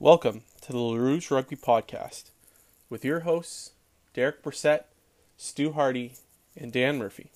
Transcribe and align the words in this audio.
Welcome 0.00 0.42
to 0.60 0.70
the 0.70 0.78
LaRouge 0.78 1.28
Rugby 1.28 1.56
Podcast 1.56 2.30
with 2.88 3.04
your 3.04 3.20
hosts, 3.20 3.72
Derek 4.14 4.44
Brissett, 4.44 4.84
Stu 5.36 5.72
Hardy, 5.72 6.12
and 6.56 6.70
Dan 6.70 6.98
Murphy. 6.98 7.32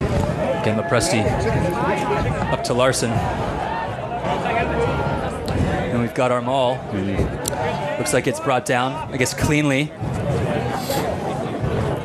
Again, 0.00 0.82
Lepresti 0.82 1.24
up 2.52 2.64
to 2.64 2.74
Larson. 2.74 3.12
Got 6.18 6.32
our 6.32 6.42
maul. 6.42 6.72
Looks 7.96 8.12
like 8.12 8.26
it's 8.26 8.40
brought 8.40 8.64
down, 8.64 8.92
I 8.92 9.16
guess, 9.18 9.32
cleanly. 9.32 9.92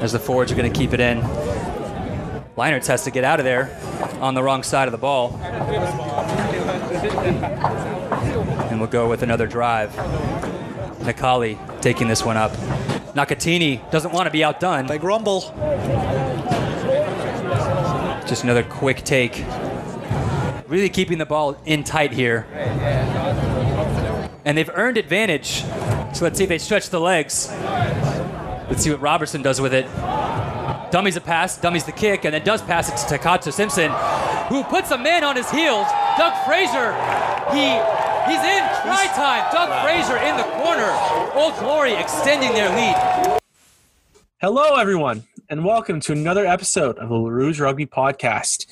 As 0.04 0.12
the 0.12 0.20
forwards 0.20 0.52
are 0.52 0.56
going 0.56 0.72
to 0.72 0.80
keep 0.80 0.94
it 0.94 1.00
in. 1.00 1.20
Linerts 2.56 2.86
has 2.86 3.06
to 3.06 3.10
get 3.10 3.24
out 3.24 3.40
of 3.40 3.44
there 3.44 3.76
on 4.20 4.36
the 4.36 4.44
wrong 4.44 4.62
side 4.62 4.88
of 4.88 4.92
the 4.92 5.00
ball. 5.00 5.36
And 8.70 8.80
we'll 8.80 8.88
go 8.88 9.10
with 9.10 9.24
another 9.24 9.48
drive. 9.48 9.90
Nikali 11.00 11.58
taking 11.82 12.08
this 12.08 12.24
one 12.24 12.38
up. 12.38 12.52
Nakatini 13.16 13.90
doesn't 13.90 14.12
want 14.14 14.28
to 14.28 14.32
be 14.32 14.44
outdone. 14.44 14.86
Big 14.86 15.04
rumble. 15.04 15.42
Just 18.28 18.44
another 18.44 18.62
quick 18.62 18.98
take. 18.98 19.44
Really 20.68 20.90
keeping 20.90 21.18
the 21.18 21.26
ball 21.26 21.58
in 21.66 21.84
tight 21.84 22.12
here. 22.12 22.46
And 24.46 24.58
they've 24.58 24.70
earned 24.74 24.98
advantage. 24.98 25.64
So 26.14 26.26
let's 26.26 26.38
see 26.38 26.44
if 26.44 26.50
they 26.50 26.58
stretch 26.58 26.90
the 26.90 27.00
legs. 27.00 27.50
Let's 28.70 28.84
see 28.84 28.92
what 28.92 29.02
Robertson 29.02 29.42
does 29.42 29.62
with 29.62 29.74
it. 29.74 29.86
Dummies 30.92 31.16
a 31.16 31.22
pass, 31.22 31.58
dummies 31.58 31.86
the 31.86 31.92
kick, 31.92 32.26
and 32.26 32.34
then 32.34 32.44
does 32.44 32.62
pass 32.62 32.90
it 32.90 32.98
to 33.08 33.18
Takato 33.18 33.52
Simpson, 33.52 33.92
who 34.50 34.64
puts 34.64 34.92
a 34.92 34.98
man 34.98 35.24
on 35.24 35.36
his 35.36 35.50
heels. 35.50 35.88
Doug 36.18 36.34
Fraser, 36.46 36.94
he 37.52 37.66
he's 38.30 38.44
in 38.44 38.64
try 38.84 39.10
time. 39.16 39.52
Doug 39.52 39.84
Fraser 39.84 40.18
in 40.18 40.38
the 40.38 40.44
corner. 40.62 40.92
Old 41.34 41.58
Glory 41.60 41.94
extending 41.94 42.54
their 42.54 42.70
lead. 42.70 43.40
Hello, 44.40 44.76
everyone, 44.76 45.24
and 45.50 45.66
welcome 45.66 46.00
to 46.02 46.12
another 46.12 46.46
episode 46.46 46.98
of 47.00 47.10
the 47.10 47.16
LaRouge 47.16 47.60
Rugby 47.60 47.86
Podcast. 47.86 48.68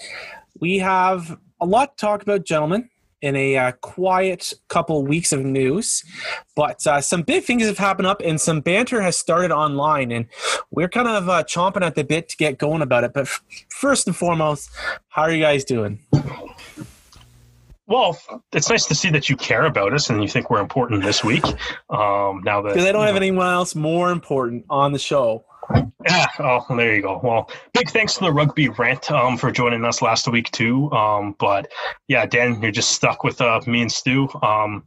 We 0.60 0.80
have 0.80 1.40
a 1.60 1.66
lot 1.66 1.98
to 1.98 2.02
talk 2.02 2.22
about, 2.22 2.44
gentlemen, 2.44 2.90
in 3.22 3.36
a 3.36 3.58
uh, 3.58 3.72
quiet 3.82 4.54
couple 4.68 5.06
weeks 5.06 5.32
of 5.32 5.44
news, 5.44 6.04
but 6.56 6.86
uh, 6.88 7.02
some 7.02 7.22
big 7.22 7.44
things 7.44 7.66
have 7.66 7.78
happened 7.78 8.08
up 8.08 8.22
and 8.24 8.40
some 8.40 8.62
banter 8.62 9.02
has 9.02 9.18
started 9.18 9.52
online, 9.52 10.12
and 10.12 10.28
we're 10.72 10.90
kind 10.90 11.08
of 11.08 11.30
uh, 11.30 11.44
chomping 11.44 11.86
at 11.86 11.96
the 11.96 12.04
bit 12.04 12.30
to 12.30 12.38
get 12.38 12.58
going 12.58 12.82
about 12.82 13.04
it. 13.04 13.14
But 13.14 13.22
f- 13.22 13.44
first 13.70 14.08
and 14.08 14.16
foremost, 14.16 14.70
how 15.10 15.24
are 15.24 15.32
you 15.32 15.42
guys 15.42 15.64
doing? 15.64 16.00
Well, 17.88 18.18
it's 18.54 18.70
nice 18.70 18.86
to 18.86 18.96
see 18.96 19.10
that 19.10 19.28
you 19.28 19.36
care 19.36 19.66
about 19.66 19.94
us 19.94 20.10
and 20.10 20.22
you 20.22 20.30
think 20.30 20.50
we're 20.50 20.62
important 20.62 21.04
this 21.04 21.26
week. 21.26 21.44
Um, 21.90 22.42
now 22.46 22.62
that 22.62 22.70
Because 22.70 22.86
I 22.86 22.94
don't 22.94 23.06
have 23.06 23.18
anyone 23.18 23.48
else 23.48 23.76
more 23.76 24.12
important 24.12 24.66
on 24.70 24.94
the 24.94 25.00
show. 25.00 25.44
Yeah. 26.08 26.26
Oh, 26.40 26.66
well, 26.68 26.78
there 26.78 26.96
you 26.96 27.02
go. 27.02 27.20
Well, 27.24 27.50
big 27.74 27.90
thanks 27.90 28.16
to 28.16 28.22
the 28.22 28.32
rugby 28.32 28.70
rant 28.70 29.12
um, 29.12 29.38
for 29.38 29.52
joining 29.52 29.86
us 29.86 30.02
last 30.02 30.28
week 30.28 30.50
too. 30.52 30.92
Um, 30.92 31.36
but 31.40 31.72
yeah, 32.08 32.26
Dan, 32.26 32.62
you're 32.62 32.72
just 32.72 32.92
stuck 32.92 33.24
with 33.24 33.40
uh, 33.40 33.62
me 33.68 33.82
and 33.82 33.92
Stu. 33.92 34.28
Um, 34.42 34.84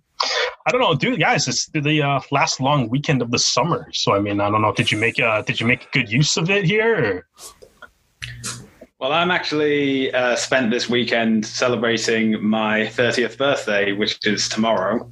I 0.67 0.71
don't 0.73 0.81
know, 0.81 0.95
dude, 0.95 1.21
guys. 1.21 1.47
It's 1.47 1.67
the 1.67 2.03
uh, 2.03 2.21
last 2.31 2.61
long 2.61 2.89
weekend 2.89 3.23
of 3.23 3.31
the 3.31 3.39
summer, 3.39 3.87
so 3.93 4.15
I 4.15 4.21
mean, 4.21 4.41
I 4.41 4.51
don't 4.51 4.63
know. 4.63 4.73
Did 4.73 4.91
you 4.91 4.99
make 4.99 5.21
uh, 5.21 5.43
did 5.43 5.61
you 5.61 5.67
make 5.67 5.91
good 5.93 6.11
use 6.11 6.37
of 6.37 6.51
it 6.51 6.65
here? 6.65 7.05
Or? 7.05 7.27
Well, 8.99 9.13
I'm 9.13 9.31
actually 9.31 10.13
uh, 10.15 10.35
spent 10.37 10.71
this 10.71 10.89
weekend 10.89 11.45
celebrating 11.45 12.43
my 12.43 12.83
30th 12.87 13.37
birthday, 13.37 13.93
which 13.93 14.19
is 14.27 14.49
tomorrow. 14.49 15.11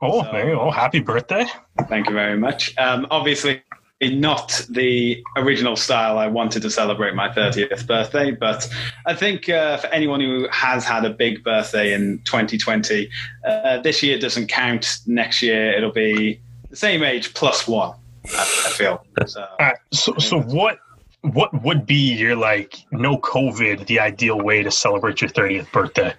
Oh, 0.00 0.22
So- 0.22 0.32
there 0.32 0.48
you 0.48 0.54
go. 0.54 0.70
Happy 0.70 1.00
birthday! 1.00 1.44
Thank 1.88 2.08
you 2.08 2.14
very 2.14 2.38
much. 2.38 2.74
Um, 2.78 3.06
obviously, 3.10 3.62
not 4.02 4.66
the 4.68 5.22
original 5.36 5.76
style 5.76 6.18
I 6.18 6.26
wanted 6.26 6.62
to 6.62 6.70
celebrate 6.70 7.14
my 7.14 7.28
30th 7.28 7.86
birthday, 7.86 8.32
but 8.32 8.68
I 9.06 9.14
think 9.14 9.48
uh, 9.48 9.78
for 9.78 9.86
anyone 9.88 10.20
who 10.20 10.48
has 10.50 10.84
had 10.84 11.04
a 11.04 11.10
big 11.10 11.44
birthday 11.44 11.94
in 11.94 12.20
2020, 12.24 13.08
uh, 13.46 13.78
this 13.78 14.02
year 14.02 14.18
doesn't 14.18 14.48
count. 14.48 14.98
Next 15.06 15.42
year, 15.42 15.72
it'll 15.72 15.92
be 15.92 16.40
the 16.70 16.76
same 16.76 17.02
age 17.02 17.34
plus 17.34 17.66
one, 17.66 17.96
I, 18.26 18.40
I 18.40 18.70
feel. 18.70 19.04
So, 19.26 19.46
right. 19.58 19.76
So, 19.92 20.14
so 20.18 20.40
what 20.40 20.78
what 21.22 21.62
would 21.62 21.86
be 21.86 22.14
your 22.14 22.36
like 22.36 22.84
no 22.90 23.16
COVID 23.16 23.86
the 23.86 24.00
ideal 24.00 24.38
way 24.38 24.62
to 24.62 24.70
celebrate 24.70 25.22
your 25.22 25.30
30th 25.30 25.72
birthday? 25.72 26.12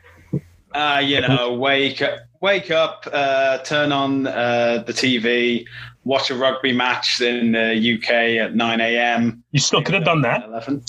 Uh, 0.73 1.01
you 1.03 1.21
know, 1.21 1.53
wake 1.53 2.01
up, 2.01 2.19
wake 2.41 2.69
up, 2.69 3.07
uh, 3.13 3.59
turn 3.59 3.91
on 3.93 4.27
uh, 4.27 4.83
the 4.85 4.91
TV, 4.91 5.65
watch 6.05 6.29
a 6.29 6.35
rugby 6.35 6.71
match 6.71 7.19
in 7.19 7.51
the 7.51 7.95
UK 7.95 8.09
at 8.43 8.55
9 8.55 8.81
a.m. 8.81 9.43
You 9.51 9.59
still 9.59 9.81
could 9.81 9.95
have 9.95 10.05
done 10.05 10.21
that. 10.21 10.45
11. 10.45 10.83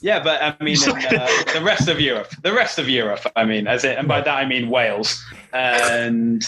Yeah, 0.00 0.22
but 0.22 0.42
I 0.42 0.62
mean, 0.62 0.76
in, 0.82 0.90
uh, 0.90 1.28
the 1.54 1.62
rest 1.62 1.88
of 1.88 2.00
Europe, 2.00 2.30
the 2.42 2.52
rest 2.52 2.78
of 2.78 2.88
Europe, 2.90 3.20
I 3.36 3.44
mean, 3.44 3.66
as 3.66 3.84
it, 3.84 3.96
and 3.96 4.06
by 4.06 4.20
that 4.20 4.36
I 4.36 4.44
mean 4.44 4.68
Wales, 4.68 5.24
and 5.54 6.46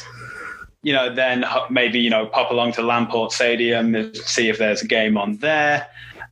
you 0.83 0.93
know, 0.93 1.15
then 1.15 1.45
maybe 1.71 1.99
you 1.99 2.11
know, 2.11 2.27
pop 2.27 2.51
along 2.51 2.73
to 2.73 2.83
Lamport 2.83 3.33
Stadium, 3.33 4.13
see 4.15 4.51
if 4.51 4.59
there's 4.59 4.83
a 4.83 4.87
game 4.87 5.17
on 5.17 5.39
there. 5.39 5.89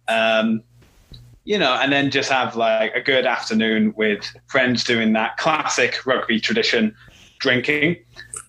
Um, 0.06 0.62
you 1.44 1.59
know, 1.59 1.75
and 1.75 1.93
then 1.93 2.10
just 2.10 2.31
have 2.31 2.56
like 2.56 2.94
a 2.94 3.00
good 3.00 3.27
afternoon 3.27 3.94
with 3.97 4.25
friends 4.47 4.84
doing 4.84 5.15
that 5.15 5.37
classic 5.38 6.04
rugby 6.04 6.41
tradition, 6.41 6.94
drinking. 7.38 7.97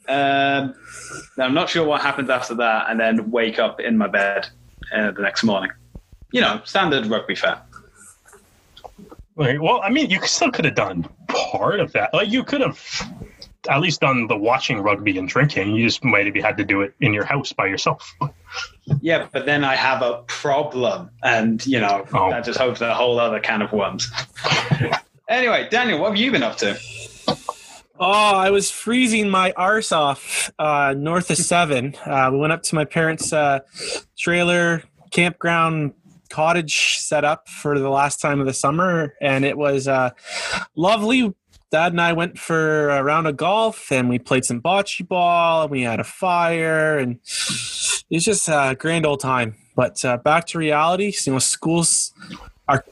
Um, 0.10 0.76
I'm 1.38 1.54
not 1.54 1.70
sure 1.70 1.86
what 1.86 2.02
happens 2.02 2.30
after 2.30 2.56
that, 2.56 2.90
and 2.90 3.00
then 3.00 3.32
wake 3.32 3.60
up 3.60 3.80
in 3.80 3.98
my 3.98 4.08
bed 4.08 4.48
uh, 4.94 5.12
the 5.12 5.22
next 5.22 5.44
morning. 5.44 5.72
You 6.32 6.42
know, 6.42 6.62
standard 6.66 7.06
rugby 7.08 7.36
fare. 7.36 7.62
Like, 9.38 9.62
well, 9.62 9.82
I 9.84 9.90
mean, 9.90 10.10
you 10.10 10.22
still 10.26 10.52
could 10.52 10.66
have 10.66 10.76
done 10.76 11.08
part 11.28 11.80
of 11.80 11.92
that. 11.92 12.14
Like, 12.14 12.30
you 12.30 12.44
could 12.44 12.62
have 12.62 12.80
at 13.70 13.82
least 13.82 14.00
done 14.00 14.28
the 14.28 14.38
watching 14.38 14.80
rugby 14.80 15.18
and 15.18 15.28
drinking. 15.28 15.76
You 15.76 15.86
just 15.88 16.04
might 16.04 16.26
have 16.26 16.36
had 16.44 16.58
to 16.58 16.64
do 16.64 16.82
it 16.82 16.94
in 17.02 17.14
your 17.14 17.26
house 17.26 17.52
by 17.52 17.66
yourself. 17.66 18.16
Yeah, 19.02 19.28
but 19.34 19.46
then 19.46 19.64
I 19.64 19.76
have 19.76 20.02
a 20.02 20.24
problem, 20.28 21.10
and 21.24 21.66
you 21.66 21.80
know, 21.82 22.06
Oh. 22.14 22.30
that 22.30 22.46
just 22.46 22.62
opens 22.62 22.82
a 22.82 22.94
whole 22.94 23.20
other 23.20 23.40
can 23.40 23.62
of 23.62 23.74
worms. 23.74 24.10
anyway, 25.30 25.68
Daniel, 25.70 26.00
what 26.00 26.10
have 26.12 26.18
you 26.18 26.32
been 26.32 26.44
up 26.44 26.56
to? 26.58 26.78
Oh, 27.98 28.36
I 28.36 28.50
was 28.50 28.70
freezing 28.70 29.30
my 29.30 29.54
arse 29.56 29.94
off 29.94 30.52
uh, 30.60 30.94
north 30.98 31.30
of 31.30 31.38
seven. 31.38 31.96
Uh, 32.06 32.30
we 32.30 32.40
went 32.40 32.52
up 32.52 32.62
to 32.64 32.76
my 32.76 32.84
parents' 32.84 33.32
uh, 33.32 33.60
trailer 34.18 34.84
campground 35.12 35.94
cottage 36.30 36.98
set 36.98 37.24
up 37.24 37.48
for 37.48 37.80
the 37.80 37.90
last 37.90 38.20
time 38.20 38.42
of 38.42 38.48
the 38.48 38.54
summer, 38.54 39.14
and 39.22 39.46
it 39.46 39.58
was 39.58 39.88
uh, 39.88 40.10
lovely. 40.76 41.34
Dad 41.72 41.94
and 41.94 42.02
I 42.02 42.12
went 42.12 42.38
for 42.38 42.90
a 42.90 43.02
round 43.02 43.28
of 43.28 43.38
golf, 43.38 43.90
and 43.94 44.10
we 44.10 44.20
played 44.20 44.44
some 44.44 44.62
bocce 44.62 45.08
ball, 45.08 45.64
and 45.64 45.72
we 45.72 45.84
had 45.84 46.02
a 46.02 46.04
fire, 46.04 46.98
and 46.98 47.14
it 47.16 48.16
was 48.16 48.26
just 48.26 48.50
a 48.50 48.76
grand 48.78 49.06
old 49.06 49.22
time. 49.22 49.56
But 49.74 50.04
uh, 50.04 50.18
back 50.18 50.48
to 50.48 50.58
reality. 50.58 51.14
You 51.26 51.34
know, 51.34 51.40
schools 51.40 52.14
are 52.68 52.84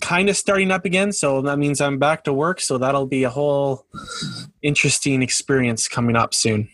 kind 0.00 0.28
of 0.28 0.36
starting 0.36 0.70
up 0.70 0.84
again, 0.84 1.12
so 1.12 1.40
that 1.42 1.58
means 1.58 1.80
I'm 1.80 1.98
back 1.98 2.24
to 2.24 2.32
work. 2.32 2.60
So 2.60 2.78
that'll 2.78 3.06
be 3.06 3.24
a 3.24 3.30
whole 3.30 3.86
interesting 4.62 5.22
experience 5.22 5.88
coming 5.88 6.16
up 6.16 6.34
soon. 6.34 6.68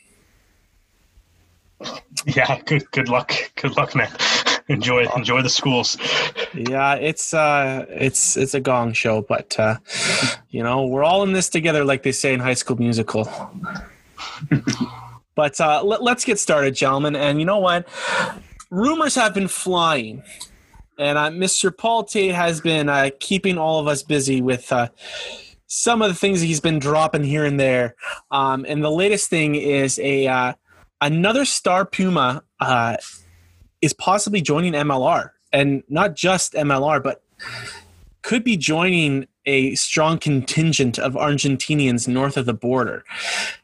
Yeah, 2.26 2.60
good 2.62 2.90
good 2.90 3.08
luck. 3.08 3.32
Good 3.56 3.76
luck, 3.76 3.94
man. 3.94 4.10
Enjoy 4.68 5.04
enjoy 5.16 5.42
the 5.42 5.48
schools. 5.48 5.98
Yeah, 6.54 6.94
it's 6.94 7.34
uh, 7.34 7.84
it's 7.88 8.36
it's 8.36 8.54
a 8.54 8.60
gong 8.60 8.92
show, 8.92 9.20
but 9.20 9.58
uh, 9.58 9.78
you 10.50 10.62
know 10.62 10.86
we're 10.86 11.02
all 11.02 11.24
in 11.24 11.32
this 11.32 11.48
together, 11.48 11.84
like 11.84 12.04
they 12.04 12.12
say 12.12 12.32
in 12.32 12.38
High 12.38 12.54
School 12.54 12.76
Musical. 12.76 13.28
but 15.34 15.60
uh, 15.60 15.82
let, 15.82 16.02
let's 16.02 16.24
get 16.24 16.38
started, 16.38 16.76
gentlemen. 16.76 17.16
And 17.16 17.40
you 17.40 17.44
know 17.44 17.58
what? 17.58 17.88
Rumors 18.70 19.16
have 19.16 19.34
been 19.34 19.48
flying, 19.48 20.22
and 21.02 21.18
uh, 21.18 21.30
Mr. 21.30 21.76
Paul 21.76 22.04
Tate 22.04 22.34
has 22.34 22.60
been 22.60 22.88
uh, 22.88 23.10
keeping 23.18 23.58
all 23.58 23.80
of 23.80 23.88
us 23.88 24.02
busy 24.02 24.40
with. 24.40 24.72
Uh, 24.72 24.88
some 25.66 26.02
of 26.02 26.08
the 26.10 26.14
things 26.14 26.42
he's 26.42 26.60
been 26.60 26.78
dropping 26.78 27.24
here 27.24 27.46
and 27.46 27.58
there, 27.58 27.96
um, 28.30 28.66
and 28.68 28.84
the 28.84 28.90
latest 28.90 29.30
thing 29.30 29.54
is 29.54 29.98
a 30.00 30.26
uh, 30.26 30.52
another 31.00 31.46
star 31.46 31.86
Puma 31.86 32.44
uh, 32.60 32.96
is 33.80 33.94
possibly 33.94 34.42
joining 34.42 34.74
MLR, 34.74 35.30
and 35.50 35.82
not 35.88 36.14
just 36.14 36.52
MLR, 36.52 37.02
but 37.02 37.22
could 38.20 38.44
be 38.44 38.58
joining 38.58 39.26
a 39.46 39.74
strong 39.74 40.18
contingent 40.18 40.98
of 40.98 41.14
Argentinians 41.14 42.06
north 42.06 42.36
of 42.36 42.44
the 42.44 42.52
border. 42.52 43.02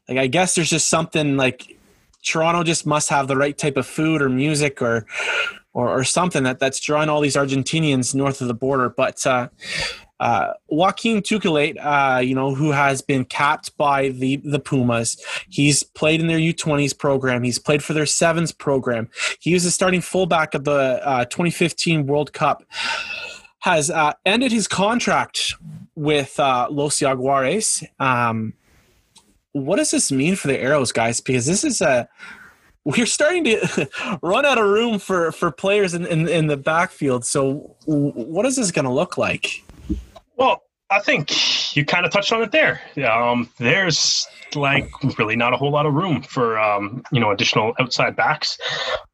Like 0.08 0.16
I 0.16 0.28
guess 0.28 0.54
there's 0.54 0.70
just 0.70 0.88
something 0.88 1.36
like 1.36 1.76
Toronto 2.22 2.62
just 2.62 2.86
must 2.86 3.10
have 3.10 3.28
the 3.28 3.36
right 3.36 3.56
type 3.56 3.76
of 3.76 3.86
food 3.86 4.22
or 4.22 4.30
music 4.30 4.80
or 4.80 5.06
or, 5.78 5.88
or 5.88 6.02
something 6.02 6.42
that, 6.42 6.58
that's 6.58 6.80
drawing 6.80 7.08
all 7.08 7.20
these 7.20 7.36
Argentinians 7.36 8.12
north 8.12 8.40
of 8.40 8.48
the 8.48 8.54
border. 8.54 8.88
But 8.88 9.24
uh, 9.24 9.48
uh, 10.18 10.54
Joaquin 10.66 11.22
Tuculet, 11.22 11.76
uh, 11.78 12.18
you 12.18 12.34
know, 12.34 12.52
who 12.52 12.72
has 12.72 13.00
been 13.00 13.24
capped 13.24 13.76
by 13.76 14.08
the 14.08 14.38
the 14.38 14.58
Pumas. 14.58 15.22
He's 15.48 15.84
played 15.84 16.20
in 16.20 16.26
their 16.26 16.40
U20s 16.40 16.98
program. 16.98 17.44
He's 17.44 17.60
played 17.60 17.84
for 17.84 17.92
their 17.92 18.06
sevens 18.06 18.50
program. 18.50 19.08
He 19.38 19.54
was 19.54 19.62
the 19.62 19.70
starting 19.70 20.00
fullback 20.00 20.54
of 20.54 20.64
the 20.64 21.00
uh, 21.06 21.26
2015 21.26 22.08
World 22.08 22.32
Cup. 22.32 22.64
Has 23.60 23.88
uh, 23.88 24.14
ended 24.26 24.50
his 24.50 24.66
contract 24.66 25.54
with 25.94 26.40
uh, 26.40 26.66
Los 26.70 26.98
Jaguares. 26.98 27.84
Um, 28.00 28.54
what 29.52 29.76
does 29.76 29.92
this 29.92 30.10
mean 30.10 30.34
for 30.34 30.48
the 30.48 30.58
Arrows, 30.58 30.90
guys? 30.90 31.20
Because 31.20 31.46
this 31.46 31.62
is 31.62 31.80
a 31.80 32.08
we're 32.88 33.06
starting 33.06 33.44
to 33.44 33.88
run 34.22 34.46
out 34.46 34.56
of 34.56 34.64
room 34.64 34.98
for 34.98 35.30
for 35.30 35.50
players 35.50 35.92
in, 35.92 36.06
in, 36.06 36.26
in 36.26 36.46
the 36.46 36.56
backfield. 36.56 37.24
So, 37.24 37.76
what 37.84 38.46
is 38.46 38.56
this 38.56 38.70
going 38.70 38.86
to 38.86 38.90
look 38.90 39.18
like? 39.18 39.62
Well, 40.36 40.62
I 40.88 41.00
think 41.00 41.76
you 41.76 41.84
kind 41.84 42.06
of 42.06 42.12
touched 42.12 42.32
on 42.32 42.42
it 42.42 42.50
there. 42.50 42.80
Um, 43.06 43.50
there's 43.58 44.26
like 44.54 44.90
really 45.18 45.36
not 45.36 45.52
a 45.52 45.56
whole 45.58 45.70
lot 45.70 45.84
of 45.84 45.92
room 45.92 46.22
for 46.22 46.58
um, 46.58 47.02
you 47.12 47.20
know 47.20 47.30
additional 47.30 47.74
outside 47.78 48.16
backs. 48.16 48.58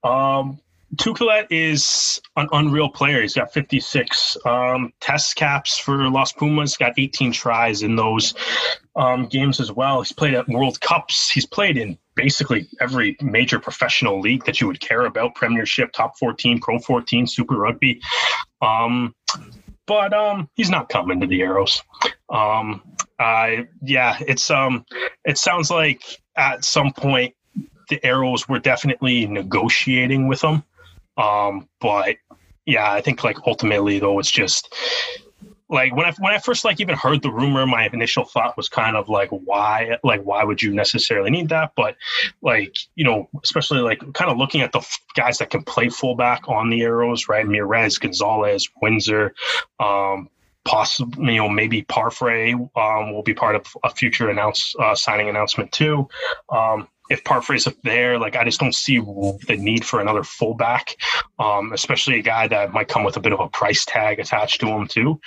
Um, 0.04 0.60
is 1.50 2.20
an 2.36 2.48
unreal 2.52 2.88
player. 2.88 3.20
He's 3.20 3.34
got 3.34 3.52
56 3.52 4.36
um, 4.46 4.92
test 5.00 5.34
caps 5.34 5.76
for 5.76 6.08
Los 6.08 6.30
Pumas. 6.30 6.76
Got 6.76 6.92
18 6.96 7.32
tries 7.32 7.82
in 7.82 7.96
those 7.96 8.34
um, 8.94 9.26
games 9.26 9.58
as 9.58 9.72
well. 9.72 10.02
He's 10.02 10.12
played 10.12 10.34
at 10.34 10.46
World 10.48 10.80
Cups. 10.80 11.30
He's 11.30 11.46
played 11.46 11.76
in 11.76 11.98
basically 12.16 12.68
every 12.80 13.16
major 13.20 13.58
professional 13.58 14.20
league 14.20 14.44
that 14.44 14.60
you 14.60 14.66
would 14.66 14.80
care 14.80 15.04
about: 15.06 15.34
Premiership, 15.34 15.92
Top 15.92 16.18
14, 16.18 16.60
Pro 16.60 16.78
14, 16.78 17.26
Super 17.26 17.56
Rugby. 17.56 18.00
Um, 18.60 19.14
but 19.86 20.14
um, 20.14 20.48
he's 20.54 20.70
not 20.70 20.88
coming 20.88 21.20
to 21.20 21.26
the 21.26 21.42
Arrows. 21.42 21.82
Um, 22.30 22.82
I 23.18 23.68
yeah, 23.82 24.16
it's 24.20 24.50
um, 24.50 24.84
it 25.24 25.38
sounds 25.38 25.70
like 25.70 26.02
at 26.36 26.64
some 26.64 26.92
point 26.92 27.34
the 27.88 28.04
Arrows 28.04 28.48
were 28.48 28.58
definitely 28.58 29.26
negotiating 29.26 30.26
with 30.28 30.42
him. 30.42 30.62
Um, 31.16 31.68
but 31.80 32.16
yeah, 32.66 32.90
I 32.90 33.00
think 33.02 33.22
like 33.24 33.46
ultimately 33.46 33.98
though, 33.98 34.18
it's 34.18 34.30
just 34.30 34.74
like 35.68 35.94
when 35.96 36.06
I 36.06 36.12
when 36.18 36.32
I 36.32 36.38
first 36.38 36.64
like 36.64 36.80
even 36.80 36.94
heard 36.94 37.22
the 37.22 37.30
rumor, 37.30 37.66
my 37.66 37.88
initial 37.92 38.24
thought 38.24 38.56
was 38.56 38.68
kind 38.68 38.96
of 38.96 39.08
like 39.08 39.30
why 39.30 39.98
like 40.04 40.22
why 40.22 40.44
would 40.44 40.62
you 40.62 40.72
necessarily 40.72 41.30
need 41.30 41.48
that? 41.48 41.72
But 41.76 41.96
like 42.42 42.76
you 42.96 43.04
know, 43.04 43.28
especially 43.42 43.80
like 43.80 44.00
kind 44.12 44.30
of 44.30 44.36
looking 44.36 44.60
at 44.60 44.72
the 44.72 44.80
f- 44.80 45.00
guys 45.14 45.38
that 45.38 45.50
can 45.50 45.62
play 45.62 45.88
fullback 45.88 46.48
on 46.48 46.68
the 46.68 46.82
Arrows, 46.82 47.28
right? 47.28 47.46
Mieres, 47.46 47.98
Gonzalez, 47.98 48.68
Windsor, 48.82 49.34
um, 49.80 50.28
possibly 50.64 51.34
you 51.34 51.40
know 51.40 51.48
maybe 51.48 51.82
Parfrey 51.82 52.52
um, 52.52 53.12
will 53.12 53.22
be 53.22 53.34
part 53.34 53.56
of 53.56 53.66
a 53.84 53.90
future 53.90 54.28
announce 54.28 54.74
uh, 54.78 54.94
signing 54.94 55.28
announcement 55.28 55.72
too. 55.72 56.08
Um, 56.50 56.88
if 57.14 57.24
Parfrey's 57.24 57.66
up 57.66 57.74
there, 57.84 58.18
like 58.18 58.36
I 58.36 58.44
just 58.44 58.60
don't 58.60 58.74
see 58.74 58.98
the 58.98 59.56
need 59.58 59.84
for 59.84 60.00
another 60.00 60.24
fullback, 60.24 60.96
um, 61.38 61.72
especially 61.72 62.18
a 62.18 62.22
guy 62.22 62.48
that 62.48 62.72
might 62.72 62.88
come 62.88 63.04
with 63.04 63.16
a 63.16 63.20
bit 63.20 63.32
of 63.32 63.40
a 63.40 63.48
price 63.48 63.84
tag 63.84 64.18
attached 64.18 64.60
to 64.60 64.66
him 64.66 64.86
too. 64.86 65.20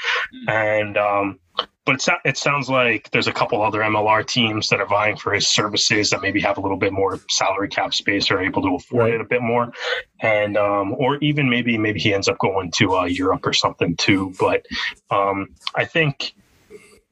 And 0.47 0.97
um, 0.97 1.39
but 1.85 1.95
it's 1.95 2.07
not, 2.07 2.19
it 2.25 2.37
sounds 2.37 2.69
like 2.69 3.09
there's 3.11 3.27
a 3.27 3.31
couple 3.31 3.61
other 3.61 3.79
MLR 3.79 4.27
teams 4.27 4.67
that 4.67 4.81
are 4.81 4.85
vying 4.85 5.15
for 5.15 5.33
his 5.33 5.47
services 5.47 6.09
that 6.09 6.21
maybe 6.21 6.41
have 6.41 6.57
a 6.57 6.61
little 6.61 6.77
bit 6.77 6.91
more 6.91 7.17
salary 7.29 7.69
cap 7.69 7.93
space 7.93 8.29
or 8.29 8.41
able 8.41 8.61
to 8.61 8.75
afford 8.75 9.03
right. 9.03 9.13
it 9.13 9.21
a 9.21 9.25
bit 9.25 9.41
more, 9.41 9.71
and 10.19 10.57
um, 10.57 10.93
or 10.97 11.15
even 11.19 11.49
maybe 11.49 11.77
maybe 11.77 12.01
he 12.01 12.13
ends 12.13 12.27
up 12.27 12.37
going 12.39 12.71
to 12.71 12.97
uh, 12.97 13.05
Europe 13.05 13.45
or 13.45 13.53
something 13.53 13.95
too. 13.95 14.33
But 14.37 14.65
um, 15.09 15.55
I 15.75 15.85
think 15.85 16.33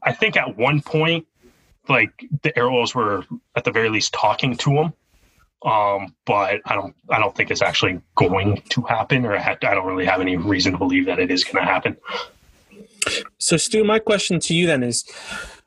I 0.03 0.11
think 0.11 0.35
at 0.35 0.57
one 0.57 0.81
point 0.81 1.25
like 1.87 2.25
the 2.43 2.57
arrows 2.57 2.95
were 2.95 3.23
at 3.55 3.63
the 3.63 3.71
very 3.71 3.89
least 3.89 4.13
talking 4.13 4.55
to 4.57 4.71
him 4.71 4.93
um, 5.65 6.13
but 6.25 6.61
I 6.65 6.75
don't 6.75 6.95
I 7.09 7.19
don't 7.19 7.35
think 7.35 7.49
it's 7.49 7.63
actually 7.63 7.99
going 8.13 8.61
to 8.69 8.81
happen, 8.83 9.25
or 9.25 9.35
I, 9.35 9.57
I 9.59 9.73
don't 9.73 9.85
really 9.85 10.05
have 10.05 10.21
any 10.21 10.37
reason 10.37 10.73
to 10.73 10.77
believe 10.77 11.07
that 11.07 11.17
it 11.19 11.31
is 11.31 11.43
going 11.43 11.65
to 11.65 11.71
happen. 11.71 11.97
So, 13.39 13.57
Stu, 13.57 13.83
my 13.83 13.97
question 13.97 14.39
to 14.41 14.53
you 14.53 14.67
then 14.67 14.83
is: 14.83 15.03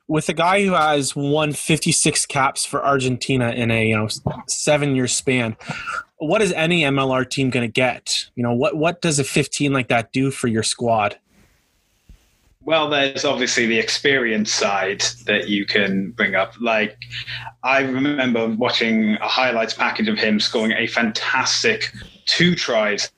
with 0.06 0.28
a 0.28 0.34
guy 0.34 0.64
who 0.64 0.72
has 0.72 1.16
won 1.16 1.52
56 1.52 2.26
caps 2.26 2.64
for 2.64 2.84
Argentina 2.84 3.50
in 3.50 3.72
a 3.72 3.88
you 3.88 3.96
know 3.96 4.08
seven 4.46 4.94
year 4.94 5.08
span, 5.08 5.56
what 6.18 6.42
is 6.42 6.52
any 6.52 6.82
MLR 6.82 7.28
team 7.28 7.50
going 7.50 7.66
to 7.66 7.72
get? 7.72 8.30
You 8.36 8.44
know, 8.44 8.54
what 8.54 8.76
what 8.76 9.02
does 9.02 9.18
a 9.18 9.24
15 9.24 9.72
like 9.72 9.88
that 9.88 10.12
do 10.12 10.30
for 10.30 10.46
your 10.46 10.62
squad? 10.62 11.18
Well, 12.62 12.90
there's 12.90 13.24
obviously 13.24 13.66
the 13.66 13.78
experience 13.78 14.52
side 14.52 15.02
that 15.26 15.48
you 15.48 15.64
can 15.64 16.10
bring 16.10 16.34
up. 16.34 16.54
Like, 16.60 16.98
I 17.62 17.80
remember 17.80 18.48
watching 18.48 19.14
a 19.14 19.28
highlights 19.28 19.74
package 19.74 20.08
of 20.08 20.18
him 20.18 20.38
scoring 20.38 20.72
a 20.72 20.86
fantastic 20.86 21.92
two 22.26 22.54
tries 22.54 23.10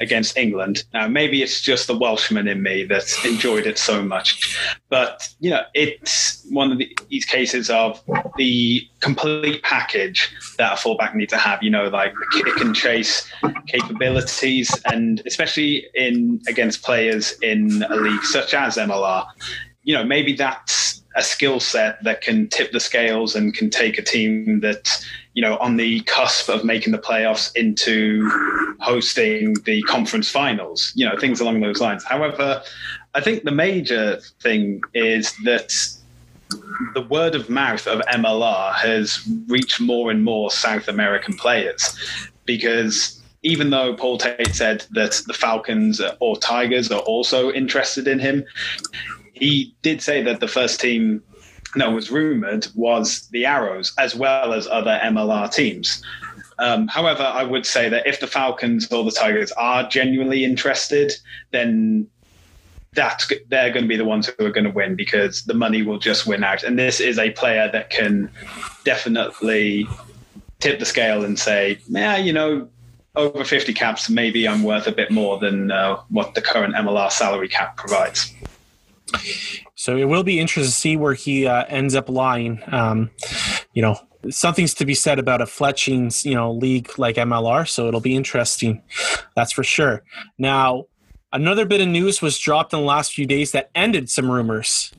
against 0.00 0.36
England. 0.36 0.84
Now, 0.92 1.08
maybe 1.08 1.42
it's 1.42 1.60
just 1.60 1.86
the 1.86 1.96
Welshman 1.96 2.48
in 2.48 2.62
me 2.62 2.84
that 2.84 3.04
enjoyed 3.24 3.66
it 3.66 3.78
so 3.78 4.02
much, 4.02 4.58
but 4.88 5.28
you 5.40 5.50
know, 5.50 5.62
it's 5.74 6.46
one 6.50 6.72
of 6.72 6.78
the, 6.78 6.96
these 7.08 7.24
cases 7.24 7.70
of 7.70 8.02
the 8.36 8.86
complete 9.00 9.62
package 9.62 10.34
that 10.58 10.74
a 10.74 10.76
fullback 10.76 11.14
needs 11.14 11.32
to 11.32 11.38
have. 11.38 11.62
You 11.62 11.70
know, 11.70 11.88
like 11.88 12.12
the 12.14 12.42
kick 12.42 12.60
and 12.60 12.74
chase 12.74 13.28
capabilities, 13.66 14.70
and 14.86 15.22
especially 15.26 15.86
in 15.94 16.40
against 16.48 16.82
players 16.82 17.32
in 17.42 17.82
a 17.88 17.96
league 17.96 18.24
such 18.24 18.54
as 18.54 18.76
MLR. 18.76 19.26
You 19.84 19.94
know, 19.94 20.04
maybe 20.04 20.34
that's 20.34 21.02
a 21.16 21.22
skill 21.22 21.60
set 21.60 22.02
that 22.04 22.20
can 22.20 22.48
tip 22.48 22.72
the 22.72 22.80
scales 22.80 23.34
and 23.34 23.54
can 23.54 23.70
take 23.70 23.98
a 23.98 24.02
team 24.02 24.60
that 24.60 25.04
you 25.34 25.42
know 25.42 25.56
on 25.58 25.76
the 25.76 26.00
cusp 26.02 26.48
of 26.48 26.64
making 26.64 26.92
the 26.92 26.98
playoffs 26.98 27.54
into 27.56 28.28
hosting 28.80 29.54
the 29.64 29.82
conference 29.82 30.30
finals 30.30 30.92
you 30.94 31.08
know 31.08 31.16
things 31.18 31.40
along 31.40 31.60
those 31.60 31.80
lines. 31.80 32.04
However 32.04 32.62
i 33.14 33.20
think 33.20 33.44
the 33.44 33.52
major 33.52 34.20
thing 34.40 34.80
is 34.94 35.34
that 35.44 35.72
the 36.94 37.02
word 37.02 37.34
of 37.34 37.48
mouth 37.48 37.86
of 37.86 38.00
mlr 38.00 38.74
has 38.74 39.26
reached 39.48 39.80
more 39.80 40.10
and 40.10 40.24
more 40.24 40.50
south 40.50 40.88
american 40.88 41.34
players 41.34 41.98
because 42.44 43.22
even 43.42 43.70
though 43.70 43.94
Paul 43.94 44.18
Tate 44.18 44.54
said 44.54 44.84
that 44.92 45.20
the 45.26 45.32
Falcons 45.32 46.00
or 46.20 46.36
Tigers 46.36 46.90
are 46.92 47.00
also 47.00 47.50
interested 47.50 48.06
in 48.06 48.20
him, 48.20 48.44
he 49.32 49.74
did 49.82 50.00
say 50.00 50.22
that 50.22 50.38
the 50.38 50.46
first 50.46 50.80
team 50.80 51.22
that 51.76 51.92
was 51.92 52.10
rumored 52.10 52.66
was 52.74 53.28
the 53.28 53.46
Arrows, 53.46 53.92
as 53.98 54.14
well 54.14 54.52
as 54.52 54.66
other 54.66 55.00
MLR 55.02 55.52
teams. 55.52 56.02
Um, 56.58 56.86
however, 56.88 57.22
I 57.22 57.44
would 57.44 57.66
say 57.66 57.88
that 57.88 58.06
if 58.06 58.20
the 58.20 58.26
Falcons 58.26 58.90
or 58.92 59.04
the 59.04 59.10
Tigers 59.10 59.50
are 59.52 59.88
genuinely 59.88 60.44
interested, 60.44 61.12
then 61.50 62.06
that's 62.94 63.32
they're 63.48 63.72
going 63.72 63.84
to 63.84 63.88
be 63.88 63.96
the 63.96 64.04
ones 64.04 64.26
who 64.26 64.44
are 64.44 64.50
going 64.50 64.64
to 64.64 64.70
win 64.70 64.94
because 64.94 65.44
the 65.44 65.54
money 65.54 65.82
will 65.82 65.98
just 65.98 66.26
win 66.26 66.44
out. 66.44 66.62
And 66.62 66.78
this 66.78 67.00
is 67.00 67.18
a 67.18 67.30
player 67.30 67.70
that 67.72 67.90
can 67.90 68.30
definitely 68.84 69.88
tip 70.60 70.78
the 70.78 70.84
scale 70.84 71.24
and 71.24 71.38
say, 71.38 71.78
yeah, 71.88 72.18
you 72.18 72.32
know, 72.32 72.68
over 73.16 73.44
50 73.44 73.72
caps, 73.74 74.08
maybe 74.08 74.46
I'm 74.46 74.62
worth 74.62 74.86
a 74.86 74.92
bit 74.92 75.10
more 75.10 75.38
than 75.38 75.70
uh, 75.70 75.96
what 76.08 76.34
the 76.34 76.42
current 76.42 76.74
MLR 76.74 77.10
salary 77.10 77.48
cap 77.48 77.76
provides. 77.76 78.32
So 79.74 79.96
it 79.96 80.04
will 80.04 80.22
be 80.22 80.38
interesting 80.38 80.70
to 80.70 80.70
see 80.70 80.96
where 80.96 81.14
he 81.14 81.46
uh, 81.46 81.64
ends 81.68 81.94
up 81.94 82.08
lying. 82.08 82.62
Um, 82.68 83.10
you 83.72 83.82
know, 83.82 83.96
something's 84.30 84.74
to 84.74 84.86
be 84.86 84.94
said 84.94 85.18
about 85.18 85.40
a 85.40 85.46
fletchings, 85.46 86.24
you 86.24 86.34
know, 86.34 86.52
league 86.52 86.98
like 86.98 87.16
MLR. 87.16 87.68
So 87.68 87.88
it'll 87.88 88.00
be 88.00 88.14
interesting. 88.14 88.82
That's 89.34 89.52
for 89.52 89.64
sure. 89.64 90.02
Now, 90.38 90.84
another 91.32 91.64
bit 91.66 91.80
of 91.80 91.88
news 91.88 92.22
was 92.22 92.38
dropped 92.38 92.72
in 92.72 92.80
the 92.80 92.84
last 92.84 93.12
few 93.12 93.26
days 93.26 93.52
that 93.52 93.70
ended 93.74 94.08
some 94.10 94.30
rumors. 94.30 94.92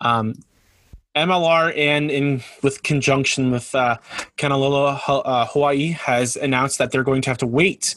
Um, 0.00 0.34
MLR 1.16 1.76
and 1.76 2.10
in 2.10 2.42
with 2.62 2.84
conjunction 2.84 3.50
with 3.50 3.74
uh, 3.74 3.96
uh, 4.40 5.46
Hawaii 5.46 5.88
has 5.88 6.36
announced 6.36 6.78
that 6.78 6.92
they're 6.92 7.02
going 7.02 7.22
to 7.22 7.30
have 7.30 7.38
to 7.38 7.46
wait 7.46 7.96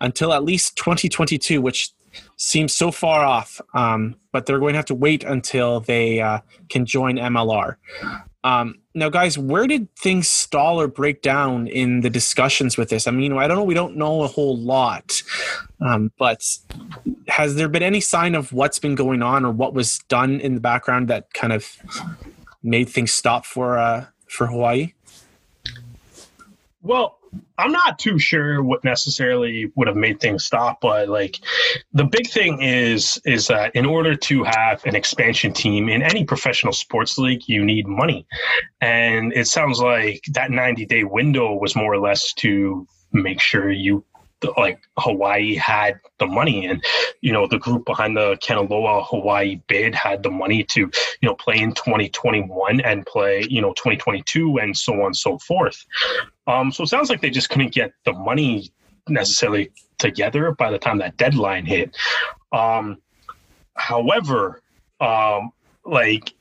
until 0.00 0.32
at 0.32 0.44
least 0.44 0.76
2022, 0.76 1.60
which 1.60 1.90
seems 2.36 2.74
so 2.74 2.90
far 2.90 3.24
off. 3.24 3.60
Um, 3.74 4.16
but 4.32 4.46
they're 4.46 4.58
going 4.58 4.74
to 4.74 4.78
have 4.78 4.86
to 4.86 4.94
wait 4.94 5.24
until 5.24 5.80
they 5.80 6.20
uh, 6.20 6.40
can 6.68 6.84
join 6.84 7.16
MLR. 7.16 7.76
Um, 8.44 8.76
now, 8.94 9.08
guys, 9.08 9.36
where 9.36 9.66
did 9.66 9.88
things 9.96 10.28
stall 10.28 10.80
or 10.80 10.86
break 10.86 11.20
down 11.20 11.66
in 11.66 12.00
the 12.00 12.10
discussions 12.10 12.76
with 12.76 12.90
this? 12.90 13.08
I 13.08 13.10
mean, 13.10 13.32
I 13.32 13.48
don't 13.48 13.56
know. 13.56 13.64
We 13.64 13.74
don't 13.74 13.96
know 13.96 14.22
a 14.22 14.28
whole 14.28 14.56
lot, 14.56 15.20
um, 15.80 16.12
but 16.16 16.44
has 17.26 17.56
there 17.56 17.68
been 17.68 17.82
any 17.82 18.00
sign 18.00 18.36
of 18.36 18.52
what's 18.52 18.78
been 18.78 18.94
going 18.94 19.20
on 19.20 19.44
or 19.44 19.50
what 19.50 19.74
was 19.74 19.98
done 20.08 20.38
in 20.38 20.54
the 20.54 20.60
background 20.60 21.08
that 21.08 21.34
kind 21.34 21.52
of 21.52 21.66
made 22.62 22.88
things 22.88 23.12
stop 23.12 23.44
for 23.44 23.78
uh, 23.78 24.06
for 24.28 24.46
Hawaii? 24.46 24.92
Well, 26.82 27.15
I'm 27.58 27.72
not 27.72 27.98
too 27.98 28.18
sure 28.18 28.62
what 28.62 28.84
necessarily 28.84 29.72
would 29.76 29.88
have 29.88 29.96
made 29.96 30.20
things 30.20 30.44
stop, 30.44 30.80
but 30.80 31.08
like 31.08 31.40
the 31.92 32.04
big 32.04 32.28
thing 32.28 32.62
is 32.62 33.20
is 33.24 33.48
that 33.48 33.74
in 33.74 33.86
order 33.86 34.14
to 34.14 34.44
have 34.44 34.84
an 34.84 34.94
expansion 34.94 35.52
team 35.52 35.88
in 35.88 36.02
any 36.02 36.24
professional 36.24 36.72
sports 36.72 37.18
league, 37.18 37.48
you 37.48 37.64
need 37.64 37.86
money, 37.86 38.26
and 38.80 39.32
it 39.32 39.46
sounds 39.48 39.80
like 39.80 40.22
that 40.32 40.50
90 40.50 40.86
day 40.86 41.04
window 41.04 41.54
was 41.54 41.74
more 41.74 41.92
or 41.92 41.98
less 41.98 42.32
to 42.34 42.86
make 43.12 43.40
sure 43.40 43.70
you 43.70 44.04
like 44.56 44.78
Hawaii 44.98 45.54
had 45.54 45.98
the 46.18 46.26
money 46.26 46.66
and 46.66 46.84
you 47.20 47.32
know 47.32 47.46
the 47.46 47.58
group 47.58 47.84
behind 47.86 48.16
the 48.16 48.36
Kanaloa 48.36 49.06
Hawaii 49.06 49.60
bid 49.66 49.94
had 49.94 50.22
the 50.22 50.30
money 50.30 50.62
to 50.64 50.80
you 50.80 50.90
know 51.22 51.34
play 51.34 51.58
in 51.58 51.72
2021 51.72 52.80
and 52.80 53.06
play 53.06 53.46
you 53.48 53.60
know 53.60 53.72
2022 53.72 54.58
and 54.58 54.76
so 54.76 54.94
on 54.94 55.06
and 55.06 55.16
so 55.16 55.38
forth. 55.38 55.84
Um, 56.46 56.70
so 56.72 56.84
it 56.84 56.88
sounds 56.88 57.10
like 57.10 57.20
they 57.20 57.30
just 57.30 57.50
couldn't 57.50 57.72
get 57.72 57.92
the 58.04 58.12
money 58.12 58.70
necessarily 59.08 59.70
together 59.98 60.52
by 60.52 60.70
the 60.70 60.78
time 60.78 60.98
that 60.98 61.16
deadline 61.16 61.66
hit. 61.66 61.96
Um, 62.52 62.98
however, 63.74 64.62
um, 65.00 65.50
like 65.84 66.34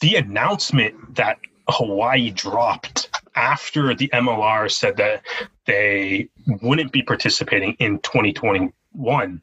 the 0.00 0.16
announcement 0.16 1.16
that 1.16 1.38
Hawaii 1.68 2.30
dropped 2.30 3.10
after 3.34 3.94
the 3.94 4.08
MLR 4.08 4.70
said 4.70 4.96
that 4.96 5.22
they 5.66 6.28
wouldn't 6.62 6.92
be 6.92 7.02
participating 7.02 7.74
in 7.78 7.98
2021 8.00 9.42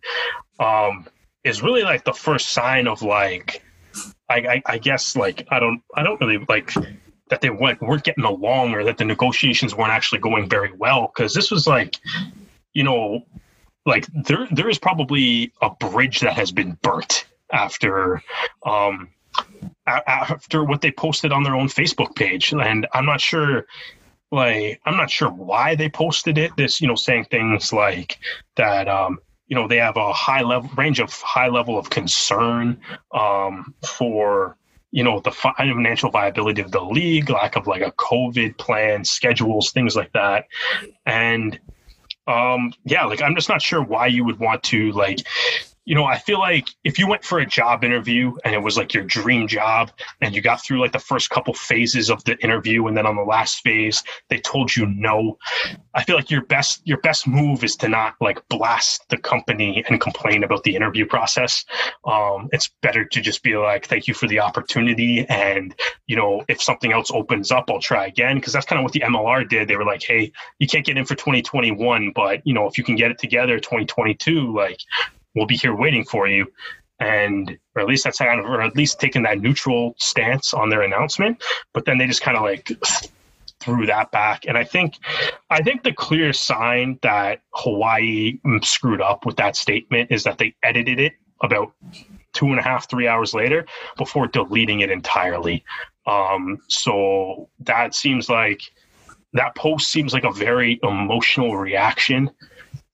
um, 0.60 1.08
is 1.44 1.62
really 1.62 1.84
like 1.84 2.04
the 2.04 2.14
first 2.14 2.50
sign 2.52 2.88
of 2.88 3.02
like 3.02 3.64
I, 4.30 4.36
I, 4.36 4.62
I, 4.66 4.78
guess 4.78 5.16
like 5.16 5.46
I 5.50 5.60
don't 5.60 5.82
I 5.96 6.04
don't 6.04 6.22
really 6.22 6.46
like 6.48 6.72
that 7.32 7.42
they 7.42 7.50
weren't, 7.50 7.82
weren't 7.82 8.04
getting 8.04 8.26
along 8.26 8.74
or 8.74 8.84
that 8.84 8.98
the 8.98 9.06
negotiations 9.06 9.74
weren't 9.74 9.92
actually 9.92 10.20
going 10.20 10.48
very 10.48 10.72
well 10.74 11.12
because 11.16 11.34
this 11.34 11.50
was 11.50 11.66
like 11.66 11.98
you 12.74 12.84
know 12.84 13.26
like 13.86 14.06
there 14.14 14.48
there 14.52 14.70
is 14.70 14.78
probably 14.78 15.52
a 15.62 15.70
bridge 15.70 16.20
that 16.20 16.34
has 16.34 16.52
been 16.52 16.78
burnt 16.84 17.26
after 17.52 18.22
um 18.66 19.10
after 19.88 20.64
what 20.64 20.82
they 20.82 20.92
posted 20.92 21.32
on 21.32 21.42
their 21.42 21.56
own 21.56 21.68
Facebook 21.68 22.16
page 22.16 22.52
and 22.52 22.86
I'm 22.94 23.06
not 23.06 23.22
sure 23.22 23.66
like 24.32 24.82
I'm 24.86 24.98
not 24.98 25.10
sure 25.10 25.30
why 25.30 25.76
they 25.76 25.90
posted 25.90 26.38
it. 26.38 26.52
This, 26.56 26.82
you 26.82 26.88
know, 26.88 26.96
saying 26.96 27.26
things 27.26 27.74
like 27.74 28.18
that. 28.56 28.88
Um, 28.88 29.20
you 29.48 29.56
know, 29.56 29.68
they 29.68 29.78
have 29.78 29.98
a 29.98 30.14
high 30.14 30.44
level 30.44 30.70
range 30.78 31.02
of 31.02 31.12
high 31.14 31.50
level 31.50 31.78
of 31.78 31.90
concern 31.90 32.80
um, 33.14 33.76
for 33.86 34.56
you 34.92 35.04
know 35.04 35.20
the 35.20 35.32
financial 35.32 36.12
viability 36.12 36.62
of 36.62 36.72
the 36.72 36.82
league, 36.82 37.30
lack 37.30 37.56
of 37.56 37.68
like 37.68 37.82
a 37.82 37.92
COVID 37.94 38.58
plan, 38.58 39.04
schedules, 39.06 39.72
things 39.72 39.96
like 39.96 40.12
that, 40.14 40.46
and 41.06 41.60
um, 42.28 42.74
yeah, 42.86 43.06
like 43.06 43.22
I'm 43.22 43.36
just 43.36 43.50
not 43.50 43.62
sure 43.62 43.82
why 43.82 44.08
you 44.08 44.24
would 44.26 44.40
want 44.40 44.64
to 44.64 44.92
like 44.92 45.20
you 45.86 45.96
know, 45.96 46.06
I 46.06 46.20
feel 46.20 46.38
like 46.38 46.70
if 46.84 47.00
you 47.00 47.08
went 47.08 47.24
for 47.24 47.40
a 47.40 47.46
job 47.46 47.84
interview 47.84 48.36
and 48.46 48.54
it 48.54 48.62
was 48.62 48.78
like 48.78 48.94
your 48.94 49.04
dream 49.04 49.48
job 49.48 49.92
and 50.22 50.36
you 50.36 50.42
got 50.42 50.64
through 50.64 50.80
like 50.80 50.92
the 50.92 51.00
first 51.00 51.32
couple 51.32 51.56
phases 51.56 52.12
of 52.12 52.24
the 52.24 52.38
interview 52.40 52.86
and 52.86 52.96
then 52.96 53.08
on 53.08 53.16
the 53.16 53.24
last 53.24 53.64
phase 53.64 54.04
they 54.30 54.38
told 54.38 54.76
you 54.76 54.86
no, 54.86 55.40
I 55.96 56.04
feel 56.04 56.16
like 56.16 56.30
your 56.30 56.46
best 56.46 56.82
your 56.86 57.00
best 57.00 57.28
move 57.28 57.64
is 57.64 57.76
to 57.78 57.90
not 57.90 58.14
like 58.22 58.48
blast 58.48 59.10
the 59.10 59.18
company 59.18 59.84
and 59.90 60.00
complain 60.00 60.44
about 60.44 60.64
the 60.64 60.76
interview 60.76 61.08
process. 61.08 61.66
Um, 62.06 62.50
it's 62.52 62.70
better 62.84 63.04
to 63.04 63.22
just 63.22 63.42
be 63.42 63.58
like, 63.58 63.88
thank 63.88 64.08
you 64.08 64.14
for 64.14 64.28
the 64.28 64.40
opportunity 64.40 65.26
and 65.30 65.74
you 66.06 66.16
know, 66.16 66.44
if 66.48 66.62
something 66.62 66.92
else 66.92 67.10
opens 67.12 67.52
up, 67.52 67.72
I'll 67.72 67.80
try 67.80 68.06
again 68.06 68.36
because 68.36 68.54
that's 68.54 68.68
kind 68.68 68.80
of 68.80 68.84
what 68.84 68.94
the 68.94 69.00
MLR 69.02 69.50
did. 69.50 69.68
They 69.68 69.78
were 69.78 69.86
like, 69.86 70.04
hey, 70.04 70.32
you 70.60 70.68
can't 70.68 70.86
get 70.86 70.98
in 70.98 71.06
for 71.06 71.16
2021, 71.16 72.12
but 72.14 72.46
you 72.46 72.54
know, 72.54 72.68
if 72.68 72.78
you 72.78 72.84
can 72.84 72.96
get 72.96 73.10
it 73.10 73.18
together 73.18 73.60
2022, 73.60 74.56
like 74.56 74.78
we'll 75.36 75.46
be 75.46 75.58
here 75.58 75.76
waiting 75.76 76.04
for 76.04 76.28
you. 76.28 76.48
And 77.00 77.58
or 77.76 77.82
at 77.82 77.88
least 77.88 78.04
that's 78.04 78.20
kind 78.20 78.40
of 78.40 78.46
or 78.46 78.62
at 78.62 78.76
least 78.76 79.00
taking 79.00 79.24
that 79.24 79.40
neutral 79.40 79.96
stance 79.98 80.54
on 80.54 80.70
their 80.70 80.84
announcement. 80.84 81.42
But 81.74 81.86
then 81.86 81.98
they 81.98 82.06
just 82.06 82.22
kind 82.22 82.38
of 82.38 82.44
like 82.44 82.72
threw 83.60 83.86
that 83.86 84.12
back. 84.12 84.46
And 84.48 84.58
i 84.58 84.64
think 84.64 84.96
i 85.52 85.62
think 85.62 85.84
the 85.84 85.94
clear 85.94 86.34
sign 86.34 86.98
that 87.04 87.42
hawaii 87.54 88.40
screwed 88.64 89.02
up 89.02 89.24
with 89.24 89.36
that 89.36 89.56
statement 89.56 90.12
is 90.12 90.24
that 90.24 90.40
they 90.40 90.56
edited 90.64 91.00
it 91.00 91.14
about 91.44 91.72
two 92.34 92.48
and 92.48 92.60
a 92.60 92.64
half 92.64 92.90
three 92.90 93.08
hours 93.08 93.34
later 93.34 93.66
before 93.98 94.28
deleting 94.28 94.82
it 94.82 94.90
entirely. 94.90 95.64
Um, 96.06 96.60
so 96.70 97.50
that 97.62 97.94
seems 97.94 98.30
like 98.30 98.62
that 99.34 99.56
post 99.56 99.92
seems 99.92 100.14
like 100.14 100.24
a 100.24 100.32
very 100.32 100.80
emotional 100.84 101.58
reaction. 101.58 102.30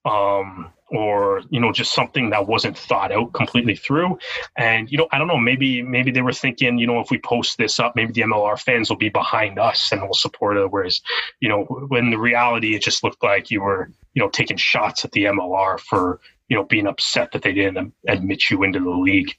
Um, 0.06 0.72
or 0.90 1.42
you 1.50 1.60
know 1.60 1.72
just 1.72 1.94
something 1.94 2.30
that 2.30 2.48
wasn't 2.48 2.78
thought 2.78 3.12
out 3.12 3.34
completely 3.34 3.76
through. 3.76 4.18
And 4.58 4.90
you 4.92 4.98
know 4.98 5.08
i 5.12 5.18
don't 5.18 5.28
know 5.28 5.38
maybe 5.38 5.82
maybe 5.82 6.12
they 6.12 6.22
were 6.22 6.34
thinking 6.34 6.78
you 6.78 6.88
know 6.88 7.00
if 7.00 7.12
we 7.12 7.20
post 7.20 7.58
this 7.58 7.80
up 7.80 7.96
maybe 7.96 8.14
the 8.14 8.22
mlr 8.22 8.60
fans 8.60 8.90
will 8.90 8.98
be 8.98 9.10
behind 9.10 9.60
us 9.60 9.92
and 9.92 10.02
will 10.02 10.14
support 10.14 10.58
it. 10.58 10.72
Whereas 10.72 11.02
you 11.40 11.50
know 11.50 11.64
when 11.64 12.10
the 12.10 12.18
reality 12.18 12.76
it 12.76 12.82
just 12.82 13.04
looked 13.04 13.24
like 13.24 13.52
you 13.52 13.62
were 13.62 13.92
you 14.14 14.22
know 14.22 14.30
taking 14.30 14.58
shots 14.58 15.06
at 15.06 15.12
the 15.12 15.26
mlr 15.26 15.80
for 15.80 16.20
you 16.50 16.56
know 16.56 16.64
being 16.64 16.88
upset 16.88 17.32
that 17.32 17.42
they 17.42 17.54
didn't 17.54 17.94
admit 18.08 18.50
you 18.50 18.64
into 18.64 18.80
the 18.80 18.90
league 18.90 19.36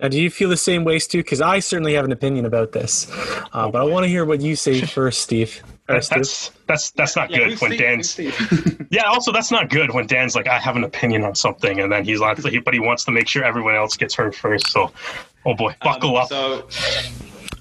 now, 0.00 0.08
do 0.08 0.20
you 0.20 0.30
feel 0.30 0.48
the 0.48 0.56
same 0.56 0.84
ways 0.84 1.06
too? 1.06 1.18
Because 1.18 1.42
I 1.42 1.58
certainly 1.58 1.94
have 1.94 2.06
an 2.06 2.12
opinion 2.12 2.46
about 2.46 2.72
this, 2.72 3.06
uh, 3.52 3.70
but 3.70 3.82
I 3.82 3.84
want 3.84 4.04
to 4.04 4.08
hear 4.08 4.24
what 4.24 4.40
you 4.40 4.56
say 4.56 4.80
first, 4.86 5.20
Steve. 5.20 5.62
That's 5.86 6.08
that's 6.08 6.50
that's, 6.66 6.90
that's 6.92 7.16
not 7.16 7.30
yeah, 7.30 7.48
good 7.48 7.60
when 7.60 7.72
Steve, 7.72 8.38
Dan's. 8.38 8.86
yeah, 8.90 9.02
also 9.04 9.30
that's 9.30 9.50
not 9.50 9.68
good 9.68 9.92
when 9.92 10.06
Dan's 10.06 10.34
like, 10.34 10.46
I 10.46 10.58
have 10.58 10.76
an 10.76 10.84
opinion 10.84 11.24
on 11.24 11.34
something, 11.34 11.80
and 11.80 11.92
then 11.92 12.04
he's 12.04 12.20
like, 12.20 12.38
but 12.64 12.72
he 12.72 12.80
wants 12.80 13.04
to 13.04 13.10
make 13.10 13.28
sure 13.28 13.44
everyone 13.44 13.74
else 13.74 13.96
gets 13.96 14.14
heard 14.14 14.34
first. 14.34 14.68
So, 14.68 14.90
oh 15.44 15.54
boy, 15.54 15.74
buckle 15.82 16.16
um, 16.16 16.22
up. 16.22 16.28
So, 16.28 16.66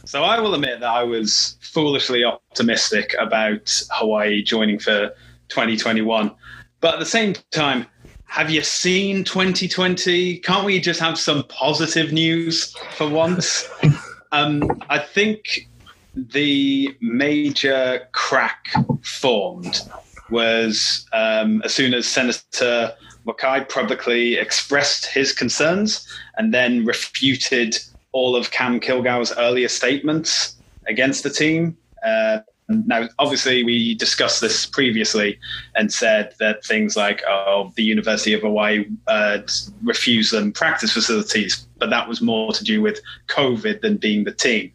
so 0.05 0.23
I 0.23 0.39
will 0.39 0.53
admit 0.53 0.79
that 0.79 0.89
I 0.89 1.03
was 1.03 1.57
foolishly 1.61 2.23
optimistic 2.23 3.15
about 3.19 3.83
Hawaii 3.91 4.43
joining 4.43 4.79
for 4.79 5.09
2021, 5.49 6.31
but 6.79 6.93
at 6.93 6.99
the 6.99 7.05
same 7.05 7.33
time 7.51 7.85
have 8.29 8.51
you 8.51 8.61
seen 8.61 9.23
2020? 9.23 10.37
Can't 10.37 10.63
we 10.63 10.79
just 10.79 10.99
have 10.99 11.17
some 11.17 11.43
positive 11.45 12.13
news 12.13 12.75
for 12.95 13.09
once? 13.09 13.67
um, 14.31 14.81
I 14.89 14.99
think 14.99 15.67
the 16.15 16.95
major 17.01 18.07
crack 18.11 18.67
formed 19.01 19.81
was 20.29 21.07
um, 21.11 21.61
as 21.63 21.73
soon 21.73 21.95
as 21.95 22.07
Senator 22.07 22.93
Wakai 23.25 23.67
publicly 23.67 24.35
expressed 24.35 25.07
his 25.07 25.33
concerns 25.33 26.07
and 26.37 26.53
then 26.53 26.85
refuted 26.85 27.79
all 28.11 28.35
of 28.35 28.51
Cam 28.51 28.79
Kilgour's 28.79 29.33
earlier 29.37 29.67
statements 29.67 30.55
against 30.87 31.23
the 31.23 31.31
team. 31.31 31.75
Uh, 32.05 32.39
now, 32.69 33.09
obviously, 33.17 33.63
we 33.63 33.95
discussed 33.95 34.41
this 34.41 34.67
previously 34.67 35.39
and 35.75 35.91
said 35.91 36.35
that 36.39 36.63
things 36.63 36.95
like, 36.95 37.23
oh, 37.27 37.71
the 37.75 37.83
University 37.83 38.31
of 38.33 38.41
Hawaii 38.41 38.85
uh, 39.07 39.39
refused 39.83 40.31
them 40.31 40.51
practice 40.51 40.93
facilities, 40.93 41.65
but 41.79 41.89
that 41.89 42.07
was 42.07 42.21
more 42.21 42.53
to 42.53 42.63
do 42.63 42.79
with 42.79 43.01
COVID 43.27 43.81
than 43.81 43.97
being 43.97 44.23
the 44.23 44.31
team. 44.31 44.71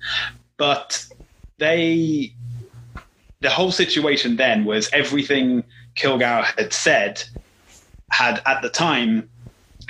But 0.56 1.06
they, 1.58 2.32
the 3.40 3.50
whole 3.50 3.70
situation 3.70 4.36
then 4.36 4.64
was 4.64 4.90
everything 4.92 5.62
Kilgour 5.94 6.42
had 6.58 6.72
said 6.72 7.22
had 8.10 8.42
at 8.46 8.60
the 8.62 8.70
time 8.70 9.28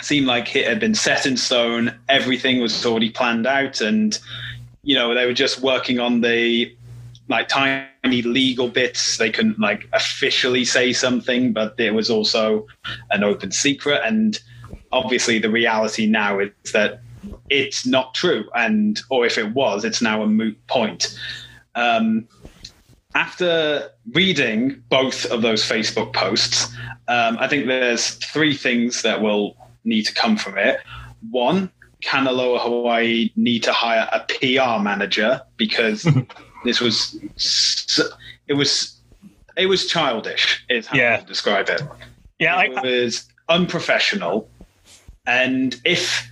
seemed 0.03 0.27
like 0.27 0.55
it 0.55 0.67
had 0.67 0.79
been 0.79 0.95
set 0.95 1.25
in 1.25 1.37
stone. 1.37 1.95
Everything 2.09 2.61
was 2.61 2.85
already 2.85 3.11
planned 3.11 3.47
out, 3.47 3.81
and 3.81 4.19
you 4.83 4.95
know 4.95 5.15
they 5.15 5.27
were 5.27 5.33
just 5.33 5.61
working 5.61 6.01
on 6.01 6.21
the 6.21 6.75
like 7.29 7.49
tiny 8.05 8.23
legal 8.23 8.69
bits. 8.69 9.19
They 9.19 9.31
couldn't 9.31 9.59
like 9.59 9.89
officially 9.93 10.65
say 10.65 10.93
something, 10.93 11.53
but 11.53 11.77
there 11.77 11.95
was 11.95 12.11
also 12.11 12.67
an 13.11 13.25
open 13.25 13.51
secret. 13.51 14.01
And 14.05 14.39
obviously, 14.93 15.39
the 15.39 15.51
reality 15.51 16.07
now 16.07 16.39
is 16.39 16.51
that 16.73 17.01
it's 17.49 17.87
not 17.87 18.15
true, 18.15 18.45
and 18.55 19.01
or 19.11 19.25
if 19.25 19.39
it 19.39 19.55
was, 19.55 19.85
it's 19.85 20.03
now 20.03 20.23
a 20.23 20.27
moot 20.27 20.59
point. 20.67 21.19
Um, 21.75 22.29
after 23.15 23.91
reading 24.13 24.83
both 24.91 25.25
of 25.27 25.43
those 25.43 25.63
Facebook 25.63 26.13
posts, 26.13 26.75
um, 27.09 27.39
I 27.39 27.49
think 27.49 27.67
there's 27.67 28.15
three 28.15 28.55
things 28.55 29.03
that 29.03 29.23
will 29.23 29.57
need 29.85 30.03
to 30.03 30.15
come 30.15 30.37
from 30.37 30.59
it. 30.59 30.81
One, 31.31 31.71
Kanaloa 32.03 32.61
Hawaii 32.61 33.31
need 33.37 33.63
to 33.63 33.73
hire 33.73 34.09
a 34.13 34.21
PR 34.21 34.83
manager 34.83 35.41
because 35.57 36.07
This 36.64 36.80
was 36.80 37.16
it 38.49 38.54
was 38.54 38.99
it 39.56 39.66
was 39.66 39.87
childish. 39.87 40.64
Is 40.68 40.87
how 40.87 40.99
yeah. 40.99 41.21
I 41.23 41.25
describe 41.25 41.68
it. 41.68 41.83
Yeah, 42.38 42.61
it 42.62 42.83
was 42.83 43.26
unprofessional, 43.49 44.49
and 45.26 45.80
if 45.85 46.28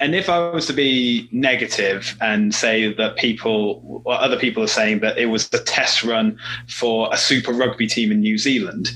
and 0.00 0.14
if 0.14 0.28
I 0.28 0.50
was 0.50 0.66
to 0.66 0.72
be 0.72 1.28
negative 1.30 2.16
and 2.20 2.54
say 2.54 2.92
that 2.92 3.16
people 3.16 4.02
or 4.04 4.14
other 4.14 4.38
people 4.38 4.62
are 4.62 4.68
saying 4.68 5.00
that 5.00 5.18
it 5.18 5.26
was 5.26 5.48
the 5.48 5.60
test 5.60 6.04
run 6.04 6.38
for 6.68 7.08
a 7.12 7.16
super 7.16 7.52
rugby 7.52 7.86
team 7.86 8.10
in 8.10 8.20
New 8.20 8.38
Zealand, 8.38 8.90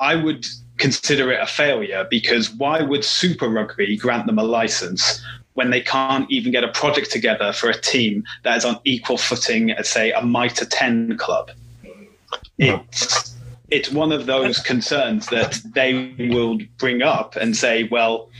I 0.00 0.14
would 0.14 0.46
consider 0.78 1.32
it 1.32 1.40
a 1.40 1.46
failure 1.46 2.06
because 2.08 2.50
why 2.50 2.80
would 2.82 3.04
Super 3.04 3.48
Rugby 3.48 3.96
grant 3.96 4.26
them 4.26 4.38
a 4.38 4.44
license 4.44 5.22
when 5.58 5.70
they 5.70 5.80
can't 5.80 6.30
even 6.30 6.52
get 6.52 6.62
a 6.62 6.68
project 6.68 7.10
together 7.10 7.52
for 7.52 7.68
a 7.68 7.76
team 7.80 8.22
that 8.44 8.56
is 8.56 8.64
on 8.64 8.78
equal 8.84 9.16
footing 9.18 9.72
as, 9.72 9.88
say, 9.88 10.12
a 10.12 10.22
MITRE 10.22 10.66
10 10.66 11.16
club? 11.16 11.50
It's, 12.58 13.34
it's 13.68 13.90
one 13.90 14.12
of 14.12 14.26
those 14.26 14.60
concerns 14.60 15.26
that 15.30 15.60
they 15.74 16.14
will 16.30 16.60
bring 16.76 17.02
up 17.02 17.34
and 17.34 17.56
say, 17.56 17.88
well, 17.90 18.30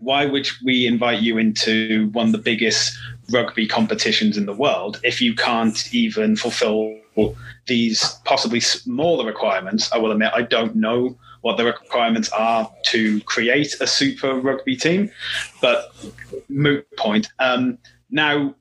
why 0.00 0.26
would 0.26 0.48
we 0.64 0.84
invite 0.84 1.20
you 1.20 1.38
into 1.38 2.08
one 2.08 2.26
of 2.26 2.32
the 2.32 2.38
biggest 2.38 2.98
rugby 3.30 3.68
competitions 3.68 4.36
in 4.36 4.46
the 4.46 4.52
world 4.52 4.98
if 5.04 5.20
you 5.20 5.36
can't 5.36 5.94
even 5.94 6.34
fulfill 6.34 6.98
these 7.68 8.18
possibly 8.24 8.58
smaller 8.58 9.24
requirements? 9.24 9.92
I 9.92 9.98
will 9.98 10.10
admit 10.10 10.32
I 10.34 10.42
don't 10.42 10.74
know 10.74 11.16
what 11.42 11.56
the 11.56 11.64
requirements 11.64 12.28
are 12.30 12.70
to 12.84 13.20
create 13.22 13.74
a 13.80 13.86
super 13.86 14.34
rugby 14.34 14.76
team, 14.76 15.10
but 15.60 15.94
moot 16.48 16.86
point. 16.96 17.28
Um, 17.38 17.78
now, 18.10 18.54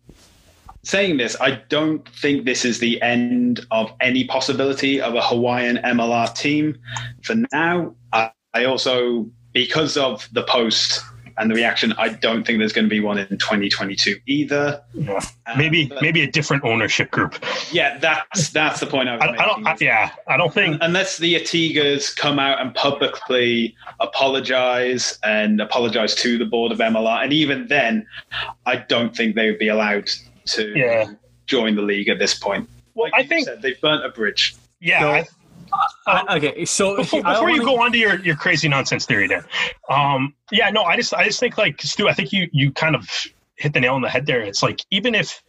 saying 0.83 1.17
this, 1.17 1.39
I 1.39 1.51
don't 1.69 2.07
think 2.09 2.45
this 2.45 2.65
is 2.65 2.79
the 2.79 3.01
end 3.01 3.65
of 3.71 3.91
any 4.01 4.25
possibility 4.25 4.99
of 4.99 5.15
a 5.15 5.21
Hawaiian 5.21 5.77
MLR 5.77 6.35
team. 6.35 6.77
For 7.23 7.35
now, 7.51 7.95
I, 8.11 8.31
I 8.53 8.65
also, 8.65 9.29
because 9.53 9.95
of 9.95 10.27
the 10.31 10.43
post 10.43 11.03
and 11.37 11.49
the 11.49 11.55
reaction, 11.55 11.93
I 11.97 12.09
don't 12.09 12.45
think 12.45 12.59
there's 12.59 12.73
going 12.73 12.85
to 12.85 12.89
be 12.89 12.99
one 12.99 13.17
in 13.17 13.27
2022 13.27 14.19
either. 14.25 14.81
Yeah. 14.93 15.19
Um, 15.45 15.57
maybe 15.57 15.91
maybe 16.01 16.21
a 16.21 16.31
different 16.31 16.63
ownership 16.63 17.11
group. 17.11 17.43
Yeah, 17.71 17.97
that's 17.99 18.49
that's 18.49 18.79
the 18.79 18.85
point 18.85 19.09
I 19.09 19.13
was 19.13 19.21
I, 19.21 19.43
I 19.43 19.45
don't. 19.45 19.67
I, 19.67 19.77
yeah, 19.79 20.11
I 20.27 20.37
don't 20.37 20.53
think 20.53 20.77
unless 20.81 21.17
the 21.17 21.35
Atigas 21.35 22.15
come 22.15 22.39
out 22.39 22.61
and 22.61 22.73
publicly 22.75 23.75
apologize 23.99 25.19
and 25.23 25.61
apologize 25.61 26.15
to 26.15 26.37
the 26.37 26.45
board 26.45 26.71
of 26.71 26.79
MLR, 26.79 27.23
and 27.23 27.33
even 27.33 27.67
then, 27.67 28.05
I 28.65 28.77
don't 28.77 29.15
think 29.15 29.35
they 29.35 29.49
would 29.49 29.59
be 29.59 29.67
allowed 29.67 30.09
to 30.45 30.77
yeah. 30.77 31.11
join 31.45 31.75
the 31.75 31.81
league 31.81 32.09
at 32.09 32.19
this 32.19 32.33
point. 32.33 32.69
Well, 32.93 33.09
like 33.11 33.25
I 33.25 33.27
think 33.27 33.45
said, 33.45 33.61
they've 33.61 33.79
burnt 33.79 34.05
a 34.05 34.09
bridge. 34.09 34.55
Yeah. 34.79 35.23
So, 35.23 35.29
uh, 36.07 36.23
okay, 36.37 36.65
so 36.65 36.97
before, 36.97 37.23
before 37.23 37.49
you 37.49 37.63
go 37.63 37.81
on 37.81 37.91
to 37.91 37.97
your, 37.97 38.19
your 38.19 38.35
crazy 38.35 38.67
nonsense 38.67 39.05
theory, 39.05 39.27
Dan. 39.27 39.43
Um, 39.89 40.33
yeah, 40.51 40.69
no, 40.69 40.83
I 40.83 40.95
just 40.95 41.13
I 41.13 41.25
just 41.25 41.39
think 41.39 41.57
like 41.57 41.81
Stu, 41.81 42.07
I 42.07 42.13
think 42.13 42.31
you 42.31 42.47
you 42.51 42.71
kind 42.71 42.95
of 42.95 43.07
hit 43.55 43.73
the 43.73 43.79
nail 43.79 43.95
on 43.95 44.01
the 44.01 44.09
head 44.09 44.25
there. 44.25 44.41
It's 44.41 44.63
like 44.63 44.83
even 44.91 45.15
if 45.15 45.41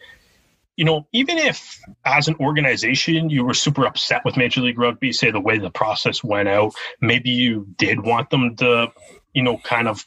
you 0.76 0.85
know, 0.85 1.07
even 1.12 1.38
if 1.38 1.81
as 2.05 2.29
an 2.29 2.37
organization 2.41 3.31
you 3.31 3.45
were 3.45 3.55
super 3.55 3.85
upset 3.85 4.25
with 4.25 4.37
Major 4.37 4.62
League 4.62 4.79
Rugby, 4.79 5.12
say 5.12 5.31
the 5.31 5.41
way 5.41 5.59
the 5.59 5.71
process 5.71 6.25
went 6.25 6.49
out, 6.49 6.73
maybe 7.00 7.31
you 7.31 7.67
did 7.76 8.00
want 8.00 8.31
them 8.31 8.57
to, 8.57 8.93
you 9.35 9.43
know, 9.43 9.59
kind 9.59 9.88
of 9.88 10.07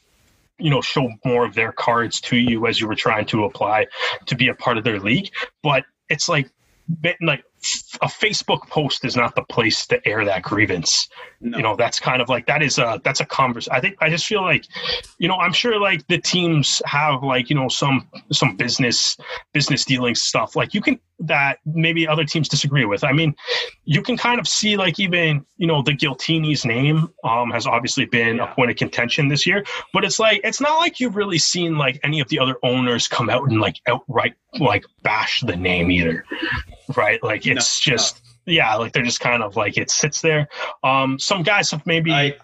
you 0.58 0.70
know 0.70 0.80
show 0.80 1.10
more 1.24 1.44
of 1.44 1.54
their 1.54 1.72
cards 1.72 2.20
to 2.20 2.36
you 2.36 2.66
as 2.66 2.80
you 2.80 2.88
were 2.88 2.94
trying 2.94 3.26
to 3.26 3.44
apply 3.44 3.86
to 4.24 4.34
be 4.34 4.48
a 4.48 4.54
part 4.54 4.78
of 4.78 4.84
their 4.84 4.98
league 4.98 5.30
but 5.62 5.84
it's 6.08 6.28
like 6.28 6.50
like 7.20 7.44
a 8.02 8.06
Facebook 8.06 8.68
post 8.68 9.04
is 9.04 9.16
not 9.16 9.34
the 9.34 9.42
place 9.42 9.86
to 9.86 10.06
air 10.06 10.24
that 10.24 10.42
grievance. 10.42 11.08
No. 11.40 11.56
You 11.56 11.62
know, 11.62 11.76
that's 11.76 12.00
kind 12.00 12.22
of 12.22 12.28
like 12.28 12.46
that 12.46 12.62
is 12.62 12.78
a 12.78 13.00
that's 13.04 13.20
a 13.20 13.26
converse. 13.26 13.68
I 13.68 13.80
think 13.80 13.96
I 14.00 14.10
just 14.10 14.26
feel 14.26 14.42
like, 14.42 14.64
you 15.18 15.28
know, 15.28 15.36
I'm 15.36 15.52
sure 15.52 15.80
like 15.80 16.06
the 16.08 16.18
teams 16.18 16.80
have 16.86 17.22
like 17.22 17.50
you 17.50 17.56
know 17.56 17.68
some 17.68 18.08
some 18.32 18.56
business 18.56 19.16
business 19.52 19.84
dealing 19.84 20.14
stuff. 20.14 20.56
Like 20.56 20.74
you 20.74 20.80
can 20.80 20.98
that 21.20 21.58
maybe 21.64 22.06
other 22.06 22.24
teams 22.24 22.48
disagree 22.48 22.84
with. 22.84 23.04
I 23.04 23.12
mean, 23.12 23.34
you 23.84 24.02
can 24.02 24.16
kind 24.16 24.38
of 24.38 24.46
see 24.46 24.76
like 24.76 24.98
even 24.98 25.44
you 25.56 25.66
know 25.66 25.82
the 25.82 25.92
Giltini's 25.92 26.64
name 26.64 27.08
um, 27.24 27.50
has 27.50 27.66
obviously 27.66 28.04
been 28.06 28.36
yeah. 28.36 28.50
a 28.50 28.54
point 28.54 28.70
of 28.70 28.76
contention 28.76 29.28
this 29.28 29.46
year, 29.46 29.64
but 29.92 30.04
it's 30.04 30.18
like 30.18 30.40
it's 30.44 30.60
not 30.60 30.78
like 30.78 31.00
you've 31.00 31.16
really 31.16 31.38
seen 31.38 31.78
like 31.78 31.98
any 32.04 32.20
of 32.20 32.28
the 32.28 32.38
other 32.38 32.56
owners 32.62 33.08
come 33.08 33.30
out 33.30 33.48
and 33.48 33.60
like 33.60 33.76
outright 33.86 34.34
like 34.58 34.84
bash 35.02 35.42
the 35.42 35.56
name 35.56 35.90
either, 35.90 36.24
right? 36.96 37.22
Like 37.22 37.46
it's 37.46 37.86
no, 37.86 37.92
just 37.92 38.22
no. 38.46 38.52
yeah, 38.52 38.74
like 38.74 38.92
they're 38.92 39.02
just 39.02 39.20
kind 39.20 39.42
of 39.42 39.56
like 39.56 39.78
it 39.78 39.90
sits 39.90 40.20
there. 40.20 40.48
Um, 40.84 41.18
some 41.18 41.42
guys 41.42 41.70
have 41.70 41.86
maybe. 41.86 42.12
I, 42.12 42.36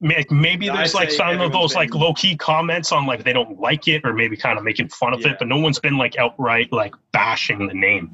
maybe 0.00 0.68
there's 0.68 0.94
like 0.94 1.10
some 1.10 1.40
of 1.40 1.52
those 1.52 1.72
been, 1.72 1.80
like 1.80 1.94
low 1.94 2.12
key 2.12 2.36
comments 2.36 2.92
on 2.92 3.06
like 3.06 3.24
they 3.24 3.32
don't 3.32 3.58
like 3.58 3.88
it 3.88 4.02
or 4.04 4.12
maybe 4.12 4.36
kind 4.36 4.58
of 4.58 4.64
making 4.64 4.88
fun 4.88 5.14
of 5.14 5.20
yeah. 5.20 5.30
it, 5.30 5.38
but 5.38 5.48
no 5.48 5.56
one's 5.56 5.78
been 5.78 5.96
like 5.96 6.16
outright 6.16 6.72
like 6.72 6.94
bashing 7.12 7.66
the 7.66 7.74
name. 7.74 8.12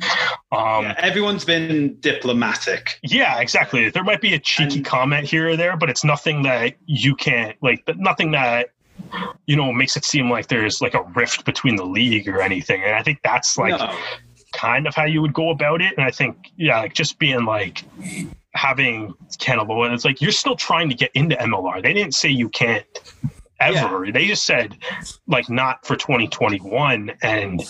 Um, 0.53 0.85
yeah, 0.85 0.95
everyone's 0.99 1.45
been 1.45 1.99
diplomatic. 2.01 2.99
Yeah, 3.03 3.41
exactly. 3.41 3.91
There 3.91 4.05
might 4.05 4.21
be 4.21 4.35
a 4.35 4.39
cheeky 4.39 4.77
and, 4.77 4.85
comment 4.85 5.27
here 5.27 5.51
or 5.51 5.57
there, 5.57 5.77
but 5.77 5.91
it's 5.91 6.05
nothing 6.05 6.43
that 6.43 6.75
you 6.87 7.15
can't 7.15 7.57
like. 7.63 7.85
But 7.87 7.99
nothing 7.99 8.31
that 8.33 8.71
you 9.47 9.57
know 9.57 9.73
makes 9.73 9.97
it 9.97 10.05
seem 10.05 10.31
like 10.31 10.49
there's 10.49 10.81
like 10.81 10.95
a 10.95 11.03
rift 11.15 11.45
between 11.45 11.77
the 11.77 11.85
league 11.85 12.29
or 12.29 12.41
anything. 12.41 12.83
And 12.83 12.95
I 12.95 13.03
think 13.03 13.21
that's 13.23 13.59
like. 13.59 13.79
No 13.79 13.95
kind 14.53 14.89
of 14.89 14.95
how 14.97 15.05
you 15.05 15.23
would 15.23 15.33
go 15.33 15.51
about 15.51 15.81
it. 15.81 15.95
And 15.97 16.05
I 16.05 16.11
think, 16.11 16.51
yeah, 16.57 16.81
like 16.81 16.93
just 16.93 17.19
being 17.19 17.45
like 17.45 17.85
having 18.53 19.15
Canelo, 19.39 19.85
and 19.85 19.95
it's 19.95 20.05
like 20.05 20.21
you're 20.21 20.33
still 20.33 20.57
trying 20.57 20.89
to 20.89 20.95
get 20.95 21.11
into 21.15 21.37
MLR. 21.37 21.83
They 21.83 21.93
didn't 21.93 22.15
say 22.15 22.29
you 22.29 22.49
can't 22.49 22.85
ever. 23.61 24.05
Yeah. 24.05 24.13
They 24.13 24.27
just 24.27 24.45
said 24.45 24.77
like 25.27 25.49
not 25.49 25.87
for 25.87 25.97
2021 25.97 27.13
and 27.23 27.63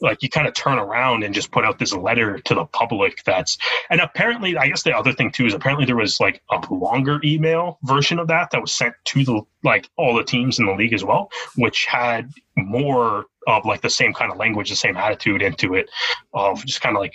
like 0.00 0.22
you 0.22 0.28
kind 0.28 0.46
of 0.48 0.54
turn 0.54 0.78
around 0.78 1.24
and 1.24 1.34
just 1.34 1.50
put 1.50 1.64
out 1.64 1.78
this 1.78 1.92
letter 1.92 2.38
to 2.38 2.54
the 2.54 2.64
public 2.66 3.22
that's 3.24 3.58
and 3.90 4.00
apparently 4.00 4.56
i 4.56 4.66
guess 4.68 4.82
the 4.82 4.96
other 4.96 5.12
thing 5.12 5.30
too 5.30 5.46
is 5.46 5.54
apparently 5.54 5.84
there 5.84 5.96
was 5.96 6.20
like 6.20 6.42
a 6.50 6.74
longer 6.74 7.20
email 7.24 7.78
version 7.82 8.18
of 8.18 8.28
that 8.28 8.50
that 8.50 8.60
was 8.60 8.72
sent 8.72 8.94
to 9.04 9.24
the 9.24 9.42
like 9.62 9.88
all 9.96 10.14
the 10.14 10.24
teams 10.24 10.58
in 10.58 10.66
the 10.66 10.72
league 10.72 10.92
as 10.92 11.04
well 11.04 11.30
which 11.56 11.84
had 11.84 12.30
more 12.56 13.26
of 13.46 13.64
like 13.64 13.80
the 13.80 13.90
same 13.90 14.12
kind 14.12 14.30
of 14.30 14.38
language 14.38 14.70
the 14.70 14.76
same 14.76 14.96
attitude 14.96 15.42
into 15.42 15.74
it 15.74 15.88
of 16.34 16.64
just 16.64 16.80
kind 16.80 16.96
of 16.96 17.00
like 17.00 17.14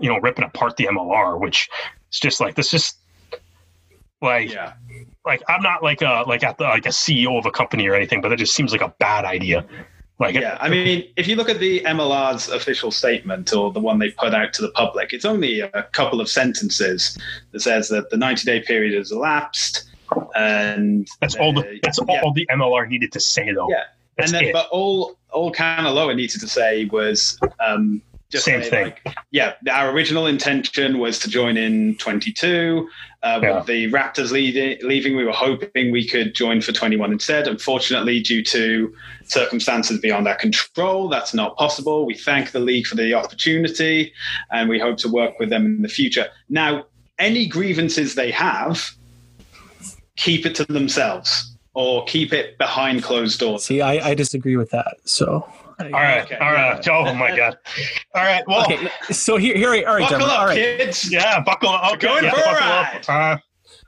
you 0.00 0.08
know 0.08 0.18
ripping 0.18 0.44
apart 0.44 0.76
the 0.76 0.86
mlr 0.86 1.40
which 1.40 1.68
is 2.12 2.20
just 2.20 2.40
like 2.40 2.54
this 2.54 2.74
is 2.74 2.94
like 4.22 4.52
yeah 4.52 4.72
like 5.24 5.42
i'm 5.48 5.62
not 5.62 5.82
like 5.82 6.02
a 6.02 6.24
like 6.26 6.42
at 6.42 6.58
the 6.58 6.64
like 6.64 6.86
a 6.86 6.90
ceo 6.90 7.38
of 7.38 7.46
a 7.46 7.50
company 7.50 7.86
or 7.86 7.94
anything 7.94 8.20
but 8.20 8.28
that 8.28 8.38
just 8.38 8.54
seems 8.54 8.72
like 8.72 8.80
a 8.80 8.94
bad 8.98 9.24
idea 9.24 9.64
like, 10.18 10.34
yeah, 10.34 10.56
I 10.60 10.70
mean, 10.70 11.04
if 11.16 11.28
you 11.28 11.36
look 11.36 11.50
at 11.50 11.58
the 11.58 11.80
MLR's 11.80 12.48
official 12.48 12.90
statement 12.90 13.52
or 13.52 13.70
the 13.70 13.80
one 13.80 13.98
they 13.98 14.10
put 14.12 14.34
out 14.34 14.54
to 14.54 14.62
the 14.62 14.70
public, 14.70 15.12
it's 15.12 15.26
only 15.26 15.60
a 15.60 15.82
couple 15.92 16.22
of 16.22 16.28
sentences 16.30 17.18
that 17.52 17.60
says 17.60 17.90
that 17.90 18.08
the 18.08 18.16
90 18.16 18.46
day 18.46 18.60
period 18.60 18.94
has 18.94 19.12
elapsed. 19.12 19.90
And 20.34 21.06
that's 21.20 21.34
all 21.34 21.52
the 21.52 21.80
that's 21.82 21.98
yeah. 22.08 22.22
all 22.22 22.32
the 22.32 22.46
MLR 22.50 22.88
needed 22.88 23.12
to 23.12 23.20
say, 23.20 23.52
though. 23.52 23.68
Yeah, 23.68 23.82
that's 24.16 24.32
and 24.32 24.40
then, 24.40 24.48
it. 24.48 24.52
but 24.54 24.68
all 24.70 25.18
all 25.32 25.52
Kanaloa 25.52 26.16
needed 26.16 26.40
to 26.40 26.48
say 26.48 26.86
was 26.86 27.38
um, 27.66 28.00
just 28.36 28.44
same 28.44 28.62
thing. 28.62 28.94
Like, 29.04 29.16
yeah, 29.30 29.54
our 29.70 29.90
original 29.90 30.26
intention 30.26 30.98
was 30.98 31.18
to 31.20 31.28
join 31.28 31.56
in 31.56 31.96
22. 31.96 32.88
Uh, 33.22 33.40
yeah. 33.42 33.56
With 33.56 33.66
the 33.66 33.90
Raptors 33.90 34.30
leaving, 34.30 35.16
we 35.16 35.24
were 35.24 35.32
hoping 35.32 35.90
we 35.90 36.06
could 36.06 36.34
join 36.34 36.60
for 36.60 36.72
21 36.72 37.12
instead. 37.12 37.48
Unfortunately, 37.48 38.20
due 38.20 38.42
to 38.44 38.94
circumstances 39.24 40.00
beyond 40.00 40.28
our 40.28 40.36
control, 40.36 41.08
that's 41.08 41.34
not 41.34 41.56
possible. 41.56 42.06
We 42.06 42.14
thank 42.14 42.52
the 42.52 42.60
league 42.60 42.86
for 42.86 42.94
the 42.94 43.14
opportunity 43.14 44.12
and 44.50 44.68
we 44.68 44.78
hope 44.78 44.98
to 44.98 45.08
work 45.08 45.38
with 45.38 45.50
them 45.50 45.66
in 45.66 45.82
the 45.82 45.88
future. 45.88 46.28
Now, 46.48 46.86
any 47.18 47.46
grievances 47.46 48.14
they 48.14 48.30
have, 48.30 48.90
keep 50.16 50.46
it 50.46 50.54
to 50.56 50.64
themselves 50.64 51.56
or 51.74 52.04
keep 52.04 52.32
it 52.32 52.56
behind 52.58 53.02
closed 53.02 53.40
doors. 53.40 53.64
See, 53.64 53.80
I, 53.80 54.10
I 54.10 54.14
disagree 54.14 54.56
with 54.56 54.70
that. 54.70 54.96
So 55.04 55.46
all 55.80 55.90
right, 55.90 56.24
okay. 56.24 56.36
all 56.36 56.52
right. 56.52 56.88
Oh 56.88 57.14
my 57.14 57.36
god. 57.36 57.58
All 58.14 58.24
right. 58.24 58.42
Well, 58.46 58.64
okay. 58.64 58.88
So 59.10 59.36
here, 59.36 59.56
here, 59.56 59.86
all 59.86 59.96
right, 59.96 60.08
buckle 60.08 60.26
up, 60.26 60.38
all 60.38 60.46
right. 60.46 60.54
kids. 60.54 61.12
Yeah, 61.12 61.42
buckle 61.42 61.68
up. 61.68 61.92
Okay, 61.94 62.06
Going 62.06 62.24
yeah, 62.24 62.30
for 62.30 62.40
a 62.40 62.52
ride. 62.54 63.04
Uh, 63.06 63.38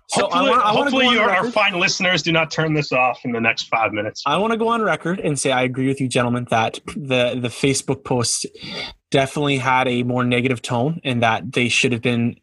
so 0.08 0.22
hopefully, 0.22 0.46
I 0.46 0.50
wanna, 0.50 0.62
I 0.62 0.68
hopefully 0.70 1.08
you, 1.08 1.20
our 1.20 1.50
fine 1.50 1.78
listeners 1.78 2.22
do 2.22 2.30
not 2.32 2.50
turn 2.50 2.74
this 2.74 2.92
off 2.92 3.20
in 3.24 3.32
the 3.32 3.40
next 3.40 3.64
five 3.68 3.92
minutes. 3.92 4.22
I 4.26 4.36
want 4.36 4.52
to 4.52 4.58
go 4.58 4.68
on 4.68 4.82
record 4.82 5.18
and 5.20 5.38
say 5.38 5.50
I 5.50 5.62
agree 5.62 5.88
with 5.88 6.00
you, 6.00 6.08
gentlemen, 6.08 6.46
that 6.50 6.78
the 6.88 7.38
the 7.40 7.48
Facebook 7.48 8.04
post 8.04 8.46
definitely 9.10 9.56
had 9.56 9.88
a 9.88 10.02
more 10.02 10.24
negative 10.24 10.60
tone, 10.60 11.00
and 11.04 11.22
that 11.22 11.52
they 11.52 11.70
should 11.70 11.92
have 11.92 12.02
been 12.02 12.38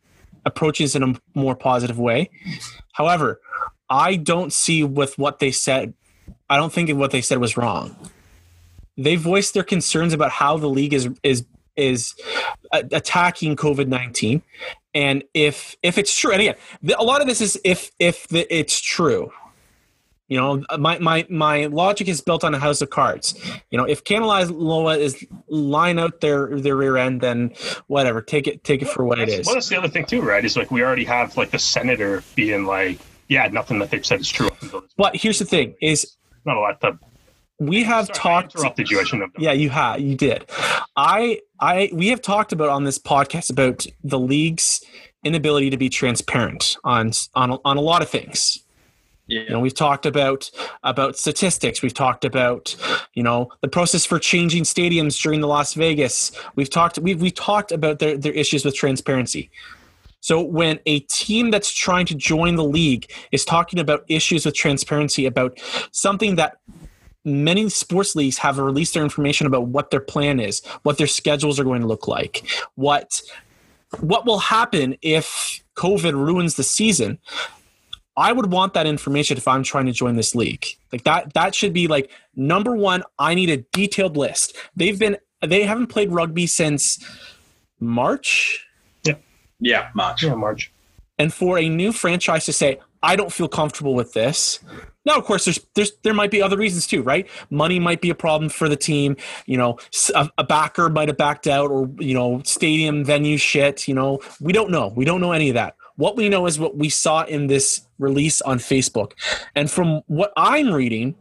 approaching 0.45 0.85
this 0.85 0.95
in 0.95 1.03
a 1.03 1.13
more 1.35 1.55
positive 1.55 1.99
way. 1.99 2.31
However, 2.93 3.41
I 3.91 4.15
don't 4.15 4.51
see 4.51 4.83
with 4.83 5.19
what 5.19 5.37
they 5.37 5.51
said. 5.51 5.93
I 6.49 6.57
don't 6.57 6.73
think 6.73 6.89
what 6.97 7.11
they 7.11 7.21
said 7.21 7.37
was 7.37 7.57
wrong 7.57 7.95
they 8.97 9.15
voiced 9.15 9.53
their 9.53 9.63
concerns 9.63 10.13
about 10.13 10.31
how 10.31 10.57
the 10.57 10.67
league 10.67 10.93
is 10.93 11.09
is 11.23 11.45
is 11.75 12.15
attacking 12.71 13.55
COVID 13.55 13.87
nineteen, 13.87 14.41
and 14.93 15.23
if 15.33 15.75
if 15.83 15.97
it's 15.97 16.15
true, 16.15 16.31
and 16.31 16.41
again, 16.41 16.55
a 16.97 17.03
lot 17.03 17.21
of 17.21 17.27
this 17.27 17.41
is 17.41 17.59
if 17.63 17.91
if 17.99 18.27
the, 18.29 18.45
it's 18.55 18.79
true. 18.79 19.31
You 20.27 20.37
know, 20.37 20.63
my, 20.79 20.97
my, 20.97 21.23
my 21.29 21.67
logic 21.67 22.07
is 22.07 22.19
built 22.19 22.43
on 22.43 22.55
a 22.55 22.57
house 22.57 22.81
of 22.81 22.89
cards. 22.89 23.39
You 23.69 23.77
know, 23.77 23.83
if 23.83 24.03
Kanaloa 24.03 24.97
is 24.97 25.23
line 25.49 25.99
out 25.99 26.19
their 26.19 26.59
their 26.59 26.75
rear 26.75 26.97
end, 26.97 27.21
then 27.21 27.53
whatever, 27.85 28.23
take 28.23 28.47
it 28.47 28.63
take 28.63 28.81
it 28.81 28.87
for 28.87 29.05
what 29.05 29.19
it 29.19 29.29
is. 29.29 29.45
Well, 29.45 29.53
that's 29.53 29.69
the 29.69 29.77
other 29.77 29.87
thing 29.87 30.07
too, 30.07 30.23
right? 30.23 30.43
Is 30.43 30.57
like 30.57 30.71
we 30.71 30.81
already 30.81 31.03
have 31.03 31.37
like 31.37 31.51
the 31.51 31.59
senator 31.59 32.23
being 32.33 32.65
like, 32.65 32.97
yeah, 33.27 33.47
nothing 33.49 33.77
that 33.77 33.91
they've 33.91 34.03
said 34.03 34.21
is 34.21 34.29
true. 34.29 34.49
But 34.97 35.15
here's 35.15 35.37
the 35.37 35.45
thing: 35.45 35.75
is 35.79 36.15
not 36.43 36.57
a 36.57 36.59
lot 36.59 36.81
to. 36.81 36.97
We 37.59 37.83
have 37.83 38.07
Sorry, 38.07 38.17
talked. 38.17 38.55
I 38.55 38.59
interrupted 38.59 38.89
you. 38.91 38.99
I 38.99 39.03
shouldn't 39.03 39.23
have. 39.23 39.33
Done. 39.33 39.43
Yeah, 39.43 39.51
you 39.53 39.69
have. 39.69 39.99
You 39.99 40.15
did. 40.15 40.45
I 40.95 41.39
I 41.59 41.89
we 41.93 42.09
have 42.09 42.21
talked 42.21 42.51
about 42.51 42.69
on 42.69 42.83
this 42.83 42.99
podcast 42.99 43.49
about 43.49 43.85
the 44.03 44.19
league's 44.19 44.83
inability 45.23 45.69
to 45.69 45.77
be 45.77 45.89
transparent 45.89 46.77
on 46.83 47.11
on 47.33 47.57
on 47.63 47.77
a 47.77 47.81
lot 47.81 48.01
of 48.01 48.09
things. 48.09 48.61
Yeah. 49.27 49.41
You 49.41 49.49
know, 49.49 49.59
we've 49.59 49.73
talked 49.73 50.05
about 50.05 50.51
about 50.83 51.17
statistics. 51.17 51.81
We've 51.81 51.93
talked 51.93 52.25
about 52.25 52.75
you 53.13 53.23
know 53.23 53.49
the 53.61 53.67
process 53.67 54.05
for 54.05 54.19
changing 54.19 54.63
stadiums 54.63 55.19
during 55.21 55.41
the 55.41 55.47
Las 55.47 55.73
Vegas. 55.73 56.31
We've 56.55 56.69
talked 56.69 56.99
we've 56.99 57.21
we 57.21 57.31
talked 57.31 57.71
about 57.71 57.99
their 57.99 58.17
their 58.17 58.33
issues 58.33 58.63
with 58.63 58.75
transparency. 58.75 59.49
So 60.19 60.41
when 60.41 60.79
a 60.87 61.01
team 61.01 61.51
that's 61.51 61.71
trying 61.71 62.07
to 62.07 62.15
join 62.15 62.55
the 62.55 62.63
league 62.63 63.11
is 63.31 63.45
talking 63.45 63.79
about 63.79 64.03
issues 64.07 64.43
with 64.43 64.55
transparency 64.55 65.27
about 65.27 65.59
something 65.91 66.35
that 66.35 66.57
many 67.25 67.67
sports 67.69 68.15
leagues 68.15 68.37
have 68.37 68.57
released 68.59 68.93
their 68.93 69.03
information 69.03 69.47
about 69.47 69.67
what 69.67 69.91
their 69.91 69.99
plan 69.99 70.39
is, 70.39 70.63
what 70.83 70.97
their 70.97 71.07
schedules 71.07 71.59
are 71.59 71.63
going 71.63 71.81
to 71.81 71.87
look 71.87 72.07
like, 72.07 72.47
what 72.75 73.21
what 73.99 74.25
will 74.25 74.39
happen 74.39 74.97
if 75.01 75.63
COVID 75.75 76.13
ruins 76.13 76.55
the 76.55 76.63
season. 76.63 77.19
I 78.17 78.31
would 78.31 78.51
want 78.51 78.73
that 78.73 78.87
information 78.87 79.35
if 79.37 79.47
I'm 79.47 79.63
trying 79.63 79.87
to 79.87 79.91
join 79.91 80.15
this 80.15 80.35
league. 80.35 80.65
Like 80.91 81.03
that 81.03 81.33
that 81.33 81.53
should 81.53 81.73
be 81.73 81.87
like 81.87 82.09
number 82.35 82.75
1, 82.75 83.03
I 83.19 83.35
need 83.35 83.49
a 83.49 83.57
detailed 83.73 84.15
list. 84.15 84.55
They've 84.75 84.97
been 84.97 85.17
they 85.41 85.63
haven't 85.63 85.87
played 85.87 86.11
rugby 86.11 86.47
since 86.47 87.03
March. 87.79 88.65
Yeah, 89.03 89.15
Yeah, 89.59 89.89
March. 89.93 90.23
Yeah, 90.23 90.35
March. 90.35 90.71
And 91.17 91.33
for 91.33 91.57
a 91.57 91.69
new 91.69 91.91
franchise 91.91 92.45
to 92.45 92.53
say, 92.53 92.79
I 93.03 93.15
don't 93.15 93.31
feel 93.31 93.47
comfortable 93.47 93.93
with 93.93 94.13
this. 94.13 94.59
Now, 95.05 95.17
of 95.17 95.23
course, 95.23 95.45
there's 95.45 95.59
there's 95.75 95.91
there 96.03 96.13
might 96.13 96.31
be 96.31 96.41
other 96.41 96.57
reasons 96.57 96.87
too, 96.87 97.03
right? 97.03 97.27
Money 97.49 97.79
might 97.79 98.01
be 98.01 98.09
a 98.09 98.15
problem 98.15 98.49
for 98.49 98.67
the 98.67 98.75
team. 98.75 99.15
You 99.45 99.57
know, 99.57 99.77
a, 100.15 100.29
a, 100.39 100.43
backer 100.43 100.89
might 100.89 101.09
have 101.09 101.17
backed 101.17 101.47
out, 101.47 101.69
or 101.69 101.89
you 101.99 102.13
know, 102.13 102.41
stadium 102.43 103.05
venue 103.05 103.37
shit. 103.37 103.87
You 103.87 103.93
know, 103.93 104.19
we 104.41 104.51
don't 104.51 104.71
know. 104.71 104.93
We 104.95 105.05
don't 105.05 105.21
know 105.21 105.31
any 105.31 105.49
of 105.49 105.53
that. 105.55 105.75
What 105.97 106.17
we 106.17 106.27
know 106.27 106.45
is 106.45 106.59
what 106.59 106.75
we 106.75 106.89
saw 106.89 107.23
in 107.23 107.47
this 107.47 107.87
release 107.99 108.41
on 108.41 108.57
Facebook, 108.57 109.11
and 109.55 109.69
from 109.69 110.01
what 110.07 110.33
I'm 110.35 110.73
reading, 110.73 111.15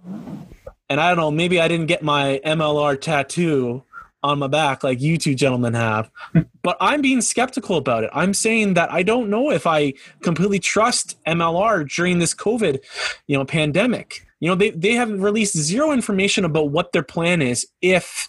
and 0.88 1.00
I 1.00 1.08
don't 1.08 1.18
know, 1.18 1.30
maybe 1.30 1.60
I 1.60 1.68
didn't 1.68 1.86
get 1.86 2.02
my 2.02 2.40
MLR 2.44 3.00
tattoo 3.00 3.84
on 4.24 4.38
my 4.38 4.48
back 4.48 4.82
like 4.82 5.00
you 5.00 5.18
two 5.18 5.34
gentlemen 5.34 5.74
have. 5.74 6.10
but 6.62 6.76
I'm 6.80 7.02
being 7.02 7.20
skeptical 7.20 7.76
about 7.76 8.02
it. 8.02 8.10
I'm 8.12 8.34
saying 8.34 8.74
that 8.74 8.90
I 8.90 9.02
don't 9.02 9.28
know 9.28 9.50
if 9.50 9.66
I 9.66 9.92
completely 10.22 10.58
trust 10.58 11.22
MLR 11.26 11.88
during 11.88 12.18
this 12.18 12.34
COVID, 12.34 12.80
you 13.26 13.36
know, 13.36 13.44
pandemic. 13.44 14.26
You 14.40 14.48
know, 14.48 14.54
they, 14.56 14.70
they 14.70 14.92
have 14.92 15.10
released 15.10 15.56
zero 15.56 15.92
information 15.92 16.44
about 16.44 16.70
what 16.70 16.92
their 16.92 17.02
plan 17.02 17.42
is 17.42 17.68
if 17.80 18.28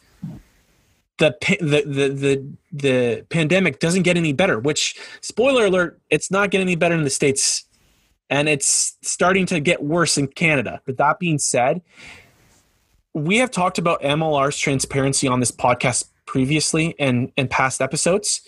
the, 1.18 1.34
the 1.62 1.82
the 1.86 2.10
the 2.10 2.48
the 2.74 3.26
pandemic 3.30 3.80
doesn't 3.80 4.04
get 4.04 4.18
any 4.18 4.34
better, 4.34 4.60
which 4.60 5.00
spoiler 5.22 5.66
alert, 5.66 6.00
it's 6.10 6.30
not 6.30 6.52
getting 6.52 6.68
any 6.68 6.76
better 6.76 6.94
in 6.94 7.04
the 7.04 7.10
States 7.10 7.64
and 8.30 8.50
it's 8.50 8.98
starting 9.02 9.46
to 9.46 9.62
get 9.62 9.84
worse 9.84 10.18
in 10.18 10.28
Canada. 10.28 10.82
But 10.86 10.98
that 10.98 11.20
being 11.20 11.40
said, 11.40 11.82
we 13.16 13.38
have 13.38 13.50
talked 13.50 13.78
about 13.78 14.02
MLR's 14.02 14.58
transparency 14.58 15.28
on 15.28 15.40
this 15.40 15.52
podcast 15.52 16.10
previously 16.26 16.96
and 17.00 17.32
in 17.38 17.48
past 17.48 17.82
episodes. 17.82 18.42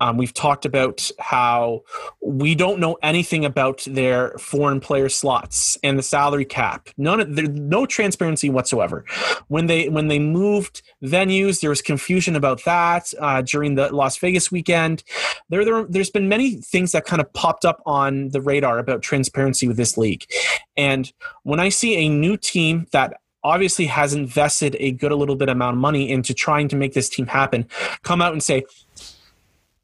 Um, 0.00 0.16
we've 0.16 0.32
talked 0.32 0.64
about 0.64 1.10
how 1.18 1.82
we 2.22 2.54
don't 2.54 2.80
know 2.80 2.96
anything 3.02 3.44
about 3.44 3.84
their 3.86 4.30
foreign 4.38 4.80
player 4.80 5.10
slots 5.10 5.76
and 5.82 5.98
the 5.98 6.02
salary 6.02 6.46
cap. 6.46 6.88
None 6.96 7.20
of 7.20 7.36
there's 7.36 7.50
no 7.50 7.84
transparency 7.84 8.48
whatsoever. 8.48 9.04
When 9.48 9.66
they 9.66 9.90
when 9.90 10.08
they 10.08 10.18
moved 10.18 10.80
venues, 11.04 11.60
there 11.60 11.70
was 11.70 11.82
confusion 11.82 12.34
about 12.34 12.64
that 12.64 13.12
uh, 13.20 13.42
during 13.42 13.74
the 13.74 13.94
Las 13.94 14.16
Vegas 14.16 14.50
weekend. 14.50 15.04
There, 15.50 15.66
there 15.66 15.84
there's 15.86 16.10
been 16.10 16.30
many 16.30 16.52
things 16.62 16.92
that 16.92 17.04
kind 17.04 17.20
of 17.20 17.30
popped 17.34 17.66
up 17.66 17.82
on 17.84 18.30
the 18.30 18.40
radar 18.40 18.78
about 18.78 19.02
transparency 19.02 19.68
with 19.68 19.76
this 19.76 19.98
league. 19.98 20.24
And 20.78 21.12
when 21.42 21.60
I 21.60 21.68
see 21.68 21.96
a 21.96 22.08
new 22.08 22.38
team 22.38 22.86
that 22.92 23.18
obviously 23.48 23.86
has 23.86 24.12
invested 24.14 24.76
a 24.78 24.92
good 24.92 25.12
a 25.12 25.16
little 25.16 25.36
bit 25.36 25.48
amount 25.48 25.74
of 25.74 25.80
money 25.80 26.10
into 26.10 26.34
trying 26.34 26.68
to 26.68 26.76
make 26.76 26.92
this 26.92 27.08
team 27.08 27.26
happen 27.26 27.66
come 28.02 28.20
out 28.20 28.32
and 28.32 28.42
say 28.42 28.62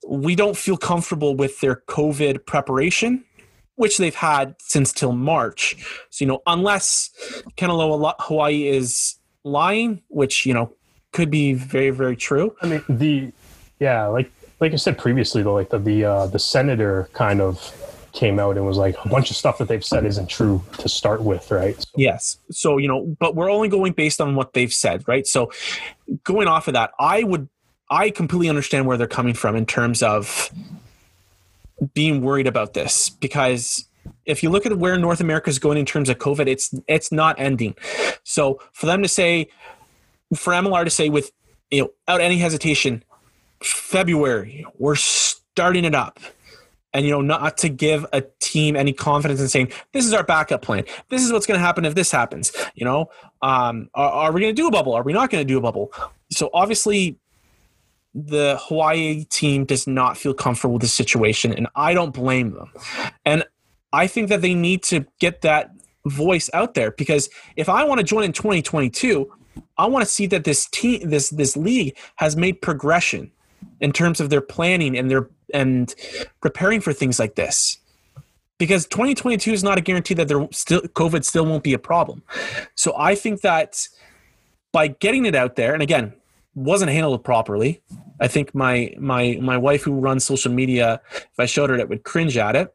we 0.07 0.35
don't 0.35 0.57
feel 0.57 0.77
comfortable 0.77 1.35
with 1.35 1.61
their 1.61 1.77
covid 1.89 2.45
preparation 2.47 3.25
which 3.77 3.99
they've 3.99 4.15
had 4.15 4.55
since 4.61 4.93
till 4.93 5.13
march. 5.13 5.77
So 6.11 6.25
you 6.25 6.29
know 6.29 6.43
unless 6.47 7.11
kanaloa 7.57 8.15
hawaii 8.21 8.69
is 8.69 9.17
lying 9.43 10.03
which 10.09 10.47
you 10.47 10.55
know 10.55 10.73
could 11.13 11.31
be 11.31 11.53
very 11.53 11.91
very 11.91 12.17
true. 12.17 12.55
I 12.63 12.67
mean 12.67 12.85
the 12.89 13.33
yeah 13.81 14.07
like 14.07 14.31
like 14.61 14.73
i 14.73 14.77
said 14.77 14.97
previously 14.97 15.43
though 15.43 15.55
like 15.55 15.71
the 15.71 15.79
the 15.79 16.05
uh, 16.05 16.27
the 16.27 16.39
senator 16.39 17.09
kind 17.13 17.41
of 17.41 17.57
came 18.15 18.39
out 18.39 18.57
and 18.57 18.65
was 18.65 18.77
like 18.77 18.97
a 19.05 19.09
bunch 19.09 19.31
of 19.31 19.37
stuff 19.37 19.59
that 19.59 19.69
they've 19.69 19.85
said 19.85 20.07
isn't 20.07 20.29
true 20.29 20.63
to 20.79 20.89
start 20.89 21.23
with, 21.23 21.51
right? 21.51 21.81
So. 21.81 21.89
Yes. 21.97 22.39
So, 22.51 22.79
you 22.79 22.89
know, 22.89 23.15
but 23.19 23.35
we're 23.35 23.51
only 23.51 23.69
going 23.69 23.93
based 23.93 24.21
on 24.21 24.35
what 24.37 24.55
they've 24.55 24.73
said, 24.73 25.07
right? 25.07 25.27
So, 25.27 25.51
going 26.23 26.49
off 26.49 26.69
of 26.69 26.75
that, 26.75 26.93
I 26.99 27.25
would, 27.25 27.49
I 27.91 28.11
completely 28.11 28.49
understand 28.49 28.87
where 28.87 28.97
they're 28.97 29.07
coming 29.07 29.35
from 29.35 29.57
in 29.57 29.67
terms 29.67 30.03
of 30.03 30.51
being 31.93 32.23
worried 32.23 32.47
about 32.47 32.73
this 32.73 33.11
because 33.11 33.85
if 34.27 34.43
you 34.43 34.51
look 34.51 34.65
at 34.65 34.79
where 34.79 34.97
North 34.97 35.21
America 35.21 35.51
is 35.51 35.59
going 35.59 35.77
in 35.77 35.85
terms 35.85 36.09
of 36.09 36.19
COVID, 36.19 36.47
it's 36.47 36.75
it's 36.87 37.11
not 37.11 37.39
ending. 37.39 37.75
So 38.23 38.61
for 38.73 38.87
them 38.87 39.03
to 39.03 39.09
say, 39.09 39.49
for 40.35 40.53
MLR 40.53 40.85
to 40.85 40.91
say 40.91 41.09
with 41.09 41.31
you 41.71 41.83
know, 41.83 41.91
without 42.07 42.21
any 42.21 42.39
hesitation, 42.39 43.03
February, 43.63 44.65
we're 44.79 44.95
starting 44.95 45.85
it 45.85 45.95
up 45.95 46.21
and 46.95 47.05
you 47.05 47.11
know 47.11 47.21
not 47.21 47.59
to 47.59 47.69
give 47.69 48.07
a 48.13 48.23
team 48.41 48.77
any 48.77 48.93
confidence 48.93 49.41
in 49.41 49.49
saying 49.49 49.73
this 49.93 50.07
is 50.07 50.15
our 50.15 50.25
backup 50.25 50.63
plan. 50.63 50.85
This 51.11 51.23
is 51.23 51.33
what's 51.33 51.47
going 51.47 51.59
to 51.59 51.65
happen 51.65 51.85
if 51.85 51.95
this 51.95 52.11
happens 52.11 52.53
you 52.75 52.85
know? 52.85 53.11
Um, 53.43 53.89
are, 53.95 54.11
are 54.11 54.33
we 54.33 54.41
going 54.41 54.55
to 54.55 54.61
do 54.61 54.69
a 54.69 54.71
bubble? 54.71 54.95
Are 54.95 55.03
we 55.03 55.13
not 55.13 55.31
going 55.31 55.47
to 55.47 55.49
do 55.49 55.59
a 55.59 55.61
bubble? 55.61 55.93
So 56.31 56.51
obviously 56.53 57.19
the 58.15 58.57
hawaii 58.61 59.25
team 59.25 59.65
does 59.65 59.87
not 59.87 60.17
feel 60.17 60.35
comfortable 60.35 60.75
with 60.75 60.83
the 60.83 60.89
situation 60.89 61.53
and 61.53 61.67
i 61.75 61.93
don't 61.93 62.15
blame 62.15 62.53
them. 62.53 62.71
And 63.25 63.45
i 63.93 64.07
think 64.07 64.29
that 64.29 64.41
they 64.41 64.55
need 64.55 64.85
to 64.85 65.05
get 65.19 65.41
that 65.41 65.71
voice 66.07 66.49
out 66.55 66.75
there 66.75 66.93
because 66.93 67.29
if 67.57 67.69
i 67.69 67.83
want 67.83 67.99
to 67.99 68.05
join 68.05 68.23
in 68.23 68.33
2022 68.33 69.33
i 69.79 69.87
want 69.87 70.05
to 70.05 70.09
see 70.09 70.27
that 70.27 70.45
this 70.45 70.67
team 70.67 71.09
this 71.09 71.31
this 71.31 71.57
league 71.57 71.97
has 72.15 72.37
made 72.37 72.63
progression 72.63 73.33
in 73.81 73.91
terms 73.91 74.21
of 74.21 74.31
their 74.31 74.41
planning 74.41 74.97
and 74.97 75.11
their 75.11 75.29
and 75.55 75.95
preparing 76.43 76.83
for 76.83 76.93
things 76.93 77.19
like 77.19 77.37
this. 77.37 77.79
Because 78.59 78.87
2022 78.87 79.53
is 79.53 79.65
not 79.65 79.79
a 79.79 79.81
guarantee 79.81 80.15
that 80.15 80.29
there 80.29 80.47
still 80.51 80.83
covid 80.83 81.25
still 81.25 81.47
won't 81.47 81.65
be 81.65 81.73
a 81.73 81.79
problem. 81.79 82.23
So 82.75 82.95
i 82.99 83.15
think 83.15 83.41
that 83.41 83.89
by 84.73 84.89
getting 84.89 85.25
it 85.25 85.35
out 85.35 85.57
there 85.57 85.73
and 85.73 85.83
again 85.83 86.13
wasn't 86.55 86.91
handled 86.91 87.25
properly. 87.25 87.83
I 88.21 88.29
think 88.29 88.55
my 88.55 88.95
my 88.99 89.39
my 89.41 89.57
wife 89.57 89.83
who 89.83 89.99
runs 89.99 90.25
social 90.25 90.53
media 90.53 91.01
if 91.13 91.39
i 91.39 91.47
showed 91.47 91.71
her 91.71 91.77
it 91.77 91.89
would 91.89 92.05
cringe 92.05 92.37
at 92.37 92.55
it. 92.55 92.75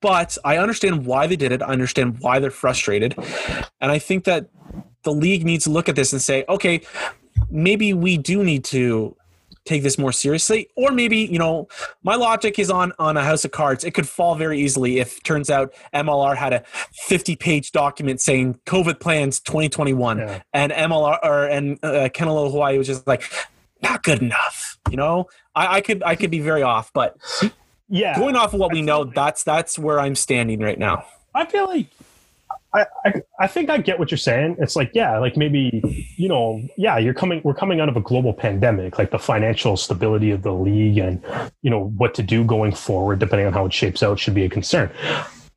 But 0.00 0.36
i 0.44 0.58
understand 0.58 1.06
why 1.06 1.26
they 1.26 1.36
did 1.36 1.52
it. 1.52 1.62
I 1.62 1.68
understand 1.68 2.18
why 2.20 2.38
they're 2.38 2.50
frustrated. 2.50 3.14
And 3.80 3.90
i 3.90 3.98
think 3.98 4.24
that 4.24 4.48
the 5.04 5.12
league 5.12 5.44
needs 5.44 5.64
to 5.64 5.70
look 5.70 5.88
at 5.88 5.96
this 5.96 6.12
and 6.12 6.22
say 6.22 6.44
okay 6.48 6.82
maybe 7.50 7.92
we 7.92 8.16
do 8.16 8.44
need 8.44 8.64
to 8.64 9.16
take 9.64 9.82
this 9.82 9.98
more 9.98 10.12
seriously 10.12 10.68
or 10.76 10.90
maybe 10.90 11.18
you 11.18 11.38
know 11.38 11.68
my 12.02 12.14
logic 12.14 12.58
is 12.58 12.70
on 12.70 12.92
on 12.98 13.16
a 13.16 13.24
house 13.24 13.44
of 13.44 13.50
cards. 13.50 13.84
It 13.84 13.92
could 13.92 14.08
fall 14.08 14.34
very 14.34 14.60
easily 14.60 14.98
if 14.98 15.22
turns 15.22 15.50
out 15.50 15.72
mlr 15.94 16.36
had 16.36 16.52
a 16.52 16.64
50 16.92 17.36
page 17.36 17.72
document 17.72 18.20
saying 18.20 18.58
covid 18.66 19.00
plans 19.00 19.40
2021 19.40 20.18
yeah. 20.18 20.42
and 20.52 20.72
mlr 20.72 21.18
or 21.22 21.44
and 21.44 21.78
uh, 21.82 22.08
kanaloa 22.08 22.50
hawaii 22.50 22.78
was 22.78 22.86
just 22.86 23.06
like 23.06 23.30
not 23.82 24.02
good 24.02 24.20
enough 24.22 24.78
you 24.90 24.96
know? 24.96 25.28
I, 25.54 25.76
I 25.76 25.80
could 25.80 26.02
i 26.02 26.16
could 26.16 26.30
be 26.30 26.40
very 26.40 26.62
off 26.62 26.92
but 26.92 27.16
yeah. 27.88 28.18
going 28.18 28.36
off 28.36 28.54
of 28.54 28.60
what 28.60 28.72
we 28.72 28.82
know 28.82 29.04
that's 29.04 29.44
that's 29.44 29.78
where 29.78 30.00
i'm 30.00 30.14
standing 30.14 30.60
right 30.60 30.78
now. 30.78 31.04
I 31.34 31.46
feel 31.46 31.66
like 31.66 31.86
I, 32.74 32.86
I, 33.38 33.46
think 33.46 33.68
I 33.68 33.78
get 33.78 33.98
what 33.98 34.10
you're 34.10 34.18
saying. 34.18 34.56
It's 34.58 34.76
like, 34.76 34.90
yeah, 34.94 35.18
like 35.18 35.36
maybe, 35.36 36.06
you 36.16 36.28
know, 36.28 36.62
yeah, 36.76 36.96
you're 36.96 37.14
coming, 37.14 37.42
we're 37.44 37.54
coming 37.54 37.80
out 37.80 37.88
of 37.88 37.96
a 37.96 38.00
global 38.00 38.32
pandemic, 38.32 38.98
like 38.98 39.10
the 39.10 39.18
financial 39.18 39.76
stability 39.76 40.30
of 40.30 40.42
the 40.42 40.52
league 40.52 40.96
and, 40.96 41.22
you 41.60 41.70
know, 41.70 41.88
what 41.98 42.14
to 42.14 42.22
do 42.22 42.44
going 42.44 42.72
forward, 42.72 43.18
depending 43.18 43.46
on 43.46 43.52
how 43.52 43.66
it 43.66 43.72
shapes 43.74 44.02
out, 44.02 44.18
should 44.18 44.34
be 44.34 44.44
a 44.44 44.48
concern. 44.48 44.90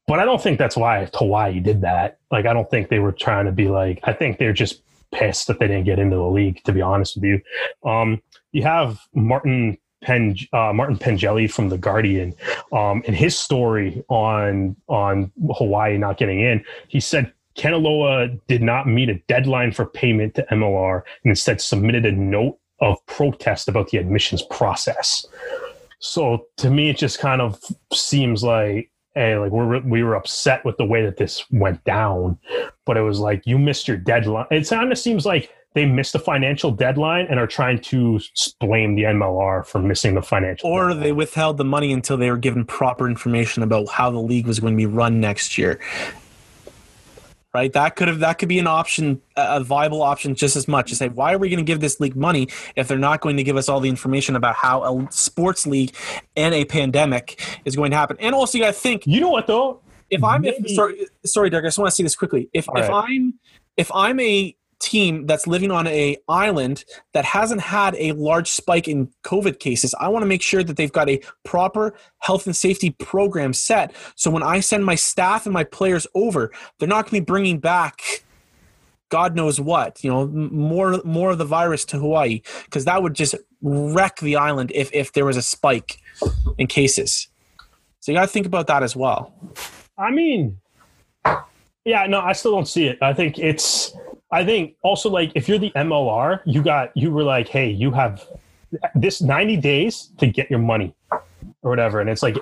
but 0.08 0.20
I 0.20 0.26
don't 0.26 0.42
think 0.42 0.60
that's 0.60 0.76
why 0.76 1.10
Hawaii 1.14 1.60
did 1.60 1.82
that. 1.82 2.20
Like, 2.32 2.46
I 2.46 2.54
don't 2.54 2.70
think 2.70 2.90
they 2.90 3.00
were 3.00 3.14
trying 3.14 3.46
to 3.46 3.52
be 3.52 3.70
like. 3.70 4.00
I 4.04 4.14
think 4.14 4.38
they're 4.38 4.54
just 4.54 4.82
pissed 5.14 5.48
that 5.48 5.60
they 5.60 5.68
didn't 5.68 5.86
get 5.86 6.00
into 6.00 6.18
the 6.18 6.24
league. 6.24 6.62
To 6.66 6.74
be 6.74 6.82
honest 6.82 7.16
with 7.16 7.24
you, 7.24 7.90
um, 7.90 8.22
you 8.52 8.64
have 8.64 9.00
Martin 9.14 9.78
Pen, 10.06 10.38
uh, 10.54 10.72
Martin 10.72 10.98
Pengelly 11.00 11.48
from 11.48 11.70
the 11.70 11.80
Guardian, 11.80 12.36
um, 12.72 13.02
in 13.06 13.16
his 13.16 13.38
story 13.38 14.04
on 14.08 14.76
on 14.88 15.32
Hawaii 15.58 15.98
not 15.98 16.18
getting 16.18 16.42
in, 16.42 16.64
he 16.88 17.00
said 17.00 17.34
Kanaloa 17.58 18.40
did 18.48 18.62
not 18.62 18.88
meet 18.88 19.10
a 19.10 19.16
deadline 19.28 19.72
for 19.72 19.86
payment 19.86 20.36
to 20.36 20.46
MLR 20.52 21.02
and 21.24 21.32
instead 21.32 21.60
submitted 21.60 22.06
a 22.06 22.12
note 22.12 22.60
of 22.82 23.04
protest 23.08 23.68
about 23.68 23.90
the 23.90 23.98
admissions 23.98 24.44
process. 24.44 25.26
So 26.00 26.46
to 26.58 26.70
me, 26.70 26.90
it 26.90 26.98
just 26.98 27.18
kind 27.18 27.42
of 27.42 27.60
seems 27.92 28.44
like, 28.44 28.92
hey, 29.16 29.36
like 29.38 29.52
we're 29.52 29.80
we 29.80 30.04
were 30.04 30.14
upset 30.14 30.64
with 30.66 30.78
the 30.78 30.86
way 30.86 31.04
that 31.04 31.18
this 31.18 31.44
went 31.50 31.84
down, 31.84 32.38
but 32.86 32.96
it 32.96 33.02
was 33.02 33.20
like 33.20 33.42
you 33.48 33.58
missed 33.58 33.88
your 33.88 33.98
deadline. 33.98 34.46
It 34.52 34.70
kind 34.70 34.92
of 34.92 35.00
seems 35.00 35.26
like 35.26 35.50
they 35.76 35.86
missed 35.86 36.14
the 36.14 36.20
financial 36.20 36.72
deadline 36.72 37.28
and 37.30 37.38
are 37.38 37.46
trying 37.46 37.80
to 37.80 38.20
blame 38.62 38.96
the 38.96 39.04
MLR 39.04 39.66
for 39.66 39.80
missing 39.80 40.16
the 40.16 40.22
financial. 40.22 40.70
Or 40.70 40.88
deadline. 40.88 41.04
they 41.04 41.12
withheld 41.12 41.58
the 41.58 41.66
money 41.66 41.92
until 41.92 42.16
they 42.18 42.32
were 42.32 42.38
given 42.38 42.66
proper 42.66 43.08
information 43.08 43.62
about 43.62 43.90
how 43.90 44.10
the 44.10 44.20
league 44.20 44.48
was 44.48 44.60
going 44.60 44.74
to 44.74 44.78
be 44.78 44.86
run 44.86 45.20
next 45.20 45.58
year. 45.58 45.80
Right, 47.54 47.72
that 47.72 47.96
could 47.96 48.10
have 48.10 48.20
that 48.20 48.38
could 48.38 48.50
be 48.50 48.60
an 48.60 48.68
option, 48.68 49.22
a 49.38 49.64
viable 49.64 50.02
option, 50.02 50.36
just 50.36 50.58
as 50.58 50.68
much 50.68 50.90
to 50.90 50.96
say, 50.96 51.08
why 51.08 51.34
are 51.34 51.38
we 51.38 51.48
going 51.48 51.58
to 51.58 51.64
give 51.64 51.80
this 51.80 52.02
league 52.02 52.16
money 52.16 52.50
if 52.76 52.90
they're 52.90 52.98
not 52.98 53.22
going 53.22 53.38
to 53.38 53.44
give 53.44 53.56
us 53.56 53.70
all 53.70 53.80
the 53.80 53.88
information 53.88 54.36
about 54.36 54.56
how 54.56 54.84
a 54.84 55.08
sports 55.10 55.66
league 55.66 55.96
and 56.36 56.54
a 56.54 56.66
pandemic 56.66 57.42
is 57.64 57.78
going 57.78 57.92
to 57.92 57.98
happen? 57.98 58.18
And 58.20 58.36
also, 58.36 58.58
you 58.58 58.66
got 58.66 58.74
to 58.74 58.80
think, 58.80 59.08
You 59.08 59.22
know 59.22 59.30
what 59.30 59.48
though? 59.48 59.80
if 60.10 60.22
I'm 60.24 60.44
if, 60.44 60.70
sorry, 60.72 61.08
sorry, 61.26 61.50
Derek, 61.50 61.64
I 61.64 61.68
just 61.68 61.80
want 61.80 61.90
to 61.90 61.96
say 61.96 62.04
this 62.04 62.16
quickly. 62.16 62.50
If 62.54 62.68
All 62.68 62.78
if 62.78 62.90
right. 62.90 63.10
I'm 63.10 63.34
if 63.78 63.90
I'm 63.94 64.20
a 64.20 64.56
team 64.86 65.26
that's 65.26 65.48
living 65.48 65.72
on 65.72 65.88
a 65.88 66.16
island 66.30 66.86
that 67.14 67.26
hasn't 67.26 67.62
had 67.62 67.96
a 67.96 68.12
large 68.12 68.50
spike 68.50 68.88
in 68.88 69.10
COVID 69.24 69.60
cases, 69.60 69.96
I 70.00 70.08
want 70.10 70.22
to 70.24 70.28
make 70.28 70.44
sure 70.44 70.64
that 70.64 70.78
they've 70.78 70.92
got 70.92 71.10
a 71.10 71.20
proper 71.44 71.96
health 72.20 72.46
and 72.46 72.56
safety 72.56 72.92
program 72.92 73.52
set. 73.54 73.96
So 74.16 74.30
when 74.30 74.44
I 74.44 74.60
send 74.60 74.86
my 74.86 74.96
staff 74.96 75.46
and 75.46 75.54
my 75.54 75.64
players 75.64 76.06
over, 76.14 76.52
they're 76.78 76.88
not 76.88 77.06
going 77.06 77.22
to 77.22 77.22
be 77.22 77.26
bringing 77.26 77.60
back. 77.60 78.02
God 79.10 79.36
knows 79.36 79.60
what, 79.60 80.04
you 80.04 80.10
know, 80.10 80.28
more 80.28 81.02
more 81.04 81.32
of 81.32 81.38
the 81.38 81.46
virus 81.46 81.86
to 81.86 82.00
Hawaii 82.00 82.42
because 82.66 82.86
that 82.86 83.02
would 83.02 83.14
just 83.14 83.36
wreck 83.62 84.18
the 84.18 84.36
island 84.36 84.72
if 84.76 84.90
if 84.94 85.14
there 85.14 85.26
was 85.26 85.38
a 85.38 85.42
spike 85.42 86.00
in 86.58 86.68
cases. 86.68 87.28
So 88.00 88.12
you 88.12 88.18
got 88.18 88.22
to 88.22 88.28
think 88.28 88.46
about 88.46 88.68
that 88.68 88.84
as 88.84 88.96
well. 88.96 89.34
I 89.98 90.12
mean, 90.12 90.60
yeah, 91.86 92.06
no, 92.08 92.20
I 92.20 92.34
still 92.34 92.52
don't 92.52 92.68
see 92.68 92.86
it. 92.86 92.98
I 93.02 93.14
think 93.14 93.38
it's, 93.40 93.96
I 94.36 94.44
think 94.44 94.76
also 94.84 95.10
like 95.10 95.32
if 95.34 95.48
you're 95.48 95.58
the 95.58 95.72
MLR, 95.78 96.42
you 96.46 96.62
got, 96.62 96.92
you 96.96 97.10
were 97.10 97.24
like, 97.24 97.48
hey, 97.48 97.70
you 97.70 97.90
have 97.92 98.28
this 98.94 99.22
90 99.22 99.56
days 99.58 100.10
to 100.18 100.28
get 100.28 100.50
your 100.50 100.60
money 100.60 100.94
or 101.10 101.24
whatever. 101.70 102.02
And 102.02 102.10
it's 102.10 102.22
like 102.22 102.36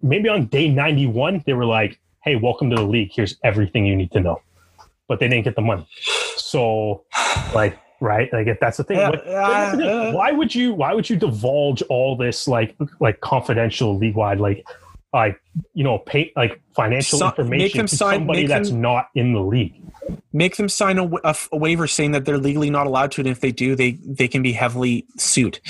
maybe 0.00 0.28
on 0.28 0.46
day 0.46 0.68
91, 0.68 1.42
they 1.44 1.54
were 1.54 1.64
like, 1.64 1.98
hey, 2.22 2.36
welcome 2.36 2.70
to 2.70 2.76
the 2.76 2.84
league. 2.84 3.10
Here's 3.12 3.36
everything 3.42 3.84
you 3.84 3.96
need 3.96 4.12
to 4.12 4.20
know. 4.20 4.40
But 5.08 5.18
they 5.18 5.26
didn't 5.28 5.44
get 5.44 5.56
the 5.56 5.62
money. 5.62 5.88
So, 6.36 7.02
like, 7.52 7.76
right? 8.00 8.32
Like, 8.32 8.46
if 8.46 8.60
that's 8.60 8.76
the 8.76 8.84
thing. 8.84 8.98
Yeah, 8.98 9.10
But- 9.10 9.24
but 9.24 9.32
that's 9.32 9.78
uh. 9.82 10.12
why 10.12 10.30
would 10.30 10.54
you, 10.54 10.72
why 10.72 10.94
would 10.94 11.10
you 11.10 11.16
divulge 11.16 11.82
all 11.90 12.16
this 12.16 12.46
like, 12.46 12.76
like 13.00 13.20
confidential 13.20 13.98
league 13.98 14.14
wide, 14.14 14.38
like, 14.38 14.64
like 15.14 15.40
you 15.72 15.84
know, 15.84 15.98
pay 15.98 16.32
like 16.36 16.60
financial 16.74 17.18
So- 17.20 17.28
information 17.28 17.86
to 17.86 17.96
sign- 17.96 18.18
somebody 18.20 18.46
that's 18.46 18.70
them- 18.70 18.80
not 18.82 19.08
in 19.14 19.32
the 19.32 19.40
league. 19.40 19.74
make 20.32 20.56
them 20.56 20.68
sign 20.68 20.98
a, 20.98 21.08
a 21.24 21.34
a 21.52 21.56
waiver 21.56 21.86
saying 21.86 22.10
that 22.12 22.24
they're 22.26 22.36
legally 22.38 22.68
not 22.68 22.86
allowed 22.86 23.12
to, 23.12 23.20
and 23.22 23.28
if 23.28 23.40
they 23.40 23.52
do, 23.52 23.74
they 23.76 23.92
they 24.04 24.28
can 24.28 24.42
be 24.42 24.52
heavily 24.52 25.06
sued. 25.16 25.60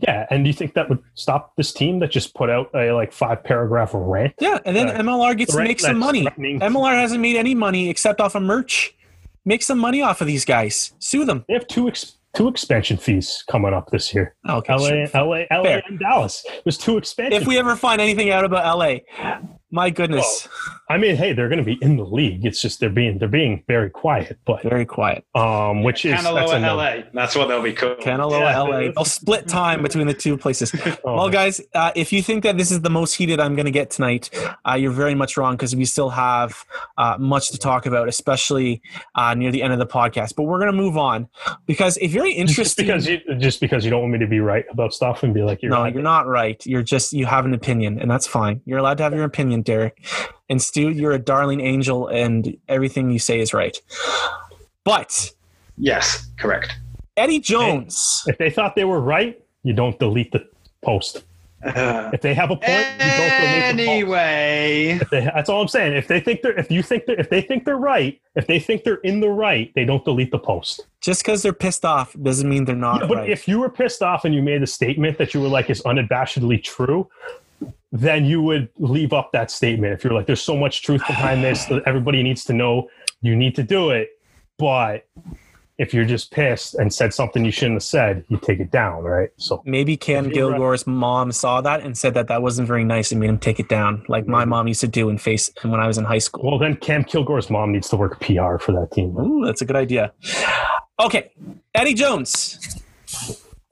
Yeah, 0.00 0.26
and 0.30 0.44
do 0.44 0.48
you 0.48 0.54
think 0.54 0.74
that 0.74 0.88
would 0.88 1.00
stop 1.14 1.56
this 1.56 1.72
team 1.72 1.98
that 1.98 2.12
just 2.12 2.32
put 2.34 2.48
out 2.48 2.70
a 2.72 2.92
like 2.92 3.12
five 3.12 3.42
paragraph 3.42 3.90
rant? 3.94 4.32
Yeah, 4.40 4.58
and 4.64 4.76
then 4.76 4.88
Uh, 4.90 5.02
MLR 5.02 5.34
gets 5.36 5.52
to 5.56 5.62
make 5.64 5.80
some 5.80 5.98
money. 5.98 6.24
MLR 6.38 6.94
hasn't 6.94 7.20
made 7.20 7.34
any 7.34 7.54
money 7.56 7.90
except 7.90 8.20
off 8.20 8.36
of 8.36 8.42
merch. 8.44 8.94
Make 9.44 9.62
some 9.62 9.78
money 9.78 10.00
off 10.00 10.20
of 10.20 10.26
these 10.28 10.44
guys. 10.44 10.92
Sue 11.00 11.24
them. 11.24 11.44
They 11.48 11.54
have 11.54 11.66
two 11.66 11.88
ex- 11.88 12.14
two 12.38 12.46
expansion 12.46 12.96
fees 12.96 13.42
coming 13.50 13.74
up 13.74 13.90
this 13.90 14.14
year. 14.14 14.36
Okay, 14.48 14.72
LA, 14.72 14.78
sure. 14.86 15.06
LA, 15.12 15.42
LA, 15.50 15.62
Fair. 15.64 15.82
and 15.88 15.98
Dallas. 15.98 16.46
There's 16.64 16.78
two 16.78 16.96
expansion. 16.96 17.42
If 17.42 17.48
we 17.48 17.58
ever 17.58 17.74
find 17.74 18.00
anything 18.00 18.30
out 18.30 18.44
about 18.44 18.78
LA, 18.78 18.98
my 19.70 19.90
goodness, 19.90 20.48
I 20.88 20.96
mean, 20.98 21.16
hey, 21.16 21.32
they're 21.32 21.48
going 21.48 21.58
to 21.58 21.64
be 21.64 21.78
in 21.82 21.96
the 21.96 22.04
league. 22.04 22.44
It's 22.46 22.60
just 22.60 22.80
they're 22.80 22.88
being 22.88 23.18
they're 23.18 23.28
being 23.28 23.64
very 23.68 23.90
quiet, 23.90 24.38
but 24.46 24.62
very 24.62 24.86
quiet. 24.86 25.24
um, 25.34 25.82
which 25.82 26.04
is 26.04 26.12
that's 26.12 26.26
Kanaloa, 26.26 26.76
LA. 26.76 27.10
That's 27.12 27.36
what 27.36 27.48
they'll 27.48 27.62
be 27.62 27.72
called. 27.72 27.98
Kanaloa, 27.98 28.40
Yeah. 28.40 28.60
LA. 28.60 28.80
They'll 28.92 29.04
split 29.04 29.46
time 29.48 29.82
between 29.82 30.06
the 30.06 30.14
two 30.14 30.36
places. 30.36 30.74
Oh, 31.04 31.14
Well, 31.14 31.30
guys, 31.30 31.60
uh, 31.74 31.92
if 31.94 32.12
you 32.12 32.22
think 32.22 32.42
that 32.44 32.56
this 32.56 32.70
is 32.70 32.80
the 32.80 32.90
most 32.90 33.14
heated 33.14 33.40
I'm 33.40 33.54
going 33.54 33.66
to 33.66 33.70
get 33.72 33.90
tonight, 33.90 34.30
uh, 34.68 34.74
you're 34.74 34.90
very 34.90 35.14
much 35.14 35.36
wrong 35.36 35.54
because 35.54 35.76
we 35.76 35.84
still 35.84 36.10
have 36.10 36.64
uh, 36.96 37.16
much 37.18 37.50
to 37.50 37.58
talk 37.58 37.86
about, 37.86 38.08
especially 38.08 38.82
uh, 39.14 39.34
near 39.34 39.50
the 39.52 39.62
end 39.62 39.72
of 39.72 39.78
the 39.78 39.86
podcast. 39.86 40.34
But 40.34 40.44
we're 40.44 40.58
going 40.58 40.72
to 40.72 40.76
move 40.76 40.96
on 40.96 41.28
because 41.66 41.98
a 42.00 42.06
very 42.08 42.30
just 42.30 42.40
interesting. 42.40 42.86
because 42.86 43.06
you 43.06 43.20
just 43.38 43.60
because 43.60 43.84
you 43.84 43.90
don't 43.90 44.00
want 44.00 44.12
me 44.14 44.18
to 44.18 44.26
be 44.26 44.40
right 44.40 44.64
about 44.70 44.92
stuff 44.92 45.22
and 45.22 45.32
be 45.34 45.42
like 45.42 45.62
you're 45.62 45.70
no, 45.70 45.82
right. 45.82 45.92
you're 45.94 46.02
not 46.02 46.26
right. 46.26 46.64
You're 46.66 46.82
just 46.82 47.12
you 47.12 47.26
have 47.26 47.44
an 47.44 47.54
opinion, 47.54 47.98
and 48.00 48.10
that's 48.10 48.26
fine. 48.26 48.60
You're 48.64 48.78
allowed 48.78 48.96
to 48.98 49.04
have 49.04 49.14
your 49.14 49.24
opinion, 49.24 49.57
Derek. 49.62 50.04
And 50.50 50.60
Stu, 50.62 50.90
you're 50.90 51.12
a 51.12 51.18
darling 51.18 51.60
angel, 51.60 52.06
and 52.08 52.56
everything 52.68 53.10
you 53.10 53.18
say 53.18 53.40
is 53.40 53.52
right. 53.52 53.76
But 54.84 55.32
Yes, 55.76 56.28
correct. 56.38 56.76
Eddie 57.16 57.40
Jones. 57.40 58.22
If 58.26 58.38
they 58.38 58.50
thought 58.50 58.74
they 58.74 58.84
were 58.84 59.00
right, 59.00 59.40
you 59.62 59.72
don't 59.72 59.98
delete 59.98 60.32
the 60.32 60.46
post. 60.82 61.24
Uh, 61.64 62.10
If 62.12 62.20
they 62.20 62.34
have 62.34 62.50
a 62.52 62.56
point, 62.56 62.68
you 62.68 63.10
don't 63.10 63.40
delete 63.40 63.76
the 63.76 63.84
post. 63.84 63.88
anyway, 64.20 65.00
they, 65.10 65.20
that's 65.24 65.48
all 65.48 65.60
I'm 65.60 65.68
saying. 65.68 65.94
If 65.94 66.06
they 66.06 66.20
think 66.20 66.42
they're, 66.42 66.56
if 66.58 66.70
you 66.70 66.82
think 66.82 67.06
they're, 67.06 67.18
if 67.18 67.30
they 67.30 67.40
think 67.42 67.64
they're 67.64 67.76
right, 67.76 68.20
if 68.36 68.46
they 68.46 68.60
think 68.60 68.84
they're 68.84 68.96
in 69.02 69.18
the 69.20 69.28
right, 69.28 69.72
they 69.74 69.84
don't 69.84 70.04
delete 70.04 70.30
the 70.30 70.38
post. 70.38 70.86
Just 71.00 71.22
because 71.24 71.42
they're 71.42 71.52
pissed 71.52 71.84
off 71.84 72.14
doesn't 72.22 72.48
mean 72.48 72.64
they're 72.64 72.76
not 72.76 73.00
Yeah, 73.02 73.06
but 73.08 73.16
right. 73.18 73.30
if 73.30 73.48
you 73.48 73.58
were 73.58 73.68
pissed 73.70 74.02
off 74.02 74.24
and 74.24 74.34
you 74.34 74.42
made 74.42 74.62
a 74.62 74.66
statement 74.68 75.18
that 75.18 75.34
you 75.34 75.40
were 75.40 75.48
like 75.48 75.68
is 75.68 75.82
unabashedly 75.82 76.62
true, 76.62 77.08
then 77.92 78.24
you 78.24 78.42
would 78.42 78.68
leave 78.78 79.12
up 79.12 79.32
that 79.32 79.50
statement. 79.50 79.92
If 79.92 80.04
you're 80.04 80.12
like, 80.12 80.26
there's 80.26 80.42
so 80.42 80.56
much 80.56 80.82
truth 80.82 81.02
behind 81.06 81.42
this 81.42 81.64
that 81.66 81.82
everybody 81.86 82.22
needs 82.22 82.44
to 82.46 82.52
know, 82.52 82.88
you 83.20 83.34
need 83.34 83.54
to 83.56 83.62
do 83.62 83.90
it. 83.90 84.10
But 84.58 85.06
if 85.78 85.94
you're 85.94 86.04
just 86.04 86.32
pissed 86.32 86.74
and 86.74 86.92
said 86.92 87.14
something 87.14 87.44
you 87.44 87.52
shouldn't 87.52 87.76
have 87.76 87.84
said, 87.84 88.24
you 88.28 88.36
take 88.36 88.58
it 88.58 88.70
down, 88.70 89.04
right? 89.04 89.30
So 89.36 89.62
Maybe 89.64 89.96
Cam 89.96 90.28
Kilgour's 90.30 90.86
mom 90.86 91.30
saw 91.30 91.60
that 91.60 91.82
and 91.82 91.96
said 91.96 92.14
that 92.14 92.26
that 92.28 92.42
wasn't 92.42 92.66
very 92.66 92.84
nice 92.84 93.12
and 93.12 93.20
made 93.20 93.30
him 93.30 93.38
take 93.38 93.60
it 93.60 93.68
down, 93.68 94.04
like 94.08 94.26
my 94.26 94.42
mm-hmm. 94.42 94.50
mom 94.50 94.68
used 94.68 94.80
to 94.80 94.88
do 94.88 95.08
in 95.08 95.18
face 95.18 95.50
when 95.62 95.78
I 95.78 95.86
was 95.86 95.96
in 95.96 96.04
high 96.04 96.18
school. 96.18 96.50
well, 96.50 96.58
then 96.58 96.76
Cam 96.76 97.04
Kilgour's 97.04 97.48
mom 97.48 97.72
needs 97.72 97.88
to 97.90 97.96
work 97.96 98.18
PR 98.20 98.58
for 98.58 98.72
that 98.72 98.88
team. 98.92 99.16
Ooh, 99.16 99.46
that's 99.46 99.62
a 99.62 99.64
good 99.64 99.76
idea. 99.76 100.12
Okay, 101.00 101.30
Eddie 101.76 101.94
Jones, 101.94 102.82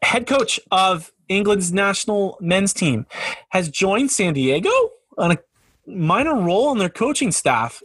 head 0.00 0.28
coach 0.28 0.60
of 0.70 1.12
England's 1.28 1.72
national 1.72 2.38
men's 2.40 2.72
team, 2.72 3.06
has 3.50 3.68
joined 3.68 4.10
San 4.10 4.34
Diego 4.34 4.70
on 5.18 5.32
a 5.32 5.38
minor 5.86 6.34
role 6.34 6.68
on 6.68 6.78
their 6.78 6.88
coaching 6.88 7.32
staff. 7.32 7.82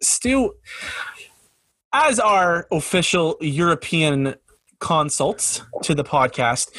Stu, 0.00 0.54
as 1.92 2.18
our 2.18 2.66
official 2.70 3.36
European 3.40 4.34
consults 4.80 5.62
to 5.82 5.94
the 5.94 6.04
podcast, 6.04 6.70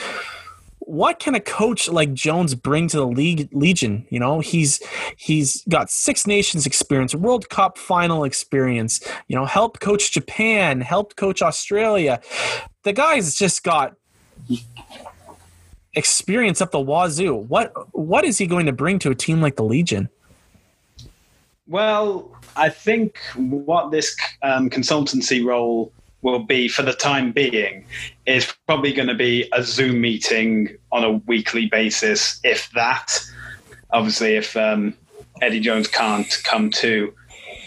what 0.79 1.17
can 1.17 1.33
a 1.33 1.39
coach 1.39 1.89
like 1.89 2.13
Jones 2.13 2.53
bring 2.53 2.87
to 2.89 2.97
the 2.97 3.07
league 3.07 3.49
legion? 3.51 4.05
You 4.09 4.19
know, 4.19 4.39
he's 4.39 4.79
he's 5.17 5.63
got 5.67 5.89
Six 5.89 6.27
Nations 6.27 6.67
experience, 6.67 7.15
World 7.15 7.49
Cup 7.49 7.77
final 7.77 8.23
experience, 8.23 8.99
you 9.27 9.35
know, 9.35 9.45
helped 9.45 9.79
coach 9.79 10.11
Japan, 10.11 10.81
helped 10.81 11.15
coach 11.15 11.41
Australia. 11.41 12.21
The 12.83 12.93
guy's 12.93 13.35
just 13.35 13.63
got 13.63 13.95
experience 15.95 16.61
up 16.61 16.71
the 16.71 16.79
wazoo. 16.79 17.35
What 17.35 17.73
what 17.93 18.25
is 18.25 18.37
he 18.37 18.47
going 18.47 18.65
to 18.65 18.73
bring 18.73 18.99
to 18.99 19.11
a 19.11 19.15
team 19.15 19.41
like 19.41 19.55
the 19.55 19.63
Legion? 19.63 20.09
well, 21.67 22.31
I 22.55 22.69
think 22.69 23.17
what 23.35 23.91
this 23.91 24.15
um, 24.41 24.69
consultancy 24.69 25.43
role 25.45 25.91
will 26.21 26.39
be 26.39 26.67
for 26.67 26.81
the 26.81 26.93
time 26.93 27.31
being 27.31 27.85
is 28.25 28.51
probably 28.67 28.93
going 28.93 29.07
to 29.07 29.15
be 29.15 29.49
a 29.53 29.63
Zoom 29.63 30.01
meeting 30.01 30.75
on 30.91 31.03
a 31.03 31.11
weekly 31.11 31.67
basis, 31.67 32.39
if 32.43 32.69
that. 32.71 33.19
Obviously, 33.91 34.35
if 34.35 34.55
um, 34.57 34.95
Eddie 35.41 35.59
Jones 35.59 35.87
can't 35.87 36.41
come 36.43 36.69
to 36.71 37.13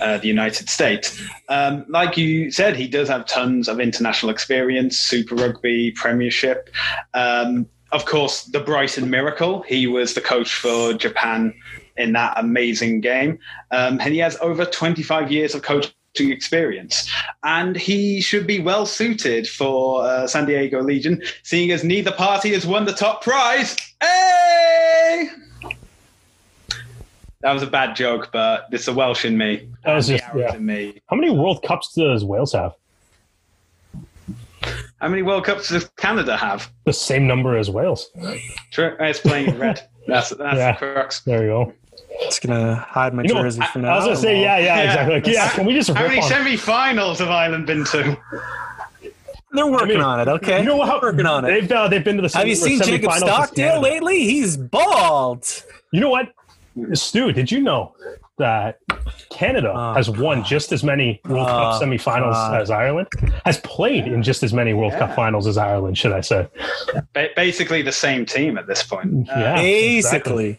uh, 0.00 0.18
the 0.18 0.28
United 0.28 0.68
States. 0.68 1.20
Um, 1.48 1.84
like 1.88 2.16
you 2.16 2.50
said, 2.50 2.76
he 2.76 2.86
does 2.86 3.08
have 3.08 3.26
tons 3.26 3.68
of 3.68 3.80
international 3.80 4.30
experience, 4.30 4.96
Super 4.96 5.34
Rugby, 5.34 5.90
Premiership. 5.92 6.70
Um, 7.14 7.66
of 7.92 8.04
course, 8.04 8.44
the 8.44 8.60
Brighton 8.60 9.08
Miracle. 9.10 9.62
He 9.62 9.86
was 9.86 10.14
the 10.14 10.20
coach 10.20 10.54
for 10.54 10.92
Japan 10.92 11.54
in 11.96 12.12
that 12.12 12.34
amazing 12.36 13.00
game. 13.00 13.38
Um, 13.70 14.00
and 14.00 14.12
he 14.12 14.18
has 14.18 14.36
over 14.40 14.64
25 14.64 15.32
years 15.32 15.54
of 15.54 15.62
coaching 15.62 15.92
experience. 16.30 17.10
And 17.44 17.76
he 17.76 18.20
should 18.20 18.46
be 18.46 18.60
well 18.60 18.86
suited 18.86 19.48
for 19.48 20.04
uh, 20.04 20.26
San 20.26 20.46
Diego 20.46 20.82
Legion, 20.82 21.22
seeing 21.42 21.70
as 21.70 21.82
neither 21.84 22.12
party 22.12 22.52
has 22.52 22.66
won 22.66 22.84
the 22.84 22.92
top 22.92 23.22
prize. 23.22 23.76
Hey! 24.00 25.28
That 27.40 27.52
was 27.52 27.62
a 27.62 27.68
bad 27.68 27.94
joke, 27.94 28.30
but 28.32 28.66
it's 28.72 28.88
a 28.88 28.92
Welsh 28.92 29.24
in 29.24 29.38
me. 29.38 29.68
That 29.84 29.94
was 29.94 30.08
just- 30.08 30.24
yeah. 30.36 30.54
in 30.54 30.66
me. 30.66 31.00
How 31.06 31.16
many 31.16 31.30
World 31.30 31.62
Cups 31.62 31.94
does 31.94 32.24
Wales 32.24 32.52
have? 32.52 32.74
How 35.00 35.08
many 35.08 35.22
World 35.22 35.44
Cups 35.44 35.68
does 35.68 35.88
Canada 35.96 36.36
have? 36.36 36.70
The 36.84 36.92
same 36.92 37.26
number 37.26 37.56
as 37.56 37.70
Wales. 37.70 38.10
True. 38.72 38.96
It's 38.98 39.20
playing 39.20 39.48
in 39.48 39.58
red. 39.58 39.88
That's 40.08 40.30
that's 40.30 40.56
Yeah. 40.56 40.72
the 40.72 40.78
crux. 40.78 41.20
There 41.20 41.42
you 41.42 41.48
go. 41.48 41.72
It's 42.22 42.40
gonna 42.40 42.76
hide 42.76 43.12
my 43.12 43.22
You 43.24 43.34
know, 43.34 43.42
jersey 43.42 43.60
I, 43.60 43.66
for 43.66 43.86
I 43.86 43.94
was 43.96 44.04
gonna 44.06 44.16
say, 44.16 44.40
yeah, 44.40 44.58
yeah, 44.58 44.64
Yeah. 44.76 44.82
exactly. 44.84 45.14
Like, 45.16 45.26
yeah, 45.26 45.50
can 45.50 45.66
we 45.66 45.74
just 45.74 45.90
How 45.90 46.00
rip 46.02 46.08
many 46.12 46.22
on? 46.22 46.28
semi-finals 46.28 47.18
have 47.18 47.28
Ireland 47.28 47.66
been 47.66 47.84
to? 47.84 48.16
They're 49.52 49.66
working 49.66 49.88
mean, 49.88 50.00
on 50.00 50.20
it. 50.20 50.28
Okay, 50.28 50.60
You 50.60 50.64
know 50.64 50.76
what? 50.76 50.86
They're 51.00 51.10
working 51.10 51.26
on 51.26 51.44
it. 51.44 51.48
They've 51.48 51.72
uh, 51.72 51.88
they've 51.88 52.02
been 52.02 52.16
to 52.16 52.22
the 52.26 52.36
Have 52.38 52.48
you 52.48 52.54
seen 52.54 52.80
Jacob 52.82 53.12
Stockdale 53.12 53.80
lately? 53.82 54.20
He's 54.20 54.56
bald. 54.56 55.46
You 55.92 56.00
know 56.00 56.10
what, 56.10 56.32
Stu? 56.94 57.30
Did 57.32 57.50
you 57.52 57.60
know 57.60 57.94
that 58.38 58.78
Canada 59.30 59.72
Oh, 59.74 59.94
has 59.94 60.08
won 60.08 60.42
just 60.44 60.72
as 60.72 60.82
many 60.82 61.20
World 61.28 61.46
Cup 61.48 61.80
Oh, 61.80 61.84
semifinals 61.84 62.32
God. 62.32 62.60
as 62.62 62.70
Ireland? 62.70 63.08
Has 63.44 63.58
played 63.58 64.06
in 64.06 64.22
just 64.22 64.42
as 64.42 64.52
many 64.52 64.72
World 64.74 64.92
Cup 64.94 65.14
finals 65.14 65.46
as 65.46 65.58
Ireland? 65.58 65.98
Should 65.98 66.12
I 66.12 66.20
say? 66.22 66.48
Ba- 67.12 67.28
basically 67.36 67.82
the 67.82 67.92
same 67.92 68.24
team 68.24 68.56
at 68.58 68.66
this 68.66 68.82
point. 68.82 69.28
Uh, 69.28 69.34
Yeah, 69.38 69.56
Basically, 69.56 70.58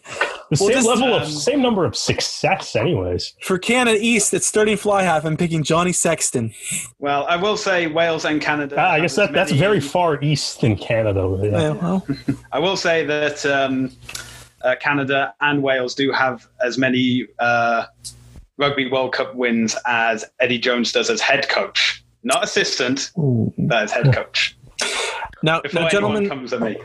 The 0.50 0.56
Well, 0.60 0.68
same 0.68 0.70
just, 0.72 0.88
level 0.88 1.14
um, 1.14 1.22
of 1.22 1.28
same 1.28 1.62
number 1.62 1.84
of 1.84 1.94
success, 1.96 2.74
anyways. 2.74 3.34
for 3.42 3.56
Canada 3.58 3.98
East, 4.00 4.34
it's 4.34 4.46
starting 4.46 4.76
fly 4.76 5.02
half. 5.04 5.24
I'm 5.24 5.36
picking 5.36 5.62
Johnny 5.62 5.92
Sexton. 5.92 6.52
Well, 6.98 7.24
I 7.28 7.36
will 7.36 7.56
say 7.56 7.86
Wales 7.86 8.24
and 8.24 8.40
Canada. 8.40 8.80
Uh, 8.80 8.84
I 8.88 9.00
guess 9.00 9.12
as 9.12 9.16
that, 9.28 9.32
that's 9.32 9.52
very 9.52 9.78
far 9.80 10.20
east 10.22 10.64
in 10.64 10.76
Canada. 10.76 11.38
Yeah. 11.42 11.50
Yeah, 11.50 11.70
well, 11.70 12.06
I 12.52 12.58
will 12.58 12.76
say 12.76 13.04
that 13.06 13.46
um, 13.46 13.92
uh, 14.62 14.76
Canada 14.80 15.34
and 15.40 15.62
Wales 15.62 15.94
do 15.94 16.12
have 16.12 16.46
as 16.64 16.78
many 16.78 17.26
uh, 17.38 17.86
Rugby 18.58 18.90
World 18.90 19.12
Cup 19.12 19.34
wins 19.34 19.76
as 19.86 20.24
Eddie 20.40 20.58
Jones 20.58 20.92
does 20.92 21.08
as 21.10 21.20
head 21.20 21.48
coach, 21.48 22.04
not 22.22 22.44
assistant, 22.44 23.10
but 23.16 23.84
as 23.84 23.92
head 23.92 24.12
coach. 24.14 24.56
now, 25.42 25.60
Before 25.62 25.82
now, 25.82 25.86
anyone 25.88 25.90
gentlemen, 26.24 26.28
comes 26.28 26.52
at 26.52 26.60
me. 26.60 26.76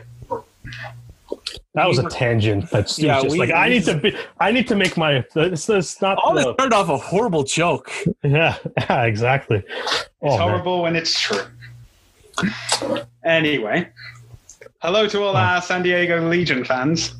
That 1.74 1.86
was 1.86 1.98
a 1.98 2.04
were- 2.04 2.08
tangent. 2.10 2.70
That's 2.70 2.98
Yeah, 2.98 3.20
just 3.20 3.32
we- 3.32 3.38
like 3.38 3.52
I 3.52 3.68
need 3.68 3.84
to 3.84 3.98
be. 3.98 4.16
I 4.40 4.50
need 4.50 4.66
to 4.68 4.74
make 4.74 4.96
my. 4.96 5.22
This 5.34 5.68
is 5.68 6.00
not. 6.00 6.16
all 6.16 6.32
this 6.32 6.44
started 6.44 6.72
off 6.74 6.88
a 6.88 6.96
horrible 6.96 7.44
joke. 7.44 7.92
yeah, 8.22 8.56
yeah, 8.78 9.02
exactly. 9.04 9.58
It's 9.58 10.08
Oh, 10.22 10.30
man. 10.30 10.48
horrible 10.48 10.82
when 10.82 10.96
it's 10.96 11.20
true. 11.20 11.42
Anyway, 13.24 13.88
hello 14.82 15.06
to 15.08 15.22
all 15.22 15.36
our 15.36 15.60
San 15.62 15.82
Diego 15.82 16.28
Legion 16.28 16.64
fans. 16.64 17.14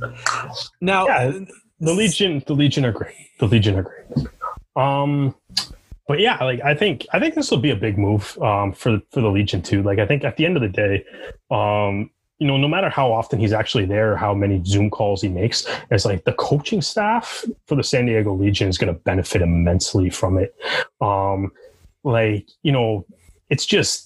Now, 0.81 1.07
Yeah. 1.07 1.39
the 1.81 1.93
Legion, 1.93 2.43
the 2.47 2.55
Legion 2.55 2.85
are 2.85 2.93
great. 2.93 3.15
The 3.39 3.47
Legion 3.47 3.77
are 3.79 3.83
great. 3.83 4.29
Um, 4.77 5.35
but 6.09 6.21
yeah, 6.21 6.43
like 6.45 6.61
I 6.63 6.75
think 6.75 7.07
I 7.13 7.19
think 7.19 7.35
this 7.35 7.51
will 7.51 7.59
be 7.59 7.71
a 7.71 7.77
big 7.77 7.99
move 7.99 8.39
um, 8.41 8.73
for 8.73 9.01
for 9.11 9.21
the 9.21 9.29
Legion 9.31 9.61
too. 9.63 9.83
Like 9.83 9.99
I 9.99 10.07
think 10.07 10.23
at 10.25 10.37
the 10.37 10.47
end 10.47 10.57
of 10.57 10.63
the 10.63 10.69
day, 10.69 11.05
um, 11.51 12.11
you 12.39 12.47
know, 12.47 12.57
no 12.59 12.69
matter 12.69 12.89
how 12.91 13.11
often 13.13 13.41
he's 13.41 13.53
actually 13.53 13.87
there, 13.87 14.13
or 14.13 14.17
how 14.17 14.33
many 14.35 14.63
Zoom 14.65 14.91
calls 14.91 15.23
he 15.23 15.29
makes, 15.29 15.67
it's 15.91 16.05
like 16.05 16.25
the 16.25 16.35
coaching 16.35 16.81
staff 16.83 17.45
for 17.67 17.75
the 17.75 17.83
San 17.83 18.07
Diego 18.07 18.33
Legion 18.35 18.69
is 18.69 18.79
going 18.79 18.93
to 18.95 19.01
benefit 19.01 19.43
immensely 19.43 20.11
from 20.11 20.39
it. 20.39 20.55
Um, 21.01 21.51
like 22.05 22.47
you 22.63 22.71
know, 22.73 23.05
it's 23.51 23.67
just 23.67 24.06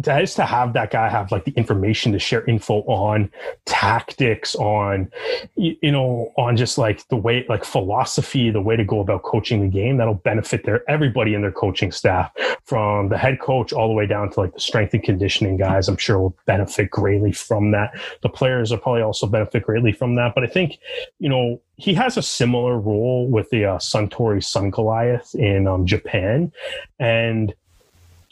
just 0.00 0.36
to 0.36 0.44
have 0.44 0.72
that 0.74 0.90
guy 0.90 1.08
have 1.08 1.32
like 1.32 1.44
the 1.44 1.52
information 1.52 2.12
to 2.12 2.18
share 2.18 2.44
info 2.44 2.82
on 2.82 3.30
tactics 3.66 4.54
on 4.56 5.10
you, 5.56 5.76
know 5.90 6.32
on 6.36 6.56
just 6.56 6.78
like 6.78 7.06
the 7.08 7.16
way 7.16 7.44
like 7.48 7.64
philosophy 7.64 8.50
the 8.50 8.60
way 8.60 8.76
to 8.76 8.84
go 8.84 9.00
about 9.00 9.22
coaching 9.22 9.60
the 9.60 9.68
game 9.68 9.96
that'll 9.96 10.14
benefit 10.14 10.64
their 10.64 10.88
everybody 10.88 11.34
in 11.34 11.42
their 11.42 11.52
coaching 11.52 11.90
staff 11.90 12.30
from 12.64 13.08
the 13.08 13.18
head 13.18 13.40
coach 13.40 13.72
all 13.72 13.88
the 13.88 13.94
way 13.94 14.06
down 14.06 14.30
to 14.30 14.40
like 14.40 14.54
the 14.54 14.60
strength 14.60 14.94
and 14.94 15.02
conditioning 15.02 15.56
guys 15.56 15.88
i'm 15.88 15.96
sure 15.96 16.18
will 16.18 16.36
benefit 16.46 16.90
greatly 16.90 17.32
from 17.32 17.70
that. 17.72 17.92
The 18.22 18.28
players 18.28 18.70
will 18.70 18.78
probably 18.78 19.02
also 19.02 19.26
benefit 19.26 19.64
greatly 19.64 19.92
from 19.92 20.14
that 20.14 20.34
but 20.34 20.44
i 20.44 20.46
think 20.46 20.78
you 21.18 21.28
know 21.28 21.60
he 21.76 21.94
has 21.94 22.16
a 22.16 22.22
similar 22.22 22.78
role 22.78 23.28
with 23.28 23.50
the 23.50 23.64
uh, 23.64 23.78
suntory 23.78 24.42
sungoliath 24.42 25.34
in 25.34 25.66
um, 25.66 25.86
japan 25.86 26.52
and 26.98 27.54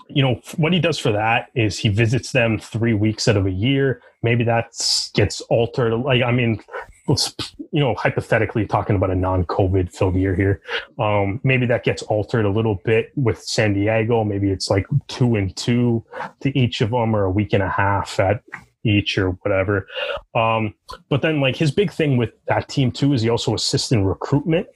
you 0.09 0.23
know 0.23 0.41
what 0.57 0.73
he 0.73 0.79
does 0.79 0.99
for 0.99 1.13
that 1.13 1.49
is 1.55 1.79
he 1.79 1.89
visits 1.89 2.33
them 2.33 2.59
three 2.59 2.95
weeks 2.95 3.29
out 3.29 3.37
of 3.37 3.47
a 3.47 3.51
year. 3.51 4.03
Maybe 4.23 4.45
that 4.45 4.73
gets 5.15 5.41
altered. 5.43 5.97
Like 5.97 6.23
i 6.23 6.31
mean 6.31 6.63
let's 7.09 7.35
you 7.73 7.81
know 7.81 7.95
hypothetically 7.95 8.67
talking 8.67 8.97
about 8.97 9.11
a 9.11 9.15
non-covid 9.15 9.93
filled 9.93 10.17
year 10.17 10.35
here. 10.35 10.61
Um, 10.99 11.41
maybe 11.45 11.67
that 11.67 11.85
gets 11.85 12.03
altered 12.03 12.45
a 12.45 12.51
little 12.51 12.81
bit 12.85 13.13
with 13.17 13.43
san 13.43 13.75
diego. 13.75 14.25
Maybe 14.25 14.51
it's 14.51 14.71
like 14.71 14.87
two 15.09 15.37
and 15.37 15.55
two 15.57 16.05
to 16.41 16.57
each 16.59 16.81
of 16.81 16.91
them 16.91 17.15
or 17.15 17.25
a 17.25 17.31
week 17.31 17.53
and 17.53 17.63
a 17.63 17.69
half 17.69 18.19
at 18.19 18.43
each 18.85 19.19
or 19.19 19.31
whatever. 19.43 19.87
Um, 20.35 20.75
but 21.09 21.23
then 21.23 21.41
like 21.41 21.57
his 21.57 21.71
big 21.71 21.91
thing 21.91 22.17
with 22.17 22.31
that 22.47 22.69
team 22.69 22.93
too 22.93 23.13
is 23.13 23.23
he 23.23 23.29
also 23.29 23.55
assists 23.55 23.93
in 23.93 24.05
recruitment. 24.05 24.67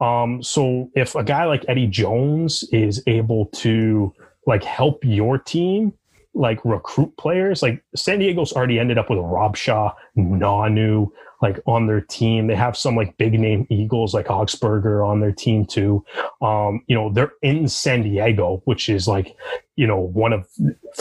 Um, 0.00 0.42
so 0.42 0.90
if 0.94 1.14
a 1.14 1.22
guy 1.24 1.44
like 1.44 1.64
eddie 1.68 1.86
jones 1.86 2.64
is 2.72 3.02
able 3.06 3.46
to 3.46 4.14
like 4.48 4.64
help 4.64 5.04
your 5.04 5.38
team 5.38 5.92
like 6.34 6.58
recruit 6.64 7.14
players. 7.18 7.62
Like 7.62 7.84
san 7.94 8.18
diego's 8.18 8.52
already 8.52 8.80
ended 8.80 8.98
up 8.98 9.10
with 9.10 9.18
rob 9.18 9.56
shaw 9.56 9.94
nonu 10.16 11.08
like 11.42 11.60
on 11.66 11.86
their 11.86 12.00
team 12.00 12.46
they 12.46 12.54
have 12.54 12.76
some 12.76 12.96
like 12.96 13.16
big 13.16 13.38
name 13.38 13.66
eagles 13.70 14.14
like 14.14 14.26
Augspurger 14.26 15.06
on 15.06 15.20
their 15.20 15.32
team 15.32 15.64
too 15.64 16.04
um 16.40 16.82
you 16.86 16.94
know 16.94 17.10
they're 17.12 17.32
in 17.42 17.68
san 17.68 18.02
diego 18.02 18.62
which 18.64 18.88
is 18.88 19.06
like 19.06 19.36
you 19.76 19.86
know 19.86 19.98
one 19.98 20.32
of 20.32 20.48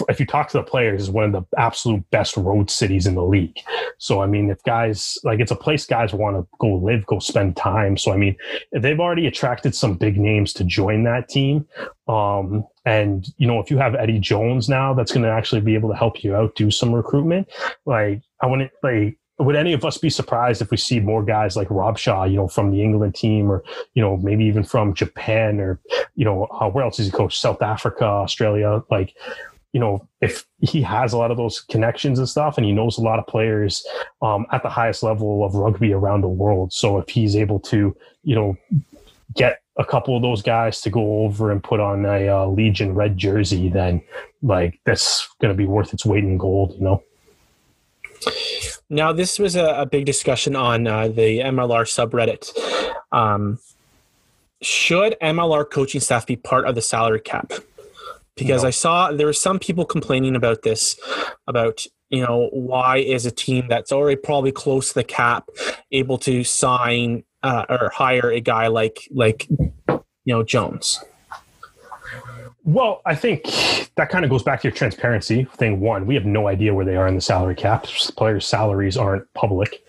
if 0.09 0.19
you 0.19 0.25
talk 0.25 0.49
to 0.49 0.57
the 0.57 0.63
players 0.63 1.03
is 1.03 1.09
one 1.09 1.23
of 1.23 1.31
the 1.31 1.59
absolute 1.59 2.07
best 2.11 2.37
road 2.37 2.69
cities 2.69 3.07
in 3.07 3.15
the 3.15 3.23
league 3.23 3.57
so 3.97 4.21
i 4.21 4.25
mean 4.25 4.49
if 4.49 4.61
guys 4.63 5.17
like 5.23 5.39
it's 5.39 5.51
a 5.51 5.55
place 5.55 5.85
guys 5.85 6.13
want 6.13 6.35
to 6.35 6.47
go 6.59 6.67
live 6.67 7.05
go 7.05 7.19
spend 7.19 7.55
time 7.55 7.97
so 7.97 8.11
i 8.11 8.17
mean 8.17 8.35
they've 8.71 8.99
already 8.99 9.27
attracted 9.27 9.73
some 9.73 9.95
big 9.95 10.17
names 10.17 10.53
to 10.53 10.63
join 10.63 11.03
that 11.03 11.27
team 11.29 11.65
um, 12.07 12.65
and 12.85 13.27
you 13.37 13.47
know, 13.47 13.59
if 13.59 13.69
you 13.69 13.77
have 13.77 13.95
Eddie 13.95 14.19
Jones 14.19 14.69
now, 14.69 14.93
that's 14.93 15.11
going 15.11 15.23
to 15.23 15.31
actually 15.31 15.61
be 15.61 15.75
able 15.75 15.89
to 15.89 15.95
help 15.95 16.23
you 16.23 16.35
out 16.35 16.55
do 16.55 16.71
some 16.71 16.93
recruitment. 16.93 17.49
Like, 17.85 18.21
I 18.41 18.47
wouldn't 18.47 18.71
like. 18.81 19.17
Would 19.39 19.55
any 19.55 19.73
of 19.73 19.85
us 19.85 19.97
be 19.97 20.09
surprised 20.09 20.61
if 20.61 20.71
we 20.71 20.77
see 20.77 20.99
more 20.99 21.23
guys 21.23 21.55
like 21.55 21.67
Robshaw, 21.67 22.29
you 22.29 22.37
know, 22.37 22.47
from 22.47 22.71
the 22.71 22.81
England 22.81 23.15
team, 23.15 23.51
or 23.51 23.63
you 23.93 24.01
know, 24.01 24.17
maybe 24.17 24.45
even 24.45 24.63
from 24.63 24.93
Japan, 24.93 25.59
or 25.59 25.79
you 26.15 26.25
know, 26.25 26.45
uh, 26.45 26.69
where 26.69 26.83
else 26.83 26.99
is 26.99 27.05
he 27.05 27.11
coached? 27.11 27.39
South 27.39 27.61
Africa, 27.61 28.05
Australia, 28.05 28.83
like. 28.89 29.13
You 29.73 29.81
know, 29.81 30.07
if 30.21 30.45
he 30.59 30.81
has 30.81 31.13
a 31.13 31.17
lot 31.17 31.29
of 31.29 31.37
those 31.37 31.59
connections 31.59 32.17
and 32.17 32.27
stuff, 32.27 32.57
and 32.57 32.65
he 32.65 32.71
knows 32.71 32.97
a 32.97 33.01
lot 33.01 33.19
of 33.19 33.27
players 33.27 33.85
um, 34.23 34.47
at 34.51 34.63
the 34.63 34.69
highest 34.69 35.03
level 35.03 35.45
of 35.45 35.53
rugby 35.53 35.93
around 35.93 36.21
the 36.21 36.29
world, 36.29 36.73
so 36.73 36.97
if 36.97 37.09
he's 37.09 37.35
able 37.35 37.59
to, 37.59 37.95
you 38.23 38.33
know, 38.33 38.57
get 39.35 39.61
a 39.77 39.85
couple 39.85 40.15
of 40.15 40.23
those 40.23 40.41
guys 40.41 40.81
to 40.81 40.89
go 40.89 41.23
over 41.25 41.51
and 41.51 41.63
put 41.63 41.79
on 41.79 42.05
a 42.05 42.27
uh, 42.27 42.47
Legion 42.47 42.95
red 42.95 43.17
jersey, 43.17 43.69
then 43.69 44.01
like 44.41 44.79
that's 44.85 45.27
going 45.41 45.53
to 45.53 45.57
be 45.57 45.67
worth 45.67 45.93
its 45.93 46.05
weight 46.05 46.23
in 46.23 46.37
gold, 46.37 46.73
you 46.73 46.81
know. 46.81 47.03
Now, 48.89 49.11
this 49.11 49.37
was 49.37 49.55
a, 49.55 49.81
a 49.81 49.85
big 49.85 50.05
discussion 50.05 50.55
on 50.55 50.87
uh, 50.87 51.07
the 51.09 51.39
MLR 51.39 51.83
subreddit. 51.85 52.51
Um, 53.11 53.59
should 54.61 55.15
MLR 55.21 55.69
coaching 55.69 56.01
staff 56.01 56.25
be 56.25 56.35
part 56.35 56.65
of 56.65 56.75
the 56.75 56.81
salary 56.81 57.19
cap? 57.19 57.51
Because 58.35 58.63
No. 58.63 58.67
I 58.67 58.71
saw 58.71 59.11
there 59.11 59.25
were 59.25 59.33
some 59.33 59.59
people 59.59 59.85
complaining 59.85 60.35
about 60.35 60.61
this, 60.63 60.99
about 61.47 61.85
you 62.09 62.25
know 62.25 62.49
why 62.53 62.97
is 62.97 63.25
a 63.25 63.31
team 63.31 63.67
that's 63.67 63.91
already 63.91 64.15
probably 64.15 64.51
close 64.51 64.89
to 64.89 64.93
the 64.95 65.03
cap 65.03 65.49
able 65.91 66.17
to 66.19 66.43
sign 66.43 67.23
uh, 67.43 67.65
or 67.69 67.91
hire 67.93 68.31
a 68.31 68.39
guy 68.39 68.67
like 68.67 69.07
like 69.11 69.47
you 69.49 70.03
know 70.25 70.43
Jones? 70.43 71.03
Well, 72.67 73.01
I 73.05 73.15
think 73.15 73.45
that 73.95 74.09
kind 74.09 74.25
of 74.25 74.29
goes 74.29 74.43
back 74.43 74.59
to 74.61 74.67
your 74.67 74.75
transparency 74.75 75.45
thing. 75.55 75.79
One, 75.79 76.05
we 76.05 76.15
have 76.15 76.25
no 76.25 76.49
idea 76.49 76.73
where 76.73 76.83
they 76.83 76.97
are 76.97 77.07
in 77.07 77.15
the 77.15 77.21
salary 77.21 77.55
cap. 77.55 77.85
Players' 78.17 78.45
salaries 78.45 78.97
aren't 78.97 79.33
public. 79.35 79.81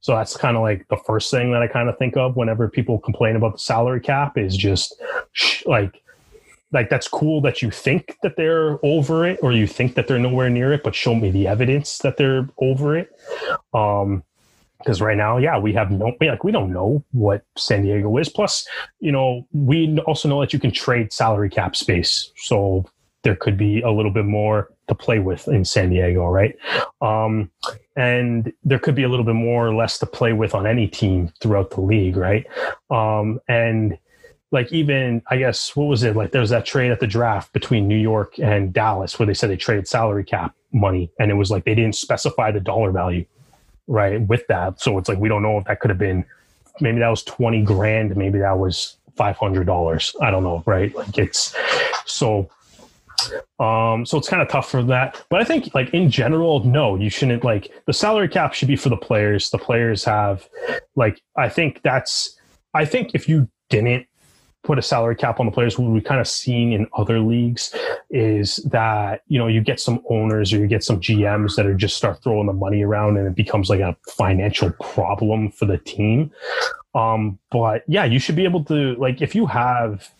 So 0.00 0.16
that's 0.16 0.36
kind 0.36 0.56
of 0.56 0.62
like 0.62 0.84
the 0.88 0.96
first 0.96 1.30
thing 1.30 1.52
that 1.52 1.62
I 1.62 1.68
kind 1.68 1.88
of 1.88 1.96
think 1.96 2.16
of 2.16 2.34
whenever 2.34 2.68
people 2.68 2.98
complain 2.98 3.36
about 3.36 3.52
the 3.52 3.58
salary 3.60 4.00
cap 4.00 4.36
is 4.36 4.56
just 4.56 5.00
like 5.64 6.02
like 6.72 6.90
that's 6.90 7.06
cool 7.06 7.40
that 7.42 7.62
you 7.62 7.70
think 7.70 8.16
that 8.24 8.34
they're 8.36 8.84
over 8.84 9.24
it 9.24 9.38
or 9.40 9.52
you 9.52 9.68
think 9.68 9.94
that 9.94 10.08
they're 10.08 10.18
nowhere 10.18 10.50
near 10.50 10.72
it, 10.72 10.82
but 10.82 10.92
show 10.92 11.14
me 11.14 11.30
the 11.30 11.46
evidence 11.46 11.98
that 11.98 12.16
they're 12.16 12.48
over 12.58 12.96
it. 12.98 13.12
Um 13.72 14.24
because 14.84 15.00
right 15.00 15.16
now, 15.16 15.38
yeah, 15.38 15.58
we 15.58 15.72
have 15.72 15.90
no 15.90 16.12
like 16.20 16.44
we 16.44 16.52
don't 16.52 16.72
know 16.72 17.02
what 17.12 17.42
San 17.56 17.82
Diego 17.82 18.16
is. 18.18 18.28
Plus, 18.28 18.66
you 19.00 19.10
know, 19.10 19.46
we 19.52 19.98
also 20.00 20.28
know 20.28 20.40
that 20.40 20.52
you 20.52 20.58
can 20.58 20.70
trade 20.70 21.12
salary 21.12 21.48
cap 21.48 21.74
space, 21.74 22.30
so 22.36 22.84
there 23.22 23.34
could 23.34 23.56
be 23.56 23.80
a 23.80 23.90
little 23.90 24.10
bit 24.10 24.26
more 24.26 24.68
to 24.88 24.94
play 24.94 25.18
with 25.18 25.48
in 25.48 25.64
San 25.64 25.88
Diego, 25.88 26.26
right? 26.26 26.54
Um, 27.00 27.50
and 27.96 28.52
there 28.62 28.78
could 28.78 28.94
be 28.94 29.02
a 29.02 29.08
little 29.08 29.24
bit 29.24 29.34
more 29.34 29.66
or 29.66 29.74
less 29.74 29.98
to 29.98 30.06
play 30.06 30.34
with 30.34 30.54
on 30.54 30.66
any 30.66 30.86
team 30.86 31.32
throughout 31.40 31.70
the 31.70 31.80
league, 31.80 32.16
right? 32.16 32.46
Um, 32.90 33.40
and 33.48 33.98
like 34.52 34.72
even 34.72 35.22
I 35.28 35.38
guess 35.38 35.74
what 35.74 35.86
was 35.86 36.02
it 36.02 36.14
like? 36.14 36.32
There 36.32 36.40
was 36.40 36.50
that 36.50 36.66
trade 36.66 36.92
at 36.92 37.00
the 37.00 37.06
draft 37.06 37.52
between 37.52 37.88
New 37.88 37.96
York 37.96 38.38
and 38.38 38.72
Dallas 38.72 39.18
where 39.18 39.26
they 39.26 39.34
said 39.34 39.50
they 39.50 39.56
traded 39.56 39.88
salary 39.88 40.24
cap 40.24 40.54
money, 40.72 41.10
and 41.18 41.30
it 41.30 41.34
was 41.34 41.50
like 41.50 41.64
they 41.64 41.74
didn't 41.74 41.96
specify 41.96 42.50
the 42.50 42.60
dollar 42.60 42.92
value, 42.92 43.24
right? 43.86 44.20
With 44.20 44.46
that, 44.48 44.80
so 44.80 44.98
it's 44.98 45.08
like 45.08 45.18
we 45.18 45.28
don't 45.28 45.42
know 45.42 45.58
if 45.58 45.64
that 45.64 45.80
could 45.80 45.90
have 45.90 45.98
been 45.98 46.24
maybe 46.80 46.98
that 46.98 47.08
was 47.08 47.22
twenty 47.22 47.62
grand, 47.62 48.16
maybe 48.16 48.38
that 48.38 48.58
was 48.58 48.96
five 49.16 49.36
hundred 49.36 49.66
dollars. 49.66 50.14
I 50.20 50.30
don't 50.30 50.42
know, 50.42 50.62
right? 50.66 50.94
Like 50.94 51.18
it's 51.18 51.54
so 52.04 52.50
um, 53.58 54.04
so 54.04 54.18
it's 54.18 54.28
kind 54.28 54.42
of 54.42 54.48
tough 54.48 54.70
for 54.70 54.82
that. 54.84 55.24
But 55.30 55.40
I 55.40 55.44
think 55.44 55.74
like 55.74 55.92
in 55.94 56.10
general, 56.10 56.64
no, 56.64 56.96
you 56.96 57.10
shouldn't 57.10 57.44
like 57.44 57.70
the 57.86 57.92
salary 57.92 58.28
cap 58.28 58.54
should 58.54 58.68
be 58.68 58.76
for 58.76 58.88
the 58.88 58.96
players. 58.96 59.50
The 59.50 59.58
players 59.58 60.04
have 60.04 60.48
like 60.96 61.20
I 61.36 61.48
think 61.48 61.82
that's 61.82 62.38
I 62.74 62.84
think 62.84 63.14
if 63.14 63.28
you 63.28 63.48
didn't 63.70 64.06
put 64.64 64.78
a 64.78 64.82
salary 64.82 65.14
cap 65.14 65.38
on 65.38 65.46
the 65.46 65.52
players, 65.52 65.78
what 65.78 65.90
we've 65.90 66.02
kind 66.02 66.20
of 66.20 66.26
seen 66.26 66.72
in 66.72 66.88
other 66.94 67.20
leagues 67.20 67.74
is 68.10 68.56
that, 68.56 69.22
you 69.28 69.38
know, 69.38 69.46
you 69.46 69.60
get 69.60 69.78
some 69.78 70.02
owners 70.10 70.52
or 70.52 70.58
you 70.58 70.66
get 70.66 70.82
some 70.82 71.00
GMs 71.00 71.54
that 71.56 71.66
are 71.66 71.74
just 71.74 71.96
start 71.96 72.22
throwing 72.22 72.46
the 72.46 72.52
money 72.52 72.82
around 72.82 73.16
and 73.18 73.26
it 73.28 73.34
becomes 73.34 73.68
like 73.68 73.80
a 73.80 73.94
financial 74.08 74.70
problem 74.72 75.50
for 75.50 75.66
the 75.66 75.78
team. 75.78 76.32
Um, 76.94 77.38
but 77.50 77.84
yeah, 77.86 78.04
you 78.04 78.18
should 78.18 78.36
be 78.36 78.44
able 78.44 78.64
to 78.64 78.94
like 78.96 79.20
if 79.20 79.34
you 79.34 79.46
have 79.46 80.10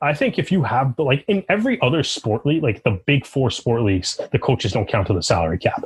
I 0.00 0.14
think 0.14 0.38
if 0.38 0.52
you 0.52 0.62
have 0.62 0.96
like 0.98 1.24
in 1.28 1.44
every 1.48 1.80
other 1.80 2.02
sport 2.02 2.46
league, 2.46 2.62
like 2.62 2.82
the 2.84 3.00
big 3.04 3.26
four 3.26 3.50
sport 3.50 3.82
leagues, 3.82 4.20
the 4.30 4.38
coaches 4.38 4.72
don't 4.72 4.88
count 4.88 5.08
to 5.08 5.12
the 5.12 5.22
salary 5.22 5.58
cap, 5.58 5.84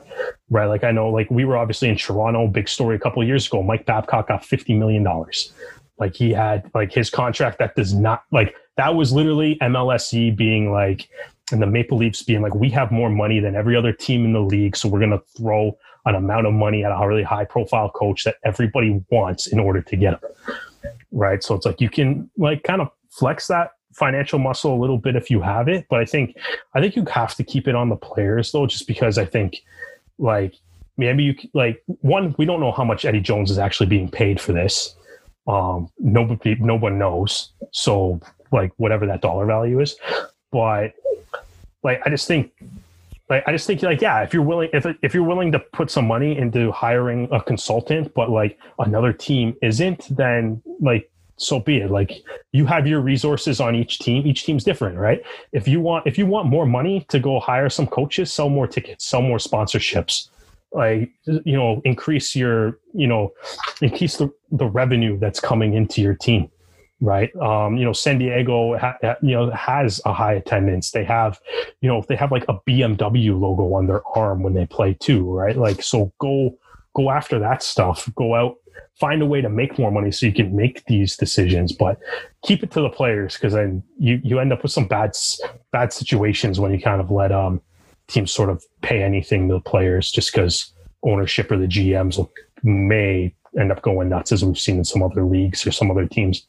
right? 0.51 0.67
Like 0.67 0.85
I 0.85 0.91
know, 0.91 1.09
like 1.09 1.31
we 1.31 1.45
were 1.45 1.57
obviously 1.57 1.89
in 1.89 1.97
Toronto, 1.97 2.47
big 2.47 2.69
story 2.69 2.97
a 2.97 2.99
couple 2.99 3.25
years 3.25 3.47
ago. 3.47 3.63
Mike 3.63 3.87
Babcock 3.87 4.29
got 4.29 4.45
fifty 4.45 4.75
million 4.75 5.03
dollars. 5.03 5.53
Like 5.99 6.15
he 6.15 6.31
had 6.31 6.71
like 6.75 6.93
his 6.93 7.11
contract 7.11 7.59
that 7.59 7.75
does 7.75 7.95
not 7.95 8.25
like 8.31 8.55
that 8.77 8.95
was 8.95 9.13
literally 9.13 9.57
MLSE 9.63 10.37
being 10.37 10.73
like, 10.73 11.09
and 11.51 11.63
the 11.63 11.67
Maple 11.67 11.97
Leafs 11.97 12.23
being 12.23 12.43
like, 12.43 12.55
we 12.55 12.69
have 12.71 12.91
more 12.93 13.09
money 13.09 13.41
than 13.41 13.55
every 13.55 13.77
other 13.77 13.93
team 13.93 14.25
in 14.25 14.33
the 14.33 14.41
league, 14.41 14.77
so 14.77 14.89
we're 14.89 15.01
gonna 15.01 15.23
throw 15.37 15.77
an 16.05 16.15
amount 16.15 16.47
of 16.47 16.53
money 16.53 16.85
at 16.85 16.93
a 16.93 17.07
really 17.07 17.23
high 17.23 17.45
profile 17.45 17.91
coach 17.91 18.25
that 18.25 18.37
everybody 18.45 19.03
wants 19.11 19.49
in 19.49 19.59
order 19.59 19.83
to 19.83 19.97
get 19.97 20.15
him. 20.15 20.21
Right. 21.11 21.43
So 21.43 21.55
it's 21.55 21.67
like 21.67 21.81
you 21.81 21.89
can 21.89 22.31
like 22.37 22.63
kind 22.63 22.81
of 22.81 22.91
flex 23.11 23.47
that 23.49 23.71
financial 23.93 24.39
muscle 24.39 24.75
a 24.75 24.79
little 24.79 24.99
bit 24.99 25.17
if 25.17 25.31
you 25.31 25.41
have 25.41 25.69
it, 25.69 25.87
but 25.89 26.01
I 26.01 26.05
think 26.05 26.37
I 26.75 26.81
think 26.81 26.95
you 26.97 27.05
have 27.07 27.35
to 27.37 27.45
keep 27.45 27.67
it 27.67 27.75
on 27.75 27.89
the 27.89 27.97
players 27.97 28.53
though, 28.53 28.67
just 28.67 28.87
because 28.87 29.19
I 29.19 29.25
think 29.25 29.57
like 30.19 30.55
maybe 30.97 31.25
you 31.25 31.35
like 31.55 31.83
one 31.87 32.35
we 32.39 32.45
don't 32.45 32.61
know 32.61 32.73
how 32.73 32.85
much 32.85 33.05
Eddie 33.05 33.21
Jones 33.21 33.51
is 33.51 33.59
actually 33.59 33.87
being 33.87 34.11
paid 34.11 34.41
for 34.41 34.53
this. 34.53 34.95
Um, 35.47 35.89
nobody, 35.99 36.57
no 36.57 36.75
one 36.75 36.99
knows. 36.99 37.53
So 37.73 38.21
like 38.53 38.73
whatever 38.77 39.07
that 39.07 39.23
dollar 39.23 39.47
value 39.47 39.81
is, 39.81 39.97
but 40.53 40.93
like 41.83 42.01
I 42.05 42.11
just 42.11 42.27
think 42.27 42.53
like 43.29 43.45
I 43.47 43.53
just 43.53 43.67
think 43.67 43.83
like 43.83 44.01
yeah, 44.01 44.23
if 44.23 44.33
you're 44.33 44.43
willing 44.43 44.71
if 44.73 44.87
if 45.03 45.15
you're 45.15 45.25
willing 45.25 45.53
to 45.53 45.59
put 45.59 45.91
some 45.91 46.07
money 46.07 46.37
into 46.37 46.73
hiring 46.73 47.29
a 47.33 47.41
consultant, 47.41 48.13
but 48.15 48.31
like 48.31 48.59
another 48.79 49.13
team 49.13 49.55
isn't, 49.63 50.07
then 50.17 50.63
like 50.81 51.11
so 51.39 51.61
be 51.61 51.79
it. 51.79 51.91
Like 51.91 52.23
you 52.53 52.67
have 52.67 52.87
your 52.87 53.01
resources 53.01 53.61
on 53.61 53.75
each 53.75 53.99
team. 53.99 54.27
Each 54.27 54.45
team's 54.45 54.65
different 54.65 54.99
right? 54.99 55.23
If 55.53 55.69
you 55.69 55.81
want 55.81 56.07
if 56.07 56.19
you 56.19 56.27
want 56.27 56.49
more 56.49 56.67
money 56.67 57.05
to 57.09 57.19
go 57.19 57.41
hire 57.41 57.69
some 57.69 57.87
coaches 57.87 58.33
sell 58.33 58.49
more 58.49 58.67
tickets 58.67 59.05
sell 59.05 59.23
more 59.23 59.39
sponsorships 59.39 60.29
like 60.73 61.11
you 61.25 61.57
know 61.57 61.81
increase 61.85 62.35
your 62.35 62.79
you 62.93 63.07
know 63.07 63.33
increase 63.81 64.17
the, 64.17 64.31
the 64.51 64.67
revenue 64.67 65.19
that's 65.19 65.41
coming 65.41 65.75
into 65.75 66.01
your 66.01 66.15
team 66.15 66.51
right? 67.01 67.35
Um 67.37 67.77
you 67.77 67.85
know 67.85 67.93
san 67.93 68.19
diego 68.19 68.77
ha, 68.79 68.97
you 69.23 69.33
know 69.33 69.51
has 69.51 70.01
a 70.05 70.13
high 70.13 70.35
attendance. 70.35 70.91
They 70.91 71.05
have 71.05 71.39
you 71.81 71.89
know 71.89 72.03
they 72.09 72.17
have 72.17 72.33
like 72.33 72.45
a 72.49 72.59
bmw 72.69 73.39
logo 73.39 73.75
on 73.75 73.87
their 73.87 74.03
arm 74.17 74.43
when 74.43 74.55
they 74.55 74.67
play 74.67 74.95
too 74.95 75.31
right? 75.31 75.57
Like 75.57 75.83
so 75.83 76.13
go 76.19 76.57
go 76.95 77.11
after 77.11 77.39
that 77.39 77.63
stuff. 77.63 78.09
Go 78.15 78.35
out 78.35 78.57
find 78.99 79.21
a 79.21 79.27
way 79.27 79.41
to 79.43 79.49
make 79.49 79.79
more 79.79 79.91
money 79.91 80.11
so 80.11 80.25
you 80.27 80.33
can 80.33 80.57
make 80.57 80.85
these 80.87 81.17
decisions 81.17 81.73
but 81.73 81.99
keep 82.43 82.63
it 82.63 82.71
to 82.71 82.81
the 82.81 82.89
players 82.89 83.35
because 83.35 83.53
then 83.53 83.83
you 83.99 84.21
you 84.25 84.39
end 84.39 84.53
up 84.53 84.63
with 84.63 84.73
some 84.73 84.87
bad 84.87 85.13
bad 85.73 85.93
situations 85.93 86.59
when 86.59 86.73
you 86.73 86.81
kind 86.81 87.01
of 87.01 87.11
let 87.11 87.31
um 87.31 87.61
teams 88.09 88.33
sort 88.33 88.51
of 88.51 88.65
pay 88.83 89.03
anything 89.03 89.49
to 89.49 89.55
the 89.55 89.61
players 89.61 90.11
just 90.11 90.33
because 90.33 90.73
ownership 91.03 91.51
or 91.51 91.57
the 91.57 91.67
gms 91.67 92.17
will, 92.17 92.31
may 92.63 93.33
end 93.59 93.73
up 93.73 93.83
going 93.83 94.09
nuts 94.09 94.33
as 94.33 94.45
we've 94.45 94.59
seen 94.59 94.79
in 94.79 94.85
some 94.85 95.03
other 95.03 95.25
leagues 95.25 95.67
or 95.67 95.73
some 95.73 95.91
other 95.91 96.07
teams. 96.07 96.45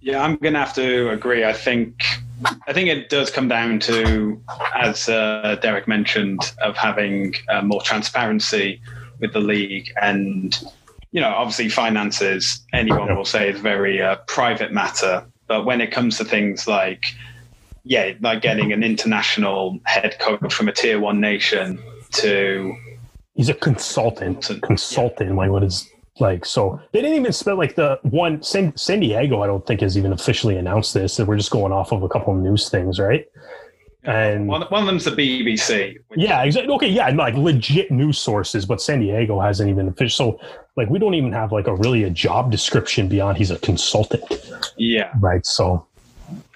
Yeah 0.00 0.22
i'm 0.22 0.36
gonna 0.36 0.58
have 0.58 0.74
to 0.74 1.10
agree. 1.10 1.44
I 1.44 1.52
think 1.52 2.02
I 2.66 2.72
think 2.72 2.88
it 2.88 3.08
does 3.08 3.30
come 3.30 3.48
down 3.48 3.78
to, 3.80 4.40
as 4.74 5.08
uh, 5.08 5.56
Derek 5.60 5.86
mentioned, 5.86 6.40
of 6.62 6.76
having 6.76 7.34
uh, 7.48 7.62
more 7.62 7.82
transparency 7.82 8.80
with 9.20 9.32
the 9.32 9.40
league, 9.40 9.92
and 10.00 10.58
you 11.12 11.20
know, 11.20 11.28
obviously, 11.28 11.68
finances. 11.68 12.64
Anyone 12.72 13.14
will 13.14 13.24
say 13.24 13.50
is 13.50 13.60
very 13.60 14.00
uh, 14.02 14.16
private 14.26 14.72
matter, 14.72 15.24
but 15.46 15.64
when 15.64 15.80
it 15.80 15.92
comes 15.92 16.18
to 16.18 16.24
things 16.24 16.66
like, 16.66 17.04
yeah, 17.84 18.12
like 18.20 18.42
getting 18.42 18.72
an 18.72 18.82
international 18.82 19.78
head 19.84 20.16
coach 20.18 20.52
from 20.52 20.68
a 20.68 20.72
tier 20.72 21.00
one 21.00 21.20
nation 21.20 21.78
to 22.12 22.74
he's 23.34 23.48
a 23.48 23.54
consultant 23.54 24.50
consultant 24.62 25.30
yeah. 25.30 25.36
like 25.36 25.50
what 25.50 25.62
is 25.62 25.88
like 26.20 26.44
so, 26.44 26.80
they 26.92 27.00
didn't 27.00 27.16
even 27.16 27.32
spend 27.32 27.58
like 27.58 27.74
the 27.74 27.98
one 28.02 28.42
San, 28.42 28.76
San 28.76 29.00
Diego. 29.00 29.42
I 29.42 29.46
don't 29.46 29.66
think 29.66 29.80
has 29.80 29.96
even 29.96 30.12
officially 30.12 30.56
announced 30.56 30.94
this. 30.94 31.18
We're 31.18 31.36
just 31.36 31.50
going 31.50 31.72
off 31.72 31.92
of 31.92 32.02
a 32.02 32.08
couple 32.08 32.34
of 32.34 32.40
news 32.40 32.68
things, 32.68 32.98
right? 32.98 33.24
And 34.04 34.48
one, 34.48 34.62
one 34.62 34.82
of 34.82 34.86
them's 34.86 35.04
the 35.04 35.12
BBC. 35.12 35.96
Yeah, 36.16 36.42
exactly. 36.42 36.74
Okay, 36.74 36.88
yeah, 36.88 37.08
like 37.10 37.34
legit 37.34 37.90
news 37.90 38.18
sources, 38.18 38.66
but 38.66 38.82
San 38.82 39.00
Diego 39.00 39.40
hasn't 39.40 39.70
even 39.70 39.88
official. 39.88 40.40
So, 40.40 40.48
like, 40.76 40.90
we 40.90 40.98
don't 40.98 41.14
even 41.14 41.32
have 41.32 41.52
like 41.52 41.68
a 41.68 41.76
really 41.76 42.02
a 42.02 42.10
job 42.10 42.50
description 42.50 43.08
beyond 43.08 43.38
he's 43.38 43.50
a 43.50 43.58
consultant. 43.60 44.24
Yeah. 44.76 45.12
Right. 45.20 45.46
So, 45.46 45.86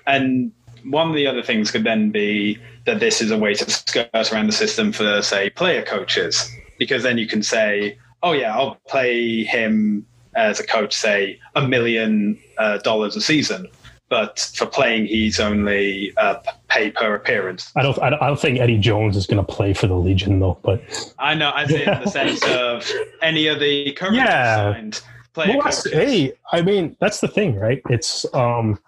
and 0.07 0.53
one 0.91 1.09
of 1.09 1.15
the 1.15 1.27
other 1.27 1.43
things 1.43 1.71
could 1.71 1.85
then 1.85 2.11
be 2.11 2.59
that 2.85 3.01
this 3.01 3.21
is 3.21 3.31
a 3.31 3.39
way 3.39 3.55
to 3.55 3.71
skirt 3.71 4.09
around 4.15 4.47
the 4.47 4.53
system 4.53 4.93
for, 4.93 5.23
say, 5.23 5.51
player 5.51 5.83
coaches, 5.83 6.51
because 6.79 7.03
then 7.03 7.19
you 7.19 7.27
can 7.27 7.43
say, 7.43 7.99
oh 8.23 8.33
yeah, 8.33 8.57
I'll 8.57 8.77
play 8.89 9.45
him 9.45 10.07
as 10.35 10.61
a 10.61 10.67
coach, 10.67 10.95
say 10.95 11.41
a 11.55 11.67
million 11.67 12.39
uh, 12.59 12.79
dollars 12.79 13.17
a 13.17 13.21
season, 13.21 13.69
but 14.09 14.51
for 14.55 14.67
playing, 14.67 15.07
he's 15.07 15.41
only 15.41 16.13
uh, 16.17 16.37
pay 16.69 16.91
per 16.91 17.15
appearance. 17.15 17.73
I 17.75 17.83
don't, 17.83 18.01
I 18.01 18.11
don't, 18.11 18.39
think 18.39 18.61
Eddie 18.61 18.79
Jones 18.79 19.17
is 19.17 19.27
going 19.27 19.45
to 19.45 19.53
play 19.53 19.75
for 19.75 19.87
the 19.87 19.97
Legion 19.97 20.39
though. 20.39 20.59
But 20.63 20.83
I 21.19 21.35
know, 21.35 21.51
I 21.51 21.63
as 21.65 21.73
in 21.73 21.85
the 21.85 22.11
sense 22.11 22.45
of 22.45 22.89
any 23.23 23.49
of 23.49 23.59
the 23.59 23.93
current 23.93 24.17
yeah. 24.17 24.73
signed 24.73 25.03
player 25.37 25.59
well, 25.59 25.73
Hey, 25.93 26.33
I 26.53 26.63
mean, 26.63 26.97
that's 27.01 27.21
the 27.21 27.29
thing, 27.29 27.57
right? 27.57 27.83
It's 27.91 28.27
um, 28.35 28.79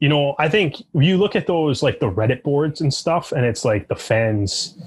you 0.00 0.08
know, 0.08 0.34
I 0.38 0.48
think 0.48 0.76
you 0.94 1.16
look 1.16 1.34
at 1.34 1.46
those 1.46 1.82
like 1.82 2.00
the 2.00 2.10
Reddit 2.10 2.42
boards 2.42 2.80
and 2.80 2.92
stuff, 2.92 3.32
and 3.32 3.44
it's 3.44 3.64
like 3.64 3.88
the 3.88 3.96
fans 3.96 4.78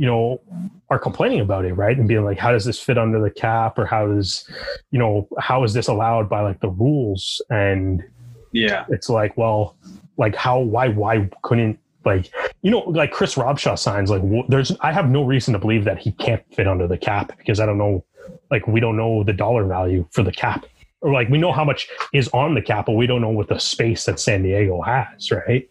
you 0.00 0.06
know, 0.06 0.40
are 0.88 0.98
complaining 0.98 1.40
about 1.40 1.66
it, 1.66 1.74
right? 1.74 1.98
And 1.98 2.08
being 2.08 2.24
like, 2.24 2.38
how 2.38 2.52
does 2.52 2.64
this 2.64 2.80
fit 2.80 2.96
under 2.96 3.20
the 3.20 3.30
cap 3.30 3.78
or 3.78 3.84
how 3.84 4.06
does, 4.06 4.48
you 4.90 4.98
know, 4.98 5.28
how 5.38 5.62
is 5.62 5.74
this 5.74 5.88
allowed 5.88 6.26
by 6.26 6.40
like 6.40 6.58
the 6.60 6.70
rules? 6.70 7.42
And 7.50 8.02
yeah, 8.50 8.86
it's 8.88 9.10
like, 9.10 9.36
well, 9.36 9.76
like 10.16 10.34
how, 10.34 10.58
why, 10.58 10.88
why 10.88 11.28
couldn't 11.42 11.78
like, 12.06 12.32
you 12.62 12.70
know, 12.70 12.78
like 12.78 13.12
Chris 13.12 13.34
Robshaw 13.34 13.78
signs, 13.78 14.08
like 14.08 14.22
there's, 14.48 14.72
I 14.80 14.90
have 14.90 15.10
no 15.10 15.22
reason 15.22 15.52
to 15.52 15.58
believe 15.58 15.84
that 15.84 15.98
he 15.98 16.12
can't 16.12 16.42
fit 16.54 16.66
under 16.66 16.88
the 16.88 16.96
cap 16.96 17.36
because 17.36 17.60
I 17.60 17.66
don't 17.66 17.76
know, 17.76 18.02
like 18.50 18.66
we 18.66 18.80
don't 18.80 18.96
know 18.96 19.22
the 19.22 19.34
dollar 19.34 19.66
value 19.66 20.08
for 20.12 20.22
the 20.22 20.32
cap 20.32 20.64
or 21.00 21.12
like 21.12 21.28
we 21.28 21.38
know 21.38 21.52
how 21.52 21.64
much 21.64 21.88
is 22.12 22.28
on 22.28 22.54
the 22.54 22.62
cap, 22.62 22.86
but 22.86 22.92
we 22.92 23.06
don't 23.06 23.20
know 23.20 23.30
what 23.30 23.48
the 23.48 23.58
space 23.58 24.04
that 24.04 24.20
San 24.20 24.42
Diego 24.42 24.80
has, 24.82 25.30
right? 25.30 25.68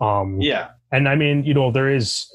Um, 0.00 0.40
yeah. 0.40 0.70
And 0.92 1.08
I 1.08 1.16
mean, 1.16 1.44
you 1.44 1.52
know, 1.52 1.70
there 1.70 1.90
is, 1.90 2.30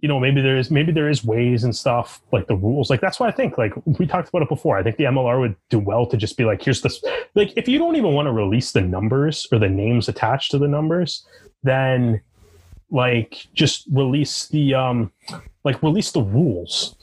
you 0.00 0.08
know 0.08 0.18
maybe 0.18 0.40
there 0.40 0.56
is 0.56 0.70
maybe 0.70 0.92
there 0.92 1.08
is 1.08 1.24
ways 1.24 1.64
and 1.64 1.74
stuff 1.74 2.20
like 2.32 2.46
the 2.46 2.56
rules 2.56 2.90
like 2.90 3.00
that's 3.00 3.20
why 3.20 3.28
i 3.28 3.30
think 3.30 3.58
like 3.58 3.72
we 3.98 4.06
talked 4.06 4.28
about 4.28 4.42
it 4.42 4.48
before 4.48 4.76
i 4.78 4.82
think 4.82 4.96
the 4.96 5.04
mlr 5.04 5.40
would 5.40 5.56
do 5.68 5.78
well 5.78 6.06
to 6.06 6.16
just 6.16 6.36
be 6.36 6.44
like 6.44 6.62
here's 6.62 6.80
this 6.80 7.02
like 7.34 7.52
if 7.56 7.68
you 7.68 7.78
don't 7.78 7.96
even 7.96 8.12
want 8.12 8.26
to 8.26 8.32
release 8.32 8.72
the 8.72 8.80
numbers 8.80 9.46
or 9.52 9.58
the 9.58 9.68
names 9.68 10.08
attached 10.08 10.50
to 10.50 10.58
the 10.58 10.68
numbers 10.68 11.26
then 11.62 12.20
like 12.90 13.46
just 13.54 13.86
release 13.90 14.46
the 14.48 14.74
um 14.74 15.10
like 15.64 15.82
release 15.82 16.12
the 16.12 16.22
rules 16.22 16.95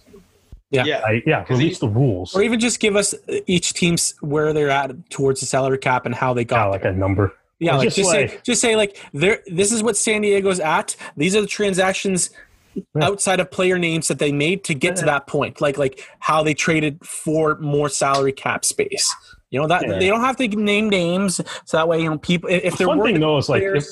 Yeah. 0.73 0.85
Yeah. 0.85 1.01
I, 1.05 1.23
yeah, 1.25 1.43
'Cause 1.43 1.57
release 1.59 1.79
the 1.79 1.87
rules. 1.87 2.35
Or 2.35 2.41
even 2.41 2.59
just 2.59 2.79
give 2.79 2.95
us 2.95 3.13
uh, 3.13 3.35
each 3.47 3.73
team's 3.73 4.15
where 4.21 4.51
they're 4.53 4.69
at 4.71 5.09
towards 5.09 5.39
the 5.39 5.45
salary 5.45 5.77
cap 5.77 6.05
and 6.05 6.13
how 6.15 6.33
they 6.33 6.41
Yeah, 6.41 6.45
got 6.45 6.71
like 6.71 6.81
there. 6.81 6.91
a 6.91 6.95
number. 6.95 7.33
Yeah, 7.59 7.75
like 7.77 7.85
just 7.85 7.97
just, 7.97 8.09
say 8.11 8.21
like- 8.27 8.43
just 8.43 8.59
say 8.61 8.75
like 8.75 8.97
there 9.13 9.39
this 9.47 9.71
is 9.71 9.83
what 9.83 9.95
San 9.95 10.21
Diego's 10.21 10.59
at. 10.59 10.95
These 11.15 11.35
are 11.35 11.41
the 11.41 11.47
transactions 11.47 12.31
Yeah. 12.75 13.05
outside 13.05 13.39
of 13.39 13.51
player 13.51 13.77
names 13.77 14.07
that 14.07 14.17
they 14.17 14.31
made 14.31 14.63
to 14.63 14.73
get 14.73 14.95
to 14.97 15.05
that 15.05 15.27
point. 15.27 15.61
Like 15.61 15.77
like 15.77 16.03
how 16.19 16.41
they 16.43 16.55
traded 16.55 17.05
for 17.05 17.55
more 17.59 17.87
salary 17.87 18.31
cap 18.33 18.65
space. 18.65 19.07
You 19.51 19.61
know 19.61 19.67
that 19.67 19.87
Yeah. 19.87 19.99
they 19.99 20.07
don't 20.07 20.21
have 20.21 20.35
to 20.37 20.47
name 20.47 20.89
names, 20.89 21.39
so 21.65 21.77
that 21.77 21.87
way 21.87 22.01
you 22.01 22.09
know 22.09 22.17
people 22.17 22.49
if 22.49 22.63
The 22.73 22.77
they're 22.79 22.87
fun 22.87 22.97
working 22.97 23.13
thing 23.15 23.21
though 23.21 23.37
is 23.37 23.47
like 23.47 23.61
if, 23.61 23.85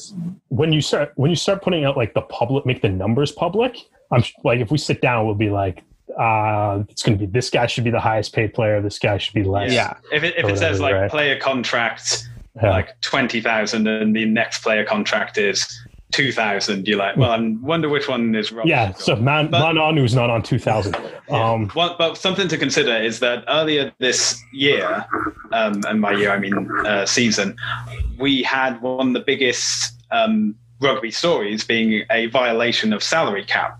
when 0.48 0.74
you 0.74 0.82
start 0.82 1.12
when 1.16 1.30
you 1.30 1.36
start 1.36 1.62
putting 1.62 1.86
out 1.86 1.96
like 1.96 2.16
the 2.16 2.22
public, 2.24 2.66
make 2.66 2.82
the 2.82 2.90
numbers 2.90 3.32
public. 3.32 3.78
I'm 4.12 4.24
like 4.44 4.60
if 4.60 4.72
we 4.72 4.80
sit 4.80 5.00
down, 5.02 5.28
we'll 5.28 5.36
be 5.36 5.52
like, 5.52 5.84
uh, 6.18 6.84
it's 6.90 7.04
going 7.04 7.18
to 7.18 7.26
be 7.26 7.32
this 7.32 7.50
guy 7.50 7.68
should 7.68 7.84
be 7.84 7.90
the 7.92 8.00
highest 8.00 8.34
paid 8.34 8.54
player. 8.54 8.82
This 8.82 9.00
guy 9.00 9.18
should 9.18 9.34
be 9.34 9.44
less. 9.44 9.72
Yeah. 9.72 9.94
If 10.12 10.24
it, 10.24 10.36
if 10.38 10.46
it 10.48 10.58
says 10.58 10.80
like 10.80 10.94
right. 10.96 11.10
player 11.10 11.40
contract 11.40 12.28
Yeah. 12.62 12.72
like 12.72 13.00
twenty 13.02 13.42
thousand 13.42 13.88
and 13.88 14.16
the 14.16 14.26
next 14.26 14.62
player 14.64 14.84
contract 14.86 15.38
is 15.38 15.66
two 16.12 16.32
thousand, 16.34 16.88
you're 16.88 16.98
like, 16.98 17.16
well, 17.16 17.32
I 17.32 17.56
wonder 17.62 17.88
which 17.88 18.10
one 18.10 18.36
is 18.36 18.52
wrong. 18.52 18.68
yeah. 18.68 18.94
So 18.96 19.16
Man 19.16 19.50
But- 19.50 19.62
Ma'a 19.62 19.74
Nonu's 19.76 20.14
not 20.14 20.30
on 20.30 20.42
two 20.44 20.60
thousand. 20.60 20.96
Yeah. 21.30 21.52
Um, 21.52 21.72
Well, 21.76 21.96
but 21.98 22.18
something 22.18 22.48
to 22.50 22.58
consider 22.58 22.96
is 22.98 23.20
that 23.22 23.46
earlier 23.48 23.94
this 24.00 24.42
year, 24.52 25.06
um, 25.54 25.82
and 25.88 26.02
by 26.02 26.12
year 26.14 26.32
I 26.32 26.40
mean 26.40 26.70
uh, 26.86 27.06
season, 27.06 27.56
we 28.20 28.44
had 28.44 28.82
one 28.82 29.08
of 29.08 29.14
the 29.14 29.22
biggest 29.22 29.94
um, 30.12 30.56
rugby 30.82 31.12
stories 31.12 31.64
being 31.64 32.04
a 32.12 32.26
violation 32.26 32.92
of 32.92 33.02
salary 33.02 33.46
cap 33.46 33.80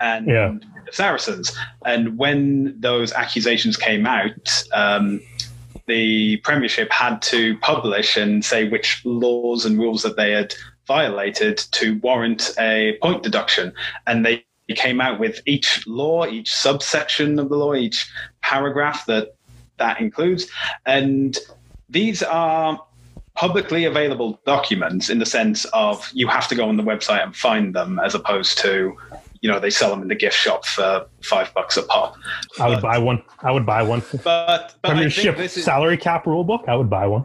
and 0.00 0.26
Yeah. 0.28 0.54
Saracens. 0.92 1.56
And 1.84 2.18
when 2.18 2.80
those 2.80 3.12
accusations 3.12 3.76
came 3.76 4.06
out, 4.06 4.64
um, 4.72 5.20
the 5.86 6.38
Premiership 6.38 6.90
had 6.92 7.22
to 7.22 7.56
publish 7.58 8.16
and 8.16 8.44
say 8.44 8.68
which 8.68 9.02
laws 9.04 9.64
and 9.64 9.78
rules 9.78 10.02
that 10.02 10.16
they 10.16 10.32
had 10.32 10.54
violated 10.86 11.58
to 11.58 11.98
warrant 11.98 12.54
a 12.58 12.98
point 13.02 13.22
deduction. 13.22 13.72
And 14.06 14.24
they 14.24 14.44
came 14.74 15.00
out 15.00 15.20
with 15.20 15.40
each 15.46 15.86
law, 15.86 16.26
each 16.26 16.52
subsection 16.52 17.38
of 17.38 17.48
the 17.48 17.56
law, 17.56 17.74
each 17.74 18.10
paragraph 18.42 19.06
that 19.06 19.34
that 19.78 20.00
includes. 20.00 20.48
And 20.86 21.36
these 21.88 22.22
are 22.22 22.82
publicly 23.34 23.84
available 23.84 24.40
documents 24.46 25.10
in 25.10 25.18
the 25.18 25.26
sense 25.26 25.66
of 25.66 26.10
you 26.14 26.26
have 26.26 26.48
to 26.48 26.54
go 26.54 26.68
on 26.68 26.76
the 26.76 26.82
website 26.82 27.22
and 27.22 27.36
find 27.36 27.74
them 27.74 28.00
as 28.02 28.14
opposed 28.14 28.58
to 28.58 28.96
you 29.46 29.52
know 29.52 29.60
they 29.60 29.70
sell 29.70 29.90
them 29.90 30.02
in 30.02 30.08
the 30.08 30.14
gift 30.24 30.34
shop 30.44 30.64
for 30.66 31.06
five 31.22 31.54
bucks 31.54 31.76
a 31.76 31.84
pop 31.84 32.16
I 32.58 32.68
would 32.68 32.82
But- 32.82 32.82
buy 32.90 32.98
one. 32.98 33.22
I 33.48 33.52
would 33.52 33.64
buy 33.74 33.82
one. 33.84 34.02
but 34.10 34.24
but 34.24 34.34
I 34.56 34.64
think 34.64 34.74
Premiership 34.82 35.36
this 35.36 35.56
is 35.56 35.64
salary 35.64 35.96
cap 35.96 36.26
rule 36.26 36.42
book. 36.50 36.62
I 36.66 36.74
would 36.74 36.90
buy 36.90 37.06
one. 37.06 37.24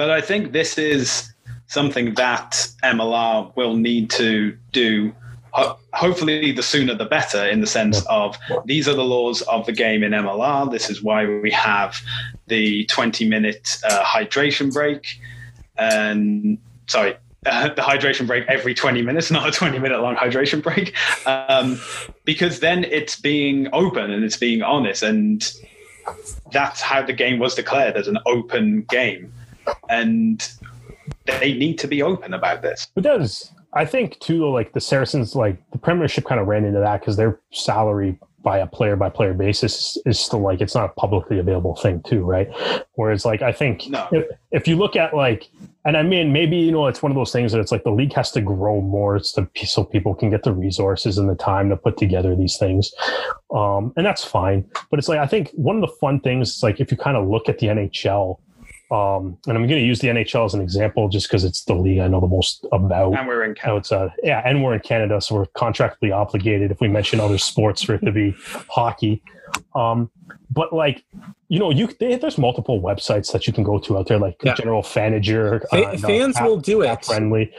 but 0.00 0.08
I 0.10 0.20
think 0.20 0.52
this 0.52 0.78
is 0.78 1.32
something 1.66 2.14
that 2.14 2.50
MLR 2.84 3.50
will 3.56 3.74
need 3.88 4.08
to 4.22 4.56
do. 4.70 5.12
ho- 5.50 5.76
Hopefully, 5.94 6.52
the 6.52 6.62
sooner 6.62 6.94
the 6.94 7.06
better, 7.16 7.42
in 7.54 7.60
the 7.60 7.66
sense 7.66 7.98
of 8.06 8.36
these 8.66 8.84
are 8.90 8.94
the 8.94 9.08
laws 9.16 9.42
of 9.54 9.66
the 9.66 9.72
game 9.72 10.02
in 10.06 10.12
MLR. 10.12 10.70
This 10.70 10.88
is 10.92 11.02
why 11.02 11.18
we 11.26 11.50
have 11.50 11.90
the 12.46 12.84
20 12.86 13.26
minute 13.34 13.66
uh, 13.90 14.02
hydration 14.14 14.72
break. 14.72 15.02
And 15.76 16.58
sorry, 16.86 17.16
uh, 17.46 17.68
the 17.68 17.82
hydration 17.82 18.26
break 18.26 18.46
every 18.48 18.74
20 18.74 19.02
minutes, 19.02 19.30
not 19.30 19.48
a 19.48 19.52
20 19.52 19.78
minute 19.78 20.00
long 20.00 20.16
hydration 20.16 20.62
break. 20.62 20.94
Um, 21.26 21.80
because 22.24 22.60
then 22.60 22.84
it's 22.84 23.20
being 23.20 23.68
open 23.72 24.10
and 24.10 24.24
it's 24.24 24.36
being 24.36 24.62
honest. 24.62 25.02
And 25.02 25.52
that's 26.52 26.80
how 26.80 27.02
the 27.02 27.12
game 27.12 27.38
was 27.38 27.54
declared 27.54 27.96
as 27.96 28.08
an 28.08 28.18
open 28.26 28.82
game 28.88 29.32
and 29.88 30.48
they 31.26 31.54
need 31.54 31.78
to 31.78 31.88
be 31.88 32.02
open 32.02 32.34
about 32.34 32.62
this. 32.62 32.88
But 32.94 33.04
does 33.04 33.52
I 33.74 33.84
think 33.84 34.18
too, 34.20 34.48
like 34.50 34.72
the 34.72 34.80
Saracens, 34.80 35.34
like 35.34 35.56
the 35.70 35.78
Premiership 35.78 36.24
kind 36.24 36.40
of 36.40 36.46
ran 36.46 36.64
into 36.64 36.80
that 36.80 37.00
because 37.00 37.16
their 37.16 37.40
salary 37.52 38.18
by 38.42 38.58
a 38.58 38.66
player 38.66 38.96
by 38.96 39.08
player 39.08 39.34
basis 39.34 39.96
is 40.04 40.18
still 40.18 40.40
like 40.40 40.60
it's 40.60 40.74
not 40.74 40.90
a 40.90 40.92
publicly 41.00 41.38
available 41.38 41.76
thing 41.76 42.02
too, 42.02 42.22
right? 42.24 42.48
Whereas 42.94 43.24
like 43.24 43.40
I 43.40 43.52
think 43.52 43.88
No. 43.88 44.08
if, 44.12 44.26
if 44.50 44.68
you 44.68 44.76
look 44.76 44.96
at 44.96 45.14
like, 45.14 45.48
and 45.84 45.96
I 45.96 46.02
mean 46.02 46.32
maybe 46.32 46.56
you 46.56 46.72
know 46.72 46.86
it's 46.86 47.02
one 47.02 47.12
of 47.12 47.16
those 47.16 47.32
things 47.32 47.52
that 47.52 47.60
it's 47.60 47.72
like 47.72 47.84
the 47.84 47.90
league 47.90 48.12
has 48.14 48.30
to 48.32 48.40
grow 48.40 48.80
more 48.80 49.18
so, 49.20 49.46
so 49.64 49.84
people 49.84 50.14
can 50.14 50.30
get 50.30 50.42
the 50.42 50.52
resources 50.52 51.18
and 51.18 51.28
the 51.28 51.34
time 51.34 51.68
to 51.70 51.76
put 51.76 51.96
together 51.96 52.34
these 52.36 52.56
things, 52.56 52.92
um, 53.54 53.92
and 53.96 54.06
that's 54.06 54.24
fine. 54.24 54.64
But 54.90 54.98
it's 54.98 55.08
like 55.08 55.18
I 55.18 55.26
think 55.26 55.50
one 55.54 55.76
of 55.76 55.82
the 55.82 55.94
fun 56.00 56.20
things 56.20 56.56
is 56.56 56.62
like 56.62 56.80
if 56.80 56.90
you 56.90 56.96
kind 56.96 57.16
of 57.16 57.28
look 57.28 57.48
at 57.48 57.58
the 57.58 57.68
NHL. 57.68 58.38
Um, 58.90 59.38
and 59.46 59.56
I'm 59.56 59.66
going 59.66 59.80
to 59.80 59.86
use 59.86 60.00
the 60.00 60.08
NHL 60.08 60.44
as 60.44 60.52
an 60.52 60.60
example 60.60 61.08
just 61.08 61.26
because 61.26 61.44
it's 61.44 61.64
the 61.64 61.72
league 61.72 61.98
I 61.98 62.08
know 62.08 62.20
the 62.20 62.26
most 62.26 62.66
about. 62.72 63.14
And 63.14 63.26
we're 63.26 63.42
in 63.42 63.54
it's 63.58 63.90
uh, 63.90 64.10
yeah, 64.22 64.42
and 64.44 64.62
we're 64.62 64.74
in 64.74 64.80
Canada, 64.80 65.18
so 65.22 65.34
we're 65.34 65.46
contractually 65.46 66.14
obligated 66.14 66.70
if 66.70 66.78
we 66.78 66.88
mention 66.88 67.18
other 67.18 67.38
sports 67.38 67.80
for 67.80 67.94
it 67.94 68.04
to 68.04 68.12
be 68.12 68.34
hockey. 68.68 69.22
Um, 69.74 70.10
but 70.50 70.72
like, 70.72 71.04
you 71.48 71.58
know, 71.58 71.70
you 71.70 71.88
they, 71.98 72.16
there's 72.16 72.38
multiple 72.38 72.80
websites 72.80 73.32
that 73.32 73.46
you 73.46 73.52
can 73.52 73.64
go 73.64 73.78
to 73.78 73.98
out 73.98 74.08
there, 74.08 74.18
like 74.18 74.36
Yeah. 74.42 74.54
General 74.54 74.82
Fanager, 74.82 75.60
Fa- 75.70 75.88
uh, 75.88 75.96
fans 75.98 76.36
will 76.40 76.58
do 76.58 76.82
Cap 76.82 77.00
it. 77.00 77.06
friendly, 77.06 77.52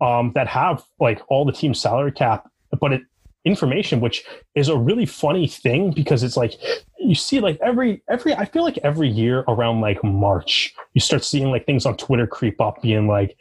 um, 0.00 0.32
that 0.34 0.46
have 0.48 0.82
like 0.98 1.20
all 1.28 1.44
the 1.44 1.52
team 1.52 1.74
salary 1.74 2.12
cap, 2.12 2.48
but 2.80 2.92
it 2.92 3.02
information, 3.46 4.00
which 4.00 4.22
is 4.54 4.68
a 4.68 4.76
really 4.76 5.06
funny 5.06 5.46
thing 5.46 5.90
because 5.92 6.22
it's 6.22 6.36
like 6.36 6.54
you 6.98 7.14
see 7.14 7.40
like 7.40 7.58
every 7.62 8.02
every 8.10 8.34
I 8.34 8.44
feel 8.44 8.62
like 8.64 8.78
every 8.82 9.08
year 9.08 9.44
around 9.48 9.80
like 9.80 10.02
March, 10.04 10.74
you 10.94 11.00
start 11.00 11.24
seeing 11.24 11.50
like 11.50 11.64
things 11.66 11.86
on 11.86 11.96
Twitter 11.96 12.26
creep 12.26 12.60
up 12.60 12.82
being 12.82 13.06
like 13.06 13.36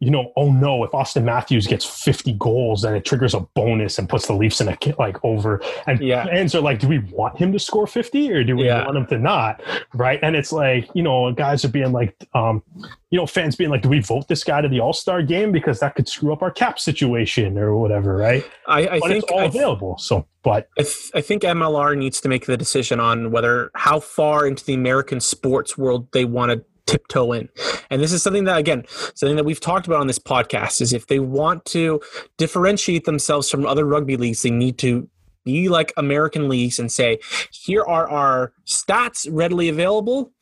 you 0.00 0.10
know, 0.10 0.32
oh 0.36 0.50
no, 0.50 0.82
if 0.82 0.90
Auston 0.92 1.24
Matthews 1.24 1.66
gets 1.66 1.84
50 1.84 2.32
goals, 2.38 2.82
then 2.82 2.94
it 2.94 3.04
triggers 3.04 3.34
a 3.34 3.40
bonus 3.54 3.98
and 3.98 4.08
puts 4.08 4.26
the 4.26 4.32
Leafs 4.32 4.60
in 4.60 4.68
a 4.68 4.78
like 4.98 5.22
over. 5.22 5.60
And 5.86 6.00
Yeah. 6.00 6.24
fans 6.24 6.54
are 6.54 6.62
like, 6.62 6.78
do 6.80 6.88
we 6.88 7.00
want 7.10 7.36
him 7.36 7.52
to 7.52 7.58
score 7.58 7.86
50 7.86 8.32
or 8.32 8.42
do 8.42 8.56
we 8.56 8.64
Yeah. 8.64 8.86
want 8.86 8.96
him 8.96 9.06
to 9.08 9.18
not? 9.18 9.62
Right. 9.92 10.18
And 10.22 10.34
it's 10.34 10.52
like, 10.52 10.88
you 10.94 11.02
know, 11.02 11.30
guys 11.32 11.66
are 11.66 11.68
being 11.68 11.92
like, 11.92 12.14
um, 12.34 12.62
you 13.10 13.18
know, 13.18 13.26
fans 13.26 13.56
being 13.56 13.68
like, 13.70 13.82
do 13.82 13.90
we 13.90 14.00
vote 14.00 14.26
this 14.28 14.42
guy 14.42 14.62
to 14.62 14.68
the 14.68 14.80
All 14.80 14.94
Star 14.94 15.22
game 15.22 15.52
because 15.52 15.80
that 15.80 15.94
could 15.96 16.08
screw 16.08 16.32
up 16.32 16.42
our 16.42 16.50
cap 16.50 16.78
situation 16.78 17.58
or 17.58 17.76
whatever, 17.76 18.16
right? 18.16 18.44
I, 18.66 18.88
I 18.88 19.00
think 19.00 19.22
it's 19.24 19.32
all 19.32 19.40
I, 19.40 19.44
available. 19.44 19.98
So, 19.98 20.26
but 20.42 20.68
I, 20.78 20.82
th- 20.82 21.10
I 21.14 21.20
think 21.20 21.42
MLR 21.42 21.94
needs 21.98 22.20
to 22.22 22.28
make 22.30 22.46
the 22.46 22.56
decision 22.56 23.00
on 23.00 23.30
whether 23.32 23.70
how 23.74 24.00
far 24.00 24.46
into 24.46 24.64
the 24.64 24.72
American 24.74 25.20
sports 25.20 25.76
world 25.76 26.08
they 26.12 26.24
want 26.24 26.52
to 26.52 26.64
tiptoe 26.90 27.32
in. 27.32 27.48
And 27.90 28.02
this 28.02 28.12
is 28.12 28.22
something 28.22 28.44
that 28.44 28.58
again, 28.58 28.84
something 29.14 29.36
that 29.36 29.44
we've 29.44 29.60
talked 29.60 29.86
about 29.86 30.00
on 30.00 30.06
this 30.06 30.18
podcast 30.18 30.80
is 30.80 30.92
if 30.92 31.06
they 31.06 31.20
want 31.20 31.64
to 31.66 32.00
differentiate 32.36 33.04
themselves 33.04 33.48
from 33.48 33.64
other 33.66 33.84
rugby 33.84 34.16
leagues, 34.16 34.42
they 34.42 34.50
need 34.50 34.78
to 34.78 35.08
be 35.44 35.68
like 35.68 35.92
American 35.96 36.48
leagues 36.48 36.78
and 36.78 36.90
say, 36.90 37.18
here 37.52 37.84
are 37.84 38.08
our 38.08 38.52
stats 38.66 39.26
readily 39.30 39.68
available 39.68 40.32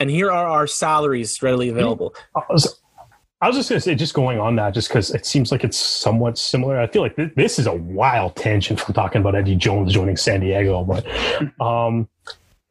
and 0.00 0.10
here 0.10 0.30
are 0.30 0.46
our 0.46 0.66
salaries 0.66 1.42
readily 1.42 1.68
available. 1.68 2.14
I 2.36 2.42
was, 2.50 2.80
I 3.40 3.46
was 3.46 3.56
just 3.56 3.68
going 3.68 3.76
to 3.78 3.80
say, 3.80 3.94
just 3.94 4.14
going 4.14 4.38
on 4.38 4.56
that, 4.56 4.74
just 4.74 4.88
because 4.88 5.10
it 5.10 5.24
seems 5.24 5.52
like 5.52 5.64
it's 5.64 5.78
somewhat 5.78 6.38
similar. 6.38 6.80
I 6.80 6.86
feel 6.86 7.02
like 7.02 7.16
th- 7.16 7.32
this 7.36 7.58
is 7.58 7.66
a 7.66 7.74
wild 7.74 8.36
tangent 8.36 8.80
from 8.80 8.94
talking 8.94 9.20
about 9.20 9.34
Eddie 9.34 9.54
Jones 9.54 9.92
joining 9.92 10.16
San 10.16 10.40
Diego, 10.40 10.82
but 10.84 11.06
um, 11.60 12.08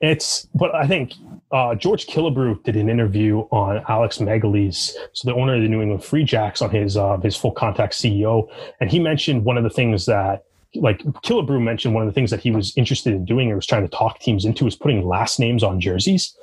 it's. 0.03 0.47
But 0.53 0.75
I 0.75 0.85
think 0.85 1.13
uh, 1.51 1.73
George 1.75 2.05
Killebrew 2.07 2.63
did 2.63 2.75
an 2.75 2.89
interview 2.89 3.39
on 3.51 3.83
Alex 3.87 4.17
Magleby's, 4.19 4.95
so 5.13 5.27
the 5.29 5.35
owner 5.35 5.55
of 5.55 5.61
the 5.63 5.67
New 5.69 5.81
England 5.81 6.03
Free 6.03 6.23
Jacks, 6.23 6.61
on 6.61 6.69
his 6.69 6.95
uh, 6.97 7.17
his 7.17 7.35
full 7.35 7.51
contact 7.51 7.93
CEO, 7.93 8.47
and 8.79 8.91
he 8.91 8.99
mentioned 8.99 9.43
one 9.45 9.57
of 9.57 9.63
the 9.63 9.69
things 9.71 10.05
that. 10.05 10.43
Like 10.75 11.03
Killebrew 11.03 11.61
mentioned, 11.61 11.93
one 11.93 12.01
of 12.01 12.07
the 12.09 12.13
things 12.15 12.31
that 12.31 12.39
he 12.39 12.49
was 12.49 12.75
interested 12.75 13.13
in 13.13 13.25
doing 13.25 13.51
or 13.51 13.57
was 13.57 13.67
trying 13.67 13.83
to 13.83 13.87
talk 13.95 14.17
teams 14.17 14.43
into 14.43 14.65
was 14.65 14.75
putting 14.75 15.07
last 15.07 15.39
names 15.39 15.61
on 15.63 15.79
jerseys. 15.79 16.35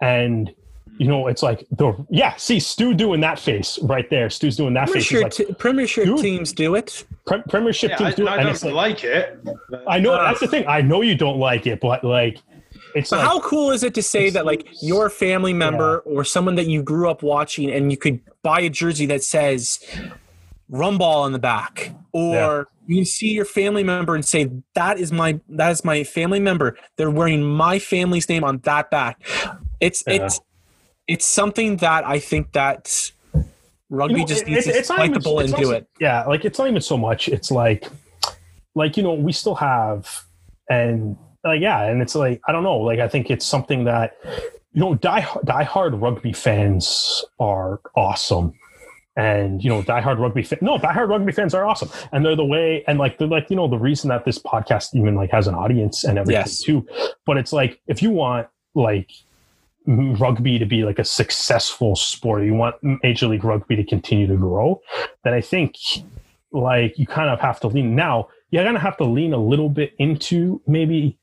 And 0.00 0.54
you 0.98 1.06
know, 1.06 1.26
it's 1.28 1.42
like 1.42 1.66
the 1.72 1.92
yeah. 2.08 2.34
See, 2.36 2.60
Stu 2.60 2.94
doing 2.94 3.20
that 3.20 3.38
face 3.38 3.78
right 3.82 4.08
there. 4.08 4.30
Stu's 4.30 4.56
doing 4.56 4.72
that 4.72 4.88
face. 4.88 5.06
Premiership, 5.08 5.22
like, 5.38 5.48
t- 5.48 5.54
premiership 5.54 6.04
Dude. 6.06 6.18
teams 6.20 6.52
do 6.54 6.76
it. 6.76 7.04
pre- 7.26 7.42
Premiership 7.42 7.90
Yeah, 7.90 7.96
teams 7.98 8.12
I, 8.14 8.16
do 8.16 8.22
it, 8.26 8.30
I 8.30 8.42
don't 8.42 8.62
like, 8.62 8.74
like 8.74 9.04
it. 9.04 9.38
but- 9.44 9.84
I 9.86 9.98
know 10.00 10.14
Uh, 10.14 10.24
that's 10.28 10.40
the 10.40 10.48
thing. 10.48 10.64
I 10.66 10.80
know 10.80 11.02
you 11.02 11.14
don't 11.14 11.38
like 11.38 11.66
it, 11.66 11.78
but 11.80 12.02
like, 12.02 12.38
it's 12.94 13.10
But 13.10 13.18
like, 13.18 13.26
how 13.26 13.40
cool 13.40 13.70
is 13.70 13.82
it 13.82 13.94
to 13.94 14.02
say 14.02 14.30
that 14.30 14.46
like 14.46 14.66
your 14.82 15.10
family 15.10 15.52
member 15.52 15.98
or 16.00 16.24
someone 16.24 16.54
that 16.56 16.66
you 16.66 16.82
grew 16.82 17.10
up 17.10 17.22
watching 17.22 17.70
and 17.70 17.90
you 17.90 17.96
could 17.96 18.20
buy 18.42 18.60
a 18.60 18.70
jersey 18.70 19.06
that 19.06 19.22
says 19.22 19.80
Rumball 20.70 21.22
on 21.22 21.32
the 21.32 21.38
back 21.38 21.92
or 22.12 22.68
you 22.86 22.96
can 22.96 23.04
see 23.04 23.28
your 23.32 23.44
family 23.44 23.82
member 23.84 24.14
and 24.14 24.24
say 24.24 24.50
that 24.74 24.98
is 24.98 25.12
my 25.12 25.38
that 25.50 25.70
is 25.70 25.84
my 25.84 26.04
family 26.04 26.40
member. 26.40 26.76
They're 26.96 27.10
wearing 27.10 27.42
my 27.42 27.78
family's 27.78 28.28
name 28.28 28.44
on 28.44 28.58
that 28.58 28.90
back. 28.90 29.20
It's 29.80 30.02
Yeah. 30.06 30.14
it's 30.26 30.40
it's 31.06 31.26
something 31.26 31.76
that 31.78 32.06
I 32.06 32.18
think 32.18 32.52
that 32.52 33.12
rugby 33.90 34.14
you 34.14 34.20
know, 34.20 34.26
just 34.26 34.42
it- 34.42 34.48
needs 34.48 34.66
it's- 34.66 34.74
to 34.74 34.78
it's 34.80 34.88
the 34.88 35.40
it's 35.40 35.52
and 35.52 35.62
do 35.62 35.70
it. 35.72 35.86
Yeah, 36.00 36.24
like 36.24 36.44
it's 36.44 36.58
not 36.58 36.68
even 36.68 36.82
so 36.82 36.96
much. 36.96 37.28
It's 37.28 37.50
like, 37.50 37.86
like 38.74 38.96
you 38.96 39.02
know, 39.02 39.14
we 39.14 39.32
still 39.32 39.54
have, 39.54 40.24
and 40.68 41.16
like 41.48 41.60
yeah, 41.60 41.82
and 41.84 42.00
it's 42.02 42.14
like 42.14 42.40
I 42.46 42.52
don't 42.52 42.62
know, 42.62 42.78
like 42.78 42.98
I 43.00 43.08
think 43.08 43.30
it's 43.30 43.44
something 43.46 43.84
that 43.84 44.16
you 44.72 44.80
know, 44.80 44.94
die 44.94 45.26
die 45.44 45.64
hard 45.64 45.94
rugby 45.94 46.32
fans 46.32 47.24
are 47.40 47.80
awesome. 47.96 48.52
And 49.16 49.64
you 49.64 49.68
know, 49.68 49.82
diehard 49.82 50.20
rugby 50.20 50.44
fan, 50.44 50.60
no, 50.62 50.78
diehard 50.78 51.08
rugby 51.08 51.32
fans 51.32 51.52
are 51.52 51.66
awesome, 51.66 51.90
and 52.12 52.24
they're 52.24 52.36
the 52.36 52.44
way, 52.44 52.84
and 52.86 53.00
like 53.00 53.18
they're 53.18 53.26
like 53.26 53.50
you 53.50 53.56
know 53.56 53.66
the 53.66 53.76
reason 53.76 54.10
that 54.10 54.24
this 54.24 54.38
podcast 54.38 54.94
even 54.94 55.16
like 55.16 55.32
has 55.32 55.48
an 55.48 55.56
audience 55.56 56.04
and 56.04 56.18
everything 56.18 56.40
Yes. 56.42 56.60
too. 56.62 56.86
But 57.26 57.36
it's 57.36 57.52
like 57.52 57.80
if 57.88 58.00
you 58.00 58.10
want 58.10 58.46
like 58.76 59.10
rugby 59.86 60.58
to 60.60 60.66
be 60.66 60.84
like 60.84 61.00
a 61.00 61.04
successful 61.04 61.96
sport, 61.96 62.44
you 62.44 62.54
want 62.54 62.76
Major 63.02 63.26
League 63.26 63.42
Rugby 63.42 63.74
to 63.74 63.84
continue 63.84 64.28
to 64.28 64.36
grow, 64.36 64.80
then 65.24 65.34
I 65.34 65.40
think 65.40 65.74
like 66.52 66.96
you 66.96 67.06
kind 67.06 67.28
of 67.28 67.40
have 67.40 67.58
to 67.60 67.66
lean. 67.66 67.96
Now 67.96 68.28
you're 68.50 68.62
gonna 68.62 68.78
have 68.78 68.96
to 68.98 69.04
lean 69.04 69.32
a 69.32 69.38
little 69.38 69.68
bit 69.68 69.94
into 69.98 70.62
maybe 70.68 71.17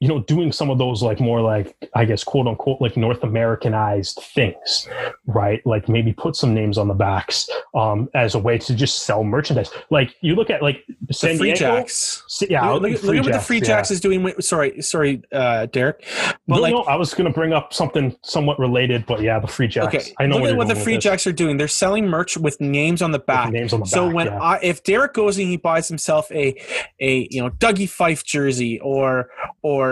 you 0.00 0.08
know 0.08 0.20
doing 0.20 0.52
some 0.52 0.68
of 0.68 0.78
those 0.78 1.02
like 1.02 1.20
more 1.20 1.40
like 1.40 1.74
I 1.94 2.04
guess 2.04 2.22
quote 2.22 2.46
unquote 2.46 2.80
like 2.80 2.96
North 2.96 3.22
Americanized 3.22 4.20
things, 4.34 4.88
right? 5.26 5.64
Like 5.64 5.88
maybe 5.88 6.12
put 6.12 6.36
some 6.36 6.52
names 6.52 6.76
on 6.76 6.88
the 6.88 6.94
backs 6.94 7.48
um, 7.74 8.08
as 8.14 8.34
a 8.34 8.38
way 8.38 8.58
to 8.58 8.74
just 8.74 9.04
sell 9.04 9.24
merchandise. 9.24 9.70
Like 9.90 10.14
you 10.20 10.34
look 10.34 10.50
at 10.50 10.62
like 10.62 10.84
The 11.06 11.14
Free 11.14 11.36
Diego. 11.36 11.54
Jacks. 11.54 12.22
Yeah, 12.48 12.68
look, 12.70 12.82
look 12.82 12.92
look, 12.92 13.02
look 13.04 13.16
at 13.16 13.24
what 13.24 13.32
the 13.32 13.40
Free 13.40 13.58
yeah. 13.58 13.64
Jacks 13.64 13.90
is 13.90 14.00
doing. 14.00 14.22
With, 14.22 14.44
sorry, 14.44 14.82
sorry, 14.82 15.22
uh, 15.32 15.66
Derek. 15.66 16.04
But 16.46 16.56
no, 16.56 16.60
like, 16.60 16.74
no, 16.74 16.82
I 16.82 16.96
was 16.96 17.14
going 17.14 17.26
to 17.26 17.32
bring 17.32 17.52
up 17.52 17.72
something 17.72 18.14
somewhat 18.22 18.58
related, 18.58 19.06
but 19.06 19.22
yeah, 19.22 19.38
the 19.38 19.46
Free 19.46 19.68
Jacks. 19.68 19.94
okay, 19.94 20.14
I 20.18 20.26
know 20.26 20.34
look 20.34 20.42
where 20.42 20.50
at 20.50 20.52
you're 20.52 20.58
what 20.58 20.68
the 20.68 20.76
Free 20.76 20.96
this. 20.96 21.04
Jacks 21.04 21.26
are 21.26 21.32
doing. 21.32 21.56
They're 21.56 21.68
selling 21.68 22.06
merch 22.06 22.36
with 22.36 22.60
names 22.60 23.00
on 23.00 23.12
the 23.12 23.18
back. 23.18 23.50
names 23.50 23.72
on 23.72 23.80
the 23.80 23.86
so 23.86 24.06
back, 24.06 24.14
when 24.14 24.26
yeah. 24.26 24.40
I, 24.40 24.58
if 24.62 24.82
Derek 24.84 25.14
goes 25.14 25.38
and 25.38 25.48
he 25.48 25.56
buys 25.56 25.88
himself 25.88 26.30
a 26.32 26.54
a 27.00 27.28
you 27.30 27.40
know 27.40 27.50
Dougie 27.50 27.88
Fife 27.88 28.24
jersey 28.24 28.78
or 28.80 29.30
or 29.62 29.85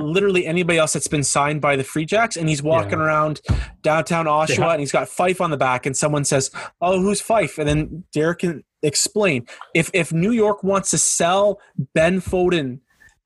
literally 0.00 0.46
anybody 0.46 0.78
else 0.78 0.92
that's 0.92 1.08
been 1.08 1.22
signed 1.24 1.60
by 1.60 1.76
the 1.76 1.84
Free 1.84 2.04
Jacks 2.04 2.36
and 2.36 2.48
he's 2.48 2.62
walking 2.62 2.98
Yeah. 2.98 3.04
around 3.04 3.40
downtown 3.82 4.26
Oshawa 4.26 4.56
have- 4.56 4.70
and 4.72 4.80
he's 4.80 4.92
got 4.92 5.08
Fife 5.08 5.40
on 5.40 5.50
the 5.50 5.56
back 5.56 5.86
and 5.86 5.96
someone 5.96 6.24
says, 6.24 6.50
"Oh, 6.80 7.00
who's 7.00 7.20
Fife?" 7.20 7.58
and 7.58 7.68
then 7.68 8.04
Derek 8.12 8.40
can 8.40 8.64
explain 8.82 9.46
if 9.74 9.90
if 9.92 10.12
New 10.12 10.32
York 10.32 10.64
wants 10.64 10.90
to 10.90 10.98
sell 10.98 11.60
Ben 11.94 12.20
Foden 12.20 12.78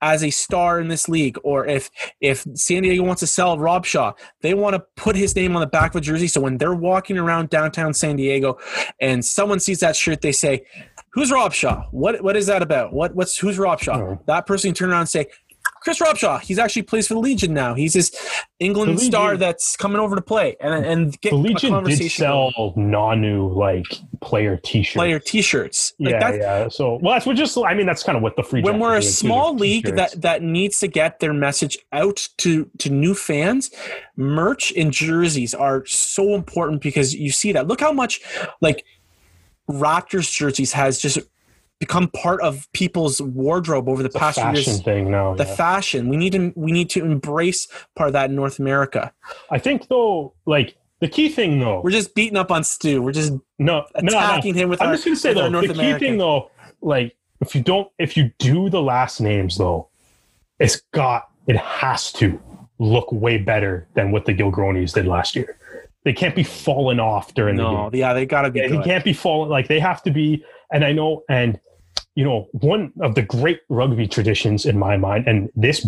as 0.02 0.22
a 0.22 0.28
star 0.28 0.80
in 0.80 0.88
this 0.88 1.08
league, 1.08 1.38
or 1.44 1.64
if 1.66 1.88
if 2.20 2.44
San 2.54 2.82
Diego 2.82 3.02
wants 3.02 3.20
to 3.20 3.26
sell 3.26 3.56
Robshaw, 3.56 4.12
they 4.42 4.52
want 4.52 4.74
to 4.74 4.80
put 4.96 5.16
his 5.16 5.34
name 5.34 5.56
on 5.56 5.60
the 5.60 5.66
back 5.66 5.92
of 5.92 5.96
a 5.96 6.00
jersey. 6.02 6.26
So 6.26 6.42
when 6.42 6.58
they're 6.58 6.74
walking 6.74 7.16
around 7.16 7.48
downtown 7.48 7.94
San 7.94 8.16
Diego, 8.16 8.58
and 9.00 9.24
someone 9.24 9.60
sees 9.60 9.80
that 9.80 9.96
shirt, 9.96 10.20
they 10.20 10.32
say, 10.32 10.64
"Who's 11.12 11.30
Robshaw? 11.30 11.86
What 11.90 12.22
what 12.22 12.36
is 12.36 12.46
that 12.48 12.60
about? 12.60 12.92
What 12.92 13.14
what's 13.14 13.38
who's 13.38 13.56
Robshaw?" 13.56 13.96
Oh. 13.96 14.20
That 14.26 14.44
person 14.46 14.70
can 14.70 14.74
turn 14.74 14.90
around 14.90 15.00
and 15.02 15.08
say. 15.08 15.26
Chris 15.84 15.98
Robshaw, 16.00 16.40
he's 16.40 16.58
actually 16.58 16.82
plays 16.82 17.06
for 17.06 17.14
the 17.14 17.20
Legion 17.20 17.52
now. 17.52 17.74
He's 17.74 17.92
this 17.92 18.10
England 18.58 18.98
star 19.00 19.36
that's 19.36 19.76
coming 19.76 20.00
over 20.00 20.16
to 20.16 20.22
play 20.22 20.56
and 20.60 20.84
and 20.84 21.20
get 21.20 21.30
The 21.30 21.36
Legion 21.36 21.84
did 21.84 21.98
going. 21.98 22.10
sell 22.10 22.52
Nonu 22.76 23.54
like 23.54 23.84
player 24.22 24.56
T-shirts. 24.56 24.96
player 24.96 25.18
T-shirts. 25.18 25.92
Like 26.00 26.12
yeah, 26.12 26.30
that, 26.30 26.38
yeah. 26.38 26.68
So 26.68 26.98
well, 27.02 27.14
that's 27.14 27.26
what 27.26 27.36
just. 27.36 27.56
I 27.58 27.74
mean, 27.74 27.86
that's 27.86 28.02
kind 28.02 28.16
of 28.16 28.22
what 28.22 28.34
the 28.36 28.42
free. 28.42 28.62
when 28.62 28.78
we're 28.78 28.96
a 28.96 29.02
small 29.02 29.54
league 29.54 29.84
t-shirts. 29.84 30.14
that 30.14 30.22
that 30.22 30.42
needs 30.42 30.78
to 30.78 30.88
get 30.88 31.20
their 31.20 31.34
message 31.34 31.78
out 31.92 32.28
to 32.38 32.70
to 32.78 32.90
new 32.90 33.14
fans 33.14 33.70
merch 34.16 34.72
and 34.76 34.92
jerseys 34.92 35.54
are 35.54 35.84
so 35.86 36.34
important 36.34 36.80
because 36.80 37.14
you 37.14 37.30
see 37.30 37.52
that 37.52 37.66
look 37.66 37.80
how 37.80 37.92
much 37.92 38.20
like 38.60 38.84
raptors 39.68 40.30
jerseys 40.30 40.72
has 40.72 40.98
just 40.98 41.18
become 41.84 42.06
part 42.08 42.40
of 42.42 42.52
people's 42.72 43.20
wardrobe 43.20 43.88
over 43.88 44.02
the 44.02 44.12
It's 44.12 44.16
past 44.24 44.38
fashion 44.38 44.72
years 44.74 44.82
thing 44.82 45.10
now. 45.10 45.34
the 45.34 45.44
yeah. 45.44 45.54
fashion 45.56 46.08
we 46.08 46.16
need 46.16 46.32
to 46.32 46.52
we 46.56 46.70
need 46.72 46.88
to 46.90 47.04
embrace 47.04 47.60
part 47.96 48.08
of 48.08 48.12
that 48.14 48.30
in 48.30 48.36
north 48.36 48.58
america 48.58 49.12
I 49.50 49.58
think 49.58 49.88
though, 49.88 50.34
like 50.46 50.76
the 51.00 51.08
key 51.08 51.28
thing 51.28 51.58
though, 51.60 51.80
we're 51.84 51.90
just 52.00 52.14
beating 52.14 52.38
up 52.38 52.50
on 52.50 52.62
stu 52.64 53.02
we're 53.02 53.12
just 53.22 53.32
no, 53.32 53.40
no, 53.58 53.84
no. 54.02 54.18
attacking 54.18 54.54
him 54.54 54.68
with 54.70 54.80
I'm 54.80 54.88
our, 54.88 54.94
just 54.94 55.04
gonna 55.04 55.16
say 55.16 55.34
though, 55.34 55.48
north 55.48 55.68
the 55.68 55.74
key 55.74 55.80
american 55.80 56.08
thing 56.08 56.18
though, 56.18 56.50
like 56.80 57.16
if 57.40 57.54
you 57.54 57.60
don't, 57.62 57.88
if 57.98 58.16
you 58.16 58.30
do 58.38 58.70
the 58.70 58.80
last 58.80 59.20
names 59.20 59.58
though, 59.58 59.88
it's 60.58 60.76
got 60.92 61.28
it 61.46 61.56
has 61.58 62.10
to 62.14 62.40
look 62.78 63.10
way 63.12 63.36
better 63.38 63.86
than 63.94 64.12
what 64.12 64.24
the 64.24 64.32
Gilgronis 64.34 64.94
did 64.94 65.06
last 65.06 65.36
year. 65.36 65.58
They 66.04 66.12
can't 66.14 66.34
be 66.34 66.42
falling 66.42 67.00
off 67.00 67.34
during 67.34 67.56
the 67.56 67.64
game. 67.64 67.72
no 67.72 67.90
yeah 67.92 68.12
they 68.14 68.24
gotta 68.24 68.50
be 68.50 68.60
Yeah, 68.60 68.68
he 68.68 68.76
good. 68.76 68.84
can't 68.84 69.04
be 69.04 69.12
falling 69.12 69.50
like 69.50 69.68
they 69.68 69.80
have 69.80 70.02
to 70.04 70.10
be 70.10 70.42
and 70.72 70.84
i 70.84 70.92
know 70.92 71.22
and 71.28 71.60
you 72.14 72.24
know 72.24 72.48
one 72.52 72.92
of 73.00 73.14
the 73.14 73.22
great 73.22 73.60
rugby 73.68 74.06
traditions 74.06 74.64
in 74.66 74.78
my 74.78 74.96
mind 74.96 75.26
and 75.26 75.50
this 75.56 75.86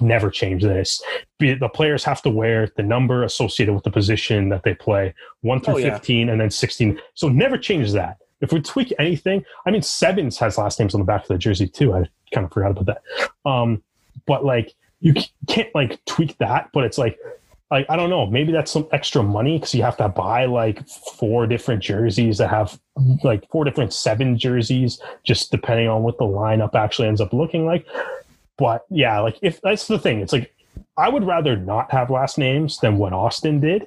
never 0.00 0.30
change 0.30 0.62
this 0.62 1.02
the 1.38 1.68
players 1.74 2.02
have 2.02 2.22
to 2.22 2.30
wear 2.30 2.68
the 2.76 2.82
number 2.82 3.22
associated 3.22 3.74
with 3.74 3.84
the 3.84 3.90
position 3.90 4.48
that 4.48 4.62
they 4.62 4.74
play 4.74 5.14
1 5.42 5.60
through 5.60 5.74
Oh, 5.74 5.76
yeah. 5.78 5.94
15 5.94 6.30
and 6.30 6.40
then 6.40 6.50
16 6.50 6.98
so 7.14 7.28
never 7.28 7.58
change 7.58 7.92
that. 7.92 8.16
If 8.40 8.52
we 8.52 8.60
tweak 8.62 8.92
anything 8.98 9.44
i 9.66 9.70
mean 9.70 9.82
sevens 9.82 10.38
has 10.38 10.56
last 10.58 10.80
names 10.80 10.94
on 10.94 11.00
the 11.00 11.04
back 11.04 11.22
of 11.22 11.28
the 11.28 11.38
jersey 11.38 11.68
too. 11.68 11.92
I 11.94 12.04
kind 12.32 12.46
of 12.46 12.52
forgot 12.52 12.70
about 12.72 12.86
that. 12.86 13.02
Um 13.48 13.82
but 14.26 14.44
like 14.44 14.74
you 15.00 15.14
can't 15.46 15.72
like 15.74 16.02
tweak 16.06 16.38
that 16.38 16.70
but 16.72 16.84
it's 16.84 16.98
like 16.98 17.18
like 17.70 17.86
I 17.88 17.96
don't 17.96 18.10
know, 18.10 18.26
maybe 18.26 18.52
that's 18.52 18.70
some 18.70 18.88
extra 18.92 19.22
money 19.22 19.58
because 19.58 19.74
you 19.74 19.82
have 19.82 19.96
to 19.98 20.08
buy 20.08 20.46
like 20.46 20.86
four 20.88 21.46
different 21.46 21.82
jerseys 21.82 22.38
that 22.38 22.48
have 22.48 22.78
like 23.22 23.48
four 23.50 23.64
different 23.64 23.92
seven 23.92 24.38
jerseys, 24.38 25.00
just 25.24 25.50
depending 25.50 25.88
on 25.88 26.02
what 26.02 26.18
the 26.18 26.24
lineup 26.24 26.74
actually 26.74 27.08
ends 27.08 27.20
up 27.20 27.32
looking 27.32 27.66
like. 27.66 27.86
But 28.56 28.86
yeah, 28.90 29.20
like 29.20 29.38
if 29.42 29.60
that's 29.60 29.86
the 29.86 29.98
thing, 29.98 30.20
it's 30.20 30.32
like 30.32 30.54
I 30.96 31.08
would 31.08 31.24
rather 31.24 31.56
not 31.56 31.90
have 31.92 32.10
last 32.10 32.38
names 32.38 32.78
than 32.78 32.98
what 32.98 33.12
Austin 33.12 33.60
did. 33.60 33.86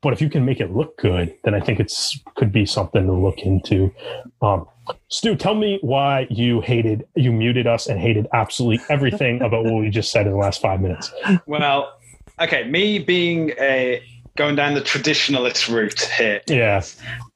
But 0.00 0.12
if 0.12 0.20
you 0.22 0.30
can 0.30 0.44
make 0.44 0.60
it 0.60 0.70
look 0.70 0.96
good, 0.98 1.34
then 1.42 1.54
I 1.54 1.60
think 1.60 1.80
it's 1.80 2.20
could 2.36 2.52
be 2.52 2.64
something 2.64 3.04
to 3.04 3.12
look 3.12 3.40
into. 3.40 3.92
Um, 4.40 4.66
Stu, 5.08 5.34
tell 5.34 5.54
me 5.54 5.78
why 5.82 6.28
you 6.30 6.60
hated, 6.60 7.04
you 7.16 7.32
muted 7.32 7.66
us 7.66 7.88
and 7.88 7.98
hated 7.98 8.28
absolutely 8.32 8.84
everything 8.88 9.42
about 9.42 9.64
what 9.64 9.74
we 9.74 9.90
just 9.90 10.12
said 10.12 10.26
in 10.26 10.32
the 10.32 10.38
last 10.38 10.62
five 10.62 10.80
minutes. 10.80 11.12
Well, 11.46 11.97
okay, 12.40 12.64
me 12.68 12.98
being 12.98 13.50
a 13.58 14.02
going 14.36 14.54
down 14.56 14.74
the 14.74 14.80
traditionalist 14.80 15.72
route 15.72 16.00
here. 16.16 16.40
Yeah. 16.46 16.82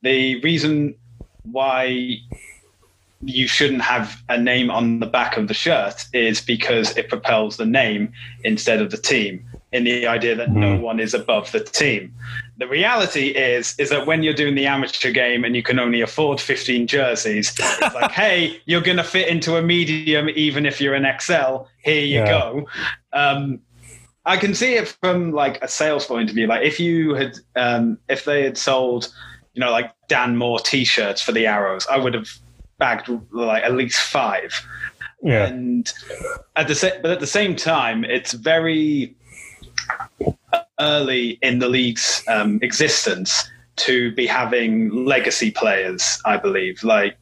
The 0.02 0.40
reason 0.42 0.94
why 1.42 2.16
you 3.24 3.46
shouldn't 3.46 3.82
have 3.82 4.20
a 4.28 4.38
name 4.38 4.70
on 4.70 4.98
the 5.00 5.06
back 5.06 5.36
of 5.36 5.48
the 5.48 5.54
shirt 5.54 6.06
is 6.12 6.40
because 6.40 6.96
it 6.96 7.08
propels 7.08 7.56
the 7.56 7.66
name 7.66 8.12
instead 8.44 8.80
of 8.80 8.90
the 8.90 8.96
team 8.96 9.44
in 9.72 9.84
the 9.84 10.06
idea 10.06 10.34
that 10.34 10.50
no 10.50 10.76
one 10.76 11.00
is 11.00 11.14
above 11.14 11.50
the 11.52 11.60
team. 11.60 12.12
The 12.58 12.66
reality 12.66 13.28
is 13.28 13.74
is 13.78 13.90
that 13.90 14.06
when 14.06 14.22
you're 14.22 14.34
doing 14.34 14.54
the 14.54 14.66
amateur 14.66 15.10
game 15.10 15.44
and 15.44 15.56
you 15.56 15.62
can 15.62 15.78
only 15.78 16.00
afford 16.02 16.40
15 16.40 16.86
jerseys, 16.86 17.52
it's 17.58 17.94
like, 17.94 18.10
hey, 18.22 18.60
you're 18.66 18.82
going 18.82 18.98
to 18.98 19.04
fit 19.04 19.28
into 19.28 19.56
a 19.56 19.62
medium 19.62 20.28
even 20.34 20.66
if 20.66 20.80
you're 20.80 20.94
an 20.94 21.06
XL. 21.18 21.64
Here 21.82 22.04
you 22.04 22.18
Yeah. 22.18 22.28
go. 22.28 22.66
Um, 23.12 23.60
I 24.24 24.36
can 24.36 24.54
see 24.54 24.74
it 24.74 24.88
from 24.88 25.32
like 25.32 25.62
a 25.62 25.68
sales 25.68 26.06
point 26.06 26.28
of 26.28 26.34
view. 26.34 26.46
Like 26.46 26.62
if 26.64 26.78
you 26.78 27.14
had, 27.14 27.38
um, 27.56 27.98
if 28.08 28.24
they 28.24 28.44
had 28.44 28.56
sold, 28.56 29.12
you 29.54 29.60
know, 29.60 29.70
like 29.70 29.92
Dan 30.08 30.36
Moore 30.36 30.60
T-shirts 30.60 31.20
for 31.20 31.32
the 31.32 31.46
Arrows, 31.46 31.86
I 31.90 31.98
would 31.98 32.14
have 32.14 32.28
bagged 32.78 33.08
like 33.32 33.64
at 33.64 33.74
least 33.74 34.00
five. 34.00 34.54
Yeah. 35.22 35.46
And 35.46 35.92
at 36.56 36.68
the 36.68 36.74
same, 36.74 37.00
but 37.02 37.10
at 37.10 37.20
the 37.20 37.26
same 37.26 37.56
time, 37.56 38.04
it's 38.04 38.32
very 38.32 39.14
early 40.80 41.38
in 41.42 41.58
the 41.58 41.68
league's 41.68 42.24
um, 42.28 42.58
existence 42.62 43.48
to 43.76 44.12
be 44.14 44.26
having 44.26 45.04
legacy 45.04 45.50
players. 45.50 46.20
I 46.24 46.36
believe, 46.36 46.82
like 46.82 47.16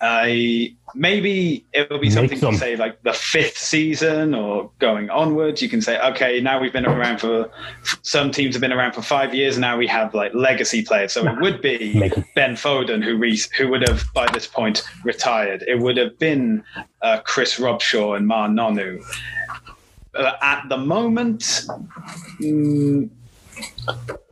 I 0.00 0.74
maybe 0.96 1.64
it 1.72 1.88
will 1.90 1.98
be 1.98 2.06
Make 2.08 2.14
something 2.14 2.40
them. 2.40 2.52
to 2.52 2.58
say 2.58 2.76
like 2.76 3.02
the 3.02 3.12
fifth 3.12 3.58
season 3.58 4.34
or 4.34 4.70
going 4.78 5.10
onwards. 5.10 5.60
You 5.62 5.68
can 5.68 5.80
say, 5.82 6.00
okay, 6.00 6.40
now 6.40 6.60
we've 6.60 6.72
been 6.72 6.86
around 6.86 7.18
for 7.20 7.50
some 8.02 8.30
teams 8.30 8.54
have 8.54 8.60
been 8.60 8.72
around 8.72 8.92
for 8.92 9.02
five 9.02 9.34
years. 9.34 9.58
Now 9.58 9.76
we 9.76 9.86
have 9.86 10.14
like 10.14 10.34
legacy 10.34 10.82
players. 10.82 11.12
So 11.12 11.26
it 11.26 11.40
would 11.40 11.60
be. 11.62 11.92
Ben 12.34 12.54
Foden 12.54 13.02
who 13.04 13.16
re- 13.16 13.40
who 13.56 13.68
would 13.68 13.86
have 13.88 14.04
by 14.14 14.26
this 14.32 14.46
point 14.46 14.82
retired. 15.04 15.62
It 15.66 15.78
would 15.78 15.96
have 15.96 16.18
been 16.18 16.64
uh, 17.02 17.20
Chris 17.24 17.58
Robshaw 17.58 18.16
and 18.16 18.28
Ma'a 18.28 18.48
Nonu. 18.50 19.02
Uh, 20.14 20.32
at 20.40 20.66
the 20.68 20.78
moment, 20.78 21.40
mm, 22.40 23.08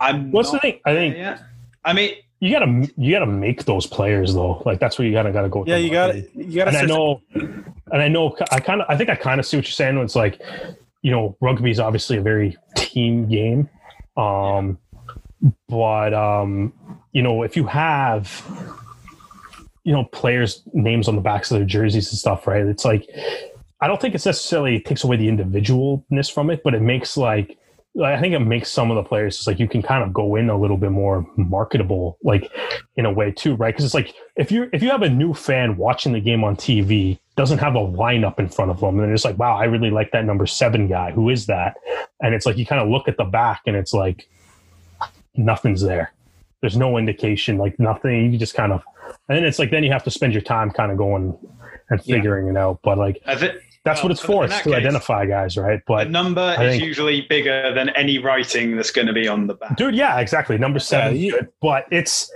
I'm. 0.00 0.30
What's 0.30 0.50
the 0.50 0.58
thing? 0.60 0.80
I 0.84 0.94
think. 0.94 1.38
I 1.84 1.92
mean, 1.92 2.14
you 2.44 2.52
gotta 2.52 2.92
you 2.98 3.10
gotta 3.10 3.26
make 3.26 3.64
those 3.64 3.86
players 3.86 4.34
though. 4.34 4.62
Like 4.66 4.78
that's 4.78 4.98
where 4.98 5.08
you 5.08 5.14
gotta 5.14 5.32
gotta 5.32 5.48
go. 5.48 5.64
yeah 5.66 5.76
you 5.76 5.90
got 5.90 6.14
marketing. 6.14 6.42
to 6.42 6.46
you 6.46 6.56
got 6.56 6.64
to 6.64 6.68
And 6.68 6.76
I 6.76 6.84
know, 6.84 7.22
and 7.32 8.02
I 8.02 8.08
know, 8.08 8.36
I 8.52 8.60
kind 8.60 8.82
of, 8.82 8.86
I 8.90 8.98
think 8.98 9.08
I 9.08 9.14
kind 9.14 9.40
of 9.40 9.46
see 9.46 9.56
what 9.56 9.64
you're 9.64 9.72
saying. 9.72 9.96
When 9.96 10.04
it's 10.04 10.14
like, 10.14 10.42
you 11.00 11.10
know, 11.10 11.38
rugby 11.40 11.70
is 11.70 11.80
obviously 11.80 12.18
a 12.18 12.20
very 12.20 12.58
team 12.76 13.28
game, 13.28 13.70
um, 14.18 14.78
but 15.68 16.12
um, 16.12 16.74
you 17.12 17.22
know, 17.22 17.44
if 17.44 17.56
you 17.56 17.66
have, 17.66 18.44
you 19.84 19.94
know, 19.94 20.04
players' 20.04 20.62
names 20.74 21.08
on 21.08 21.16
the 21.16 21.22
backs 21.22 21.50
of 21.50 21.56
their 21.56 21.66
jerseys 21.66 22.10
and 22.10 22.18
stuff, 22.18 22.46
right? 22.46 22.64
It's 22.66 22.84
like. 22.84 23.08
I 23.80 23.86
don't 23.86 24.00
think 24.00 24.14
it's 24.14 24.24
necessarily 24.24 24.76
it 24.76 24.86
takes 24.86 25.04
away 25.04 25.18
the 25.18 25.28
individualness 25.28 26.32
from 26.32 26.48
it, 26.48 26.62
but 26.64 26.74
it 26.74 26.80
makes 26.80 27.18
like 27.18 27.58
I 28.02 28.20
think 28.20 28.34
it 28.34 28.40
makes 28.40 28.70
some 28.70 28.90
of 28.90 28.96
the 28.96 29.04
players 29.04 29.36
it's 29.36 29.46
like 29.46 29.60
you 29.60 29.68
can 29.68 29.80
kind 29.80 30.02
of 30.02 30.12
go 30.12 30.34
in 30.34 30.50
a 30.50 30.58
little 30.58 30.76
bit 30.76 30.90
more 30.90 31.24
marketable, 31.36 32.18
like 32.24 32.50
in 32.96 33.06
a 33.06 33.12
way 33.12 33.30
too, 33.30 33.54
right? 33.54 33.72
Because 33.72 33.84
it's 33.84 33.94
like 33.94 34.14
if 34.36 34.50
you 34.50 34.68
if 34.72 34.82
you 34.82 34.90
have 34.90 35.02
a 35.02 35.08
new 35.08 35.32
fan 35.32 35.76
watching 35.76 36.12
the 36.12 36.20
game 36.20 36.42
on 36.42 36.56
TV, 36.56 37.18
doesn't 37.36 37.58
have 37.58 37.76
a 37.76 37.80
lineup 37.80 38.38
in 38.40 38.48
front 38.48 38.72
of 38.72 38.80
them, 38.80 38.98
and 38.98 39.00
they're 39.00 39.14
just 39.14 39.24
like, 39.24 39.38
wow, 39.38 39.56
I 39.56 39.64
really 39.64 39.90
like 39.90 40.10
that 40.10 40.24
number 40.24 40.46
seven 40.46 40.88
guy. 40.88 41.12
Who 41.12 41.30
is 41.30 41.46
that? 41.46 41.76
And 42.20 42.34
it's 42.34 42.46
like 42.46 42.56
you 42.56 42.66
kind 42.66 42.82
of 42.82 42.88
look 42.88 43.06
at 43.06 43.16
the 43.16 43.24
back, 43.24 43.62
and 43.66 43.76
it's 43.76 43.94
like 43.94 44.28
nothing's 45.36 45.82
there. 45.82 46.12
There's 46.62 46.76
no 46.76 46.96
indication, 46.98 47.58
like 47.58 47.78
nothing. 47.78 48.32
You 48.32 48.38
just 48.38 48.54
kind 48.54 48.72
of, 48.72 48.82
and 49.28 49.36
then 49.36 49.44
it's 49.44 49.58
like 49.58 49.70
then 49.70 49.84
you 49.84 49.92
have 49.92 50.04
to 50.04 50.10
spend 50.10 50.32
your 50.32 50.42
time 50.42 50.70
kind 50.70 50.90
of 50.90 50.98
going 50.98 51.36
and 51.90 52.02
figuring 52.02 52.48
it 52.48 52.56
out. 52.56 52.80
But 52.82 52.98
like 52.98 53.20
I 53.26 53.36
thi- 53.36 53.58
that's 53.84 53.98
well, 53.98 54.04
what 54.04 54.12
it's 54.12 54.20
for. 54.20 54.44
It's 54.44 54.56
to 54.58 54.64
case, 54.64 54.74
identify 54.74 55.26
guys, 55.26 55.56
right? 55.56 55.78
The 55.78 55.84
But 55.86 56.10
number 56.10 56.40
I 56.40 56.64
is 56.64 56.72
think- 56.72 56.84
usually 56.84 57.22
bigger 57.22 57.72
than 57.74 57.90
any 57.90 58.18
writing 58.18 58.76
that's 58.76 58.90
going 58.90 59.06
to 59.06 59.12
be 59.12 59.28
on 59.28 59.46
the 59.46 59.54
back. 59.54 59.76
dude, 59.76 59.94
yeah, 59.94 60.18
exactly. 60.20 60.56
Number 60.58 60.78
seven, 60.78 61.16
you- 61.16 61.32
good, 61.32 61.48
but 61.60 61.86
it's. 61.90 62.30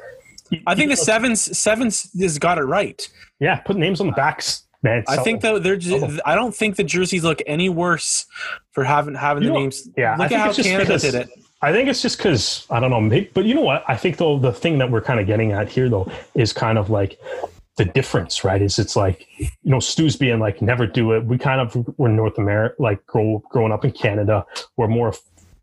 I 0.66 0.74
think 0.74 0.90
the 0.90 0.96
sevens 0.96 1.58
sevens 1.58 2.10
has 2.20 2.38
got 2.38 2.56
it 2.58 2.62
right. 2.64 3.06
Yeah, 3.40 3.56
put 3.60 3.76
names 3.76 4.00
on 4.00 4.06
the 4.06 4.14
backs, 4.14 4.62
man. 4.82 5.04
I 5.06 5.18
think 5.18 5.42
though 5.42 5.58
they're. 5.58 5.76
Just, 5.76 6.20
I 6.24 6.34
don't 6.34 6.54
think 6.54 6.76
the 6.76 6.84
jerseys 6.84 7.22
look 7.24 7.42
any 7.46 7.68
worse 7.68 8.24
for 8.72 8.84
having 8.84 9.14
having 9.14 9.42
You 9.42 9.48
the 9.50 9.54
know- 9.54 9.60
names. 9.60 9.88
yeah, 9.96 10.16
look 10.16 10.28
think 10.30 10.40
at 10.40 10.46
how 10.56 10.62
Canada 10.62 10.84
because- 10.86 11.02
did 11.02 11.14
it. 11.14 11.28
I 11.60 11.72
think 11.72 11.88
it's 11.88 12.00
just 12.00 12.18
because 12.18 12.66
I 12.70 12.78
don't 12.78 12.90
know, 12.90 13.00
maybe, 13.00 13.28
but 13.34 13.44
you 13.44 13.52
know 13.52 13.62
what? 13.62 13.82
I 13.88 13.96
think 13.96 14.16
though 14.16 14.38
the 14.38 14.52
thing 14.52 14.78
that 14.78 14.92
we're 14.92 15.00
kind 15.00 15.18
of 15.18 15.26
getting 15.26 15.50
at 15.50 15.68
here 15.68 15.88
though 15.88 16.08
is 16.34 16.52
kind 16.52 16.78
of 16.78 16.88
like 16.88 17.18
the 17.78 17.86
difference, 17.86 18.44
right? 18.44 18.60
Is 18.60 18.78
it's 18.78 18.94
like 18.96 19.26
you 19.38 19.48
know 19.64 19.80
Stu's 19.80 20.16
being 20.16 20.38
like 20.38 20.60
never 20.60 20.86
do 20.86 21.12
it. 21.12 21.24
We 21.24 21.38
kind 21.38 21.60
of 21.60 21.76
were 21.98 22.08
North 22.10 22.36
America, 22.36 22.74
like 22.78 23.04
grow, 23.06 23.42
growing 23.48 23.72
up 23.72 23.84
in 23.84 23.92
Canada, 23.92 24.44
we're 24.76 24.88
more 24.88 25.14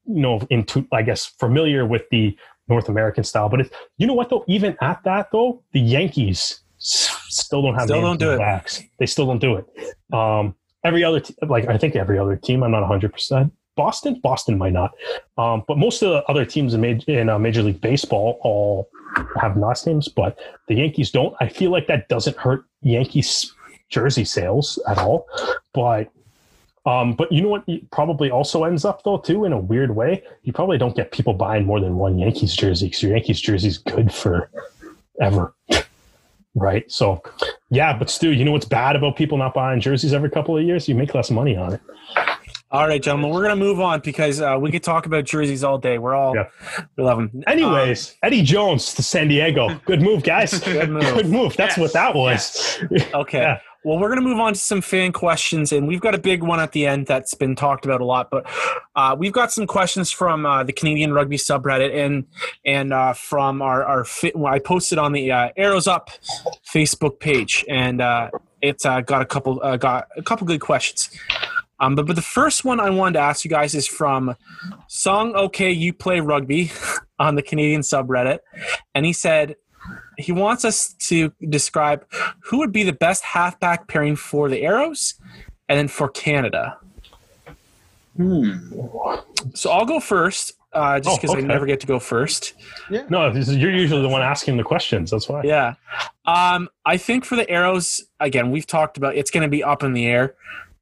you 0.08 0.22
know 0.22 0.42
into 0.50 0.88
I 0.92 1.04
guess 1.04 1.26
familiar 1.26 1.86
with 1.86 2.04
the 2.10 2.36
North 2.68 2.90
American 2.90 3.24
style. 3.24 3.50
But 3.50 3.62
it's, 3.62 3.70
you 3.98 4.08
know 4.08 4.14
what 4.14 4.30
though? 4.30 4.44
Even 4.48 4.76
at 4.82 5.04
that 5.04 5.28
though, 5.32 5.62
the 5.74 5.80
Yankees 5.80 6.62
still 6.78 7.62
don't 7.62 7.76
have 7.76 7.84
Still 7.84 8.02
don't 8.02 8.20
do 8.20 8.32
it. 8.34 8.38
backs. 8.40 8.82
They 8.98 9.06
still 9.06 9.28
don't 9.28 9.40
do 9.40 9.56
it. 9.58 9.66
Um, 10.14 10.56
every 10.84 11.04
other 11.04 11.22
like 11.48 11.68
I 11.68 11.78
think 11.78 11.96
every 11.96 12.18
other 12.18 12.36
team. 12.36 12.64
I'm 12.64 12.72
not 12.72 12.82
100. 12.82 13.14
percent 13.14 13.54
Boston, 13.76 14.20
Boston 14.24 14.58
might 14.58 14.72
not, 14.72 14.92
um, 15.38 15.64
but 15.68 15.78
most 15.78 16.02
of 16.02 16.10
the 16.10 16.24
other 16.32 16.46
teams 16.46 16.74
in, 16.74 16.80
major, 16.80 17.20
in 17.20 17.28
uh, 17.28 17.38
Major 17.38 17.62
League 17.62 17.82
Baseball 17.82 18.40
all 18.42 18.90
have 19.40 19.58
last 19.58 19.88
names, 19.88 20.08
but 20.08 20.38
the 20.68 20.76
Yankees 20.76 21.12
don't. 21.12 21.36
I 21.40 21.48
feel 21.48 21.72
like 21.72 21.88
that 21.88 22.08
doesn't 22.08 22.38
hurt 22.38 22.66
Yankees 22.82 23.54
jersey 23.90 24.26
sales 24.26 24.80
at 24.88 24.98
all, 24.98 25.28
but. 25.74 26.10
Um, 26.88 27.16
but 27.16 27.32
you 27.32 27.42
know 27.42 27.50
what? 27.50 27.64
Probably 27.92 28.30
also 28.30 28.64
ends 28.64 28.86
up 28.86 29.02
though 29.02 29.18
too 29.18 29.44
in 29.44 29.54
a 29.54 29.58
weird 29.58 29.96
way. 29.96 30.22
You 30.44 30.54
probably 30.54 30.78
don't 30.78 30.96
get 30.96 31.12
people 31.12 31.34
buying 31.34 31.66
more 31.66 31.80
than 31.80 31.96
one 31.96 32.20
Yankees 32.20 32.56
jersey 32.56 32.86
because 32.86 33.02
your 33.02 33.14
Yankees 33.14 33.42
jersey 33.42 33.70
is 33.70 33.80
good 33.80 34.14
for 34.14 34.52
ever, 35.20 35.56
right? 36.56 36.92
So, 36.92 37.24
yeah. 37.72 37.98
But 37.98 38.12
Stu, 38.12 38.34
you 38.34 38.46
know 38.46 38.52
what's 38.52 38.68
bad 38.68 38.96
about 38.96 39.16
people 39.16 39.36
not 39.36 39.56
buying 39.56 39.82
jerseys 39.82 40.14
every 40.14 40.30
couple 40.30 40.56
of 40.56 40.64
years? 40.64 40.88
You 40.88 40.94
make 40.94 41.16
less 41.16 41.32
money 41.32 41.58
on 41.58 41.74
it. 41.74 41.82
All 42.72 42.88
right, 42.88 43.02
gentlemen, 43.02 43.30
we're 43.30 43.44
gonna 43.44 43.56
move 43.56 43.80
on 43.80 44.02
because 44.02 44.42
uh, 44.42 44.58
we 44.60 44.72
could 44.72 44.84
talk 44.84 45.06
about 45.06 45.24
jerseys 45.24 45.64
all 45.64 45.78
day. 45.78 45.98
We're 45.98 46.16
all 46.16 46.36
Yeah. 46.36 46.50
we 46.98 47.04
love 47.04 47.18
them. 47.18 47.44
Anyways, 47.48 48.16
Eddie 48.24 48.42
Jones 48.42 48.94
to 48.96 49.04
San 49.04 49.28
Diego. 49.28 49.80
Good 49.86 50.02
move, 50.02 50.24
guys. 50.24 50.60
Good 50.64 50.90
move. 50.90 51.04
Good 51.04 51.28
move. 51.28 51.56
That's 51.56 51.78
Yes, 51.78 51.80
what 51.80 51.94
that 51.94 52.16
was. 52.16 52.80
Okay. 53.14 53.40
Yeah. 53.42 53.60
Well, 53.86 54.00
we're 54.00 54.08
going 54.08 54.20
to 54.20 54.28
move 54.28 54.40
on 54.40 54.54
to 54.54 54.60
some 54.60 54.82
fan 54.82 55.12
questions, 55.12 55.72
and 55.72 55.88
we've 55.88 56.02
got 56.02 56.16
a 56.16 56.18
big 56.18 56.42
one 56.42 56.60
at 56.60 56.72
the 56.72 56.88
end 56.88 57.06
that's 57.06 57.36
been 57.36 57.56
talked 57.56 57.86
about 57.86 58.02
a 58.02 58.06
lot. 58.06 58.32
But 58.32 58.48
uh, 58.96 59.16
we've 59.18 59.32
got 59.32 59.52
some 59.52 59.68
questions 59.68 60.10
from 60.10 60.44
uh, 60.44 60.64
the 60.64 60.74
Canadian 60.74 61.14
Rugby 61.14 61.38
subreddit 61.38 61.94
and 61.96 62.26
and 62.66 62.92
uh, 62.92 63.14
from 63.14 63.62
our 63.62 63.84
our 63.84 64.06
I 64.48 64.58
posted 64.58 64.98
on 64.98 65.12
the 65.12 65.32
uh, 65.32 65.50
Arrows 65.56 65.86
Up 65.88 66.10
Facebook 66.68 67.20
page, 67.20 67.64
and 67.70 68.02
uh, 68.02 68.32
it's 68.60 68.88
uh, 68.88 69.02
got 69.02 69.22
a 69.22 69.26
couple 69.26 69.62
uh, 69.64 69.78
got 69.78 70.08
a 70.18 70.24
couple 70.24 70.48
good 70.48 70.62
questions. 70.62 71.12
Um, 71.80 71.96
but 71.96 72.06
but 72.06 72.16
the 72.16 72.22
first 72.22 72.64
one 72.64 72.80
I 72.80 72.90
wanted 72.90 73.14
to 73.14 73.20
ask 73.20 73.44
you 73.44 73.50
guys 73.50 73.76
is 73.76 73.88
from 73.88 74.36
Song 74.88 75.36
Okay 75.36 75.72
You 75.72 75.94
Play 75.94 76.20
Rugby 76.20 76.72
on 77.20 77.36
the 77.36 77.42
Canadian 77.42 77.82
subreddit, 77.82 78.40
and 78.94 79.06
he 79.06 79.14
said 79.14 79.56
he 80.18 80.32
wants 80.32 80.66
us 80.66 80.94
to 81.08 81.32
describe 81.50 82.06
who 82.40 82.58
would 82.60 82.72
be 82.72 82.84
the 82.84 82.94
best 82.94 83.24
halfback 83.24 83.88
pairing 83.88 84.16
for 84.16 84.50
the 84.50 84.62
Arrows 84.64 85.16
and 85.70 85.78
then 85.78 85.88
for 85.88 86.10
Canada. 86.10 86.78
So 89.54 89.72
I'll 89.72 89.86
go 89.86 90.00
first, 90.00 90.54
uh, 90.74 91.00
just 91.00 91.10
Oh, 91.10 91.18
because 91.18 91.36
okay. 91.36 91.44
I 91.44 91.48
never 91.48 91.66
get 91.66 91.80
to 91.82 91.88
go 91.88 92.00
first. 92.00 92.54
No, 93.10 93.32
this 93.32 93.50
is, 93.50 93.58
you're 93.58 93.72
usually 93.72 94.02
the 94.02 94.10
one 94.10 94.22
asking 94.22 94.58
the 94.58 94.64
questions. 94.64 95.12
That's 95.12 95.28
why. 95.28 95.42
Yeah. 95.44 95.76
Um, 96.26 96.70
I 96.86 96.98
think 96.98 97.26
for 97.26 97.36
the 97.36 97.50
Arrows, 97.50 98.06
again, 98.20 98.52
we've 98.52 98.66
talked 98.68 98.98
about 98.98 99.16
it's 99.16 99.32
going 99.32 99.44
to 99.44 99.50
be 99.50 99.64
up 99.64 99.84
in 99.84 99.94
the 99.94 100.06
air. 100.06 100.36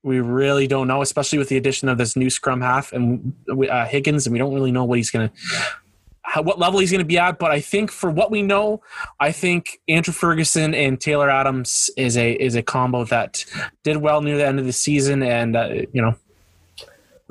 We 0.04 0.20
really 0.20 0.68
don't 0.68 0.88
know, 0.88 1.01
especially 1.01 1.39
with 1.39 1.49
the 1.49 1.58
addition 1.58 1.88
of 1.88 1.97
this 1.97 2.16
new 2.16 2.30
scrum 2.30 2.62
half 2.62 2.91
and 2.91 3.34
uh, 3.49 3.86
Higgins, 3.86 4.26
and 4.26 4.34
we 4.34 4.39
don't 4.39 4.54
really 4.54 4.72
know 4.72 4.84
what 4.84 4.97
he's 4.97 5.10
going 5.10 5.30
to, 5.30 6.41
what 6.41 6.60
level 6.60 6.80
he's 6.80 6.91
going 6.91 6.99
to 6.99 7.06
be 7.06 7.18
at. 7.18 7.39
But 7.39 7.51
I 7.51 7.62
think 7.62 7.89
for 7.89 8.10
what 8.10 8.30
we 8.30 8.41
know, 8.41 8.82
I 9.20 9.32
think 9.32 9.80
Andrew 9.88 10.14
Ferguson 10.14 10.76
and 10.76 10.99
Taylor 10.99 11.30
Adams 11.30 11.89
is 11.95 12.18
a 12.18 12.34
is 12.34 12.56
a 12.56 12.62
combo 12.62 13.06
that 13.06 13.45
did 13.84 13.97
well 13.97 14.22
near 14.22 14.38
the 14.38 14.45
end 14.45 14.60
of 14.60 14.66
the 14.66 14.74
season, 14.74 15.24
and 15.24 15.56
uh, 15.56 15.70
you 15.93 16.01
know, 16.01 16.16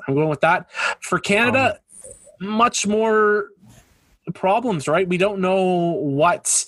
I'm 0.09 0.14
going 0.14 0.29
with 0.29 0.41
that. 0.41 0.70
For 1.01 1.18
Canada, 1.18 1.79
much 2.41 2.87
more 2.87 3.49
problems, 4.35 4.89
right? 4.89 5.07
We 5.07 5.18
don't 5.18 5.41
know 5.41 5.93
what. 5.93 6.64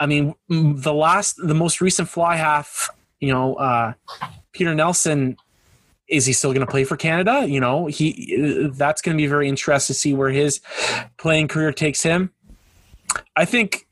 I 0.00 0.06
mean, 0.06 0.34
the 0.48 0.92
last, 0.92 1.36
the 1.36 1.54
most 1.54 1.80
recent 1.80 2.08
fly 2.08 2.34
half, 2.34 2.90
you 3.22 3.32
know, 3.32 3.54
uh, 3.54 3.92
Peter 4.50 4.74
Nelson, 4.74 5.36
is 6.08 6.26
he 6.26 6.32
still 6.32 6.52
going 6.52 6.66
to 6.66 6.70
play 6.70 6.82
for 6.82 6.96
Canada? 6.96 7.46
You 7.48 7.60
know, 7.60 7.86
he 7.86 8.68
that's 8.74 9.00
going 9.00 9.16
to 9.16 9.22
be 9.22 9.28
very 9.28 9.48
interesting 9.48 9.94
to 9.94 9.98
see 9.98 10.12
where 10.12 10.30
his 10.30 10.60
playing 11.16 11.48
career 11.48 11.72
takes 11.72 12.02
him. 12.02 12.32
I 13.36 13.44
think 13.44 13.86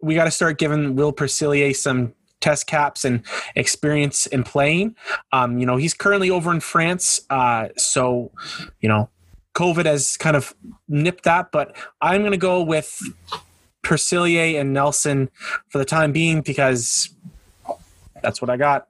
we 0.00 0.14
got 0.14 0.24
to 0.24 0.30
start 0.30 0.58
giving 0.58 0.96
Will 0.96 1.12
Percillier 1.12 1.74
some 1.74 2.14
test 2.40 2.66
caps 2.66 3.04
and 3.04 3.22
experience 3.54 4.26
in 4.26 4.44
playing. 4.44 4.96
Um, 5.30 5.58
you 5.58 5.66
know, 5.66 5.76
he's 5.76 5.92
currently 5.92 6.30
over 6.30 6.50
in 6.50 6.60
France, 6.60 7.20
uh, 7.28 7.68
so 7.76 8.32
you 8.80 8.88
know, 8.88 9.10
COVID 9.54 9.84
has 9.84 10.16
kind 10.16 10.36
of 10.36 10.54
nipped 10.88 11.24
that, 11.24 11.52
but 11.52 11.76
I'm 12.00 12.22
going 12.22 12.32
to 12.32 12.38
go 12.38 12.62
with 12.62 13.02
Percillier 13.82 14.58
and 14.58 14.72
Nelson 14.72 15.28
for 15.68 15.76
the 15.76 15.84
time 15.84 16.12
being 16.12 16.40
because 16.40 17.14
that's 18.22 18.40
what 18.40 18.50
I 18.50 18.56
got. 18.56 18.88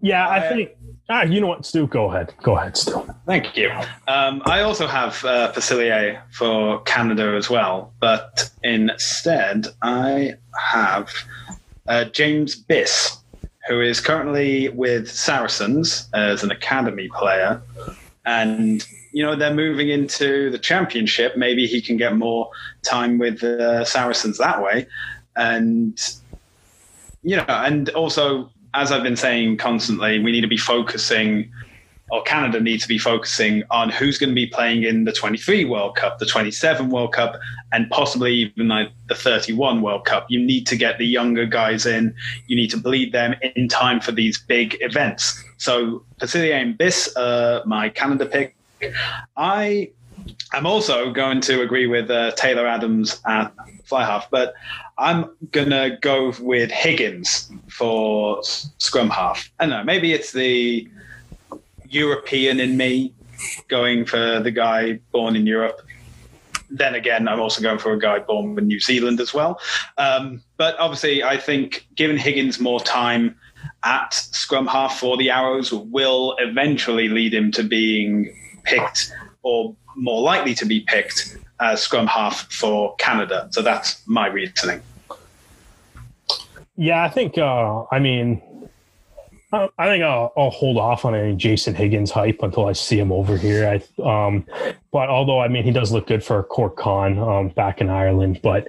Yeah, 0.00 0.28
I 0.28 0.48
think. 0.48 0.70
Ah, 1.10 1.22
you 1.22 1.40
know 1.40 1.46
what, 1.46 1.64
Stu? 1.64 1.86
Go 1.86 2.10
ahead. 2.10 2.34
Go 2.42 2.56
ahead, 2.56 2.76
Stu. 2.76 3.02
Thank 3.26 3.56
you. 3.56 3.70
Um, 4.06 4.42
I 4.44 4.60
also 4.60 4.86
have 4.86 5.24
uh, 5.24 5.52
Facilier 5.52 6.20
for 6.30 6.82
Canada 6.82 7.34
as 7.34 7.48
well, 7.48 7.92
but 7.98 8.50
instead 8.62 9.66
I 9.82 10.34
have 10.56 11.10
uh, 11.88 12.04
James 12.04 12.62
Biss, 12.62 13.16
who 13.66 13.80
is 13.80 14.00
currently 14.00 14.68
with 14.68 15.10
Saracens 15.10 16.08
as 16.12 16.44
an 16.44 16.50
academy 16.50 17.08
player, 17.08 17.60
and 18.26 18.86
you 19.12 19.24
know 19.24 19.34
they're 19.34 19.54
moving 19.54 19.88
into 19.88 20.50
the 20.50 20.58
championship. 20.58 21.36
Maybe 21.36 21.66
he 21.66 21.80
can 21.80 21.96
get 21.96 22.14
more 22.14 22.50
time 22.82 23.18
with 23.18 23.40
the 23.40 23.84
Saracens 23.84 24.38
that 24.38 24.62
way, 24.62 24.86
and 25.34 25.98
you 27.22 27.36
know, 27.36 27.44
and 27.48 27.88
also 27.90 28.50
as 28.74 28.92
I've 28.92 29.02
been 29.02 29.16
saying 29.16 29.56
constantly, 29.56 30.18
we 30.18 30.32
need 30.32 30.42
to 30.42 30.48
be 30.48 30.56
focusing, 30.56 31.50
or 32.10 32.22
Canada 32.22 32.60
needs 32.60 32.82
to 32.82 32.88
be 32.88 32.98
focusing 32.98 33.62
on 33.70 33.90
who's 33.90 34.18
going 34.18 34.30
to 34.30 34.34
be 34.34 34.46
playing 34.46 34.84
in 34.84 35.04
the 35.04 35.12
23 35.12 35.64
World 35.64 35.96
Cup, 35.96 36.18
the 36.18 36.26
27 36.26 36.90
World 36.90 37.12
Cup, 37.12 37.34
and 37.72 37.88
possibly 37.90 38.34
even 38.34 38.68
like 38.68 38.90
the 39.08 39.14
31 39.14 39.82
World 39.82 40.04
Cup. 40.04 40.26
You 40.30 40.38
need 40.38 40.66
to 40.68 40.76
get 40.76 40.98
the 40.98 41.06
younger 41.06 41.46
guys 41.46 41.86
in. 41.86 42.14
You 42.46 42.56
need 42.56 42.70
to 42.70 42.76
bleed 42.78 43.12
them 43.12 43.34
in 43.56 43.68
time 43.68 44.00
for 44.00 44.12
these 44.12 44.38
big 44.38 44.76
events. 44.80 45.42
So 45.56 46.04
Facilier 46.20 46.54
and 46.54 47.16
uh, 47.16 47.62
my 47.66 47.88
Canada 47.88 48.26
pick. 48.26 48.54
I 49.36 49.90
am 50.52 50.66
also 50.66 51.10
going 51.12 51.40
to 51.42 51.62
agree 51.62 51.86
with 51.86 52.10
uh, 52.10 52.32
Taylor 52.32 52.66
Adams 52.66 53.20
at 53.26 53.52
fly 53.84 54.04
half, 54.04 54.30
but 54.30 54.54
I'm 54.98 55.30
gonna 55.52 55.96
go 56.00 56.34
with 56.40 56.70
Higgins 56.70 57.50
for 57.68 58.42
scrum 58.42 59.10
half. 59.10 59.50
I 59.58 59.64
don't 59.64 59.70
know. 59.70 59.84
Maybe 59.84 60.12
it's 60.12 60.32
the 60.32 60.88
European 61.88 62.60
in 62.60 62.76
me 62.76 63.14
going 63.68 64.04
for 64.04 64.40
the 64.40 64.50
guy 64.50 65.00
born 65.12 65.36
in 65.36 65.46
Europe. 65.46 65.80
Then 66.70 66.94
again, 66.94 67.28
I'm 67.28 67.40
also 67.40 67.62
going 67.62 67.78
for 67.78 67.92
a 67.92 67.98
guy 67.98 68.18
born 68.18 68.58
in 68.58 68.66
New 68.66 68.80
Zealand 68.80 69.20
as 69.20 69.32
well. 69.32 69.58
Um, 69.96 70.42
but 70.58 70.78
obviously, 70.78 71.22
I 71.22 71.38
think 71.38 71.86
giving 71.94 72.18
Higgins 72.18 72.60
more 72.60 72.80
time 72.80 73.36
at 73.84 74.12
scrum 74.12 74.66
half 74.66 74.98
for 74.98 75.16
the 75.16 75.30
Arrows 75.30 75.72
will 75.72 76.36
eventually 76.38 77.08
lead 77.08 77.32
him 77.32 77.50
to 77.52 77.62
being 77.62 78.34
picked 78.64 79.12
or 79.42 79.74
more 79.98 80.22
likely 80.22 80.54
to 80.54 80.64
be 80.64 80.80
picked 80.80 81.36
as 81.60 81.82
scrum 81.82 82.06
half 82.06 82.50
for 82.52 82.94
Canada. 82.96 83.48
So 83.50 83.62
that's 83.62 84.06
my 84.06 84.28
reasoning. 84.28 84.80
Yeah, 86.76 87.02
I 87.02 87.08
think. 87.08 87.36
Uh, 87.36 87.84
I 87.90 87.98
mean, 87.98 88.40
I 89.52 89.86
think 89.86 90.04
I'll, 90.04 90.32
I'll 90.36 90.50
hold 90.50 90.76
off 90.76 91.06
on 91.06 91.14
any 91.14 91.34
Jason 91.34 91.74
Higgins 91.74 92.10
hype 92.10 92.40
until 92.42 92.66
I 92.66 92.72
see 92.72 92.98
him 92.98 93.10
over 93.10 93.36
here. 93.36 93.66
I, 93.66 94.02
um, 94.26 94.44
but 94.92 95.08
although 95.08 95.40
I 95.40 95.48
mean 95.48 95.64
he 95.64 95.70
does 95.70 95.90
look 95.90 96.06
good 96.06 96.22
for 96.22 96.42
Cork 96.42 96.76
Con 96.76 97.18
um, 97.18 97.48
back 97.48 97.80
in 97.80 97.88
Ireland, 97.88 98.40
but 98.42 98.68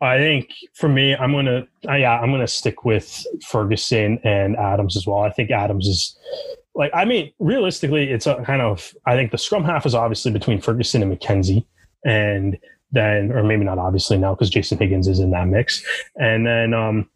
I 0.00 0.18
think 0.18 0.50
for 0.74 0.88
me, 0.88 1.16
I'm 1.16 1.32
gonna 1.32 1.66
uh, 1.88 1.94
yeah 1.94 2.20
I'm 2.20 2.30
gonna 2.30 2.46
stick 2.46 2.84
with 2.84 3.26
Ferguson 3.44 4.20
and 4.22 4.56
Adams 4.56 4.96
as 4.96 5.08
well. 5.08 5.18
I 5.18 5.30
think 5.30 5.50
Adams 5.50 5.88
is 5.88 6.16
like 6.74 6.90
I 6.94 7.04
mean 7.04 7.32
realistically, 7.38 8.10
it's 8.10 8.26
a 8.26 8.42
kind 8.44 8.62
of 8.62 8.94
I 9.06 9.14
think 9.14 9.30
the 9.30 9.38
scrum 9.38 9.64
half 9.64 9.86
is 9.86 9.94
obviously 9.94 10.32
between 10.32 10.60
Ferguson 10.60 11.02
and 11.02 11.18
McKenzie, 11.18 11.64
and 12.04 12.58
then 12.92 13.32
or 13.32 13.42
maybe 13.42 13.64
not 13.64 13.78
obviously 13.78 14.18
now 14.18 14.34
because 14.34 14.50
Jason 14.50 14.78
Higgins 14.78 15.08
is 15.08 15.18
in 15.18 15.30
that 15.30 15.48
mix, 15.48 15.84
and 16.16 16.46
then 16.46 16.74
um, 16.74 17.08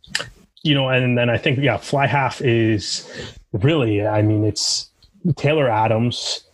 you 0.62 0.74
know, 0.74 0.88
and 0.88 1.16
then 1.16 1.30
I 1.30 1.38
think 1.38 1.58
yeah, 1.58 1.76
fly 1.76 2.06
half 2.06 2.40
is 2.40 3.10
really 3.52 4.06
I 4.06 4.22
mean 4.22 4.44
it's 4.44 4.90
Taylor 5.36 5.68
Adams, 5.68 6.44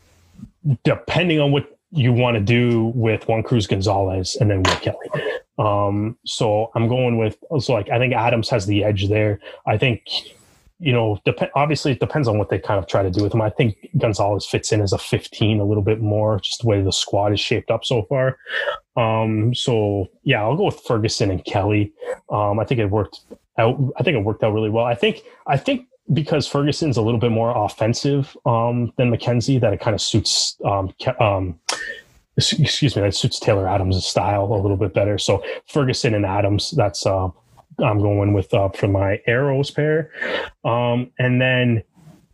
depending 0.84 1.40
on 1.40 1.52
what 1.52 1.68
you 1.90 2.12
want 2.12 2.36
to 2.36 2.40
do 2.40 2.92
with 2.94 3.28
Juan 3.28 3.42
Cruz 3.42 3.66
Gonzalez 3.66 4.36
and 4.40 4.50
then 4.50 4.62
Will 4.62 4.76
Kelly. 4.76 5.08
Um, 5.58 6.16
so 6.24 6.70
I'm 6.74 6.88
going 6.88 7.18
with 7.18 7.36
so 7.60 7.72
like 7.72 7.90
I 7.90 7.98
think 7.98 8.14
Adams 8.14 8.48
has 8.48 8.66
the 8.66 8.84
edge 8.84 9.08
there. 9.08 9.40
I 9.66 9.76
think 9.76 10.02
you 10.82 10.92
know, 10.92 11.16
dep- 11.24 11.52
obviously 11.54 11.92
it 11.92 12.00
depends 12.00 12.26
on 12.26 12.38
what 12.38 12.50
they 12.50 12.58
kind 12.58 12.78
of 12.78 12.88
try 12.88 13.04
to 13.04 13.10
do 13.10 13.22
with 13.22 13.32
him. 13.32 13.40
I 13.40 13.50
think 13.50 13.88
Gonzalez 13.98 14.44
fits 14.44 14.72
in 14.72 14.80
as 14.80 14.92
a 14.92 14.98
15 14.98 15.60
a 15.60 15.64
little 15.64 15.82
bit 15.82 16.00
more, 16.00 16.40
just 16.40 16.62
the 16.62 16.66
way 16.66 16.82
the 16.82 16.90
squad 16.90 17.32
is 17.32 17.38
shaped 17.38 17.70
up 17.70 17.84
so 17.84 18.02
far. 18.02 18.36
Um, 18.96 19.54
so 19.54 20.08
yeah, 20.24 20.42
I'll 20.42 20.56
go 20.56 20.64
with 20.64 20.80
Ferguson 20.80 21.30
and 21.30 21.44
Kelly. 21.44 21.92
Um, 22.30 22.58
I 22.58 22.64
think 22.64 22.80
it 22.80 22.86
worked 22.86 23.20
out. 23.58 23.78
I 23.96 24.02
think 24.02 24.16
it 24.16 24.24
worked 24.24 24.42
out 24.42 24.52
really 24.52 24.70
well. 24.70 24.84
I 24.84 24.96
think, 24.96 25.22
I 25.46 25.56
think 25.56 25.86
because 26.12 26.48
Ferguson's 26.48 26.96
a 26.96 27.02
little 27.02 27.20
bit 27.20 27.30
more 27.30 27.56
offensive 27.56 28.36
um, 28.44 28.92
than 28.96 29.10
McKenzie, 29.12 29.60
that 29.60 29.72
it 29.72 29.80
kind 29.80 29.94
of 29.94 30.00
suits. 30.00 30.56
Um, 30.64 30.92
um, 31.20 31.60
excuse 32.36 32.96
me, 32.96 33.02
that 33.02 33.14
suits 33.14 33.38
Taylor 33.38 33.68
Adams' 33.68 34.04
style 34.04 34.52
a 34.52 34.60
little 34.60 34.76
bit 34.76 34.94
better. 34.94 35.16
So 35.18 35.44
Ferguson 35.68 36.14
and 36.14 36.26
Adams, 36.26 36.72
that's 36.72 37.06
uh, 37.06 37.28
I'm 37.78 37.98
going 38.00 38.32
with 38.32 38.52
uh, 38.54 38.68
for 38.70 38.88
my 38.88 39.20
arrows 39.26 39.70
pair, 39.70 40.10
um, 40.64 41.10
and 41.18 41.40
then 41.40 41.82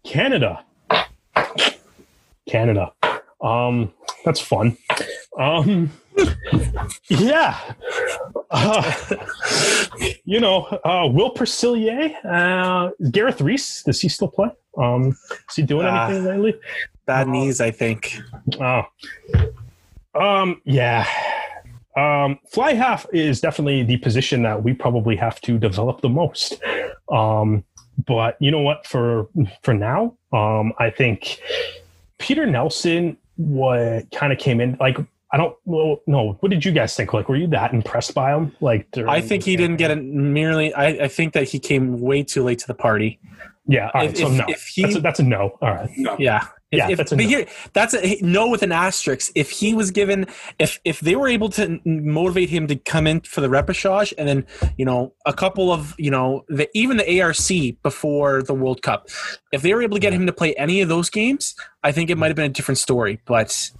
Canada, 0.05 0.64
Canada. 2.49 2.93
Um, 3.41 3.93
that's 4.24 4.41
fun. 4.41 4.76
Um, 5.39 5.93
yeah. 7.09 7.57
Uh, 8.51 8.93
you 10.24 10.41
know, 10.41 10.62
uh, 10.84 11.09
Will 11.11 11.30
Percillier, 11.30 12.11
uh, 12.24 12.91
Gareth 13.11 13.41
Rees, 13.41 13.82
does 13.84 14.01
he 14.01 14.09
still 14.09 14.28
play? 14.28 14.49
Um, 14.76 15.16
is 15.49 15.57
he 15.57 15.62
doing 15.62 15.86
Ah. 15.86 16.07
anything 16.09 16.24
lately? 16.24 16.55
Bad 17.07 17.28
knees, 17.28 17.61
I 17.61 17.70
think. 17.70 18.18
Oh. 18.61 18.82
Um, 20.14 20.61
yeah. 20.64 21.07
Um, 21.99 22.38
fly 22.51 22.74
half 22.74 23.07
is 23.12 23.40
definitely 23.40 23.82
the 23.82 23.96
position 23.99 24.42
that 24.42 24.62
we 24.62 24.72
probably 24.74 25.16
have 25.16 25.40
to 25.42 25.59
develop 25.59 26.01
the 26.01 26.09
most. 26.09 26.61
Um, 27.11 27.64
but 28.07 28.36
you 28.40 28.51
know 28.51 28.61
what? 28.61 28.86
For 28.86 29.28
for 29.62 29.74
now, 29.74 30.14
um, 30.32 30.72
I 30.78 30.90
think 30.90 31.40
Peter 32.18 32.46
Nelson 32.46 33.16
what 33.36 34.11
kind 34.12 34.32
of 34.32 34.38
came 34.38 34.61
in 34.61 34.76
like 34.80 34.99
I 35.32 35.36
don't 35.36 35.55
well, 35.64 36.01
no. 36.07 36.36
What 36.40 36.51
did 36.51 36.64
you 36.64 36.72
guys 36.72 36.94
think? 36.96 37.12
Like, 37.12 37.28
were 37.28 37.36
you 37.36 37.46
that 37.49 37.74
impressed 37.74 38.14
by 38.14 38.34
him? 38.34 38.55
Like, 38.61 38.90
during 38.92 39.11
I 39.11 39.20
think 39.20 39.44
he 39.44 39.57
didn't 39.57 39.76
get 39.76 39.90
it 39.90 40.03
merely. 40.03 40.72
I, 40.72 40.86
I 41.05 41.09
think 41.09 41.34
that 41.34 41.44
he 41.44 41.59
came 41.59 42.01
way 42.01 42.22
too 42.22 42.42
late 42.42 42.59
to 42.61 42.66
the 42.66 42.74
party. 42.74 43.18
Yeah, 43.66 43.90
all 43.92 44.01
right, 44.01 44.11
If- 44.11 44.16
so 44.16 44.28
if- 44.28 44.32
no, 44.38 44.44
if 44.49 44.66
he- 44.66 44.82
that's, 44.82 44.96
a, 44.96 45.01
that's 45.01 45.20
a 45.20 45.22
no. 45.24 45.59
All 45.61 45.74
right, 45.74 45.90
Yeah. 46.18 46.46
If, 46.70 46.78
Yeah, 46.78 46.90
if, 46.90 46.98
that's 46.98 47.12
a 47.12 47.16
but 47.16 47.22
no. 47.22 47.28
here, 47.28 47.46
that's 47.72 47.94
a 47.94 48.18
no 48.20 48.48
with 48.48 48.62
an 48.62 48.72
asterisk. 48.72 49.32
If 49.34 49.50
he 49.50 49.72
was 49.72 49.90
given, 49.90 50.26
if 50.58 50.78
if 50.84 51.00
they 51.00 51.16
were 51.16 51.28
able 51.28 51.48
to 51.50 51.80
motivate 51.84 52.50
him 52.50 52.66
to 52.66 52.76
come 52.76 53.06
in 53.06 53.20
for 53.22 53.40
the 53.40 53.48
repechage, 53.48 54.12
and 54.18 54.28
then 54.28 54.46
you 54.76 54.84
know 54.84 55.14
a 55.24 55.32
couple 55.32 55.72
of 55.72 55.94
you 55.98 56.10
know 56.10 56.44
the 56.48 56.68
even 56.74 56.98
the 56.98 57.22
ARC 57.22 57.36
before 57.82 58.42
the 58.42 58.54
World 58.54 58.82
Cup, 58.82 59.08
if 59.52 59.62
they 59.62 59.72
were 59.72 59.82
able 59.82 59.96
to 59.96 60.00
get 60.00 60.12
him 60.12 60.26
to 60.26 60.32
play 60.32 60.54
any 60.56 60.82
of 60.82 60.88
those 60.88 61.08
games, 61.08 61.54
I 61.82 61.92
think 61.92 62.10
it 62.10 62.18
might 62.18 62.28
have 62.28 62.36
been 62.36 62.50
a 62.50 62.54
different 62.54 62.78
story. 62.78 63.20
But 63.24 63.70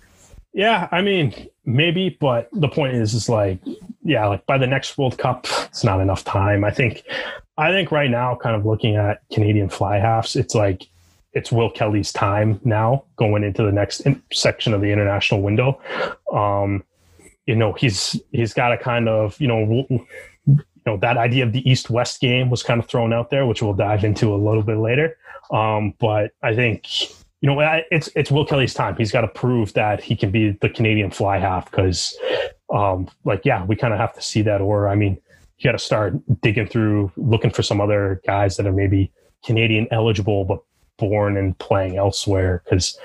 Yeah, 0.55 0.89
I 0.91 1.03
mean, 1.03 1.34
maybe, 1.64 2.16
but 2.20 2.49
the 2.53 2.68
point 2.68 2.95
is, 2.95 3.14
is 3.14 3.28
like, 3.28 3.61
yeah, 4.03 4.26
like 4.26 4.47
by 4.47 4.59
the 4.59 4.66
next 4.66 4.97
World 4.97 5.18
Cup, 5.18 5.47
it's 5.66 5.84
not 5.84 6.01
enough 6.01 6.24
time. 6.24 6.64
I 6.64 6.70
think, 6.70 7.05
I 7.59 7.70
think 7.70 7.93
right 7.93 8.11
now, 8.11 8.34
kind 8.34 8.57
of 8.57 8.64
looking 8.64 8.97
at 8.97 9.20
Canadian 9.30 9.68
fly 9.68 9.99
halves, 9.99 10.34
it's 10.36 10.55
like, 10.55 10.89
it's 11.39 11.53
Will 11.53 11.70
Kelly's 11.70 12.12
time 12.12 12.61
now 12.64 13.05
going 13.16 13.45
into 13.45 13.62
the 13.62 13.72
next 13.72 14.03
section 14.32 14.74
of 14.74 14.80
the 14.80 14.89
international 14.89 15.41
window. 15.41 15.80
Um, 16.32 16.84
you 17.47 17.55
know, 17.55 17.72
he's 17.72 18.20
he's 18.32 18.53
got 18.53 18.72
a 18.72 18.76
kind 18.76 19.09
of, 19.09 19.41
you 19.41 19.49
know, 19.49 19.86
you 19.89 20.07
know 20.84 20.97
that 20.99 21.16
idea 21.16 21.45
of 21.45 21.53
the 21.53 21.68
East 21.68 21.91
West 21.91 22.20
game 22.20 22.51
was 22.51 22.62
kind 22.62 22.80
of 22.82 22.86
thrown 22.89 23.12
out 23.12 23.30
there, 23.30 23.47
which 23.47 23.62
we'll 23.62 23.72
dive 23.72 24.05
into 24.05 24.34
a 24.34 24.36
little 24.36 24.62
bit 24.62 24.78
later. 24.78 25.16
Um, 25.51 25.95
but 25.99 26.32
I 26.43 26.55
think 26.55 26.89
you 27.41 27.49
know, 27.49 27.61
it's 27.93 28.09
it's 28.16 28.32
Will 28.32 28.45
Kelly's 28.45 28.74
time. 28.74 28.97
He's 28.97 29.12
got 29.12 29.20
to 29.20 29.28
prove 29.28 29.72
that 29.74 30.03
he 30.03 30.16
can 30.16 30.30
be 30.32 30.51
the 30.51 30.68
Canadian 30.68 31.11
fly 31.11 31.39
half 31.39 31.70
because, 31.70 32.18
um, 32.74 33.09
like, 33.24 33.45
yeah, 33.45 33.64
we 33.64 33.76
kind 33.76 33.95
of 33.95 34.01
have 34.01 34.12
to 34.14 34.22
see 34.22 34.43
that. 34.43 34.61
Or, 34.61 34.89
I 34.89 34.97
mean, 34.97 35.16
you 35.59 35.64
got 35.64 35.72
to 35.72 35.78
start 35.78 36.14
digging 36.43 36.66
through, 36.66 37.12
looking 37.16 37.51
for 37.51 37.62
some 37.62 37.80
other 37.80 38.20
guys 38.26 38.57
that 38.57 38.66
are 38.66 38.72
maybe 38.72 39.12
Canadian 39.45 39.86
eligible 39.93 40.45
but 40.45 40.62
born 40.99 41.37
and 41.37 41.57
playing 41.59 41.97
elsewhere. 41.97 42.63
Because, 42.65 42.99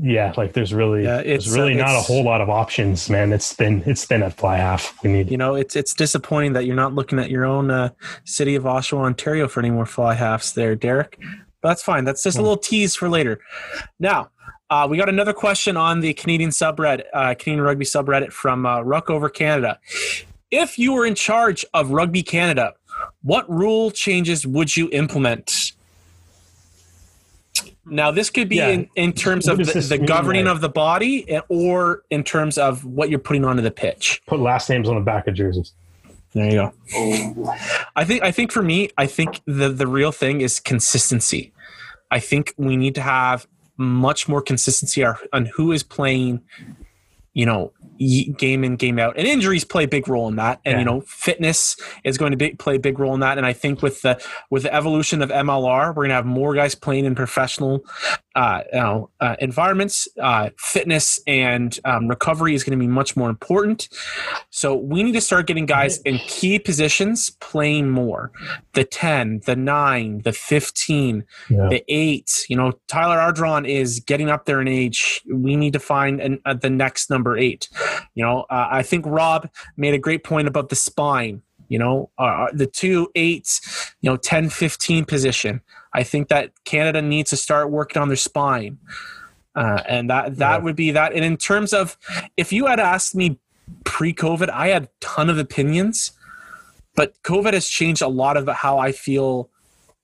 yeah, 0.00 0.32
like 0.36 0.54
there's 0.54 0.72
really 0.72 1.04
Yeah, 1.04 1.22
there's 1.22 1.46
it's, 1.46 1.56
really 1.56 1.74
uh, 1.74 1.86
not 1.86 1.96
a 1.96 2.00
whole 2.00 2.24
lot 2.24 2.40
of 2.40 2.48
options, 2.48 3.10
man. 3.10 3.32
It's 3.32 3.52
thin. 3.52 3.82
It's 3.86 4.04
thin 4.04 4.22
at 4.22 4.34
fly 4.34 4.56
half. 4.56 4.96
We 5.04 5.12
need. 5.12 5.30
you 5.30 5.36
know, 5.36 5.54
it's 5.54 5.76
it's 5.76 5.92
disappointing 5.94 6.54
that 6.54 6.64
you're 6.64 6.76
not 6.76 6.94
looking 6.94 7.18
at 7.18 7.30
your 7.30 7.44
own 7.44 7.70
uh, 7.70 7.90
city 8.24 8.54
of 8.54 8.64
Oshawa, 8.64 9.04
Ontario, 9.04 9.48
for 9.48 9.60
any 9.60 9.70
more 9.70 9.86
fly 9.86 10.14
halves 10.14 10.54
there, 10.54 10.74
Derek. 10.74 11.18
But 11.60 11.68
that's 11.68 11.82
fine. 11.82 12.04
That's 12.04 12.22
just 12.22 12.38
a 12.38 12.40
little 12.40 12.56
tease 12.56 12.96
for 12.96 13.10
later. 13.10 13.38
Now, 13.98 14.30
uh, 14.70 14.86
we 14.88 14.96
got 14.96 15.08
another 15.08 15.32
question 15.32 15.76
on 15.76 16.00
the 16.00 16.14
Canadian 16.14 16.50
subreddit, 16.50 17.04
uh, 17.12 17.34
Canadian 17.34 17.60
Rugby 17.60 17.84
subreddit 17.84 18.32
from 18.32 18.64
uh, 18.64 18.80
Ruck 18.80 19.10
Over 19.10 19.28
Canada. 19.28 19.78
If 20.50 20.78
you 20.78 20.92
were 20.92 21.04
in 21.04 21.14
charge 21.14 21.66
of 21.74 21.90
Rugby 21.90 22.22
Canada, 22.22 22.74
what 23.22 23.50
rule 23.50 23.90
changes 23.90 24.46
would 24.46 24.76
you 24.76 24.88
implement? 24.92 25.72
Now, 27.86 28.10
this 28.10 28.30
could 28.30 28.48
be 28.48 28.56
Yeah. 28.56 28.68
in, 28.68 28.88
in 28.94 29.12
terms 29.12 29.46
What 29.48 29.60
of 29.60 29.66
the, 29.66 29.80
the 29.80 29.96
mean, 29.98 30.06
governing 30.06 30.44
like- 30.44 30.54
of 30.54 30.60
the 30.60 30.68
body, 30.68 31.28
eh, 31.30 31.40
or 31.48 32.02
in 32.10 32.22
terms 32.22 32.58
of 32.58 32.84
what 32.84 33.08
you're 33.10 33.18
putting 33.18 33.44
onto 33.44 33.62
the 33.62 33.70
pitch. 33.70 34.20
Put 34.26 34.40
last 34.40 34.68
names 34.68 34.88
on 34.88 34.94
the 34.96 35.00
back 35.00 35.26
of 35.26 35.34
jerseys. 35.34 35.72
There 36.32 36.44
you 36.46 36.52
go. 36.52 37.52
I 37.96 38.04
think 38.04 38.22
I 38.22 38.30
think 38.30 38.52
for 38.52 38.62
me, 38.62 38.90
I 38.96 39.06
think 39.06 39.40
the 39.46 39.68
the 39.68 39.88
real 39.88 40.12
thing 40.12 40.42
is 40.42 40.60
consistency. 40.60 41.52
I 42.12 42.20
think 42.20 42.54
we 42.56 42.76
need 42.76 42.94
to 42.94 43.00
have 43.00 43.48
much 43.76 44.28
more 44.28 44.40
consistency 44.40 45.02
on 45.04 45.16
on 45.32 45.46
who 45.46 45.72
is 45.72 45.82
playing, 45.82 46.40
you 47.34 47.46
know, 47.46 47.72
y- 47.79 47.79
game 48.00 48.64
in 48.64 48.76
game 48.76 48.98
out, 48.98 49.16
and 49.18 49.26
injuries 49.26 49.64
play 49.64 49.84
a 49.84 49.88
big 49.88 50.08
role 50.08 50.26
in 50.28 50.36
that. 50.36 50.60
And 50.64 50.72
Yeah. 50.74 50.78
you 50.78 50.84
know, 50.84 51.00
fitness 51.02 51.76
is 52.02 52.16
going 52.16 52.30
to 52.30 52.36
be, 52.36 52.50
play 52.52 52.76
a 52.76 52.78
big 52.80 52.98
role 52.98 53.12
in 53.14 53.20
that. 53.20 53.36
And 53.36 53.46
I 53.46 53.52
think 53.52 53.82
with 53.82 54.00
the 54.02 54.18
with 54.48 54.62
the 54.62 54.74
evolution 54.74 55.22
of 55.22 55.30
MLR, 55.30 55.88
we're 55.88 55.94
going 56.04 56.08
to 56.08 56.14
have 56.14 56.26
more 56.26 56.54
guys 56.54 56.74
playing 56.74 57.04
in 57.04 57.14
professional, 57.14 57.84
uh, 58.34 58.60
you 58.72 58.78
know, 58.78 59.10
uh, 59.20 59.36
environments. 59.40 60.06
Uh, 60.20 60.50
fitness 60.56 61.20
and 61.26 61.78
um, 61.84 62.08
recovery 62.08 62.54
is 62.54 62.62
going 62.64 62.78
to 62.78 62.82
be 62.82 62.86
much 62.90 63.16
more 63.16 63.28
important. 63.28 63.88
So 64.50 64.74
we 64.74 65.02
need 65.02 65.12
to 65.12 65.20
start 65.20 65.46
getting 65.46 65.66
guys 65.66 65.98
in 66.02 66.18
key 66.18 66.58
positions 66.58 67.30
playing 67.40 67.90
more. 67.90 68.30
The 68.74 68.84
10, 68.84 69.42
the 69.46 69.56
9, 69.56 70.22
the 70.22 70.32
15, 70.32 71.24
Yeah. 71.48 71.68
the 71.68 71.84
8. 71.88 72.46
You 72.48 72.56
know, 72.56 72.72
Tyler 72.88 73.16
Ardron 73.18 73.68
is 73.68 74.00
getting 74.00 74.30
up 74.30 74.44
there 74.44 74.60
in 74.60 74.68
age. 74.68 75.20
We 75.32 75.56
need 75.56 75.72
to 75.72 75.80
find 75.80 76.20
an, 76.20 76.40
uh, 76.44 76.54
the 76.54 76.70
next 76.70 77.10
number 77.10 77.36
8. 77.36 77.68
You 78.14 78.24
know, 78.24 78.40
uh, 78.50 78.68
I 78.70 78.82
think 78.82 79.04
Rob 79.06 79.48
made 79.76 79.94
a 79.94 79.98
great 79.98 80.24
point 80.24 80.48
about 80.48 80.68
the 80.68 80.76
spine. 80.76 81.42
You 81.68 81.78
know, 81.78 82.10
uh, 82.18 82.46
the 82.52 82.66
2, 82.66 83.08
8, 83.14 83.60
you 84.00 84.10
know, 84.10 84.16
10, 84.16 84.50
15 84.50 85.04
position. 85.04 85.60
I 85.92 86.02
think 86.02 86.28
that 86.28 86.52
Canada 86.64 87.02
needs 87.02 87.30
to 87.30 87.36
start 87.36 87.70
working 87.70 88.00
on 88.00 88.08
their 88.08 88.16
spine. 88.16 88.78
Uh, 89.56 89.82
and 89.88 90.08
that 90.10 90.36
that 90.36 90.58
Yeah. 90.58 90.64
would 90.64 90.76
be 90.76 90.92
that. 90.92 91.12
And 91.12 91.24
in 91.24 91.36
terms 91.36 91.72
of, 91.72 91.96
if 92.36 92.52
you 92.52 92.66
had 92.66 92.78
asked 92.78 93.14
me 93.14 93.38
pre-COVID, 93.84 94.48
I 94.48 94.68
had 94.68 94.84
a 94.84 94.88
ton 95.00 95.28
of 95.28 95.38
opinions, 95.38 96.12
but 96.94 97.20
COVID 97.22 97.52
has 97.52 97.68
changed 97.68 98.02
a 98.02 98.08
lot 98.08 98.36
of 98.36 98.46
how 98.48 98.78
I 98.78 98.92
feel 98.92 99.50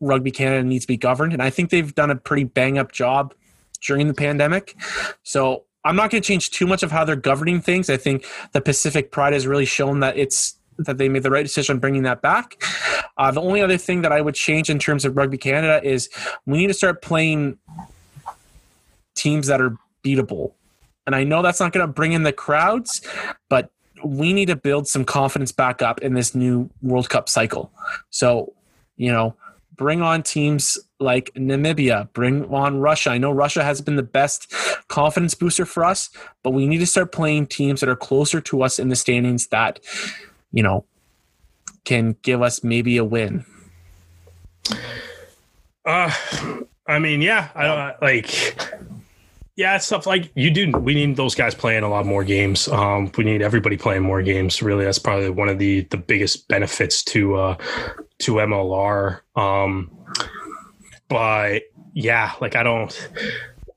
Rugby 0.01 0.31
Canada 0.31 0.63
needs 0.63 0.85
to 0.85 0.89
be 0.89 0.97
governed, 0.97 1.33
and 1.33 1.43
I 1.43 1.51
think 1.51 1.71
they've 1.71 1.95
done 1.95 2.11
a 2.11 2.17
pretty 2.17 2.45
bang 2.45 2.77
up 2.77 2.93
job 2.93 3.35
during 3.81 4.09
the 4.09 4.15
pandemic. 4.15 4.77
So 5.23 5.65
I'm 5.85 5.97
not 5.97 6.11
going 6.11 6.21
to 6.23 6.27
change 6.27 6.51
too 6.51 6.67
much 6.67 6.83
of 6.83 6.91
how 6.91 7.05
they're 7.05 7.17
governing 7.17 7.61
things. 7.61 7.89
I 7.89 7.97
think 7.97 8.27
the 8.53 8.61
Pacific 8.61 9.11
Pride 9.13 9.33
has 9.33 9.47
really 9.47 9.65
shown 9.65 10.01
that 10.01 10.19
it's 10.19 10.56
that 10.79 10.99
they 10.99 11.09
made 11.09 11.23
the 11.23 11.31
right 11.31 11.45
decision 11.45 11.79
bringing 11.79 12.03
that 12.03 12.23
back. 12.23 12.63
Uh, 13.17 13.31
the 13.31 13.41
only 13.41 13.63
other 13.63 13.79
thing 13.79 14.03
that 14.03 14.13
I 14.13 14.21
would 14.21 14.35
change 14.35 14.69
in 14.69 14.79
terms 14.79 15.05
of 15.05 15.17
Rugby 15.17 15.39
Canada 15.39 15.81
is 15.83 16.11
we 16.45 16.59
need 16.59 16.67
to 16.69 16.75
start 16.75 17.03
playing 17.03 17.59
teams 19.15 19.47
that 19.47 19.61
are 19.61 19.77
beatable. 20.05 20.53
And 21.07 21.15
I 21.15 21.25
know 21.25 21.41
that's 21.41 21.61
not 21.61 21.73
going 21.73 21.87
to 21.87 21.93
bring 21.93 22.13
in 22.13 22.25
the 22.25 22.33
crowds, 22.33 23.01
but 23.49 23.71
we 24.05 24.33
need 24.33 24.47
to 24.47 24.57
build 24.57 24.87
some 24.87 25.05
confidence 25.05 25.53
back 25.53 25.81
up 25.81 26.01
in 26.03 26.15
this 26.15 26.35
new 26.35 26.69
World 26.83 27.09
Cup 27.09 27.29
cycle. 27.29 27.73
So, 28.11 28.53
you 28.97 29.11
know, 29.11 29.35
bring 29.77 30.03
on 30.03 30.23
teams 30.23 30.79
like 30.99 31.31
Namibia, 31.35 32.13
bring 32.13 32.53
on 32.53 32.81
Russia. 32.81 33.11
I 33.11 33.19
know 33.19 33.31
Russia 33.31 33.63
has 33.63 33.81
been 33.81 33.97
the 33.97 34.03
best 34.03 34.53
confidence 34.89 35.35
booster 35.35 35.67
for 35.67 35.85
us, 35.85 36.11
but 36.43 36.51
we 36.51 36.67
need 36.67 36.79
to 36.79 36.87
start 36.87 37.13
playing 37.13 37.47
teams 37.47 37.81
that 37.81 37.89
are 37.89 37.97
closer 37.97 38.41
to 38.43 38.63
us 38.63 38.79
in 38.79 38.89
the 38.89 38.97
standings 38.97 39.49
that, 39.49 39.81
you 40.53 40.63
know, 40.63 40.85
can 41.85 42.17
give 42.23 42.43
us 42.43 42.63
maybe 42.63 42.97
a 42.97 43.05
win. 43.05 43.45
Uh, 45.85 46.13
I 46.87 46.99
mean, 46.99 47.23
yeah, 47.23 47.49
I 47.55 47.63
don't 47.65 48.03
like. 48.03 48.59
Yeah, 49.57 49.79
stuff 49.79 50.07
like 50.07 50.31
you 50.35 50.51
do. 50.51 50.71
We 50.73 50.95
need 50.95 51.17
those 51.17 51.35
guys 51.35 51.55
playing 51.55 51.83
a 51.83 51.89
lot 51.89 52.05
more 52.05 52.25
games. 52.25 52.69
Um, 52.69 53.11
we 53.17 53.25
need 53.25 53.41
everybody 53.41 53.79
playing 53.79 54.03
more 54.03 54.21
games. 54.21 54.61
Really, 54.63 54.85
that's 54.85 54.99
probably 54.99 55.31
one 55.31 55.49
of 55.49 55.59
the 55.59 55.83
the 55.91 55.97
biggest 55.97 56.49
benefits 56.49 57.03
to 57.05 57.37
uh, 57.37 57.57
to 58.19 58.33
MLR. 58.35 59.21
Um, 59.35 59.91
but 61.09 61.63
yeah, 61.95 62.33
like 62.41 62.55
I 62.55 62.63
don't. 62.63 63.11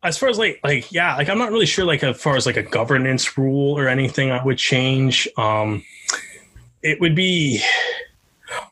As 0.04 0.18
far 0.18 0.30
as 0.30 0.38
like 0.38 0.60
like 0.64 0.92
yeah, 0.92 1.16
like 1.16 1.30
I'm 1.30 1.38
not 1.38 1.52
really 1.52 1.66
sure. 1.66 1.86
Like 1.86 2.04
as 2.04 2.22
far 2.22 2.36
as 2.36 2.46
like 2.46 2.58
a 2.58 2.64
governance 2.64 3.38
rule 3.38 3.78
or 3.78 3.88
anything, 3.88 4.32
I 4.32 4.44
would 4.44 4.58
change. 4.58 5.30
Um, 5.38 5.84
it 6.84 7.00
would 7.00 7.16
be. 7.16 7.62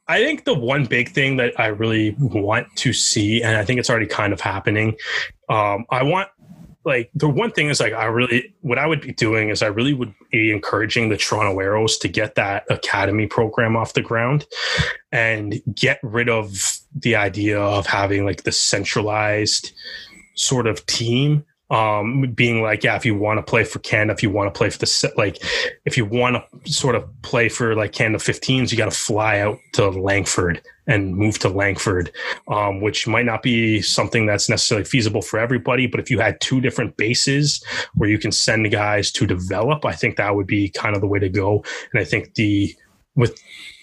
I 0.08 0.24
think 0.24 0.46
the 0.46 0.56
one 0.56 0.86
big 0.86 1.10
thing 1.10 1.38
that 1.38 1.60
I 1.60 1.68
really 1.68 2.16
want 2.18 2.68
to 2.78 2.94
see, 2.94 3.44
and 3.44 3.58
I 3.58 3.64
think 3.64 3.80
it's 3.80 3.90
already 3.90 4.08
kind 4.08 4.34
of 4.34 4.42
happening. 4.42 4.96
Um, 5.50 5.86
I 5.92 6.02
want 6.02 6.30
like 6.88 7.12
the 7.14 7.28
one 7.28 7.52
thing 7.52 7.70
is 7.70 7.82
like 7.82 7.94
I 7.94 8.06
really 8.06 8.56
what 8.62 8.80
I 8.80 8.88
would 8.88 9.02
be 9.02 9.12
doing 9.12 9.50
is 9.50 9.62
I 9.62 9.68
really 9.68 9.94
would 9.94 10.14
be 10.32 10.52
encouraging 10.52 11.10
the 11.10 11.18
Toronto 11.18 11.60
Arrows 11.60 11.98
to 11.98 12.08
get 12.08 12.36
that 12.36 12.64
academy 12.70 13.28
program 13.28 13.76
off 13.76 13.94
the 13.94 14.02
ground 14.02 14.46
and 15.12 15.62
get 15.76 16.00
rid 16.02 16.30
of 16.30 16.80
the 16.96 17.18
idea 17.18 17.60
of 17.60 17.86
having 17.86 18.26
like 18.26 18.44
the 18.44 18.54
centralized 18.54 19.74
sort 20.36 20.66
of 20.66 20.86
team 20.86 21.44
um 21.70 22.32
being 22.34 22.62
like 22.62 22.84
yeah 22.84 22.96
if 22.96 23.06
you 23.06 23.14
want 23.14 23.38
to 23.38 23.44
play 23.44 23.64
for 23.64 23.80
canada 23.80 24.14
if 24.14 24.24
you 24.24 24.30
want 24.30 24.54
to 24.54 24.58
play 24.58 24.70
for 24.70 24.78
the 24.78 25.14
like 25.18 25.38
if 25.86 25.98
you 25.98 26.06
want 26.06 26.38
to 26.64 26.72
sort 26.72 26.96
of 26.96 27.04
play 27.24 27.50
for 27.50 27.76
like 27.76 27.92
canada 27.92 28.18
15s 28.24 28.72
you 28.72 28.78
got 28.78 28.90
to 28.90 28.98
fly 28.98 29.40
out 29.40 29.58
to 29.74 29.90
langford 29.90 30.62
and 30.88 31.18
move 31.18 31.38
to 31.38 31.50
langford 31.50 32.10
um, 32.48 32.80
which 32.80 33.06
might 33.06 33.26
not 33.26 33.44
be 33.44 33.82
something 33.82 34.26
that's 34.26 34.48
necessarily 34.48 34.86
feasible 34.86 35.22
for 35.22 35.40
everybody 35.40 35.88
but 35.88 36.00
if 36.00 36.10
you 36.10 36.20
had 36.20 36.40
two 36.40 36.62
different 36.62 36.96
bases 36.96 37.62
where 37.96 38.10
you 38.10 38.18
can 38.18 38.32
send 38.32 38.72
guys 38.72 39.12
to 39.12 39.28
develop 39.28 39.84
i 39.84 39.94
think 39.94 40.16
that 40.16 40.36
would 40.36 40.48
be 40.48 40.70
kind 40.70 40.96
of 40.96 41.02
the 41.02 41.08
way 41.08 41.20
to 41.20 41.30
go. 41.30 41.64
And 41.92 42.02
i 42.02 42.06
think 42.06 42.36
the 42.36 42.74
with 43.16 43.42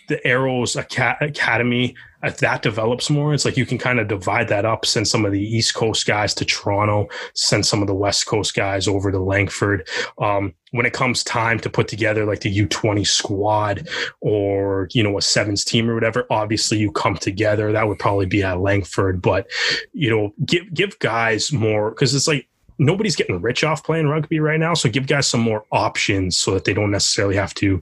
the 0.09 0.25
arrows 0.27 0.77
academy 0.77 1.95
if 2.25 2.39
that 2.39 2.63
develops 2.63 3.11
more, 3.11 3.35
it's 3.35 3.45
like 3.45 3.57
you 3.57 3.67
can 3.67 3.79
kind 3.79 4.01
of 4.01 4.09
divide 4.09 4.49
that 4.49 4.65
up, 4.65 4.87
send 4.87 5.07
some 5.07 5.25
of 5.25 5.33
the 5.33 5.41
East 5.41 5.75
Coast 5.75 6.07
guys 6.07 6.33
to 6.35 6.45
Toronto, 6.45 7.09
send 7.35 7.67
some 7.67 7.83
of 7.83 7.87
the 7.87 7.95
West 7.95 8.27
Coast 8.27 8.55
guys 8.55 8.89
over 8.89 9.13
to 9.13 9.19
Langford. 9.19 9.87
Um, 10.19 10.55
when 10.71 10.87
it 10.87 10.93
comes 10.93 11.23
time 11.23 11.61
to 11.61 11.71
put 11.71 11.87
together 11.87 12.25
like 12.25 12.41
the 12.41 12.67
U20 12.67 13.07
squad 13.07 13.89
or, 14.21 14.89
you 14.93 15.03
know, 15.03 15.19
a 15.19 15.23
sevens 15.23 15.65
team 15.65 15.89
or 15.89 15.95
whatever, 15.95 16.27
obviously 16.31 16.79
you 16.79 16.91
come 16.91 17.17
together. 17.17 17.71
That 17.73 17.87
would 17.87 17.99
probably 17.99 18.27
be 18.27 18.43
at 18.43 18.61
Langford, 18.61 19.21
but, 19.21 19.47
you 19.93 20.11
know, 20.11 20.33
give, 20.45 20.73
give 20.73 20.99
guys 20.99 21.53
more 21.53 21.91
because 21.91 22.15
it's 22.15 22.27
like, 22.27 22.49
nobody's 22.77 23.15
getting 23.15 23.41
rich 23.41 23.63
off 23.63 23.85
playing 23.85 24.09
rugby 24.09 24.41
right 24.41 24.59
now. 24.59 24.75
So 24.75 24.89
give 24.89 25.07
guys 25.07 25.29
some 25.29 25.41
more 25.41 25.65
options 25.71 26.37
so 26.37 26.55
that 26.55 26.65
they 26.65 26.75
don't 26.75 26.91
necessarily 26.91 27.37
have 27.37 27.55
to 27.55 27.81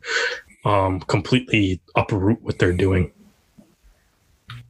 um, 0.65 1.01
completely 1.01 1.81
uproot 1.95 2.43
what 2.43 2.59
they're 2.59 2.73
doing 2.73 3.13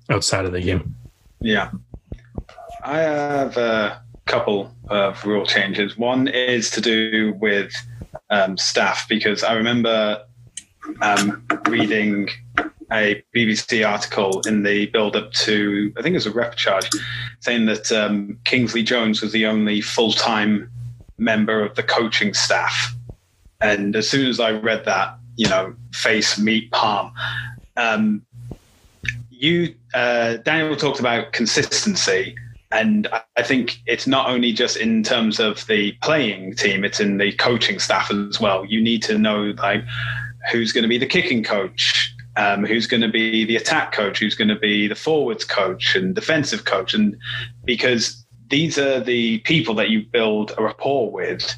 outside 0.09 0.45
of 0.45 0.53
the 0.53 0.61
game. 0.61 0.95
Yeah. 1.41 1.71
I 2.85 2.99
have 2.99 3.57
a 3.57 4.03
couple 4.27 4.75
of 4.89 5.25
rule 5.25 5.47
changes. 5.47 5.97
One 5.97 6.29
is 6.29 6.71
to 6.71 6.81
do 6.81 7.35
with 7.41 7.73
um, 8.31 8.57
staff 8.57 9.09
because 9.09 9.45
I 9.45 9.55
remember 9.55 10.25
um, 11.01 11.45
reading 11.69 12.29
a 12.93 13.23
BBC 13.35 13.89
article 13.89 14.43
in 14.47 14.63
the 14.63 14.87
build 14.87 15.17
up 15.17 15.33
to, 15.33 15.93
I 15.97 16.03
think 16.03 16.15
it 16.15 16.17
was 16.17 16.27
a 16.27 16.33
repechage, 16.33 16.95
saying 17.41 17.67
that 17.67 17.91
um, 17.91 18.39
Kingsley 18.45 18.83
Jones 18.83 19.23
was 19.23 19.33
the 19.33 19.47
only 19.47 19.81
full 19.81 20.13
time 20.13 20.71
member 21.19 21.65
of 21.65 21.75
the 21.75 21.83
coaching 21.83 22.35
staff. 22.35 22.95
And 23.61 23.95
as 23.97 24.09
soon 24.09 24.27
as 24.27 24.41
I 24.41 24.53
read 24.53 24.85
that, 24.85 25.17
you 25.37 25.49
know, 25.49 25.75
face, 25.93 26.39
meet, 26.39 26.71
palm, 26.73 27.13
um, 27.77 28.23
you 29.31 29.75
uh, 29.95 30.37
Daniel 30.39 30.77
talked 30.77 31.01
about 31.01 31.33
consistency, 31.33 32.35
and 32.71 33.09
I 33.37 33.43
think 33.43 33.79
it's 33.87 34.07
not 34.07 34.29
only 34.29 34.53
just 34.53 34.77
in 34.77 35.03
terms 35.03 35.41
of 35.41 35.67
the 35.67 35.93
playing 36.03 36.55
team; 36.55 36.85
it's 36.85 37.01
in 37.01 37.19
the 37.19 37.33
coaching 37.33 37.79
staff 37.79 38.11
as 38.11 38.41
well. 38.41 38.65
You 38.65 38.81
need 38.81 39.03
to 39.05 39.19
know 39.19 39.53
like 39.59 39.83
who's 40.51 40.73
going 40.73 40.83
to 40.83 40.89
be 40.89 40.99
the 40.99 41.07
kicking 41.07 41.43
coach, 41.43 42.15
um, 42.37 42.65
who's 42.65 42.87
going 42.87 43.01
to 43.01 43.09
be 43.09 43.45
the 43.45 43.57
attack 43.57 43.93
coach, 43.93 44.21
who's 44.21 44.35
going 44.35 44.49
to 44.49 44.59
be 44.59 44.87
the 44.87 44.95
forwards 44.95 45.45
coach 45.45 45.97
and 45.97 46.15
defensive 46.15 46.65
coach, 46.65 46.95
and 46.95 47.17
because 47.65 48.25
these 48.49 48.79
are 48.79 49.01
the 49.01 49.39
people 49.41 49.75
that 49.75 49.91
you 49.91 50.05
build 50.13 50.53
a 50.57 50.63
rapport 50.63 51.11
with, 51.11 51.53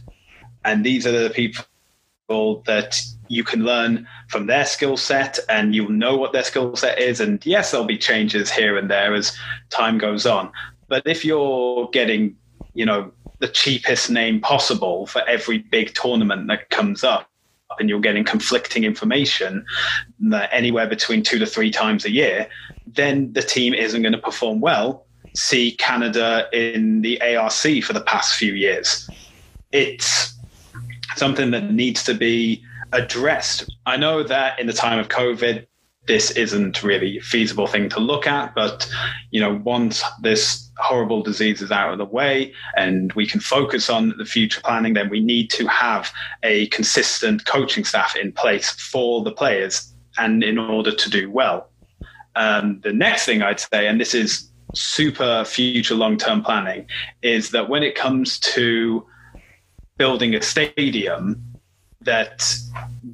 and 0.64 0.86
these 0.86 1.06
are 1.06 1.12
the 1.12 1.30
people 1.30 2.62
that 2.66 3.00
you 3.28 3.44
can 3.44 3.64
learn 3.64 4.06
from 4.28 4.46
their 4.46 4.64
skill 4.64 4.96
set 4.96 5.38
and 5.48 5.74
you'll 5.74 5.90
know 5.90 6.16
what 6.16 6.32
their 6.32 6.44
skill 6.44 6.76
set 6.76 6.98
is. 6.98 7.20
And 7.20 7.44
yes, 7.46 7.70
there'll 7.70 7.86
be 7.86 7.98
changes 7.98 8.50
here 8.50 8.76
and 8.76 8.90
there 8.90 9.14
as 9.14 9.36
time 9.70 9.98
goes 9.98 10.26
on. 10.26 10.50
But 10.88 11.06
if 11.06 11.24
you're 11.24 11.88
getting, 11.90 12.36
you 12.74 12.84
know, 12.84 13.12
the 13.40 13.48
cheapest 13.48 14.10
name 14.10 14.40
possible 14.40 15.06
for 15.06 15.22
every 15.28 15.58
big 15.58 15.94
tournament 15.94 16.48
that 16.48 16.70
comes 16.70 17.04
up, 17.04 17.28
and 17.78 17.88
you're 17.88 18.00
getting 18.00 18.24
conflicting 18.24 18.84
information 18.84 19.64
uh, 20.32 20.46
anywhere 20.52 20.86
between 20.86 21.22
two 21.22 21.38
to 21.38 21.46
three 21.46 21.70
times 21.70 22.04
a 22.04 22.10
year, 22.10 22.48
then 22.86 23.32
the 23.32 23.42
team 23.42 23.74
isn't 23.74 24.02
going 24.02 24.12
to 24.12 24.18
perform 24.18 24.60
well. 24.60 25.06
See 25.34 25.72
Canada 25.72 26.46
in 26.52 27.02
the 27.02 27.20
ARC 27.20 27.82
for 27.82 27.92
the 27.92 28.04
past 28.06 28.36
few 28.36 28.52
years. 28.52 29.08
It's 29.72 30.34
something 31.16 31.50
that 31.50 31.72
needs 31.72 32.04
to 32.04 32.14
be 32.14 32.62
addressed. 32.94 33.68
I 33.86 33.96
know 33.96 34.22
that 34.22 34.58
in 34.58 34.66
the 34.66 34.72
time 34.72 34.98
of 34.98 35.08
COVID, 35.08 35.66
this 36.06 36.30
isn't 36.32 36.82
really 36.82 37.18
a 37.18 37.22
feasible 37.22 37.66
thing 37.66 37.88
to 37.88 38.00
look 38.00 38.26
at, 38.26 38.54
but 38.54 38.88
you 39.30 39.40
know, 39.40 39.60
once 39.64 40.02
this 40.22 40.70
horrible 40.78 41.22
disease 41.22 41.62
is 41.62 41.70
out 41.70 41.92
of 41.92 41.98
the 41.98 42.04
way 42.04 42.52
and 42.76 43.12
we 43.14 43.26
can 43.26 43.40
focus 43.40 43.88
on 43.88 44.14
the 44.18 44.24
future 44.24 44.60
planning, 44.60 44.94
then 44.94 45.08
we 45.08 45.20
need 45.20 45.50
to 45.50 45.66
have 45.66 46.12
a 46.42 46.66
consistent 46.68 47.44
coaching 47.46 47.84
staff 47.84 48.14
in 48.16 48.32
place 48.32 48.70
for 48.70 49.22
the 49.22 49.32
players 49.32 49.94
and 50.18 50.44
in 50.44 50.58
order 50.58 50.94
to 50.94 51.10
do 51.10 51.30
well. 51.30 51.70
Um, 52.36 52.80
the 52.82 52.92
next 52.92 53.24
thing 53.24 53.42
I'd 53.42 53.60
say, 53.60 53.86
and 53.86 54.00
this 54.00 54.14
is 54.14 54.50
super 54.74 55.44
future 55.44 55.94
long 55.94 56.18
term 56.18 56.42
planning, 56.42 56.86
is 57.22 57.50
that 57.50 57.68
when 57.68 57.82
it 57.82 57.94
comes 57.94 58.38
to 58.40 59.06
building 59.96 60.34
a 60.34 60.42
stadium, 60.42 61.53
that 62.04 62.56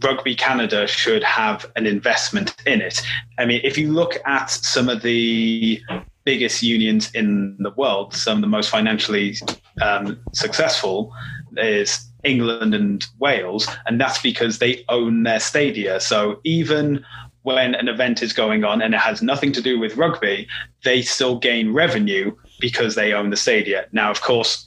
Rugby 0.02 0.34
Canada 0.34 0.86
should 0.86 1.22
have 1.22 1.70
an 1.76 1.86
investment 1.86 2.54
in 2.66 2.80
it. 2.80 3.02
I 3.38 3.44
mean, 3.44 3.60
if 3.64 3.76
you 3.78 3.92
look 3.92 4.16
at 4.26 4.50
some 4.50 4.88
of 4.88 5.02
the 5.02 5.80
biggest 6.24 6.62
unions 6.62 7.10
in 7.12 7.56
the 7.58 7.70
world, 7.70 8.14
some 8.14 8.38
of 8.38 8.40
the 8.42 8.46
most 8.46 8.70
financially 8.70 9.36
um, 9.82 10.18
successful 10.32 11.12
is 11.56 12.06
England 12.24 12.74
and 12.74 13.04
Wales, 13.18 13.66
and 13.86 14.00
that's 14.00 14.20
because 14.20 14.58
they 14.58 14.84
own 14.88 15.22
their 15.22 15.40
stadia. 15.40 16.00
So 16.00 16.40
even 16.44 17.04
when 17.42 17.74
an 17.74 17.88
event 17.88 18.22
is 18.22 18.32
going 18.32 18.64
on 18.64 18.82
and 18.82 18.94
it 18.94 19.00
has 19.00 19.22
nothing 19.22 19.52
to 19.52 19.62
do 19.62 19.78
with 19.78 19.96
rugby, 19.96 20.46
they 20.84 21.00
still 21.02 21.38
gain 21.38 21.72
revenue 21.72 22.34
because 22.60 22.94
they 22.94 23.12
own 23.12 23.30
the 23.30 23.36
stadia. 23.36 23.86
Now, 23.92 24.10
of 24.10 24.20
course, 24.20 24.66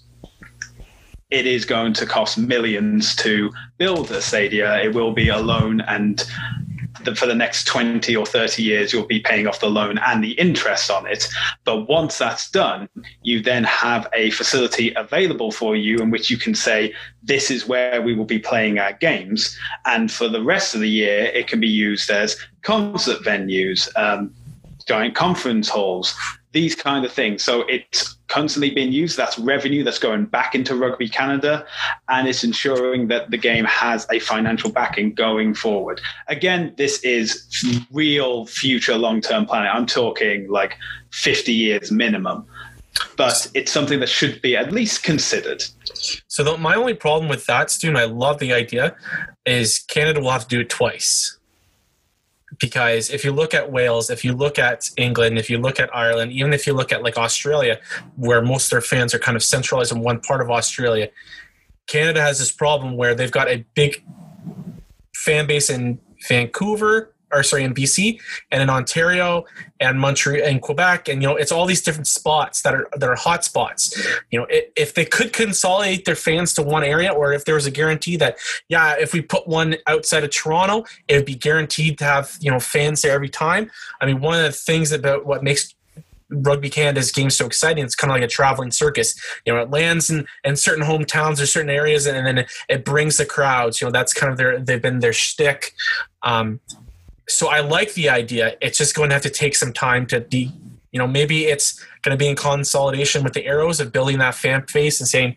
it 1.34 1.48
is 1.48 1.66
going 1.66 1.94
to 1.94 2.06
cost 2.06 2.38
millions 2.38 3.16
to 3.16 3.52
build 3.80 4.12
a 4.12 4.22
stadia. 4.22 4.80
It 4.84 4.94
will 4.94 5.14
be 5.14 5.30
a 5.30 5.40
loan 5.40 5.82
and 5.82 6.24
the, 7.04 7.16
for 7.16 7.26
the 7.26 7.34
next 7.36 7.66
20 7.66 8.16
or 8.16 8.26
30 8.26 8.62
years, 8.62 8.94
you'll 8.94 9.08
be 9.08 9.20
paying 9.20 9.48
off 9.48 9.60
the 9.60 9.70
loan 9.70 9.98
and 9.98 10.24
the 10.24 10.34
interest 10.34 10.92
on 10.92 11.08
it. 11.08 11.28
But 11.64 11.90
once 11.90 12.20
that's 12.20 12.50
done, 12.52 12.88
you 13.24 13.42
then 13.42 13.64
have 13.64 14.08
a 14.14 14.30
facility 14.30 14.94
available 14.96 15.52
for 15.52 15.76
you 15.76 15.98
in 15.98 16.12
which 16.12 16.30
you 16.30 16.38
can 16.38 16.54
say, 16.54 16.94
this 17.24 17.50
is 17.50 17.68
where 17.68 18.02
we 18.02 18.14
will 18.14 18.26
be 18.26 18.40
playing 18.40 18.78
our 18.78 18.94
games. 18.94 19.58
And 19.86 20.12
for 20.12 20.30
the 20.30 20.44
rest 20.44 20.76
of 20.76 20.82
the 20.82 20.90
year, 20.90 21.26
it 21.26 21.48
can 21.48 21.60
be 21.60 21.68
used 21.68 22.12
as 22.12 22.38
concert 22.62 23.24
venues, 23.24 23.90
um, 23.98 24.34
giant 24.86 25.16
conference 25.16 25.70
halls, 25.70 26.16
these 26.54 26.76
kind 26.76 27.04
of 27.04 27.12
things. 27.12 27.44
So 27.44 27.62
it's 27.64 28.16
constantly 28.28 28.74
being 28.74 28.92
used. 28.92 29.18
That's 29.18 29.38
revenue 29.38 29.84
that's 29.84 30.00
going 30.00 30.26
back 30.26 30.56
into 30.56 30.76
Rugby 30.76 31.10
Canada, 31.10 31.66
and 32.10 32.28
it's 32.28 32.44
ensuring 32.44 33.08
that 33.10 33.32
the 33.32 33.38
game 33.38 33.66
has 33.66 34.08
a 34.12 34.20
financial 34.20 34.72
backing 34.72 35.14
going 35.14 35.54
forward. 35.54 36.00
Again, 36.30 36.74
this 36.78 37.00
is 37.04 37.86
real 37.92 38.46
future 38.46 38.98
long 38.98 39.20
term 39.20 39.46
planning. 39.46 39.72
I'm 39.74 39.86
talking 39.86 40.50
like 40.50 40.78
50 41.12 41.52
years 41.52 41.92
minimum. 41.92 42.46
But 43.18 43.50
it's 43.56 43.72
something 43.72 44.00
that 44.02 44.10
should 44.10 44.40
be 44.44 44.56
at 44.56 44.72
least 44.72 45.02
considered. 45.02 45.64
So 46.28 46.44
the, 46.44 46.58
my 46.58 46.76
only 46.76 46.94
problem 46.94 47.28
with 47.28 47.48
that, 47.48 47.72
Stu, 47.72 47.88
and 47.88 47.98
I 47.98 48.06
love 48.06 48.38
the 48.38 48.54
idea, 48.54 48.96
is 49.48 49.80
Canada 49.80 50.22
will 50.22 50.30
have 50.30 50.44
to 50.44 50.48
do 50.48 50.60
it 50.60 50.70
twice 50.70 51.40
because 52.60 53.10
if 53.10 53.24
you 53.24 53.32
look 53.32 53.54
at 53.54 53.72
Wales, 53.72 54.10
if 54.10 54.24
you 54.24 54.34
look 54.34 54.60
at 54.60 54.90
England, 54.98 55.38
if 55.38 55.50
you 55.50 55.58
look 55.58 55.80
at 55.80 55.94
Ireland, 55.96 56.32
even 56.32 56.54
if 56.54 56.68
you 56.68 56.74
look 56.74 56.92
at 56.92 57.04
like 57.04 57.18
Australia, 57.18 57.80
where 58.16 58.42
most 58.42 58.66
of 58.66 58.72
their 58.72 58.82
fans 58.82 59.14
are 59.14 59.20
kind 59.20 59.36
of 59.36 59.44
centralized 59.44 59.92
in 59.92 60.02
one 60.02 60.20
part 60.20 60.42
of 60.42 60.50
Australia, 60.50 61.10
Canada 61.88 62.22
has 62.22 62.40
this 62.40 62.52
problem 62.52 62.96
where 62.96 63.16
they've 63.16 63.32
got 63.32 63.48
a 63.48 63.66
big 63.76 64.04
fan 65.16 65.48
base 65.48 65.70
in 65.70 66.00
Vancouver, 66.28 67.13
or 67.34 67.44
sorry, 67.44 67.64
in 67.64 67.74
BC 67.74 68.20
and 68.52 68.62
in 68.62 68.70
Ontario 68.70 69.46
and 69.80 70.00
Montreal 70.00 70.46
and 70.46 70.62
Quebec, 70.62 71.10
and 71.10 71.22
you 71.22 71.28
know, 71.28 71.36
it's 71.36 71.52
all 71.52 71.66
these 71.66 71.82
different 71.82 72.08
spots 72.08 72.62
that 72.62 72.74
are 72.74 72.88
that 72.96 73.10
are 73.10 73.16
hot 73.16 73.44
spots. 73.44 73.98
You 74.32 74.40
know, 74.40 74.48
if 74.50 74.94
they 74.94 75.06
could 75.06 75.34
consolidate 75.34 76.06
their 76.06 76.16
fans 76.16 76.54
to 76.56 76.64
one 76.64 76.84
area, 76.84 77.12
or 77.12 77.34
if 77.34 77.46
there 77.46 77.56
was 77.56 77.66
a 77.66 77.72
guarantee 77.72 78.18
that, 78.18 78.38
yeah, 78.70 78.96
if 79.00 79.14
we 79.14 79.22
put 79.22 79.48
one 79.48 79.76
outside 79.88 80.24
of 80.24 80.32
Toronto, 80.32 80.86
it 81.08 81.16
would 81.16 81.26
be 81.26 81.36
guaranteed 81.36 81.98
to 82.00 82.06
have 82.06 82.38
you 82.40 82.52
know 82.52 82.60
fans 82.60 83.02
there 83.02 83.14
every 83.14 83.30
time. 83.30 83.70
I 84.02 84.06
mean, 84.06 84.22
one 84.22 84.38
of 84.38 84.44
the 84.44 84.52
things 84.52 84.92
about 84.92 85.26
what 85.26 85.44
makes 85.44 85.74
Rugby 86.34 86.70
Canada's 86.70 87.12
game 87.12 87.30
so 87.30 87.46
exciting. 87.46 87.84
It's 87.84 87.96
kind 87.96 88.12
of 88.12 88.16
like 88.16 88.24
a 88.24 88.28
traveling 88.28 88.72
circus. 88.72 89.16
You 89.46 89.54
know, 89.54 89.62
it 89.62 89.70
lands 89.70 90.10
in, 90.10 90.26
in 90.44 90.56
certain 90.56 90.84
hometowns 90.84 91.42
or 91.42 91.46
certain 91.46 91.70
areas, 91.70 92.06
and, 92.06 92.18
and 92.18 92.26
then 92.26 92.38
it, 92.40 92.52
it, 92.70 92.86
brings 92.86 93.18
the 93.18 93.26
crowds. 93.26 93.80
You 93.80 93.88
know, 93.88 93.92
that's 93.92 94.14
kind 94.14 94.32
of 94.32 94.38
their 94.38 94.60
they've 94.60 94.82
been 94.82 95.00
their 95.00 95.14
shtick. 95.14 95.74
Um, 96.24 96.60
so 97.28 97.48
I 97.48 97.62
like 97.62 97.94
the 97.94 98.10
idea. 98.10 98.56
It's 98.62 98.78
just 98.78 98.96
going 98.96 99.10
to 99.10 99.16
have 99.16 99.24
to 99.24 99.30
take 99.30 99.56
some 99.56 99.74
time 99.74 100.06
to 100.08 100.20
de, 100.20 100.52
you 100.92 101.00
know, 101.00 101.08
maybe 101.08 101.46
it's 101.46 101.80
going 102.02 102.18
to 102.18 102.18
be 102.18 102.28
in 102.28 102.36
consolidation 102.36 103.24
with 103.24 103.34
the 103.34 103.46
arrows 103.46 103.80
of 103.80 103.92
building 103.92 104.20
that 104.20 104.36
fan 104.36 104.66
base 104.74 105.00
and 105.00 105.08
saying, 105.08 105.36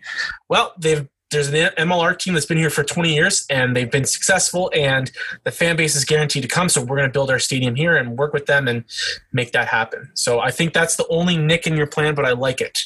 well, 0.48 0.74
they've 0.78 1.08
there's 1.30 1.48
an 1.48 1.54
MLR 1.54 2.16
team 2.16 2.34
that's 2.34 2.46
been 2.46 2.56
here 2.56 2.70
for 2.70 2.84
20 2.84 3.12
years 3.12 3.46
and 3.50 3.74
they've 3.74 3.90
been 3.90 4.04
successful 4.04 4.70
and 4.74 5.10
the 5.42 5.50
fan 5.50 5.74
base 5.74 5.96
is 5.96 6.04
guaranteed 6.04 6.42
to 6.42 6.48
come. 6.48 6.68
So 6.68 6.80
we're 6.80 6.96
going 6.96 7.08
to 7.08 7.12
build 7.12 7.30
our 7.30 7.40
stadium 7.40 7.74
here 7.74 7.96
and 7.96 8.16
work 8.16 8.32
with 8.32 8.46
them 8.46 8.68
and 8.68 8.84
make 9.32 9.50
that 9.52 9.66
happen. 9.66 10.08
So 10.14 10.38
I 10.38 10.52
think 10.52 10.72
that's 10.72 10.94
the 10.94 11.06
only 11.08 11.36
nick 11.36 11.66
in 11.66 11.76
your 11.76 11.88
plan, 11.88 12.14
but 12.14 12.24
I 12.24 12.32
like 12.32 12.60
it. 12.60 12.78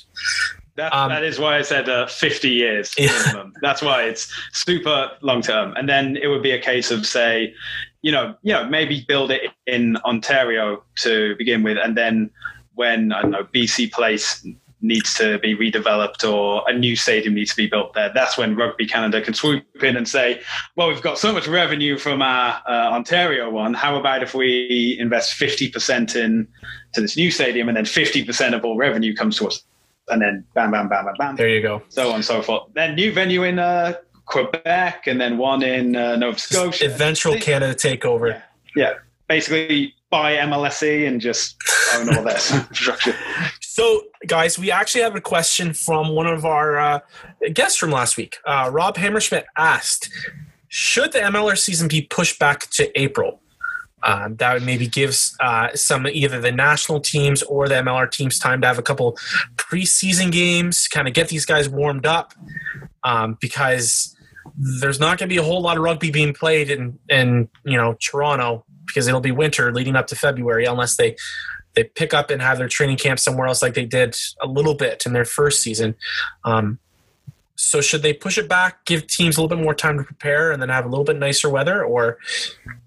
That, 0.77 0.95
um, 0.95 1.11
that 1.11 1.23
is 1.23 1.39
why 1.39 1.59
I 1.59 1.63
said 1.63 1.91
uh, 1.91 2.07
50 2.07 2.49
years 2.49 2.95
minimum. 2.99 3.53
That's 3.61 3.83
why 3.83 4.05
it's 4.05 4.33
super 4.53 5.11
long 5.21 5.43
term. 5.43 5.75
And 5.77 5.87
then 5.87 6.17
it 6.17 6.29
would 6.29 6.43
be 6.43 6.53
a 6.53 6.61
case 6.61 6.91
of 6.91 7.07
say, 7.07 7.55
you 8.03 8.13
know, 8.13 8.35
you 8.43 8.53
know, 8.53 8.67
maybe 8.69 9.05
build 9.07 9.31
it 9.31 9.43
in 9.67 9.97
Ontario 9.99 10.83
to 11.03 11.37
begin 11.37 11.63
with, 11.63 11.79
and 11.79 11.97
then 11.97 12.31
when 12.75 13.13
I 13.13 13.23
don't 13.23 13.31
know 13.31 13.45
BC 13.45 13.93
Place 13.93 14.47
needs 14.83 15.15
to 15.15 15.39
be 15.39 15.55
redeveloped 15.55 16.29
or 16.29 16.65
a 16.69 16.73
new 16.73 16.97
stadium 16.97 17.35
needs 17.35 17.51
to 17.51 17.57
be 17.57 17.67
built 17.67 17.93
there, 17.95 18.11
that's 18.15 18.39
when 18.39 18.57
Rugby 18.57 18.87
Canada 18.87 19.21
can 19.21 19.35
swoop 19.35 19.65
in 19.83 19.97
and 19.97 20.09
say, 20.09 20.41
well, 20.77 20.89
we've 20.89 21.03
got 21.03 21.19
so 21.19 21.33
much 21.33 21.47
revenue 21.47 21.99
from 21.99 22.23
our 22.23 22.63
uh, 22.67 22.91
Ontario 22.93 23.51
one. 23.51 23.75
How 23.75 23.99
about 23.99 24.23
if 24.23 24.35
we 24.35 24.97
invest 24.99 25.39
50% 25.39 26.17
in 26.17 26.49
to 26.95 27.01
this 27.01 27.17
new 27.17 27.31
stadium 27.31 27.69
and 27.69 27.77
then 27.77 27.85
50% 27.85 28.55
of 28.55 28.65
all 28.65 28.77
revenue 28.77 29.15
comes 29.15 29.37
to 29.39 29.49
us? 29.49 29.63
And 30.09 30.23
then 30.23 30.45
bam, 30.55 30.71
bam, 30.71 30.89
bam, 30.89 31.05
bam, 31.05 31.15
bam. 31.19 31.37
There 31.37 31.49
you 31.49 31.63
go. 31.63 31.83
So 31.89 32.09
on 32.09 32.17
and 32.17 32.25
so 32.25 32.43
forth. 32.43 32.73
Then 32.75 32.95
new 32.95 33.13
venue 33.13 33.45
in 33.45 33.59
uh, 33.59 33.95
Quebec 34.31 35.07
and 35.07 35.21
then 35.21 35.37
one 35.37 35.63
in 35.63 35.97
uh, 35.97 36.17
Nova 36.17 36.39
Scotia. 36.39 36.87
Eventual 36.87 37.37
Canada 37.37 37.75
takeover. 37.75 38.31
Yeah. 38.31 38.43
yeah. 38.77 38.95
Basically, 39.29 39.95
buy 40.11 40.37
MLSE 40.37 41.07
and 41.07 41.21
just 41.21 41.57
own 41.95 42.15
all 42.17 42.25
that 42.25 42.51
infrastructure. 42.53 43.15
So, 43.61 44.03
guys, 44.27 44.59
we 44.59 44.71
actually 44.71 45.03
have 45.03 45.15
a 45.15 45.21
question 45.21 45.73
from 45.73 46.11
one 46.11 46.27
of 46.27 46.45
our 46.45 46.79
uh, 46.79 47.01
guests 47.53 47.79
from 47.79 47.91
last 47.91 48.17
week. 48.17 48.39
Uh, 48.45 48.69
Rob 48.73 48.97
Hammerschmidt 48.97 49.45
asked 49.57 50.11
Should 50.69 51.13
the 51.13 51.21
MLR 51.21 51.57
season 51.57 51.89
be 51.89 52.03
pushed 52.03 52.39
back 52.39 52.69
to 52.71 53.01
April? 53.01 53.41
Um, 54.03 54.37
that 54.37 54.55
would 54.55 54.63
maybe 54.63 54.87
gives 54.87 55.37
uh, 55.41 55.69
some 55.75 56.07
either 56.07 56.41
the 56.41 56.53
national 56.53 57.01
teams 57.01 57.43
or 57.43 57.69
the 57.69 57.75
MLR 57.75 58.11
teams 58.11 58.39
time 58.39 58.63
to 58.63 58.67
have 58.67 58.79
a 58.79 58.83
couple 58.83 59.19
preseason 59.57 60.33
games, 60.33 60.89
kind 60.89 61.07
of 61.07 61.13
get 61.13 61.29
these 61.29 61.45
guys 61.45 61.69
warmed 61.69 62.07
up, 62.07 62.33
um, 63.05 63.37
because 63.41 64.17
there's 64.57 65.01
not 65.01 65.19
going 65.19 65.29
to 65.29 65.35
be 65.35 65.39
a 65.39 65.43
whole 65.43 65.61
lot 65.61 65.77
of 65.77 65.83
rugby 65.83 66.11
being 66.11 66.33
played 66.33 66.71
in 66.71 66.99
in 67.09 67.49
you 67.65 67.77
know 67.77 67.97
Toronto 68.01 68.65
because 68.87 69.07
it'll 69.07 69.21
be 69.21 69.31
winter 69.31 69.73
leading 69.73 69.97
up 69.97 70.07
to 70.09 70.17
February 70.17 70.65
unless 70.65 70.97
they 70.97 71.17
they 71.75 71.85
pick 71.85 72.13
up 72.13 72.31
and 72.31 72.43
have 72.43 72.59
their 72.59 72.69
training 72.69 72.97
camp 72.97 73.19
somewhere 73.19 73.47
else 73.47 73.63
like 73.63 73.75
they 73.75 73.85
did 73.85 74.17
a 74.43 74.47
little 74.47 74.75
bit 74.75 75.05
in 75.07 75.13
their 75.13 75.25
first 75.25 75.63
season. 75.63 75.95
Um, 76.45 76.79
so 77.55 77.81
should 77.81 78.03
they 78.03 78.13
push 78.13 78.39
it 78.39 78.49
back, 78.49 78.85
give 78.87 79.07
teams 79.07 79.37
a 79.37 79.43
little 79.43 79.55
bit 79.55 79.63
more 79.63 79.75
time 79.75 79.99
to 79.99 80.05
prepare, 80.05 80.51
and 80.51 80.61
then 80.61 80.71
have 80.71 80.87
a 80.87 80.89
little 80.89 81.05
bit 81.05 81.17
nicer 81.17 81.49
weather, 81.49 81.85
or 81.85 82.19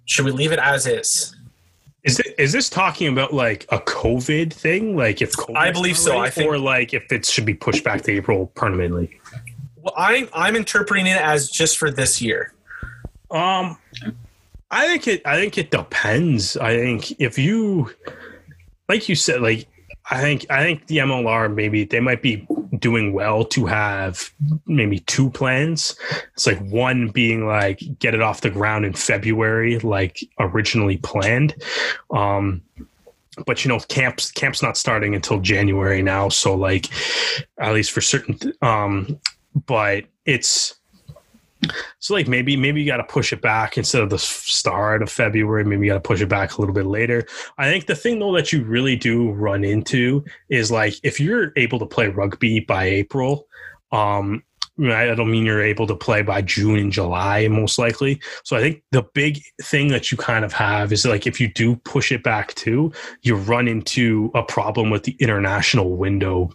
should 0.05 0.25
we 0.25 0.31
leave 0.31 0.51
it 0.51 0.59
as 0.59 0.87
is? 0.87 1.35
Is 2.03 2.19
it, 2.19 2.35
is 2.37 2.51
this 2.51 2.69
talking 2.69 3.07
about 3.07 3.33
like 3.33 3.65
a 3.69 3.77
COVID 3.79 4.51
thing? 4.51 4.97
Like 4.97 5.21
if 5.21 5.31
COVID 5.33 5.55
I 5.55 5.71
believe 5.71 5.97
so, 5.97 6.17
I 6.17 6.29
think, 6.29 6.49
or 6.49 6.57
like 6.57 6.93
if 6.93 7.09
it 7.11 7.25
should 7.25 7.45
be 7.45 7.53
pushed 7.53 7.83
back 7.83 8.01
to 8.03 8.11
April 8.11 8.47
permanently. 8.55 9.19
Well, 9.83 9.93
I'm 9.97 10.29
I'm 10.33 10.55
interpreting 10.55 11.07
it 11.07 11.21
as 11.21 11.49
just 11.49 11.77
for 11.77 11.91
this 11.91 12.21
year. 12.21 12.53
Um, 13.29 13.77
I 14.71 14.87
think 14.87 15.07
it. 15.09 15.21
I 15.25 15.35
think 15.35 15.57
it 15.57 15.71
depends. 15.71 16.55
I 16.55 16.77
think 16.77 17.19
if 17.19 17.37
you, 17.37 17.91
like 18.87 19.09
you 19.09 19.15
said, 19.15 19.41
like 19.41 19.67
I 20.09 20.21
think 20.21 20.45
I 20.49 20.63
think 20.63 20.87
the 20.87 20.99
MLR 20.99 21.53
maybe 21.53 21.83
they 21.83 21.99
might 21.99 22.21
be 22.21 22.47
doing 22.79 23.11
well 23.11 23.43
to 23.43 23.65
have 23.65 24.31
maybe 24.67 24.99
two 24.99 25.29
plans. 25.29 25.97
It's 26.31 26.47
like 26.47 26.65
one 26.69 27.09
being 27.09 27.45
like 27.45 27.81
get 27.99 28.13
it 28.13 28.21
off 28.21 28.39
the 28.39 28.49
ground 28.49 28.85
in 28.85 28.93
February, 28.93 29.79
like 29.79 30.19
originally 30.39 30.95
planned. 30.97 31.61
Um, 32.09 32.61
but 33.45 33.65
you 33.65 33.69
know 33.69 33.79
camps 33.79 34.31
camp's 34.31 34.61
not 34.61 34.77
starting 34.77 35.15
until 35.15 35.39
january 35.39 36.03
now 36.03 36.29
so 36.29 36.53
like 36.53 36.87
at 37.57 37.73
least 37.73 37.91
for 37.91 37.99
certain 37.99 38.37
um 38.61 39.19
but 39.65 40.05
it's 40.25 40.75
so 41.99 42.13
like 42.13 42.27
maybe 42.27 42.57
maybe 42.57 42.81
you 42.81 42.87
got 42.87 42.97
to 42.97 43.03
push 43.03 43.31
it 43.31 43.41
back 43.41 43.77
instead 43.77 44.01
of 44.01 44.09
the 44.09 44.19
start 44.19 45.01
of 45.01 45.09
February. 45.09 45.63
Maybe 45.63 45.85
you 45.85 45.91
got 45.91 46.03
to 46.03 46.07
push 46.07 46.21
it 46.21 46.29
back 46.29 46.57
a 46.57 46.61
little 46.61 46.75
bit 46.75 46.85
later. 46.85 47.25
I 47.57 47.69
think 47.69 47.85
the 47.85 47.95
thing 47.95 48.19
though 48.19 48.33
that 48.33 48.51
you 48.51 48.63
really 48.63 48.95
do 48.95 49.31
run 49.31 49.63
into 49.63 50.23
is 50.49 50.71
like 50.71 50.95
if 51.03 51.19
you're 51.19 51.53
able 51.55 51.79
to 51.79 51.85
play 51.85 52.07
rugby 52.07 52.59
by 52.59 52.85
April, 52.85 53.47
um, 53.91 54.43
I 54.79 55.13
don't 55.13 55.29
mean 55.29 55.45
you're 55.45 55.61
able 55.61 55.85
to 55.85 55.95
play 55.95 56.23
by 56.23 56.41
June 56.41 56.79
and 56.79 56.91
July, 56.91 57.47
most 57.47 57.77
likely. 57.77 58.19
So 58.43 58.57
I 58.57 58.59
think 58.59 58.83
the 58.91 59.03
big 59.13 59.39
thing 59.61 59.89
that 59.89 60.11
you 60.11 60.17
kind 60.17 60.43
of 60.43 60.51
have 60.53 60.91
is 60.91 61.05
like 61.05 61.27
if 61.27 61.39
you 61.39 61.47
do 61.47 61.75
push 61.77 62.11
it 62.11 62.23
back 62.23 62.55
too, 62.55 62.91
you 63.21 63.35
run 63.35 63.67
into 63.67 64.31
a 64.33 64.41
problem 64.41 64.89
with 64.89 65.03
the 65.03 65.15
international 65.19 65.95
window 65.95 66.49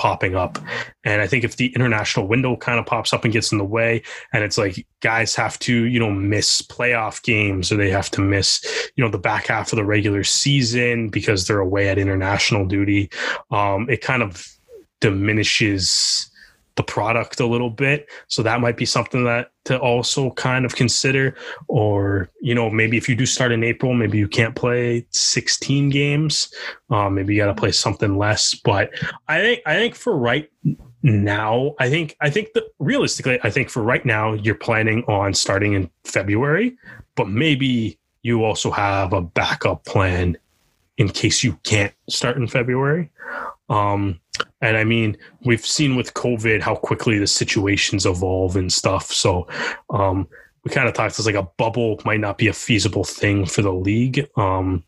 popping 0.00 0.34
up. 0.34 0.58
And 1.04 1.20
I 1.20 1.26
think 1.26 1.44
if 1.44 1.56
the 1.56 1.66
international 1.74 2.26
window 2.26 2.56
kind 2.56 2.80
of 2.80 2.86
pops 2.86 3.12
up 3.12 3.22
and 3.24 3.32
gets 3.34 3.52
in 3.52 3.58
the 3.58 3.64
way, 3.64 4.02
and 4.32 4.42
it's 4.42 4.56
like 4.56 4.86
guys 5.00 5.36
have 5.36 5.58
to, 5.58 5.84
you 5.84 6.00
know, 6.00 6.10
miss 6.10 6.62
playoff 6.62 7.22
games 7.22 7.70
or 7.70 7.76
they 7.76 7.90
have 7.90 8.10
to 8.12 8.22
miss, 8.22 8.64
you 8.96 9.04
know, 9.04 9.10
the 9.10 9.18
back 9.18 9.48
half 9.48 9.70
of 9.72 9.76
the 9.76 9.84
regular 9.84 10.24
season 10.24 11.10
because 11.10 11.46
they're 11.46 11.60
away 11.60 11.90
at 11.90 11.98
international 11.98 12.64
duty, 12.64 13.10
um, 13.50 13.90
it 13.90 14.00
kind 14.00 14.22
of 14.22 14.46
diminishes 15.02 16.29
the 16.76 16.82
product 16.82 17.40
a 17.40 17.46
little 17.46 17.70
bit. 17.70 18.08
So 18.28 18.42
that 18.42 18.60
might 18.60 18.76
be 18.76 18.86
something 18.86 19.24
that 19.24 19.50
to 19.64 19.78
also 19.78 20.30
kind 20.32 20.64
of 20.64 20.74
consider. 20.74 21.34
Or, 21.68 22.30
you 22.40 22.54
know, 22.54 22.70
maybe 22.70 22.96
if 22.96 23.08
you 23.08 23.14
do 23.14 23.26
start 23.26 23.52
in 23.52 23.64
April, 23.64 23.94
maybe 23.94 24.18
you 24.18 24.28
can't 24.28 24.54
play 24.54 25.06
16 25.10 25.90
games. 25.90 26.52
Um, 26.90 27.14
maybe 27.14 27.34
you 27.34 27.40
got 27.40 27.46
to 27.46 27.54
play 27.54 27.72
something 27.72 28.16
less. 28.16 28.54
But 28.54 28.90
I 29.28 29.40
think, 29.40 29.62
I 29.66 29.74
think 29.74 29.94
for 29.94 30.16
right 30.16 30.50
now, 31.02 31.74
I 31.78 31.90
think, 31.90 32.16
I 32.20 32.30
think 32.30 32.52
that 32.54 32.64
realistically, 32.78 33.38
I 33.42 33.50
think 33.50 33.70
for 33.70 33.82
right 33.82 34.04
now, 34.04 34.34
you're 34.34 34.54
planning 34.54 35.04
on 35.04 35.34
starting 35.34 35.74
in 35.74 35.90
February, 36.04 36.76
but 37.16 37.28
maybe 37.28 37.98
you 38.22 38.44
also 38.44 38.70
have 38.70 39.12
a 39.12 39.20
backup 39.20 39.84
plan 39.84 40.36
in 40.98 41.08
case 41.08 41.42
you 41.42 41.58
can't 41.64 41.94
start 42.08 42.36
in 42.36 42.46
February. 42.46 43.10
Um, 43.70 44.20
and 44.60 44.76
I 44.76 44.84
mean, 44.84 45.16
we've 45.44 45.64
seen 45.64 45.96
with 45.96 46.14
COVID 46.14 46.60
how 46.60 46.76
quickly 46.76 47.18
the 47.18 47.26
situations 47.26 48.06
evolve 48.06 48.56
and 48.56 48.72
stuff. 48.72 49.10
So 49.10 49.48
um, 49.90 50.28
we 50.64 50.70
kind 50.70 50.88
of 50.88 50.94
talked 50.94 51.18
as 51.18 51.26
like 51.26 51.34
a 51.34 51.48
bubble 51.56 52.00
might 52.04 52.20
not 52.20 52.38
be 52.38 52.48
a 52.48 52.52
feasible 52.52 53.04
thing 53.04 53.46
for 53.46 53.62
the 53.62 53.72
league. 53.72 54.28
Um, 54.36 54.84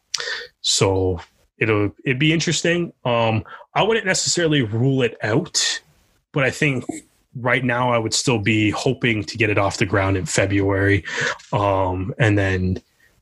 so 0.60 1.20
it'll 1.58 1.94
it'd 2.04 2.18
be 2.18 2.32
interesting. 2.32 2.92
Um, 3.04 3.44
I 3.74 3.82
wouldn't 3.82 4.06
necessarily 4.06 4.62
rule 4.62 5.02
it 5.02 5.16
out, 5.22 5.80
but 6.32 6.44
I 6.44 6.50
think 6.50 6.84
right 7.36 7.64
now 7.64 7.90
I 7.92 7.98
would 7.98 8.12
still 8.12 8.38
be 8.38 8.70
hoping 8.70 9.24
to 9.24 9.38
get 9.38 9.48
it 9.48 9.58
off 9.58 9.78
the 9.78 9.86
ground 9.86 10.16
in 10.16 10.26
February, 10.26 11.04
um, 11.52 12.14
and 12.18 12.36
then 12.36 12.78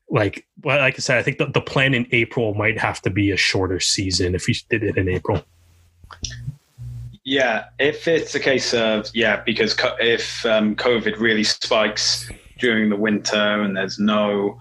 like 0.09 0.47
like 0.65 0.95
I 0.95 0.99
said, 0.99 1.19
I 1.19 1.23
think 1.23 1.39
the, 1.39 1.47
the 1.47 1.61
plan 1.61 1.95
in 1.95 2.07
April 2.11 2.55
might 2.55 2.79
have 2.79 3.01
to 3.03 3.11
be 3.11 3.31
a 3.31 3.37
shorter 3.37 3.79
season 3.79 4.35
if 4.35 4.49
you 4.49 4.55
did 4.69 4.83
it 4.83 4.97
in 4.97 5.09
April. 5.09 5.45
Yeah, 7.25 7.67
if 7.79 8.09
it's 8.09 8.35
a 8.35 8.41
case 8.41 8.73
of 8.75 9.09
yeah, 9.15 9.43
because 9.45 9.75
co- 9.75 9.97
if 10.01 10.45
um, 10.47 10.75
COVID 10.75 11.19
really 11.19 11.45
spikes 11.45 12.31
during 12.59 12.91
the 12.91 12.97
winter 12.97 13.37
and 13.37 13.77
there's 13.77 13.99
no 13.99 14.59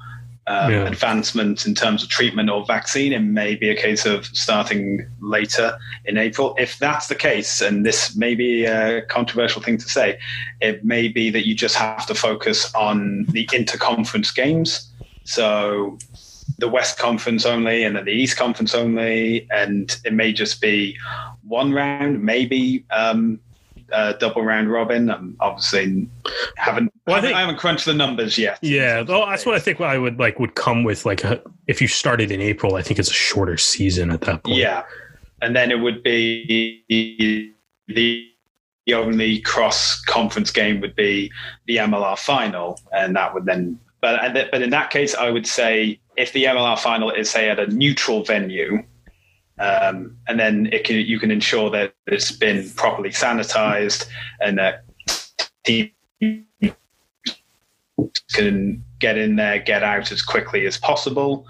um, 0.47 0.71
Yeah. 0.71 0.87
advancement 0.87 1.65
in 1.65 1.75
terms 1.75 2.03
of 2.03 2.09
treatment 2.09 2.49
or 2.49 2.65
vaccine, 2.65 3.13
it 3.13 3.19
may 3.21 3.55
be 3.55 3.69
a 3.69 3.75
case 3.75 4.05
of 4.05 4.25
starting 4.25 5.05
later 5.21 5.77
in 6.05 6.17
April. 6.17 6.55
If 6.57 6.77
that's 6.79 7.07
the 7.07 7.15
case, 7.15 7.61
and 7.61 7.85
this 7.85 8.15
may 8.15 8.35
be 8.35 8.65
a 8.65 9.03
controversial 9.03 9.61
thing 9.61 9.77
to 9.77 9.87
say, 9.87 10.19
it 10.59 10.83
may 10.83 11.07
be 11.07 11.29
that 11.29 11.47
you 11.47 11.55
just 11.55 11.75
have 11.75 12.05
to 12.07 12.15
focus 12.15 12.73
on 12.73 13.25
the 13.29 13.45
interconference 13.47 14.33
games. 14.33 14.91
So 15.23 15.97
the 16.57 16.67
West 16.67 16.97
Conference 16.97 17.45
only 17.45 17.83
and 17.83 17.95
then 17.95 18.05
the 18.05 18.11
East 18.11 18.35
Conference 18.35 18.73
only, 18.73 19.47
and 19.51 19.95
it 20.03 20.13
may 20.13 20.33
just 20.33 20.61
be 20.61 20.97
one 21.49 21.73
round, 21.73 22.23
maybe 22.23 22.85
um, 22.91 23.39
a 23.91 24.13
double 24.13 24.43
round 24.43 24.71
robin. 24.71 25.09
Um, 25.09 25.35
obviously, 25.39 26.07
haven't 26.55 26.93
Well, 27.05 27.15
I 27.15 27.17
haven't, 27.17 27.27
think- 27.27 27.37
I 27.37 27.41
haven't 27.41 27.57
crunched 27.57 27.85
the 27.85 27.93
numbers 27.93 28.37
yet. 28.37 28.59
Yeah, 28.61 29.01
well, 29.01 29.25
that's 29.25 29.45
what 29.45 29.55
I 29.55 29.59
think. 29.59 29.81
I 29.81 29.97
would 29.97 30.19
like 30.19 30.39
would 30.39 30.55
come 30.55 30.83
with 30.83 31.05
like 31.05 31.23
a, 31.23 31.41
if 31.67 31.81
you 31.81 31.87
started 31.87 32.31
in 32.31 32.39
April, 32.39 32.75
I 32.75 32.81
think 32.81 32.99
it's 32.99 33.09
a 33.09 33.13
shorter 33.13 33.57
season 33.57 34.11
at 34.11 34.21
that 34.21 34.43
point. 34.43 34.57
Yeah, 34.57 34.83
and 35.41 35.55
then 35.55 35.71
it 35.71 35.79
would 35.79 36.03
be 36.03 36.83
the 37.89 38.25
the 38.85 38.93
only 38.93 39.39
cross 39.41 40.01
conference 40.01 40.51
game 40.51 40.81
would 40.81 40.95
be 40.95 41.31
the 41.67 41.77
MLR 41.77 42.17
final, 42.17 42.79
and 42.93 43.15
that 43.15 43.33
would 43.33 43.45
then. 43.45 43.79
But 44.01 44.33
but 44.51 44.61
in 44.61 44.69
that 44.69 44.91
case, 44.91 45.13
I 45.15 45.29
would 45.29 45.45
say 45.45 45.99
if 46.15 46.31
the 46.33 46.45
MLR 46.45 46.77
final 46.79 47.11
is 47.11 47.29
say 47.29 47.49
at 47.49 47.59
a 47.59 47.67
neutral 47.67 48.23
venue, 48.23 48.83
um, 49.59 50.15
and 50.27 50.39
then 50.39 50.69
can 50.83 50.95
you 50.95 51.19
can 51.19 51.31
ensure 51.31 51.69
that 51.69 51.93
it's 52.07 52.31
been 52.31 52.69
properly 52.71 53.09
sanitized 53.09 54.07
and 54.41 54.57
that 54.57 54.83
teams 55.63 55.91
can 58.33 58.83
get 58.99 59.17
in 59.17 59.35
there, 59.35 59.59
get 59.59 59.83
out 59.83 60.11
as 60.11 60.21
quickly 60.21 60.65
as 60.65 60.77
possible 60.77 61.45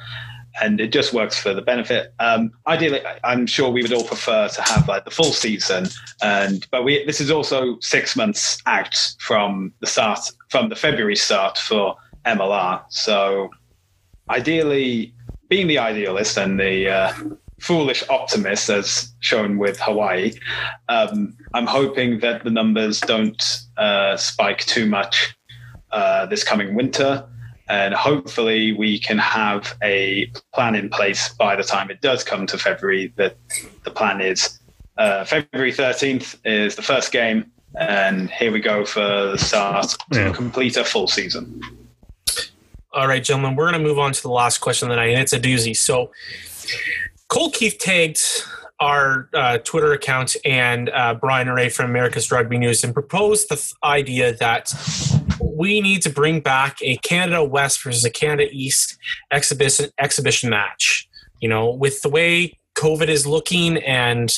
and 0.61 0.80
it 0.81 0.91
just 0.91 1.14
works 1.14 1.40
for 1.40 1.53
the 1.53 1.61
benefit. 1.61 2.14
Um, 2.19 2.52
ideally, 2.68 3.02
I'm 3.23 3.45
sure 3.45 3.69
we 3.69 3.81
would 3.81 3.94
all 3.94 4.03
prefer 4.03 4.48
to 4.48 4.61
have 4.61 4.88
like 4.88 5.06
the 5.06 5.11
full 5.11 5.31
season, 5.31 5.88
and 6.22 6.65
but 6.72 6.84
we 6.84 7.06
this 7.06 7.22
is 7.22 7.31
also 7.31 7.80
six 7.80 8.15
months 8.15 8.57
out 8.65 9.14
from 9.19 9.73
the 9.80 9.88
start 9.88 10.19
from 10.49 10.69
the 10.69 10.76
February 10.76 11.15
start 11.15 11.57
for 11.57 11.95
MLR. 12.26 12.84
So 12.90 13.49
ideally, 14.30 15.14
being 15.48 15.68
the 15.68 15.77
idealist 15.77 16.38
and 16.38 16.60
the 16.60 16.90
uh, 16.90 17.14
foolish 17.60 18.03
optimist, 18.10 18.69
as 18.69 19.14
shown 19.19 19.57
with 19.57 19.80
Hawaii, 19.80 20.34
um, 20.88 21.36
I'm 21.53 21.68
hoping 21.68 22.19
that 22.19 22.44
the 22.44 22.49
numbers 22.49 22.99
don't 23.02 23.41
uh, 23.77 24.18
spike 24.18 24.60
too 24.60 24.86
much 24.86 25.36
uh, 25.91 26.26
this 26.27 26.44
coming 26.44 26.76
winter 26.76 27.26
and 27.69 27.94
hopefully 27.94 28.73
we 28.73 28.99
can 28.99 29.19
have 29.19 29.77
a 29.84 30.31
plan 30.53 30.73
in 30.73 30.90
place 30.90 31.30
by 31.36 31.56
the 31.56 31.64
time 31.64 31.91
it 31.91 32.02
does 32.02 32.23
come 32.23 32.48
to 32.48 32.57
February. 32.57 33.14
That 33.15 33.38
the 33.84 33.91
plan 33.91 34.22
is 34.22 34.60
uh, 34.98 35.23
February 35.23 35.72
13th 35.72 36.36
is 36.45 36.76
the 36.76 36.81
first 36.81 37.11
game, 37.11 37.52
and 37.80 38.31
here 38.31 38.52
we 38.52 38.60
go 38.60 38.86
for 38.86 38.99
the 39.02 39.38
start 39.38 39.95
to 40.14 40.19
Yeah. 40.19 40.34
complete 40.34 40.77
a 40.77 40.84
full 40.84 41.07
season. 41.07 41.61
All 42.91 43.07
right, 43.07 43.23
gentlemen, 43.23 43.56
we're 43.56 43.69
going 43.69 43.80
to 43.81 43.88
move 43.88 43.99
on 43.99 44.14
to 44.14 44.22
the 44.22 44.31
last 44.31 44.57
question 44.57 44.88
of 44.88 44.90
the 44.90 44.95
night, 44.95 45.11
and 45.11 45.22
it's 45.22 45.34
a 45.34 45.40
doozy. 45.40 45.77
So, 45.77 46.10
Cole 47.30 47.51
Keith 47.51 47.77
tagged 47.77 48.19
our 48.80 49.30
uh, 49.34 49.60
Twitter 49.60 49.93
account 49.93 50.35
and 50.43 50.89
uh, 50.89 51.14
Brian 51.14 51.49
Ray 51.49 51.69
from 51.69 51.89
America's 51.89 52.31
Rugby 52.31 52.57
News 52.57 52.84
and 52.84 52.93
proposed 52.93 53.49
the 53.49 53.56
th- 53.56 53.73
idea 53.84 54.34
that 54.38 54.73
we 55.39 55.80
need 55.80 56.01
to 56.03 56.10
bring 56.10 56.39
back 56.39 56.77
a 56.81 56.97
Canada 56.97 57.43
West 57.43 57.84
versus 57.84 58.03
a 58.03 58.10
Canada 58.10 58.49
East 58.51 58.97
exhibition 59.31 59.91
exhibition 59.99 60.49
match. 60.49 61.07
You 61.39 61.49
know, 61.49 61.69
with 61.69 62.01
the 62.01 62.10
way 62.10 62.57
COVID 62.76 63.10
is 63.10 63.27
looking 63.27 63.77
and 63.77 64.34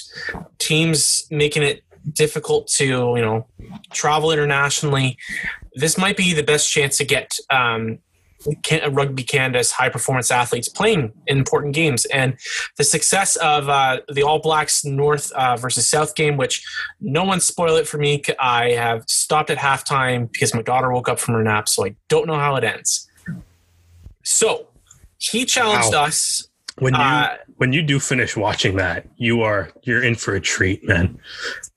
teams 0.57 1.27
making 1.31 1.63
it 1.63 1.84
difficult 2.11 2.68
to 2.68 2.85
you 2.85 3.22
know 3.22 3.47
travel 3.93 4.31
internationally, 4.31 5.18
this 5.76 5.97
might 5.97 6.18
be 6.18 6.34
the 6.34 6.43
best 6.43 6.69
chance 6.69 6.97
to 6.97 7.05
get 7.05 7.38
um, 7.49 7.99
Rugby 8.91 9.23
Canada's 9.23 9.72
high 9.72 9.89
performance 9.89 10.31
athletes 10.31 10.68
playing 10.69 11.11
in 11.27 11.38
important 11.38 11.73
games. 11.76 12.05
And 12.05 12.38
the 12.77 12.84
success 12.84 13.35
of 13.38 13.69
uh, 13.69 14.01
the 14.11 14.23
All 14.23 14.39
Blacks 14.39 14.84
North 14.85 15.31
uh, 15.34 15.55
versus 15.57 15.88
South 15.88 16.15
game, 16.15 16.38
which 16.38 16.63
no 16.99 17.23
one 17.23 17.39
spoil 17.39 17.76
it 17.76 17.88
for 17.88 17.97
me. 17.97 18.22
I 18.39 18.72
have 18.72 19.03
stopped 19.07 19.49
at 19.49 19.57
halftime 19.57 20.31
because 20.31 20.53
my 20.53 20.61
daughter 20.61 20.91
woke 20.91 21.09
up 21.09 21.19
from 21.19 21.35
her 21.35 21.43
nap, 21.43 21.69
so 21.69 21.85
I 21.85 21.95
don't 22.09 22.27
know 22.27 22.35
how 22.39 22.55
it 22.55 22.63
ends. 22.63 23.07
So 24.23 24.68
he 25.18 25.45
challenged 25.45 25.93
Wow. 25.93 26.05
us. 26.05 26.47
When 26.80 26.93
you 26.93 26.99
Uh, 26.99 27.38
when 27.57 27.73
you 27.73 27.81
do 27.84 27.99
finish 27.99 28.35
watching 28.35 28.77
that, 28.77 29.05
you 29.18 29.41
are 29.41 29.72
you're 29.84 30.03
in 30.03 30.15
for 30.15 30.34
a 30.35 30.39
treat, 30.41 30.84
man. 30.88 31.19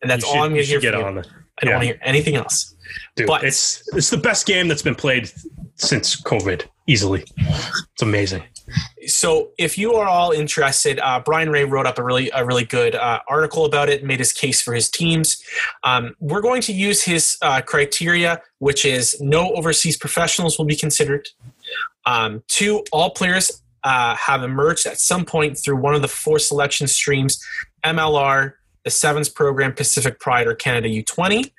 and 0.01 0.11
that's 0.11 0.23
You 0.25 0.29
all 0.29 0.35
should- 0.37 0.43
I'm 0.45 0.51
going 0.53 0.63
to 0.63 0.67
hear 0.71 0.81
get 0.81 0.93
from 0.93 1.01
you. 1.01 1.07
on 1.07 1.19
it. 1.19 1.27
I 1.61 1.65
don't 1.65 1.71
yeah. 1.71 1.77
want 1.77 1.83
to 1.83 1.87
hear 1.87 1.99
anything 2.03 2.37
else. 2.37 2.75
Dude, 3.17 3.27
But- 3.27 3.45
it's 3.45 3.83
it's 3.93 4.11
the 4.11 4.17
best 4.17 4.47
game 4.47 4.69
that's 4.69 4.83
been 4.83 4.95
played 4.95 5.31
since 5.77 6.21
COVID, 6.21 6.67
easily. 6.87 7.25
It's 7.37 8.03
amazing. 8.03 8.43
so 9.07 9.51
if 9.59 9.77
you 9.77 9.95
are 9.95 10.07
all 10.07 10.31
interested 10.31 10.99
uh, 11.01 11.21
brian 11.21 11.51
ray 11.51 11.65
wrote 11.65 11.87
up 11.87 11.99
a 11.99 12.03
really 12.03 12.31
a 12.35 12.45
really 12.45 12.65
good 12.65 12.95
uh, 12.95 13.21
article 13.29 13.65
about 13.65 13.89
it 13.89 14.05
made 14.05 14.19
his 14.19 14.33
case 14.33 14.61
for 14.63 14.75
his 14.75 14.91
teams 14.91 15.43
um, 15.83 16.15
we're 16.21 16.41
going 16.41 16.63
to 16.63 16.73
use 16.73 17.03
his 17.03 17.37
uh, 17.43 17.61
criteria 17.61 18.41
which 18.59 18.85
is 18.85 19.21
no 19.21 19.53
overseas 19.53 19.97
professionals 19.97 20.59
will 20.59 20.65
be 20.65 20.77
considered 20.77 21.29
um, 22.07 22.43
two 22.49 22.83
all 22.93 23.11
players 23.11 23.63
uh, 23.83 24.17
have 24.17 24.43
emerged 24.43 24.87
at 24.87 24.99
some 24.99 25.27
point 25.27 25.59
through 25.59 25.77
one 25.77 25.95
of 25.95 26.01
the 26.03 26.09
four 26.09 26.39
selection 26.39 26.87
streams 26.87 27.43
mlr 27.85 28.55
the 28.85 28.91
sevens 28.91 29.29
program 29.29 29.73
pacific 29.73 30.19
pride 30.21 30.47
or 30.47 30.55
canada 30.55 30.89
u20 30.89 31.51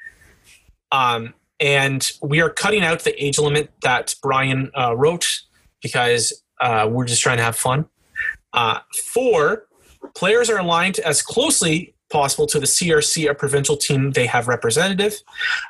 um, 0.92 1.34
and 1.60 2.12
we 2.22 2.42
are 2.42 2.50
cutting 2.50 2.84
out 2.84 3.02
the 3.02 3.24
age 3.24 3.38
limit 3.40 3.72
that 3.82 4.16
brian 4.22 4.72
uh, 4.78 4.96
wrote 4.96 5.42
because 5.82 6.34
uh, 6.60 6.88
we're 6.92 7.06
just 7.06 7.22
trying 7.22 7.38
to 7.38 7.44
have 7.44 7.56
fun. 7.56 7.86
Uh, 8.54 8.80
four, 9.14 9.68
players 10.16 10.50
are 10.50 10.58
aligned 10.58 11.00
as 11.00 11.22
closely 11.22 11.94
possible 12.10 12.48
to 12.48 12.60
the 12.60 12.66
CRC 12.66 13.30
or 13.30 13.34
provincial 13.34 13.76
team 13.76 14.12
they 14.12 14.26
have 14.26 14.48
representative. 14.48 15.16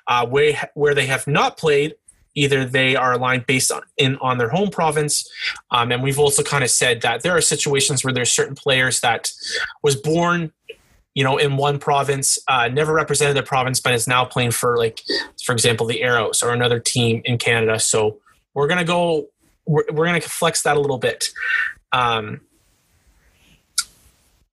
Uh, 0.08 0.26
where, 0.26 0.70
where 0.76 0.94
they 0.94 1.06
have 1.06 1.26
not 1.28 1.58
played, 1.58 1.96
either 2.36 2.66
they 2.66 2.96
are 2.96 3.14
aligned 3.14 3.46
based 3.48 3.72
on 3.72 3.82
in 3.98 4.18
on 4.18 4.38
their 4.38 4.50
home 4.50 4.70
province, 4.70 5.28
um, 5.72 5.92
and 5.92 6.04
we've 6.04 6.20
also 6.20 6.44
kind 6.44 6.64
of 6.64 6.70
said 6.70 7.02
that 7.02 7.24
there 7.24 7.36
are 7.36 7.42
situations 7.42 8.04
where 8.04 8.14
there's 8.14 8.32
certain 8.32 8.56
players 8.56 9.00
that 9.00 9.32
was 9.84 9.96
born. 9.96 10.52
You 11.16 11.24
know, 11.24 11.38
in 11.38 11.58
one 11.58 11.80
province, 11.80 12.38
uh, 12.48 12.68
never 12.68 12.94
represented 12.94 13.36
the 13.36 13.44
province, 13.44 13.80
but 13.80 13.94
is 13.94 14.08
now 14.08 14.26
playing 14.26 14.52
for, 14.52 14.78
like, 14.78 15.02
for 15.44 15.54
example, 15.54 15.88
the 15.88 16.04
Arrows 16.04 16.44
or 16.44 16.52
another 16.54 16.80
team 16.80 17.22
in 17.26 17.38
Canada. 17.38 17.80
So 17.80 18.20
we're 18.54 18.68
gonna 18.68 18.84
go 18.84 19.30
we're, 19.66 19.84
we're 19.92 20.06
going 20.06 20.22
to 20.22 20.30
flex 20.30 20.62
that 20.64 20.78
a 20.78 20.80
little 20.80 20.98
bit. 20.98 21.30
Um, 21.92 22.42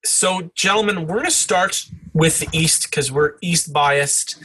so, 0.04 0.50
gentlemen, 0.54 1.06
we're 1.06 1.16
going 1.16 1.26
to 1.26 1.30
start 1.30 1.86
with 2.12 2.40
the 2.40 2.48
East 2.52 2.84
because 2.84 3.12
we're 3.12 3.34
East 3.40 3.72
biased, 3.72 4.42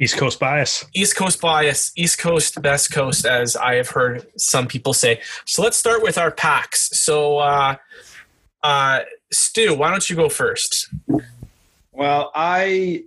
East 0.00 0.16
Coast 0.16 0.38
bias. 0.38 0.84
East 0.94 1.16
Coast 1.16 1.40
bias, 1.40 1.92
East 1.96 2.18
Coast, 2.18 2.60
Best 2.62 2.92
Coast, 2.92 3.26
as 3.26 3.56
I 3.56 3.74
have 3.74 3.88
heard 3.88 4.26
some 4.36 4.68
people 4.68 4.92
say. 4.92 5.20
So, 5.44 5.62
let's 5.62 5.76
start 5.76 6.02
with 6.02 6.18
our 6.18 6.30
packs. 6.30 6.98
So, 7.00 7.38
uh, 7.38 7.76
uh, 8.62 9.00
Stu, 9.32 9.74
why 9.74 9.90
don't 9.90 10.08
you 10.08 10.16
go 10.16 10.28
first? 10.28 10.88
Well, 11.92 12.30
I 12.34 13.04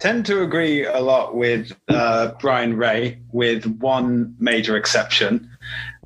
tend 0.00 0.26
to 0.26 0.42
agree 0.42 0.84
a 0.84 1.00
lot 1.00 1.36
with 1.36 1.72
uh, 1.88 2.32
Brian 2.40 2.76
Ray, 2.76 3.18
with 3.32 3.64
one 3.80 4.34
major 4.38 4.76
exception. 4.76 5.48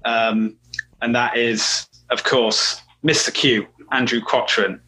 um, 0.05 0.57
and 1.03 1.15
that 1.15 1.37
is, 1.37 1.89
of 2.11 2.25
course, 2.25 2.81
Mr. 3.05 3.33
Q, 3.33 3.67
Andrew 3.93 4.21
Quattrin, 4.21 4.81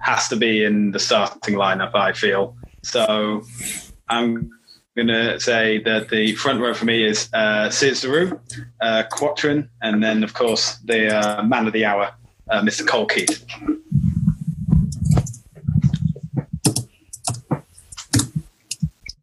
has 0.00 0.28
to 0.28 0.36
be 0.36 0.64
in 0.64 0.90
the 0.92 0.98
starting 0.98 1.54
lineup. 1.54 1.94
I 1.94 2.12
feel 2.12 2.56
so. 2.82 3.44
I'm 4.08 4.50
going 4.96 5.08
to 5.08 5.38
say 5.38 5.82
that 5.82 6.08
the 6.08 6.34
front 6.34 6.60
row 6.60 6.74
for 6.74 6.84
me 6.84 7.04
is 7.04 7.28
uh, 7.32 7.70
Sears 7.70 8.04
uh, 8.04 9.02
Quattrin, 9.10 9.68
and 9.82 10.02
then, 10.02 10.24
of 10.24 10.34
course, 10.34 10.76
the 10.78 11.16
uh, 11.16 11.42
man 11.42 11.66
of 11.66 11.72
the 11.72 11.84
hour, 11.84 12.12
uh, 12.50 12.62
Mr. 12.62 12.86
Cole 12.86 13.06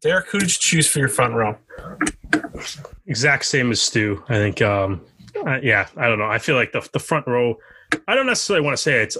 Derek, 0.06 0.28
who 0.28 0.38
did 0.38 0.48
you 0.48 0.56
choose 0.60 0.86
for 0.86 1.00
your 1.00 1.08
front 1.08 1.34
row? 1.34 1.56
Exact 3.06 3.44
same 3.44 3.72
as 3.72 3.82
Stu. 3.82 4.22
I 4.28 4.34
think. 4.34 4.62
Um, 4.62 5.00
uh, 5.44 5.58
yeah, 5.62 5.88
I 5.96 6.06
don't 6.06 6.18
know. 6.18 6.26
I 6.26 6.38
feel 6.38 6.54
like 6.54 6.70
the 6.70 6.88
the 6.92 7.00
front 7.00 7.26
row. 7.26 7.58
I 8.06 8.14
don't 8.14 8.26
necessarily 8.26 8.64
want 8.64 8.76
to 8.76 8.82
say 8.82 9.02
it's 9.02 9.18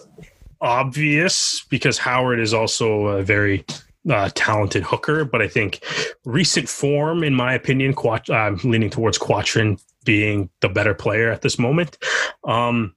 obvious 0.61 1.65
because 1.69 1.99
Howard 1.99 2.39
is 2.39 2.55
also 2.55 3.07
a 3.07 3.23
very 3.23 3.65
uh, 4.09 4.31
talented 4.35 4.85
hooker, 4.85 5.25
but 5.25 5.43
I 5.43 5.49
think 5.49 5.85
recent 6.25 6.69
form, 6.69 7.25
in 7.25 7.35
my 7.35 7.53
opinion, 7.53 7.93
Quat- 7.93 8.31
I'm 8.31 8.57
leaning 8.59 8.91
towards 8.91 9.19
Quattrin 9.19 9.81
being 10.05 10.49
the 10.61 10.69
better 10.69 10.95
player 10.95 11.33
at 11.33 11.43
this 11.43 11.59
moment. 11.59 11.99
Um, 12.45 12.95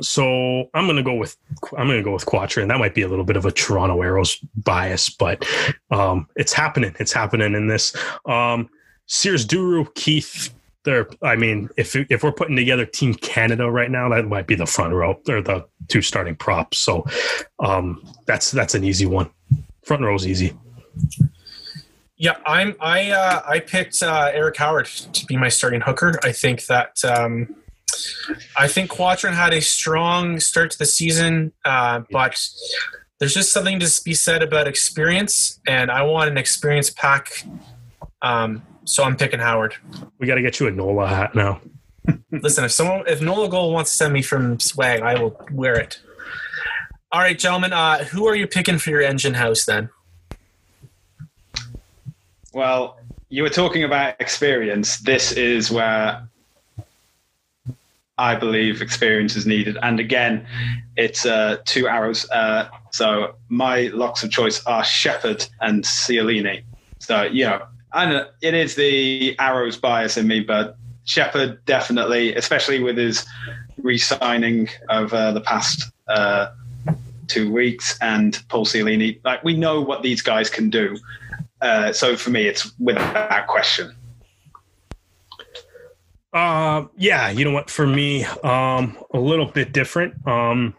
so 0.00 0.68
I'm 0.74 0.86
gonna 0.86 1.02
go 1.02 1.14
with 1.14 1.36
I'm 1.76 1.86
gonna 1.86 2.02
go 2.02 2.12
with 2.12 2.26
Quattrin. 2.26 2.68
That 2.68 2.78
might 2.78 2.94
be 2.94 3.02
a 3.02 3.08
little 3.08 3.24
bit 3.24 3.36
of 3.36 3.44
a 3.46 3.52
Toronto 3.52 4.00
Arrows 4.02 4.36
bias, 4.56 5.10
but 5.10 5.46
um, 5.90 6.26
it's 6.36 6.52
happening. 6.52 6.94
It's 6.98 7.12
happening 7.12 7.54
in 7.54 7.66
this. 7.66 7.94
Um, 8.26 8.68
Sears 9.06 9.46
Duru, 9.46 9.92
Keith. 9.94 10.52
There, 10.84 11.06
I 11.22 11.36
mean, 11.36 11.68
if 11.76 11.94
if 11.94 12.24
we're 12.24 12.32
putting 12.32 12.56
together 12.56 12.84
Team 12.84 13.14
Canada 13.14 13.70
right 13.70 13.90
now, 13.90 14.08
that 14.08 14.26
might 14.26 14.48
be 14.48 14.56
the 14.56 14.66
front 14.66 14.92
row 14.92 15.16
or 15.28 15.40
the 15.40 15.64
two 15.86 16.02
starting 16.02 16.34
props. 16.34 16.78
So 16.78 17.06
um, 17.60 18.02
that's 18.26 18.50
that's 18.50 18.74
an 18.74 18.82
easy 18.82 19.06
one. 19.06 19.30
Front 19.84 20.02
row 20.02 20.14
is 20.16 20.26
easy. 20.26 20.54
Yeah, 22.16 22.36
I'm. 22.46 22.74
I 22.80 23.10
uh, 23.10 23.42
I 23.46 23.60
picked 23.60 24.02
uh, 24.02 24.30
Eric 24.32 24.56
Howard 24.56 24.86
to 24.86 25.26
be 25.26 25.36
my 25.36 25.48
starting 25.48 25.80
hooker. 25.80 26.18
I 26.24 26.32
think 26.32 26.66
that 26.66 27.04
um, 27.04 27.54
I 28.56 28.68
think 28.68 28.90
Quattrin 28.90 29.34
had 29.34 29.52
a 29.52 29.60
strong 29.60 30.40
start 30.40 30.70
to 30.72 30.78
the 30.78 30.86
season, 30.86 31.52
uh, 31.64 32.02
but 32.10 32.38
there's 33.18 33.34
just 33.34 33.52
something 33.52 33.78
to 33.80 34.02
be 34.04 34.14
said 34.14 34.42
about 34.42 34.66
experience, 34.66 35.60
and 35.66 35.90
I 35.90 36.02
want 36.02 36.30
an 36.30 36.36
experience 36.36 36.90
pack. 36.90 37.46
Um, 38.20 38.62
so 38.84 39.04
I'm 39.04 39.16
picking 39.16 39.40
Howard. 39.40 39.76
We 40.18 40.26
got 40.26 40.36
to 40.36 40.42
get 40.42 40.58
you 40.60 40.66
a 40.66 40.70
Nola 40.70 41.06
hat 41.06 41.34
now. 41.34 41.60
Listen, 42.30 42.64
if 42.64 42.72
someone, 42.72 43.04
if 43.06 43.20
Nola 43.20 43.48
Gold 43.48 43.72
wants 43.72 43.90
to 43.92 43.96
send 43.96 44.12
me 44.12 44.22
from 44.22 44.58
swag, 44.58 45.02
I 45.02 45.20
will 45.20 45.40
wear 45.52 45.78
it. 45.78 46.00
All 47.12 47.20
right, 47.20 47.38
gentlemen, 47.38 47.72
uh, 47.72 48.04
who 48.04 48.26
are 48.26 48.34
you 48.34 48.46
picking 48.46 48.78
for 48.78 48.90
your 48.90 49.02
engine 49.02 49.34
house 49.34 49.66
then? 49.66 49.90
Well, 52.52 52.98
you 53.28 53.42
were 53.42 53.50
talking 53.50 53.84
about 53.84 54.20
experience. 54.20 54.98
This 54.98 55.32
is 55.32 55.70
where 55.70 56.26
I 58.22 58.36
believe 58.36 58.80
experience 58.80 59.34
is 59.34 59.46
needed. 59.46 59.76
And 59.82 59.98
again, 59.98 60.46
it's 60.96 61.26
uh, 61.26 61.56
two 61.64 61.88
arrows. 61.88 62.30
Uh, 62.30 62.68
so 62.92 63.34
my 63.48 63.88
locks 63.88 64.22
of 64.22 64.30
choice 64.30 64.64
are 64.64 64.84
Shepard 64.84 65.44
and 65.60 65.82
Ciulini. 65.82 66.62
So, 67.00 67.24
you 67.24 67.46
know, 67.46 67.62
know 67.92 68.28
it 68.40 68.54
is 68.54 68.76
the 68.76 69.36
arrows 69.40 69.76
bias 69.76 70.16
in 70.16 70.28
me, 70.28 70.38
but 70.38 70.76
Shepard 71.04 71.64
definitely, 71.64 72.32
especially 72.36 72.80
with 72.80 72.96
his 72.96 73.26
re 73.78 73.98
signing 73.98 74.68
of 74.88 75.12
uh, 75.12 75.32
the 75.32 75.40
past 75.40 75.90
uh, 76.06 76.52
two 77.26 77.50
weeks 77.50 77.98
and 78.00 78.40
Paul 78.48 78.64
Ciulini, 78.64 79.18
like 79.24 79.42
we 79.42 79.56
know 79.56 79.80
what 79.80 80.02
these 80.02 80.22
guys 80.22 80.48
can 80.48 80.70
do. 80.70 80.96
Uh, 81.60 81.92
so 81.92 82.16
for 82.16 82.30
me, 82.30 82.46
it's 82.46 82.72
without 82.78 83.48
question. 83.48 83.96
Uh, 86.32 86.86
yeah, 86.96 87.28
you 87.30 87.44
know 87.44 87.50
what? 87.50 87.70
For 87.70 87.86
me, 87.86 88.24
um, 88.24 88.96
a 89.12 89.18
little 89.18 89.46
bit 89.46 89.72
different. 89.72 90.26
Um, 90.26 90.74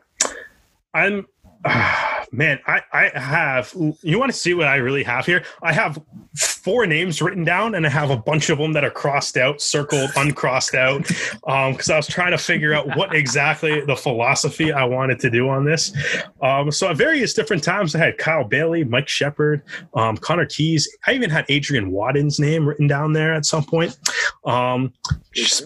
I'm, 0.93 1.27
uh, 1.65 2.12
man, 2.33 2.59
I, 2.65 2.81
I 2.91 3.19
have, 3.19 3.73
you 4.01 4.17
want 4.17 4.31
to 4.31 4.37
see 4.37 4.55
what 4.55 4.67
I 4.67 4.77
really 4.77 5.03
have 5.03 5.25
here? 5.25 5.43
I 5.61 5.71
have 5.71 6.01
four 6.35 6.87
names 6.87 7.21
written 7.21 7.43
down 7.43 7.75
and 7.75 7.85
I 7.85 7.89
have 7.89 8.09
a 8.09 8.17
bunch 8.17 8.49
of 8.49 8.57
them 8.57 8.73
that 8.73 8.83
are 8.83 8.89
crossed 8.89 9.37
out, 9.37 9.61
circled, 9.61 10.09
uncrossed 10.17 10.73
out. 10.73 11.09
Um, 11.47 11.75
cause 11.75 11.91
I 11.91 11.95
was 11.95 12.07
trying 12.07 12.31
to 12.31 12.37
figure 12.39 12.73
out 12.73 12.97
what 12.97 13.13
exactly 13.15 13.81
the 13.81 13.95
philosophy 13.95 14.73
I 14.73 14.83
wanted 14.83 15.19
to 15.19 15.29
do 15.29 15.47
on 15.47 15.63
this. 15.63 15.93
Um, 16.41 16.71
so 16.71 16.89
at 16.89 16.97
various 16.97 17.33
different 17.35 17.63
times 17.63 17.93
I 17.95 17.99
had 17.99 18.17
Kyle 18.17 18.43
Baillie, 18.43 18.89
Mike 18.89 19.07
Shepard, 19.07 19.61
um, 19.93 20.17
Conor 20.17 20.47
Keys. 20.47 20.89
I 21.05 21.13
even 21.13 21.29
had 21.29 21.45
Adrian 21.49 21.91
Wadden's 21.91 22.39
name 22.39 22.67
written 22.67 22.87
down 22.87 23.13
there 23.13 23.33
at 23.33 23.45
some 23.45 23.63
point. 23.63 23.97
Um, 24.43 24.91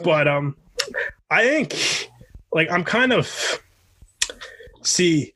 but, 0.04 0.28
um, 0.28 0.56
I 1.32 1.44
think 1.44 2.10
like 2.52 2.70
I'm 2.70 2.84
kind 2.84 3.14
of, 3.14 3.62
see, 4.84 5.34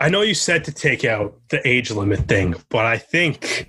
I 0.00 0.08
know 0.08 0.22
you 0.22 0.34
said 0.34 0.64
to 0.64 0.72
take 0.72 1.04
out 1.04 1.38
the 1.48 1.66
age 1.66 1.90
limit 1.90 2.20
thing, 2.28 2.54
but 2.68 2.84
I 2.84 2.98
think 2.98 3.68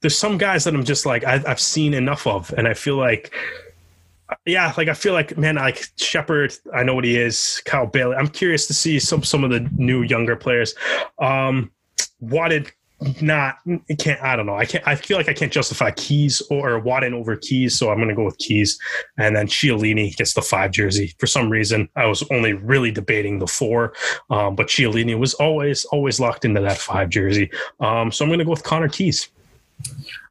there's 0.00 0.16
some 0.16 0.38
guys 0.38 0.64
that 0.64 0.74
I'm 0.74 0.84
just 0.84 1.06
like 1.06 1.24
I, 1.24 1.38
have 1.38 1.60
seen 1.60 1.94
enough 1.94 2.26
of, 2.26 2.52
and 2.52 2.68
I 2.68 2.74
feel 2.74 2.96
like, 2.96 3.34
yeah, 4.44 4.72
like 4.76 4.88
I 4.88 4.94
feel 4.94 5.12
like 5.12 5.36
man, 5.38 5.56
like 5.56 5.84
Shepard, 5.96 6.54
I 6.74 6.82
know 6.82 6.94
what 6.94 7.04
he 7.04 7.18
is. 7.18 7.62
Kyle 7.64 7.86
Baillie, 7.86 8.16
I'm 8.16 8.28
curious 8.28 8.66
to 8.66 8.74
see 8.74 8.98
some 8.98 9.22
some 9.22 9.44
of 9.44 9.50
the 9.50 9.60
new 9.76 10.02
younger 10.02 10.36
players. 10.36 10.74
Um, 11.18 11.70
Wadded 12.20 12.72
not 13.20 13.58
it 13.88 13.98
can't 13.98 14.22
I 14.22 14.36
don't 14.36 14.46
know. 14.46 14.56
I 14.56 14.64
can't 14.64 14.86
I 14.86 14.94
feel 14.94 15.16
like 15.16 15.28
I 15.28 15.32
can't 15.32 15.52
justify 15.52 15.90
Keys 15.90 16.40
or 16.50 16.80
Wadden 16.80 17.12
over 17.12 17.36
Keys, 17.36 17.78
so 17.78 17.90
I'm 17.90 17.98
gonna 17.98 18.14
go 18.14 18.24
with 18.24 18.38
Keys. 18.38 18.78
And 19.18 19.36
then 19.36 19.46
Ciulini 19.46 20.14
gets 20.16 20.34
the 20.34 20.42
five 20.42 20.70
jersey. 20.70 21.14
For 21.18 21.26
some 21.26 21.50
reason, 21.50 21.88
I 21.96 22.06
was 22.06 22.22
only 22.30 22.52
really 22.52 22.90
debating 22.90 23.38
the 23.38 23.46
four. 23.46 23.94
Um, 24.30 24.54
but 24.54 24.68
Ciulini 24.68 25.18
was 25.18 25.34
always 25.34 25.84
always 25.86 26.20
locked 26.20 26.44
into 26.44 26.60
that 26.60 26.78
five 26.78 27.10
jersey. 27.10 27.50
Um, 27.80 28.12
so 28.12 28.24
I'm 28.24 28.30
gonna 28.30 28.44
go 28.44 28.50
with 28.50 28.62
Conor 28.64 28.88
Keys. 28.88 29.28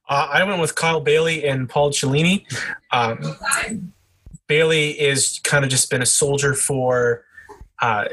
Uh, 0.09 0.27
I 0.31 0.43
went 0.43 0.61
with 0.61 0.75
Kyle 0.75 1.03
Baillie 1.03 1.49
and 1.49 1.69
Paul 1.69 1.91
Ciulini. 1.91 2.45
Um, 2.91 3.37
Baillie 4.47 4.95
is 4.95 5.39
kind 5.43 5.63
of 5.63 5.71
just 5.71 5.89
been 5.89 6.01
a 6.01 6.05
soldier 6.05 6.53
for 6.53 7.23
uh, 7.83 8.05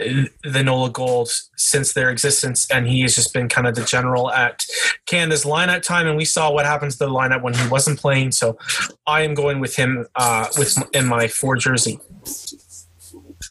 the 0.42 0.64
NOLA 0.64 0.90
Gold 0.90 1.30
since 1.56 1.92
their 1.92 2.10
existence, 2.10 2.68
and 2.72 2.88
he 2.88 3.02
has 3.02 3.14
just 3.14 3.32
been 3.32 3.48
kind 3.48 3.68
of 3.68 3.76
the 3.76 3.84
general 3.84 4.28
at 4.32 4.64
Canada's 5.06 5.44
lineup 5.44 5.82
time. 5.82 6.08
And 6.08 6.16
we 6.16 6.24
saw 6.24 6.52
what 6.52 6.66
happens 6.66 6.96
to 6.96 7.04
the 7.04 7.10
lineup 7.10 7.42
when 7.42 7.54
he 7.54 7.68
wasn't 7.68 8.00
playing. 8.00 8.32
So 8.32 8.58
I 9.06 9.20
am 9.20 9.32
going 9.32 9.60
with 9.60 9.76
him 9.76 10.08
uh, 10.16 10.48
with 10.58 10.76
in 10.92 11.06
my 11.06 11.28
four 11.28 11.54
jersey, 11.54 12.00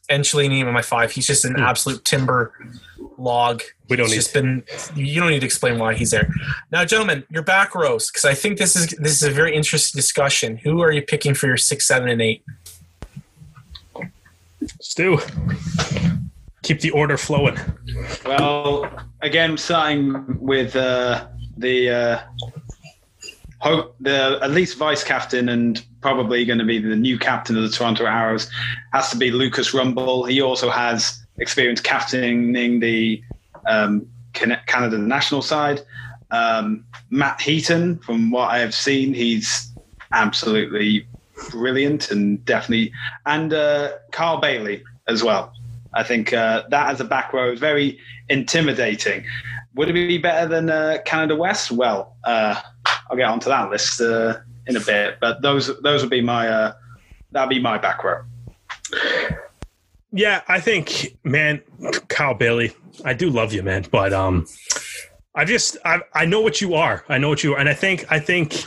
and 0.09 0.25
Ciulini 0.25 0.59
in 0.59 0.73
my 0.73 0.81
five. 0.81 1.13
He's 1.13 1.25
just 1.25 1.45
an 1.45 1.53
hmm. 1.53 1.61
absolute 1.61 2.03
timber 2.03 2.53
log. 3.17 3.63
We 3.89 3.95
don't 3.95 4.07
it's 4.07 4.11
need 4.11 4.17
just 4.17 4.33
been. 4.33 4.63
You 4.97 5.21
don't 5.21 5.29
need 5.29 5.39
to 5.39 5.45
explain 5.45 5.79
why 5.79 5.93
he's 5.93 6.11
there. 6.11 6.29
Now, 6.69 6.83
gentlemen, 6.83 7.23
your 7.29 7.43
back 7.43 7.73
rows, 7.73 8.11
because 8.11 8.25
I 8.25 8.33
think 8.33 8.57
this 8.57 8.75
is 8.75 8.89
this 8.99 9.13
is 9.13 9.23
a 9.23 9.31
very 9.31 9.55
interesting 9.55 9.97
discussion. 9.97 10.57
Who 10.57 10.81
are 10.81 10.91
you 10.91 11.01
picking 11.01 11.33
for 11.33 11.47
your 11.47 11.55
six, 11.55 11.87
seven, 11.87 12.09
and 12.09 12.21
eight? 12.21 12.43
Stu, 14.81 15.19
keep 16.63 16.81
the 16.81 16.91
order 16.91 17.17
flowing. 17.17 17.57
Well, 18.25 18.89
again, 19.21 19.57
starting 19.57 20.39
with 20.39 20.75
uh, 20.75 21.27
the 21.57 21.89
uh, 21.89 22.19
hope 23.59 23.95
the 23.99 24.39
at 24.41 24.51
least 24.51 24.77
vice 24.77 25.03
captain 25.03 25.49
and 25.49 25.85
probably 26.01 26.45
going 26.45 26.59
to 26.59 26.65
be 26.65 26.79
the 26.79 26.95
new 26.95 27.17
captain 27.19 27.57
of 27.57 27.63
the 27.63 27.69
Toronto 27.69 28.05
Arrows 28.05 28.49
has 28.93 29.09
to 29.09 29.17
be 29.17 29.31
Lucas 29.31 29.71
Rumball. 29.73 30.29
He 30.29 30.41
also 30.41 30.69
has 30.69 31.25
experience 31.39 31.81
captaining 31.81 32.79
the 32.79 33.21
um, 33.67 34.07
Canada 34.33 34.97
national 34.97 35.41
side. 35.41 35.81
Um, 36.31 36.85
Matt 37.09 37.41
Heaton, 37.41 37.99
from 37.99 38.31
what 38.31 38.49
I 38.49 38.59
have 38.59 38.73
seen, 38.73 39.13
he's 39.13 39.73
absolutely 40.11 41.07
brilliant 41.49 42.11
and 42.11 42.43
definitely, 42.45 42.91
and 43.25 43.53
uh, 43.53 43.93
Carl 44.11 44.39
Bailey 44.39 44.83
as 45.07 45.23
well. 45.23 45.53
I 45.93 46.03
think 46.03 46.33
uh, 46.33 46.63
that 46.69 46.89
as 46.89 47.01
a 47.01 47.05
back 47.05 47.33
row 47.33 47.51
is 47.51 47.59
very 47.59 47.99
intimidating. 48.29 49.25
Would 49.75 49.89
it 49.89 49.93
be 49.93 50.17
better 50.17 50.47
than 50.47 50.69
uh, 50.69 50.99
Canada 51.05 51.35
West? 51.35 51.71
Well, 51.71 52.15
uh, 52.23 52.61
I'll 53.09 53.17
get 53.17 53.27
onto 53.27 53.49
that 53.49 53.69
list 53.69 54.01
uh, 54.01 54.37
in 54.67 54.75
a 54.75 54.79
bit, 54.79 55.17
but 55.19 55.41
those 55.41 55.79
those 55.81 56.01
would 56.01 56.11
be 56.11 56.21
my 56.21 56.47
uh, 56.47 56.73
that'd 57.31 57.49
be 57.49 57.59
my 57.59 57.77
back 57.77 58.03
row. 58.03 58.21
Yeah, 60.11 60.41
I 60.47 60.59
think, 60.59 61.17
man, 61.23 61.61
Kyle 62.07 62.33
Baillie, 62.33 62.73
I 63.05 63.13
do 63.13 63.29
love 63.29 63.53
you, 63.53 63.61
man, 63.61 63.85
but 63.91 64.11
um, 64.11 64.47
I 65.35 65.45
just 65.45 65.77
I 65.85 65.99
I 66.13 66.25
know 66.25 66.41
what 66.41 66.61
you 66.61 66.75
are. 66.75 67.05
I 67.09 67.17
know 67.17 67.29
what 67.29 67.43
you 67.43 67.53
are, 67.53 67.59
and 67.59 67.69
I 67.69 67.73
think 67.73 68.05
I 68.11 68.19
think 68.19 68.65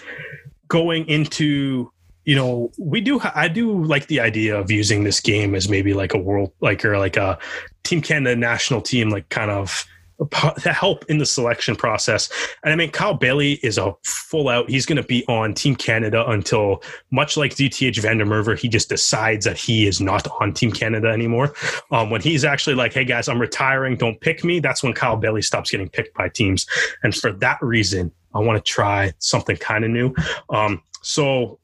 going 0.69 1.07
into 1.09 1.92
you 2.25 2.37
know, 2.37 2.71
we 2.79 3.01
do. 3.01 3.21
I 3.35 3.49
do 3.49 3.83
like 3.85 4.07
the 4.07 4.21
idea 4.21 4.59
of 4.59 4.71
using 4.71 5.05
this 5.05 5.21
game 5.21 5.55
as 5.55 5.69
maybe 5.69 5.95
like 5.95 6.15
a 6.15 6.19
world, 6.19 6.53
like 6.61 6.85
or 6.85 6.99
like 6.99 7.17
a 7.17 7.39
Team 7.83 8.01
Canada 8.01 8.37
national 8.37 8.81
team, 8.81 9.09
like 9.11 9.29
kind 9.29 9.51
of 9.51 9.85
to 10.31 10.73
help 10.73 11.05
in 11.09 11.19
the 11.19 11.27
selection 11.27 11.77
process. 11.77 12.31
And 12.63 12.73
I 12.73 12.77
mean, 12.77 12.91
Kyle 12.91 13.19
Baillie 13.19 13.59
is 13.63 13.79
a 13.79 13.95
full 14.05 14.49
out. 14.49 14.71
He's 14.71 14.87
going 14.87 14.97
to 14.97 15.03
be 15.03 15.25
on 15.27 15.55
Team 15.55 15.77
Canada 15.77 16.29
until, 16.29 16.83
much 17.11 17.37
like 17.37 17.55
DTH 17.55 18.01
van 18.01 18.19
der 18.19 18.25
Merwe, 18.25 18.59
he 18.59 18.69
just 18.69 18.89
decides 18.89 19.45
that 19.45 19.57
he 19.57 19.87
is 19.87 20.01
not 20.01 20.27
on 20.41 20.53
Team 20.53 20.73
Canada 20.73 21.09
anymore. 21.09 21.55
Um, 21.91 22.11
when 22.11 22.21
he's 22.21 22.45
actually 22.45 22.77
like, 22.77 22.93
"Hey 22.93 23.05
guys, 23.05 23.29
I'm 23.29 23.41
retiring. 23.41 23.97
Don't 23.97 24.21
pick 24.21 24.45
me," 24.45 24.61
that's 24.61 24.83
when 24.83 24.93
Kyle 24.93 25.21
Baillie 25.21 25.45
stops 25.45 25.71
getting 25.71 25.89
picked 25.89 26.15
by 26.15 26.29
teams. 26.29 26.67
And 27.03 27.15
for 27.15 27.33
that 27.33 27.59
reason, 27.61 28.13
I 28.35 28.39
want 28.39 28.65
to 28.65 28.71
try 28.71 29.13
something 29.19 29.57
kind 29.57 29.85
of 29.85 29.91
new. 29.91 30.15
Um, 30.51 30.83
so 31.03 31.59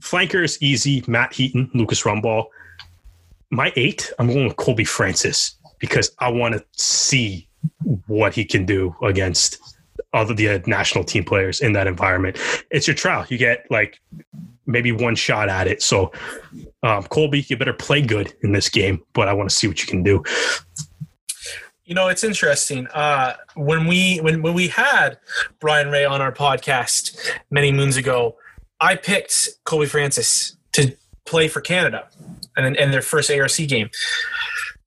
flankers 0.00 0.60
easy. 0.62 1.02
Matt 1.06 1.32
Heaton, 1.32 1.70
Lucas 1.74 2.02
Rumball. 2.02 2.46
My 3.50 3.72
eight, 3.76 4.12
I'm 4.18 4.26
going 4.26 4.46
with 4.46 4.56
Colby 4.56 4.84
Francis 4.84 5.56
because 5.78 6.10
I 6.18 6.30
want 6.30 6.54
to 6.54 6.64
see 6.72 7.48
what 8.06 8.34
he 8.34 8.44
can 8.44 8.64
do 8.64 8.94
against 9.02 9.58
other 10.12 10.34
the 10.34 10.62
national 10.66 11.04
team 11.04 11.24
players 11.24 11.60
in 11.60 11.72
that 11.72 11.86
environment. 11.86 12.38
It's 12.70 12.86
your 12.86 12.94
trial. 12.94 13.26
You 13.28 13.38
get 13.38 13.66
like 13.70 14.00
maybe 14.66 14.92
one 14.92 15.14
shot 15.14 15.48
at 15.48 15.66
it. 15.66 15.82
So, 15.82 16.12
um, 16.82 17.02
Colby, 17.04 17.44
you 17.48 17.56
better 17.56 17.72
play 17.72 18.00
good 18.00 18.32
in 18.42 18.52
this 18.52 18.68
game, 18.68 19.02
but 19.12 19.28
I 19.28 19.32
want 19.32 19.50
to 19.50 19.54
see 19.54 19.66
what 19.66 19.80
you 19.80 19.86
can 19.86 20.02
do. 20.02 20.22
You 21.84 21.94
know, 21.94 22.08
it's 22.08 22.24
interesting. 22.24 22.86
Uh, 22.88 23.34
when 23.54 23.86
we 23.86 24.18
when 24.18 24.40
when 24.40 24.54
we 24.54 24.68
had 24.68 25.18
Brian 25.60 25.90
Ray 25.90 26.04
on 26.04 26.22
our 26.22 26.32
podcast 26.32 27.18
many 27.50 27.72
moons 27.72 27.98
ago, 27.98 28.36
I 28.84 28.96
picked 28.96 29.48
Colby 29.64 29.86
Francis 29.86 30.56
to 30.72 30.94
play 31.24 31.48
for 31.48 31.60
Canada 31.60 32.08
and 32.56 32.76
in 32.76 32.90
their 32.90 33.02
first 33.02 33.30
ARC 33.30 33.56
game. 33.68 33.88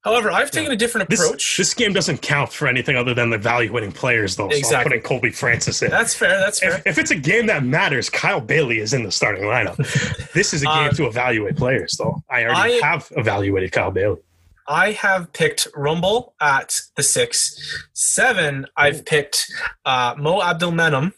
However, 0.03 0.31
I've 0.31 0.51
taken 0.51 0.71
a 0.71 0.75
different 0.77 1.11
approach. 1.11 1.57
this 1.57 1.73
game 1.73 1.91
doesn't 1.91 2.21
count 2.21 2.53
for 2.53 2.67
anything 2.67 2.95
other 2.95 3.13
than 3.13 3.33
evaluating 3.33 3.91
players, 3.91 4.37
though. 4.37 4.47
So 4.47 4.53
I'm 4.55 4.57
Exactly. 4.59 4.89
putting 4.91 5.03
Colby 5.03 5.31
Francis 5.31 5.81
in. 5.81 5.89
that's 5.91 6.13
fair. 6.13 6.37
That's 6.39 6.59
fair. 6.59 6.75
if, 6.77 6.87
if 6.87 6.97
it's 6.97 7.11
a 7.11 7.15
game 7.15 7.47
that 7.47 7.63
matters, 7.65 8.09
Kyle 8.09 8.39
Baillie 8.41 8.77
is 8.79 8.93
in 8.93 9.03
the 9.03 9.11
starting 9.11 9.43
lineup. 9.43 9.75
This 10.33 10.53
is 10.53 10.61
a 10.61 10.65
game 10.65 10.89
Um, 10.89 10.95
to 10.95 11.07
evaluate 11.07 11.57
players, 11.57 11.93
though. 11.97 12.21
I 12.29 12.45
already 12.45 12.79
I- 12.81 12.87
have 12.87 13.11
evaluated 13.17 13.71
Kyle 13.73 13.91
Baillie. 13.91 14.21
I 14.69 14.91
have 14.91 15.31
picked 15.33 15.67
Rumball 15.73 16.33
at 16.41 16.79
the 16.95 17.03
six. 17.03 17.57
Seven, 17.93 18.65
I've 18.77 19.03
picked 19.05 19.49
uh, 19.85 20.13
Mo 20.17 20.39
Abdelmenem 20.41 21.13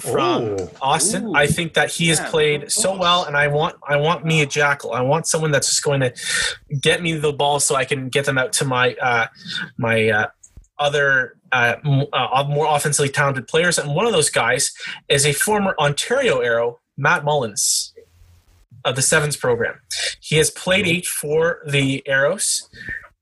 from 0.00 0.56
Oh. 0.58 0.70
Austin. 0.82 1.26
Ooh. 1.28 1.34
I 1.34 1.46
think 1.46 1.74
that 1.74 1.90
he 1.90 2.08
has 2.08 2.18
Yeah. 2.18 2.30
played 2.30 2.72
so 2.72 2.96
well, 2.96 3.24
and 3.24 3.36
I 3.36 3.46
want 3.48 3.76
I 3.88 3.96
want 3.96 4.24
me 4.24 4.42
a 4.42 4.46
jackal. 4.46 4.92
I 4.92 5.00
want 5.02 5.26
someone 5.26 5.50
that's 5.52 5.68
just 5.68 5.82
going 5.82 6.00
to 6.00 6.12
get 6.80 7.02
me 7.02 7.12
the 7.14 7.32
ball 7.32 7.60
so 7.60 7.74
I 7.76 7.84
can 7.84 8.08
get 8.08 8.24
them 8.26 8.38
out 8.38 8.52
to 8.54 8.64
my 8.64 8.94
uh, 8.94 9.26
my 9.78 10.08
uh, 10.08 10.26
other 10.78 11.36
uh, 11.52 11.76
m- 11.84 12.06
uh, 12.12 12.44
more 12.48 12.66
offensively 12.66 13.08
talented 13.08 13.46
players. 13.46 13.78
And 13.78 13.94
one 13.94 14.06
of 14.06 14.12
those 14.12 14.30
guys 14.30 14.72
is 15.08 15.24
a 15.24 15.32
former 15.32 15.74
Ontario 15.78 16.40
Arrow, 16.40 16.80
Matt 16.96 17.24
Mullins 17.24 17.92
of 18.84 18.96
the 18.96 19.02
Sevens 19.02 19.36
program. 19.36 19.76
He 20.20 20.36
has 20.36 20.50
played 20.50 20.86
eight 20.86 21.06
for 21.06 21.60
the 21.66 22.02
Arrows. 22.08 22.68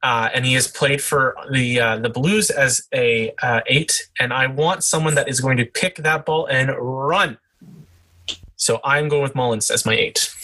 Uh, 0.02 0.28
and 0.34 0.44
he 0.44 0.54
has 0.54 0.66
played 0.66 1.00
for 1.00 1.36
the 1.52 1.80
uh, 1.80 1.96
the 1.98 2.08
Blues 2.08 2.50
as 2.50 2.88
a 2.92 3.32
uh, 3.40 3.60
eight, 3.66 4.08
and 4.18 4.32
I 4.32 4.48
want 4.48 4.82
someone 4.82 5.14
that 5.14 5.28
is 5.28 5.40
going 5.40 5.56
to 5.58 5.64
pick 5.64 5.96
that 5.96 6.26
ball 6.26 6.46
and 6.46 6.70
run. 6.76 7.38
So 8.56 8.80
I'm 8.84 9.08
going 9.08 9.22
with 9.22 9.34
Mullins 9.34 9.70
as 9.70 9.86
my 9.86 9.94
eight. 9.94 10.34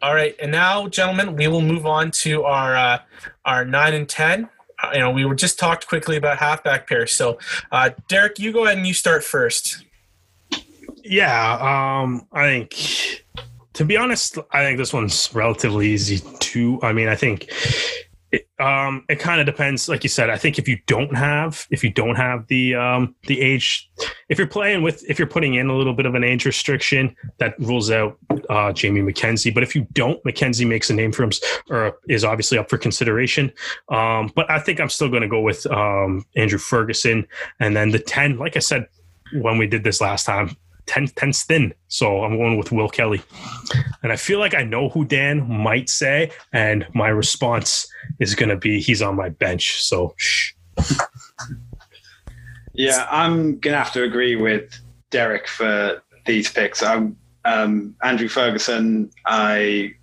All 0.00 0.14
right, 0.14 0.34
and 0.38 0.52
now, 0.52 0.86
gentlemen, 0.88 1.34
we 1.34 1.48
will 1.48 1.62
move 1.62 1.86
on 1.86 2.10
to 2.10 2.44
our 2.44 2.76
uh, 2.76 2.98
our 3.44 3.64
nine 3.64 3.94
and 3.94 4.08
ten. 4.08 4.48
Uh, 4.82 4.90
you 4.92 5.00
know, 5.00 5.10
we 5.10 5.24
were 5.24 5.34
just 5.34 5.58
talked 5.58 5.86
quickly 5.86 6.16
about 6.16 6.38
halfback 6.38 6.86
pairs. 6.86 7.12
So, 7.12 7.38
uh, 7.72 7.90
Derek, 8.08 8.38
you 8.38 8.52
go 8.52 8.64
ahead 8.64 8.76
and 8.76 8.86
you 8.86 8.92
start 8.92 9.24
first. 9.24 9.84
Yeah, 11.02 11.52
um, 12.02 12.26
I 12.32 12.46
think 12.46 13.23
to 13.74 13.84
be 13.84 13.96
honest, 13.96 14.38
I 14.52 14.62
think 14.64 14.78
this 14.78 14.92
one's 14.92 15.32
relatively 15.34 15.88
easy 15.88 16.20
too. 16.38 16.80
I 16.82 16.92
mean, 16.92 17.08
I 17.08 17.16
think 17.16 17.50
it, 18.34 18.48
um, 18.58 19.04
it 19.08 19.18
kind 19.20 19.40
of 19.40 19.46
depends. 19.46 19.88
Like 19.88 20.02
you 20.02 20.08
said, 20.08 20.30
I 20.30 20.36
think 20.36 20.58
if 20.58 20.68
you 20.68 20.78
don't 20.86 21.14
have 21.16 21.66
if 21.70 21.84
you 21.84 21.90
don't 21.90 22.16
have 22.16 22.46
the 22.48 22.74
um, 22.74 23.14
the 23.26 23.40
age, 23.40 23.88
if 24.28 24.38
you're 24.38 24.46
playing 24.46 24.82
with 24.82 25.08
if 25.08 25.18
you're 25.18 25.28
putting 25.28 25.54
in 25.54 25.68
a 25.68 25.76
little 25.76 25.94
bit 25.94 26.06
of 26.06 26.14
an 26.14 26.24
age 26.24 26.44
restriction, 26.44 27.14
that 27.38 27.54
rules 27.58 27.90
out 27.90 28.16
uh, 28.50 28.72
Jamie 28.72 29.02
Mackenzie. 29.02 29.50
But 29.50 29.62
if 29.62 29.74
you 29.74 29.86
don't, 29.92 30.24
Mackenzie 30.24 30.64
makes 30.64 30.90
a 30.90 30.94
name 30.94 31.12
for 31.12 31.24
him 31.24 31.30
or 31.70 31.98
is 32.08 32.24
obviously 32.24 32.58
up 32.58 32.68
for 32.68 32.78
consideration. 32.78 33.52
Um, 33.88 34.32
but 34.34 34.50
I 34.50 34.58
think 34.58 34.80
I'm 34.80 34.90
still 34.90 35.08
going 35.08 35.22
to 35.22 35.28
go 35.28 35.40
with 35.40 35.66
um, 35.66 36.24
Andrew 36.36 36.58
Ferguson, 36.58 37.26
and 37.60 37.76
then 37.76 37.90
the 37.90 38.00
ten. 38.00 38.38
Like 38.38 38.56
I 38.56 38.60
said 38.60 38.86
when 39.32 39.58
we 39.58 39.66
did 39.66 39.84
this 39.84 40.00
last 40.00 40.26
time. 40.26 40.56
10, 40.86 41.08
10's 41.08 41.44
thin. 41.44 41.74
So 41.88 42.22
I'm 42.24 42.36
going 42.36 42.56
with 42.56 42.72
Will 42.72 42.88
Kelly. 42.88 43.22
And 44.02 44.12
I 44.12 44.16
feel 44.16 44.38
like 44.38 44.54
I 44.54 44.62
know 44.62 44.88
who 44.88 45.04
Dan 45.04 45.48
might 45.48 45.88
say. 45.88 46.30
And 46.52 46.86
my 46.94 47.08
response 47.08 47.86
is 48.20 48.34
going 48.34 48.50
to 48.50 48.56
be 48.56 48.80
he's 48.80 49.02
on 49.02 49.16
my 49.16 49.28
bench. 49.28 49.82
So 49.82 50.14
shh. 50.16 50.52
Yeah, 52.74 53.06
I'm 53.08 53.58
gonna 53.60 53.78
have 53.78 53.92
to 53.92 54.02
agree 54.02 54.34
with 54.34 54.80
Derek 55.10 55.46
for 55.46 56.02
these 56.26 56.50
picks. 56.50 56.82
I'm 56.82 57.16
um, 57.44 57.94
Andrew 58.02 58.28
Ferguson. 58.28 59.10
I, 59.24 59.94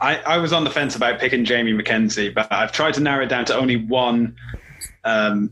I 0.00 0.16
I 0.20 0.38
was 0.38 0.54
on 0.54 0.64
the 0.64 0.70
fence 0.70 0.96
about 0.96 1.20
picking 1.20 1.44
Jamie 1.44 1.74
Mackenzie, 1.74 2.30
but 2.30 2.50
I've 2.50 2.72
tried 2.72 2.94
to 2.94 3.00
narrow 3.00 3.24
it 3.24 3.28
down 3.28 3.44
to 3.46 3.56
only 3.56 3.76
one 3.76 4.34
um, 5.04 5.50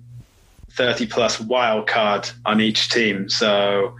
30 0.76 1.06
plus 1.06 1.40
wild 1.40 1.86
card 1.86 2.30
on 2.46 2.60
each 2.60 2.90
team. 2.90 3.28
So 3.28 3.94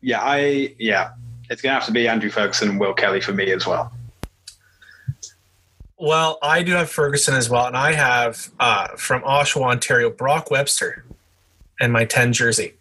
yeah, 0.00 0.20
I 0.22 0.74
yeah, 0.78 1.10
it's 1.50 1.62
gonna 1.62 1.74
have 1.74 1.86
to 1.86 1.92
be 1.92 2.08
Andrew 2.08 2.30
Ferguson 2.30 2.70
and 2.70 2.80
Will 2.80 2.94
Kelly 2.94 3.20
for 3.20 3.32
me 3.32 3.50
as 3.52 3.66
well. 3.66 3.92
Well, 5.98 6.38
I 6.42 6.62
do 6.62 6.72
have 6.72 6.90
Ferguson 6.90 7.34
as 7.34 7.48
well, 7.48 7.66
and 7.66 7.76
I 7.76 7.92
have 7.92 8.50
uh, 8.60 8.88
from 8.96 9.22
Oshawa, 9.22 9.70
Ontario, 9.70 10.10
Brock 10.10 10.50
Webster, 10.50 11.04
and 11.80 11.92
my 11.92 12.04
ten 12.04 12.32
jersey. 12.32 12.74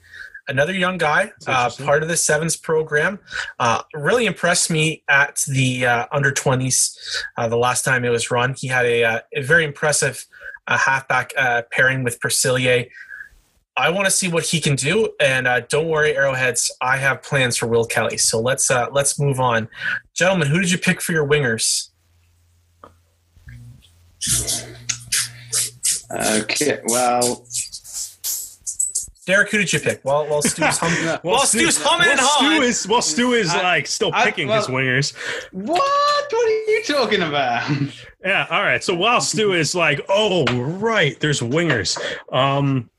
Another 0.47 0.73
young 0.73 0.99
guy, 0.99 1.31
uh, 1.47 1.71
part 1.83 2.03
of 2.03 2.09
the 2.09 2.15
sevens 2.15 2.55
program, 2.55 3.19
uh, 3.59 3.81
really 3.95 4.27
impressed 4.27 4.69
me 4.69 5.03
at 5.09 5.43
the 5.47 5.85
uh, 5.85 6.05
under 6.11 6.31
twenties. 6.31 6.97
Uh, 7.35 7.47
the 7.47 7.57
last 7.57 7.83
time 7.83 8.05
it 8.05 8.09
was 8.09 8.29
run, 8.29 8.53
he 8.55 8.67
had 8.67 8.85
a, 8.85 9.03
uh, 9.03 9.19
a 9.33 9.41
very 9.41 9.65
impressive 9.65 10.23
uh, 10.67 10.77
halfback 10.77 11.33
uh, 11.35 11.63
pairing 11.71 12.03
with 12.03 12.19
Percillier. 12.19 12.85
I 13.77 13.89
want 13.89 14.05
to 14.05 14.11
see 14.11 14.27
what 14.27 14.45
he 14.45 14.61
can 14.61 14.75
do, 14.75 15.09
and 15.19 15.47
uh, 15.47 15.61
don't 15.61 15.89
worry, 15.89 16.15
Arrowheads. 16.15 16.71
I 16.79 16.97
have 16.97 17.23
plans 17.23 17.57
for 17.57 17.67
Will 17.67 17.85
Kelly. 17.85 18.17
So 18.17 18.39
let's 18.39 18.69
uh, 18.69 18.87
let's 18.91 19.19
move 19.19 19.39
on, 19.39 19.67
gentlemen. 20.13 20.47
Who 20.47 20.59
did 20.59 20.71
you 20.71 20.77
pick 20.77 21.01
for 21.01 21.11
your 21.11 21.27
wingers? 21.27 21.89
Okay, 26.11 26.79
well, 26.85 27.45
Derek, 29.25 29.49
who 29.49 29.57
did 29.57 29.73
you 29.73 29.79
pick? 29.79 30.01
While 30.03 30.27
while 30.27 30.41
Stu's 30.43 30.77
hum- 30.77 31.19
while 31.23 31.39
Stu's 31.45 31.81
humming 31.81 32.09
and 32.09 32.19
Well, 32.19 32.27
Stu 32.37 32.45
hawing. 32.45 32.63
is, 32.63 32.87
well, 32.87 33.01
Stu 33.01 33.33
is 33.33 33.49
I- 33.49 33.63
like 33.63 33.87
still 33.87 34.11
I- 34.13 34.23
picking 34.25 34.47
well- 34.47 34.57
his 34.57 34.67
wingers. 34.67 35.13
what? 35.51 35.81
What 36.31 36.47
are 36.47 36.71
you 36.71 36.83
talking 36.85 37.21
about? 37.21 37.69
Yeah. 38.25 38.47
All 38.49 38.63
right. 38.63 38.83
So 38.83 38.95
while 38.95 39.21
Stu 39.21 39.53
is 39.53 39.75
like, 39.75 40.01
oh, 40.09 40.45
right, 40.79 41.15
there's 41.19 41.41
wingers. 41.41 41.95
Um, 42.33 42.89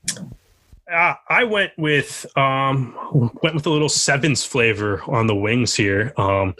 uh, 0.89 1.15
I 1.27 1.43
went 1.43 1.73
with 1.77 2.25
um, 2.37 2.95
went 3.43 3.53
with 3.53 3.65
a 3.65 3.69
little 3.69 3.89
sevens 3.89 4.45
flavor 4.45 5.01
on 5.07 5.27
the 5.27 5.35
wings 5.35 5.75
here. 5.75 6.13
Um, 6.15 6.55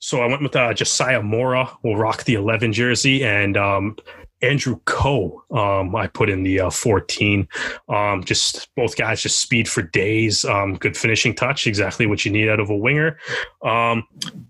so 0.00 0.22
I 0.22 0.26
went 0.26 0.42
with 0.42 0.56
uh, 0.56 0.74
Josiah 0.74 1.22
Morra 1.22 1.70
will 1.84 1.96
rock 1.96 2.24
the 2.24 2.34
11 2.34 2.72
jersey 2.72 3.24
and 3.24 3.56
um, 3.56 3.96
Andrew 4.42 4.80
Coe. 4.84 5.44
Um, 5.50 5.94
I 5.94 6.06
put 6.06 6.30
in 6.30 6.42
the 6.42 6.60
uh, 6.60 6.70
14. 6.70 7.46
Um, 7.88 8.24
just 8.24 8.74
both 8.74 8.96
guys, 8.96 9.22
just 9.22 9.40
speed 9.40 9.68
for 9.68 9.82
days. 9.82 10.44
Um, 10.44 10.74
good 10.74 10.96
finishing 10.96 11.34
touch, 11.34 11.66
exactly 11.66 12.06
what 12.06 12.24
you 12.24 12.32
need 12.32 12.48
out 12.48 12.60
of 12.60 12.70
a 12.70 12.76
winger. 12.76 13.18
Um, 13.62 14.04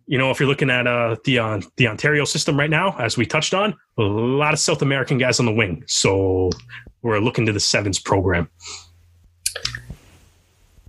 you 0.07 0.19
know, 0.19 0.31
if 0.31 0.41
you're 0.41 0.49
looking 0.49 0.71
at 0.71 0.87
uh, 0.87 1.17
the 1.25 1.39
uh, 1.39 1.61
the 1.77 1.89
Ontario 1.89 2.25
system 2.25 2.59
right 2.59 2.71
now, 2.71 2.97
as 2.99 3.17
we 3.17 3.27
touched 3.27 3.55
on, 3.55 3.77
a 3.99 4.03
lot 4.03 4.53
of 4.53 4.61
South 4.61 4.83
American 4.83 5.19
guys 5.19 5.41
on 5.41 5.47
the 5.47 5.53
wing. 5.53 5.85
So 5.87 6.51
we're 7.03 7.19
looking 7.19 7.47
to 7.47 7.53
the 7.53 7.61
sevens 7.61 7.99
program. 7.99 8.49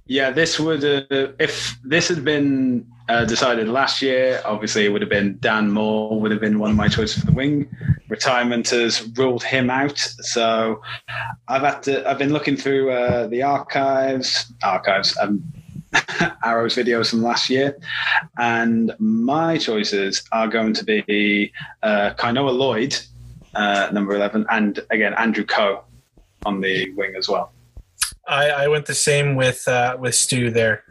Yeah, 0.06 0.30
this 0.32 0.60
would 0.60 0.84
uh, 0.84 1.32
if 1.40 1.78
this 1.84 2.10
had 2.10 2.26
been 2.26 2.86
uh, 3.12 3.26
decided 3.26 3.68
last 3.68 4.02
year. 4.02 4.42
Obviously, 4.46 4.86
it 4.86 4.90
would 4.90 5.02
have 5.02 5.10
been 5.10 5.38
Dan 5.40 5.70
Moor 5.70 6.20
would 6.20 6.32
have 6.32 6.40
been 6.40 6.60
one 6.60 6.72
of 6.72 6.78
my 6.78 6.88
choices 6.88 7.20
for 7.20 7.26
the 7.26 7.34
wing. 7.34 7.70
Retirement 8.08 8.70
has 8.70 9.06
ruled 9.18 9.44
him 9.44 9.70
out, 9.70 9.98
so 9.98 10.82
I've 11.48 11.62
had 11.62 11.84
to. 11.84 12.10
I've 12.10 12.18
been 12.18 12.34
looking 12.34 12.56
through 12.56 12.92
uh, 12.92 13.28
the 13.28 13.44
archives. 13.44 14.52
Archives. 14.64 15.18
Um, 15.22 15.44
Arrows 16.44 16.76
videos 16.76 17.10
from 17.10 17.22
last 17.22 17.50
year. 17.50 17.78
And 18.38 18.94
my 18.98 19.58
choices 19.58 20.24
are 20.32 20.48
going 20.48 20.74
to 20.76 20.86
be 20.86 21.52
uh, 21.84 22.12
Kainoa 22.18 22.58
Lloyd, 22.58 22.98
uh, 23.56 23.90
number 23.92 24.16
11, 24.16 24.46
and 24.50 24.80
again, 24.90 25.14
Andrew 25.16 25.44
Coe 25.44 25.84
on 26.46 26.62
the 26.62 26.92
wing 26.92 27.16
as 27.18 27.28
well. 27.28 27.52
I, 28.26 28.50
I 28.52 28.68
went 28.70 28.86
the 28.86 28.96
same 28.96 29.36
with 29.36 29.68
uh, 29.68 29.98
with 30.00 30.16
Stu 30.16 30.50
there. 30.50 30.86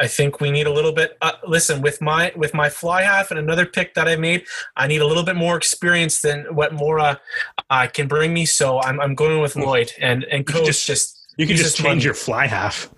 I 0.00 0.06
think 0.08 0.40
we 0.40 0.50
need 0.50 0.66
a 0.66 0.72
little 0.72 0.92
bit. 0.92 1.18
Uh, 1.20 1.32
listen, 1.46 1.82
with 1.82 2.00
my 2.00 2.32
with 2.34 2.54
my 2.54 2.70
fly 2.70 3.02
half 3.02 3.30
and 3.30 3.38
another 3.38 3.66
pick 3.66 3.94
that 3.94 4.08
I 4.08 4.16
made, 4.16 4.44
I 4.76 4.86
need 4.86 5.02
a 5.02 5.06
little 5.06 5.22
bit 5.24 5.36
more 5.36 5.56
experience 5.56 6.22
than 6.22 6.46
what 6.54 6.72
Morra 6.72 7.20
uh, 7.68 7.86
can 7.92 8.08
bring 8.08 8.32
me. 8.32 8.46
So 8.46 8.80
I'm, 8.80 8.98
I'm 9.00 9.14
going 9.14 9.40
with 9.42 9.56
Lloyd 9.56 9.92
and 10.00 10.24
and 10.24 10.46
could 10.46 10.56
Coach 10.56 10.66
just- 10.66 10.86
just. 10.86 11.16
You 11.36 11.46
could 11.46 11.56
he's 11.56 11.62
just 11.64 11.82
money. 11.82 11.94
change 11.94 12.04
your 12.04 12.14
fly 12.14 12.46
half. 12.46 12.90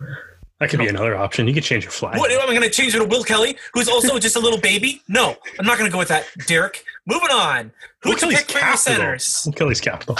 That 0.58 0.70
could 0.70 0.78
be 0.80 0.88
another 0.88 1.16
option. 1.16 1.46
You 1.46 1.54
could 1.54 1.62
change 1.64 1.84
your 1.84 1.92
fly. 1.92 2.16
What 2.16 2.30
am 2.30 2.40
I 2.40 2.46
going 2.46 2.62
to 2.62 2.70
change 2.70 2.94
it 2.94 2.98
to 2.98 3.04
Will 3.04 3.22
Kelly, 3.22 3.56
who's 3.72 3.88
also 3.88 4.18
just 4.18 4.34
a 4.36 4.40
little 4.40 4.58
baby? 4.60 5.02
No, 5.08 5.36
I'm 5.58 5.66
not 5.66 5.76
going 5.78 5.88
to 5.88 5.92
go 5.92 5.98
with 5.98 6.08
that, 6.08 6.26
Derek. 6.46 6.84
Moving 7.06 7.30
on. 7.30 7.72
Who 8.02 8.10
Will 8.10 8.16
to 8.16 8.20
Kelly's 8.20 8.38
pick 8.38 8.48
capital. 8.48 8.76
centers? 8.78 9.42
Will 9.46 9.52
Kelly's 9.52 9.80
capital. 9.80 10.18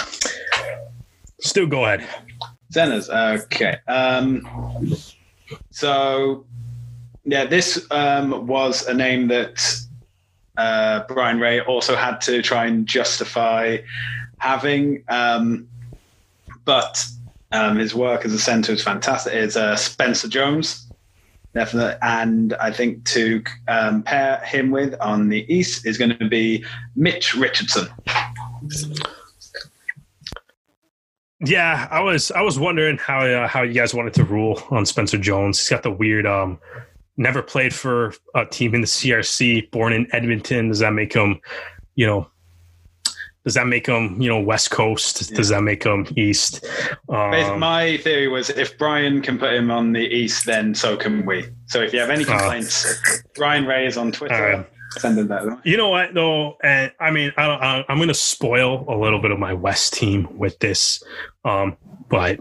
Stu, 1.39 1.67
go 1.67 1.83
ahead. 1.85 2.07
Centers. 2.71 3.09
Okay. 3.09 3.77
Um, 3.87 4.47
so, 5.69 6.45
yeah, 7.25 7.45
this 7.45 7.85
um, 7.91 8.47
was 8.47 8.85
a 8.87 8.93
name 8.93 9.27
that 9.29 9.63
uh, 10.57 11.03
Brian 11.07 11.39
Ray 11.39 11.61
also 11.61 11.95
had 11.95 12.19
to 12.21 12.41
try 12.41 12.65
and 12.65 12.85
justify 12.85 13.77
having. 14.37 15.03
Um, 15.07 15.67
but 16.65 17.05
um, 17.51 17.77
his 17.77 17.95
work 17.95 18.25
as 18.25 18.33
a 18.33 18.39
center 18.39 18.73
is 18.73 18.83
fantastic. 18.83 19.33
Is 19.33 19.55
uh, 19.55 19.75
Spencer 19.75 20.27
Jones, 20.27 20.89
definitely, 21.53 21.95
and 22.01 22.53
I 22.55 22.71
think 22.71 23.05
to 23.05 23.43
um, 23.67 24.03
pair 24.03 24.39
him 24.39 24.71
with 24.71 24.93
on 24.99 25.29
the 25.29 25.45
east 25.53 25.85
is 25.85 25.97
going 25.97 26.17
to 26.17 26.27
be 26.27 26.65
Mitch 26.95 27.35
Richardson. 27.35 27.87
Yeah, 31.45 31.87
I 31.91 31.99
was 31.99 32.31
I 32.31 32.41
was 32.41 32.57
wondering 32.59 32.97
how 32.97 33.25
uh, 33.25 33.47
how 33.47 33.63
you 33.63 33.73
guys 33.73 33.93
wanted 33.93 34.13
to 34.15 34.23
rule 34.23 34.61
on 34.71 34.85
Spencer 34.85 35.17
Jones. 35.17 35.59
He's 35.59 35.69
got 35.69 35.83
the 35.83 35.91
weird 35.91 36.25
um 36.25 36.59
never 37.17 37.41
played 37.41 37.73
for 37.73 38.13
a 38.35 38.45
team 38.45 38.73
in 38.75 38.81
the 38.81 38.87
CRC, 38.87 39.71
born 39.71 39.93
in 39.93 40.07
Edmonton. 40.13 40.69
Does 40.69 40.79
that 40.79 40.93
make 40.93 41.13
him, 41.13 41.39
you 41.95 42.05
know, 42.05 42.27
does 43.43 43.55
that 43.55 43.67
make 43.67 43.87
him, 43.87 44.21
you 44.21 44.29
know, 44.29 44.39
West 44.39 44.71
Coast? 44.71 45.33
Does 45.35 45.49
that 45.49 45.61
make 45.63 45.83
him 45.83 46.07
East? 46.15 46.65
Um, 47.09 47.59
my 47.59 47.97
theory 47.97 48.29
was 48.29 48.49
if 48.49 48.77
Brian 48.77 49.21
can 49.21 49.37
put 49.37 49.53
him 49.53 49.69
on 49.69 49.91
the 49.91 49.99
east, 49.99 50.45
then 50.45 50.73
so 50.73 50.95
can 50.95 51.25
we. 51.25 51.49
So 51.65 51.81
if 51.81 51.91
you 51.91 51.99
have 51.99 52.09
any 52.09 52.23
complaints, 52.23 53.21
Brian 53.35 53.65
Ray 53.65 53.85
is 53.85 53.97
on 53.97 54.13
Twitter. 54.13 54.35
All 54.35 54.59
right. 54.59 54.69
Send 54.91 55.17
him 55.17 55.27
that. 55.27 55.59
You 55.65 55.75
know 55.75 55.89
what 55.89 56.13
though, 56.13 56.55
and 56.63 56.91
I 56.99 57.11
mean, 57.11 57.33
I 57.35 57.47
don't, 57.47 57.61
I, 57.61 57.85
am 57.89 57.97
going 57.97 58.07
to 58.09 58.13
spoil 58.13 58.85
a 58.87 58.95
little 58.95 59.19
bit 59.19 59.31
of 59.31 59.39
my 59.39 59.53
West 59.53 59.93
team 59.93 60.27
with 60.37 60.59
this, 60.59 61.03
um, 61.43 61.75
but 62.09 62.39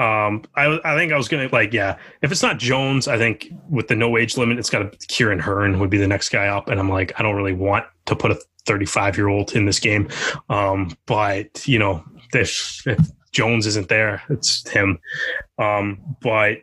um, 0.00 0.42
I, 0.54 0.80
I 0.82 0.96
think 0.96 1.12
I 1.12 1.16
was 1.18 1.28
to 1.28 1.48
like, 1.52 1.74
yeah, 1.74 1.98
if 2.22 2.32
it's 2.32 2.42
not 2.42 2.58
Jones, 2.58 3.06
I 3.06 3.18
think 3.18 3.52
with 3.68 3.88
the 3.88 3.94
no 3.94 4.16
age 4.16 4.38
limit, 4.38 4.58
it's 4.58 4.70
got 4.70 4.90
to 4.90 5.08
Ciaran 5.08 5.38
Hearn 5.38 5.78
would 5.78 5.90
be 5.90 5.98
the 5.98 6.08
next 6.08 6.30
guy 6.30 6.46
up, 6.46 6.70
and 6.70 6.80
I'm 6.80 6.88
like, 6.88 7.12
I 7.20 7.22
don't 7.22 7.36
really 7.36 7.52
want 7.52 7.84
to 8.06 8.16
put 8.16 8.30
a 8.30 8.40
35 8.64 9.18
year 9.18 9.28
old 9.28 9.52
in 9.54 9.66
this 9.66 9.78
game, 9.78 10.08
um, 10.48 10.96
but 11.04 11.68
you 11.68 11.78
know, 11.78 12.02
if, 12.32 12.82
if 12.86 12.98
Jones 13.32 13.66
isn't 13.66 13.90
there, 13.90 14.22
it's 14.30 14.66
him. 14.70 14.98
Um, 15.58 16.00
but 16.22 16.62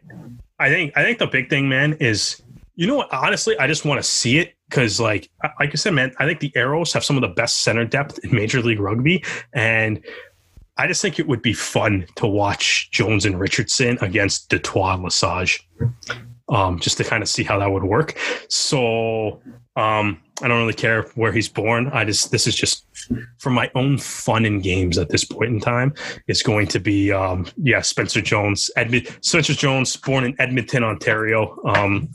I 0.57 0.69
think 0.69 0.97
I 0.97 1.03
think 1.03 1.19
the 1.19 1.27
big 1.27 1.47
thing, 1.47 1.69
man, 1.69 1.93
is 1.93 2.41
you 2.75 2.87
know 2.87 2.95
what? 2.95 3.13
Honestly, 3.13 3.57
I 3.59 3.67
just 3.67 3.85
want 3.85 3.99
to 3.99 4.03
see 4.03 4.39
it 4.39 4.55
because, 4.69 4.99
like, 4.99 5.29
like 5.59 5.71
I 5.71 5.75
said, 5.75 5.93
man, 5.93 6.11
I 6.17 6.25
think 6.25 6.39
the 6.39 6.51
Arrows 6.55 6.91
have 6.93 7.03
some 7.03 7.17
of 7.17 7.21
the 7.21 7.27
best 7.27 7.61
center 7.61 7.85
depth 7.85 8.19
in 8.23 8.33
Major 8.35 8.61
League 8.61 8.79
Rugby, 8.79 9.23
and 9.53 10.03
I 10.77 10.87
just 10.87 11.01
think 11.01 11.19
it 11.19 11.27
would 11.27 11.41
be 11.41 11.53
fun 11.53 12.05
to 12.15 12.27
watch 12.27 12.89
Jones 12.91 13.25
and 13.25 13.39
Richardson 13.39 13.97
against 14.01 14.49
Detroit 14.49 15.01
Lesage, 15.01 15.67
um, 16.49 16.79
just 16.79 16.97
to 16.97 17.03
kind 17.03 17.23
of 17.23 17.29
see 17.29 17.43
how 17.43 17.59
that 17.59 17.71
would 17.71 17.83
work. 17.83 18.17
So 18.49 19.41
um, 19.75 20.21
I 20.41 20.47
don't 20.47 20.59
really 20.59 20.73
care 20.73 21.03
where 21.15 21.31
he's 21.31 21.49
born. 21.49 21.87
I 21.93 22.05
just 22.05 22.31
this 22.31 22.47
is 22.47 22.55
just 22.55 22.85
for 23.39 23.49
my 23.49 23.71
own 23.75 23.97
fun 23.97 24.45
in 24.45 24.59
games 24.59 24.97
at 24.97 25.09
this 25.09 25.23
point 25.23 25.51
in 25.51 25.59
time. 25.59 25.93
It's 26.27 26.43
going 26.43 26.67
to 26.67 26.79
be 26.79 27.11
um, 27.11 27.47
yeah, 27.57 27.81
Spencer 27.81 28.21
Jones, 28.21 28.69
Spencer 29.21 29.53
Jones, 29.53 29.95
born 29.95 30.25
in 30.25 30.35
Edmonton, 30.39 30.83
Ontario. 30.83 31.57
Um, 31.65 32.09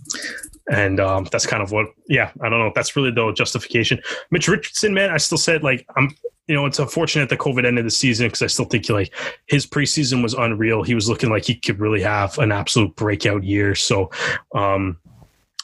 and 0.70 1.00
um, 1.00 1.26
that's 1.30 1.46
kind 1.46 1.62
of 1.62 1.72
what 1.72 1.86
yeah 2.08 2.30
i 2.40 2.48
don't 2.48 2.58
know. 2.58 2.72
That's 2.74 2.94
really 2.96 3.10
the 3.10 3.32
justification. 3.32 4.00
Mitch 4.30 4.48
richardson 4.48 4.94
man 4.94 5.10
i 5.10 5.16
still 5.16 5.38
said 5.38 5.62
like 5.62 5.86
i'm 5.96 6.14
you 6.46 6.54
know 6.54 6.66
it's 6.66 6.78
unfortunate 6.78 7.28
the 7.28 7.36
covid 7.36 7.64
ended 7.64 7.86
the 7.86 7.90
season 7.90 8.26
because 8.26 8.42
i 8.42 8.46
still 8.46 8.64
think 8.64 8.88
like 8.88 9.14
his 9.46 9.66
preseason 9.66 10.22
was 10.22 10.34
unreal. 10.34 10.82
He 10.82 10.94
was 10.94 11.08
looking 11.08 11.30
like 11.30 11.44
he 11.44 11.54
could 11.54 11.80
really 11.80 12.02
have 12.02 12.38
an 12.38 12.52
absolute 12.52 12.94
breakout 12.96 13.44
year. 13.44 13.74
So 13.74 14.10
um 14.54 14.98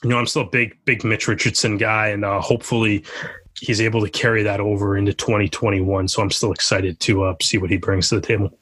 you 0.03 0.11
know 0.11 0.19
i'm 0.19 0.27
still 0.27 0.43
a 0.43 0.51
big 0.51 0.77
big 0.85 1.05
mitch 1.05 1.29
richardson 1.29 1.77
guy 1.77 2.09
and 2.09 2.25
uh 2.25 2.41
hopefully 2.41 3.05
he's 3.61 3.81
able 3.81 4.01
to 4.01 4.11
carry 4.11 4.43
that 4.43 4.61
over 4.61 4.97
into 4.97 5.13
2021 5.13 6.09
so 6.09 6.23
i'm 6.23 6.31
still 6.31 6.53
excited 6.53 6.99
to 7.01 7.25
uh, 7.25 7.35
see 7.43 7.59
what 7.59 7.71
he 7.71 7.77
brings 7.77 8.09
to 8.09 8.15
the 8.15 8.27
table 8.27 8.58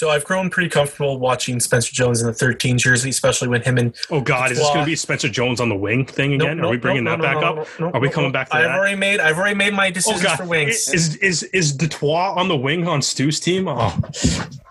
So 0.00 0.08
I've 0.08 0.24
grown 0.24 0.48
pretty 0.48 0.70
comfortable 0.70 1.18
watching 1.18 1.60
Spencer 1.60 1.92
Jones 1.92 2.22
in 2.22 2.26
the 2.26 2.32
13 2.32 2.78
jersey, 2.78 3.10
especially 3.10 3.48
when 3.48 3.60
him 3.60 3.76
and 3.76 3.94
oh 4.10 4.22
god 4.22 4.50
is 4.50 4.56
this 4.56 4.66
going 4.68 4.80
to 4.80 4.86
be 4.86 4.96
spencer 4.96 5.28
jones 5.28 5.60
on 5.60 5.68
the 5.68 5.76
wing 5.76 6.06
thing 6.06 6.38
Nope, 6.38 6.48
again 6.48 6.64
are 6.64 6.70
we 6.70 6.78
bringing 6.78 7.04
nope, 7.04 7.20
that 7.20 7.34
no, 7.34 7.34
back 7.34 7.42
no, 7.42 7.62
up 7.62 7.68
no, 7.78 7.86
no, 7.88 7.92
Are 7.92 8.00
we 8.00 8.06
no, 8.08 8.12
coming 8.14 8.30
no. 8.30 8.32
back 8.32 8.48
to 8.48 8.56
I've 8.56 8.62
that? 8.62 8.78
already 8.78 8.96
made 8.96 9.20
I've 9.20 9.36
already 9.36 9.56
made 9.56 9.74
my 9.74 9.90
decisions 9.90 10.24
Oh 10.24 10.28
God! 10.28 10.36
for 10.38 10.46
wings. 10.46 10.88
Is 10.88 11.16
is 11.16 11.42
is 11.52 11.74
Detroit 11.74 12.38
on 12.38 12.48
the 12.48 12.56
wing 12.56 12.88
on 12.88 13.02
Stu's 13.02 13.40
team? 13.40 13.68
Oh, 13.68 13.74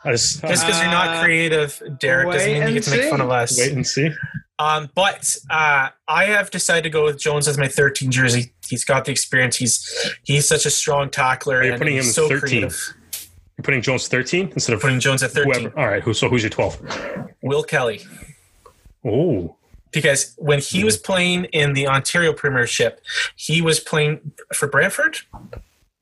I 0.03 0.13
just, 0.13 0.41
Just 0.41 0.65
because 0.65 0.81
you're 0.81 0.89
not 0.89 1.17
Uh, 1.17 1.23
creative, 1.23 1.79
Derek, 1.99 2.31
doesn't 2.31 2.47
mean 2.47 2.55
you 2.55 2.61
and 2.63 2.73
get 2.73 2.83
to 2.85 2.89
make 2.89 3.09
fun 3.11 3.21
of 3.21 3.29
us. 3.29 3.55
wait 3.55 3.73
and 3.73 3.85
see. 3.85 4.09
Um, 4.57 4.89
but 4.95 5.37
uh, 5.51 5.89
I 6.07 6.25
have 6.25 6.49
decided 6.49 6.83
to 6.85 6.89
go 6.89 7.05
with 7.05 7.19
Jones 7.19 7.47
as 7.47 7.55
my 7.59 7.67
13 7.67 8.09
jersey. 8.09 8.51
He's 8.67 8.83
got 8.83 9.05
the 9.05 9.11
experience. 9.11 9.57
He's 9.57 10.11
he's 10.23 10.47
such 10.47 10.65
a 10.65 10.71
strong 10.71 11.11
tackler. 11.11 11.61
you're 11.63 11.73
and 11.73 11.79
putting 11.79 11.97
he's 11.97 12.07
him 12.07 12.13
so 12.13 12.29
13. 12.29 12.39
creative. 12.39 12.93
You're 13.59 13.63
putting 13.65 13.81
Jones 13.81 14.07
13 14.07 14.53
instead 14.53 14.73
of 14.73 14.79
Putting 14.79 15.01
Jones 15.01 15.21
at 15.21 15.31
13. 15.31 15.51
whoever. 15.53 15.77
All 15.77 15.85
right, 15.85 16.01
who? 16.01 16.13
So 16.13 16.29
who's 16.29 16.43
your 16.43 16.49
12? 16.49 17.35
Will 17.41 17.61
Kelly. 17.61 17.99
Oh, 19.03 19.57
Because 19.91 20.33
when 20.37 20.59
he 20.61 20.85
was 20.85 20.95
playing 20.95 21.43
in 21.51 21.73
the 21.73 21.85
Ontario 21.85 22.31
Premiership, 22.31 23.01
he 23.35 23.61
was 23.61 23.81
playing 23.81 24.31
for 24.53 24.69
Brantford. 24.69 25.17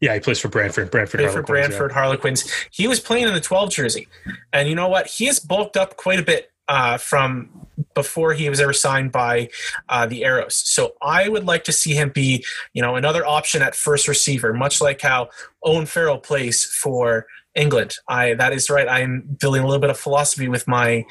yeah, 0.02 0.14
he 0.14 0.20
plays 0.20 0.40
for 0.40 0.50
Brantford. 0.50 0.92
Brantford. 0.92 1.20
Played 1.20 1.32
for 1.32 1.42
Harlequins, 1.42 1.48
yeah. 1.50 1.68
Brantford 1.68 1.92
Harlequins. 1.94 2.52
He 2.70 2.88
was 2.88 3.00
playing 3.00 3.28
in 3.28 3.34
the 3.34 3.42
12 3.42 3.72
jersey. 3.72 4.08
And 4.54 4.70
you 4.70 4.76
know 4.76 4.88
what? 4.88 5.08
He 5.08 5.26
has 5.26 5.40
bulked 5.40 5.78
up 5.78 5.98
quite 5.98 6.20
a 6.20 6.24
bit 6.24 6.52
uh, 6.68 6.98
from 7.00 7.66
before 7.96 8.34
he 8.34 8.50
was 8.52 8.60
ever 8.60 8.74
signed 8.74 9.12
by 9.12 9.50
uh, 9.90 10.06
the 10.06 10.24
Arrows. 10.24 10.54
So 10.56 10.94
I 11.02 11.28
would 11.28 11.46
like 11.46 11.64
to 11.64 11.72
see 11.72 11.96
him 11.96 12.10
be, 12.10 12.46
you 12.74 12.84
know, 12.84 12.96
another 12.98 13.26
option 13.26 13.64
at 13.64 13.74
first 13.74 14.08
receiver, 14.08 14.54
much 14.54 14.80
like 14.80 15.02
how 15.02 15.30
Owen 15.64 15.88
Farrell 15.88 16.20
plays 16.20 16.64
for 16.64 17.26
England. 17.58 17.96
I 18.08 18.36
that 18.36 18.54
is 18.54 18.70
right. 18.70 18.88
I'm 18.88 19.38
building 19.40 19.64
a 19.64 19.66
little 19.66 19.82
bit 19.82 19.90
of 19.90 19.98
philosophy 19.98 20.48
with 20.48 20.68
my 20.68 21.06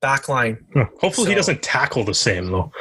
back 0.00 0.28
line. 0.28 0.64
Huh. 0.74 0.86
Hopefully, 1.00 1.28
he 1.28 1.34
doesn't 1.34 1.62
tackle 1.62 2.04
the 2.04 2.14
same 2.14 2.50
though. 2.50 2.72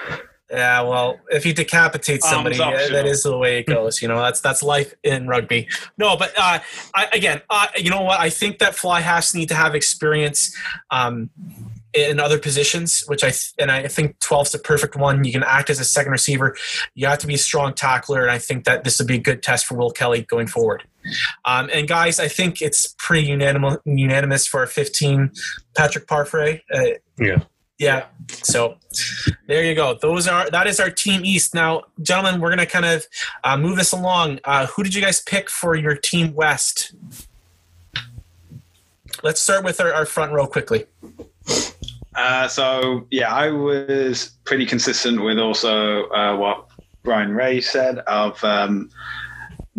Yeah, 0.52 0.82
well, 0.82 1.20
if 1.30 1.44
he 1.44 1.54
decapitates 1.54 2.26
Arms 2.26 2.36
somebody, 2.36 2.58
yeah, 2.58 2.90
that 2.90 3.06
is 3.06 3.22
the 3.22 3.38
way 3.38 3.60
it 3.60 3.68
goes. 3.68 4.02
You 4.02 4.08
know, 4.08 4.20
that's 4.20 4.42
that's 4.42 4.64
life 4.64 4.96
in 5.04 5.28
rugby. 5.28 5.68
No, 5.98 6.18
but 6.18 6.34
uh, 6.36 6.60
I, 6.96 7.08
again, 7.14 7.42
uh, 7.52 7.68
you 7.78 7.92
know 7.92 8.02
what? 8.02 8.20
I 8.20 8.32
think 8.32 8.58
that 8.60 8.74
fly 8.74 9.02
halves 9.02 9.36
need 9.36 9.50
to 9.50 9.56
have 9.56 9.76
experience 9.76 10.56
um, 10.90 11.30
in 11.94 12.20
other 12.20 12.40
positions, 12.40 13.04
which 13.06 13.24
I 13.24 13.30
th- 13.30 13.54
and 13.60 13.70
I 13.70 13.88
think 13.88 14.20
12 14.22 14.48
is 14.48 14.52
the 14.54 14.60
perfect 14.60 14.96
one. 14.96 15.24
You 15.24 15.32
can 15.32 15.44
act 15.44 15.70
as 15.70 15.80
a 15.80 15.86
second 15.86 16.12
receiver. 16.12 16.56
You 16.96 17.06
have 17.06 17.20
to 17.20 17.28
be 17.28 17.36
a 17.36 17.40
strong 17.40 17.76
tackler, 17.76 18.24
and 18.24 18.32
I 18.32 18.40
think 18.40 18.64
that 18.66 18.84
this 18.84 18.98
would 18.98 19.08
be 19.08 19.16
a 19.16 19.22
good 19.22 19.44
test 19.44 19.68
for 19.68 19.76
Will 19.76 19.92
Kelly 19.92 20.24
going 20.24 20.48
forward. 20.48 20.84
Um, 21.46 21.70
and 21.74 21.88
guys, 21.88 22.20
I 22.20 22.28
think 22.28 22.62
it's 22.62 22.96
pretty 22.98 23.28
unanimous 23.28 23.78
unanimous 23.86 24.46
for 24.48 24.60
our 24.62 24.68
15, 24.68 25.32
Patrick 25.76 26.08
Parfrey. 26.08 26.62
Uh, 26.74 26.84
Yeah. 27.20 27.40
yeah. 27.78 28.06
So 28.44 28.78
there 29.48 29.64
you 29.64 29.76
go. 29.76 29.98
Those 30.02 30.28
are 30.28 30.50
that 30.52 30.68
is 30.68 30.80
our 30.80 30.90
team 30.92 31.24
East. 31.26 31.54
Now, 31.56 31.84
gentlemen, 32.02 32.40
we're 32.42 32.50
gonna 32.50 32.66
kind 32.66 32.86
of 32.86 33.06
uh, 33.44 33.58
move 33.58 33.78
this 33.78 33.92
along. 33.92 34.40
Uh, 34.44 34.68
who 34.68 34.84
did 34.84 34.94
you 34.94 35.02
guys 35.02 35.22
pick 35.22 35.50
for 35.50 35.76
your 35.76 35.96
team 35.96 36.34
West? 36.34 36.94
Let's 39.24 39.42
start 39.42 39.64
with 39.66 39.82
our, 39.82 39.94
our 39.94 40.06
front 40.06 40.32
row 40.32 40.48
quickly. 40.48 40.86
Uh, 42.16 42.48
so 42.48 43.06
yeah, 43.12 43.34
I 43.34 43.50
was 43.50 44.32
pretty 44.46 44.66
consistent 44.66 45.22
with 45.24 45.40
also 45.40 46.08
uh, 46.10 46.36
what 46.38 46.68
Brian 47.04 47.32
Ray 47.34 47.62
said 47.62 48.00
of 48.00 48.42
um, 48.44 48.90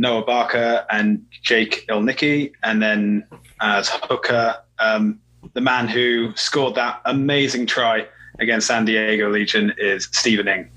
Noah 0.01 0.25
Barker 0.25 0.87
and 0.91 1.27
Jake 1.43 1.85
Ilnicki, 1.91 2.53
and 2.63 2.83
then 2.83 3.27
as 3.61 3.91
hooker, 3.91 4.57
um, 4.79 5.21
the 5.53 5.61
man 5.61 5.89
who 5.89 6.33
scored 6.37 6.75
that 6.77 7.03
amazing 7.05 7.67
try 7.67 8.07
against 8.39 8.67
San 8.67 8.87
Diego 8.87 9.29
Legion 9.31 9.75
is 9.77 10.09
Stephen 10.13 10.49
Ing. 10.49 10.71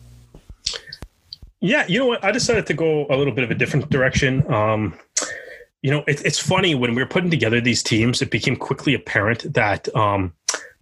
Yeah, 1.62 1.88
you 1.88 2.00
know 2.00 2.08
what? 2.08 2.22
I 2.22 2.32
decided 2.32 2.68
to 2.68 2.74
go 2.74 3.08
a 3.10 3.16
little 3.16 3.34
bit 3.34 3.46
of 3.46 3.52
a 3.52 3.56
different 3.56 3.90
direction. 3.90 4.46
Um, 4.52 5.00
you 5.82 5.90
know, 5.90 6.04
it, 6.06 6.22
it's 6.26 6.40
funny 6.40 6.76
when 6.76 6.94
we 6.94 7.02
were 7.02 7.08
putting 7.08 7.30
together 7.30 7.62
these 7.62 7.82
teams, 7.82 8.22
it 8.22 8.30
became 8.30 8.58
quickly 8.58 8.94
apparent 8.94 9.54
that 9.54 9.88
um, 9.96 10.34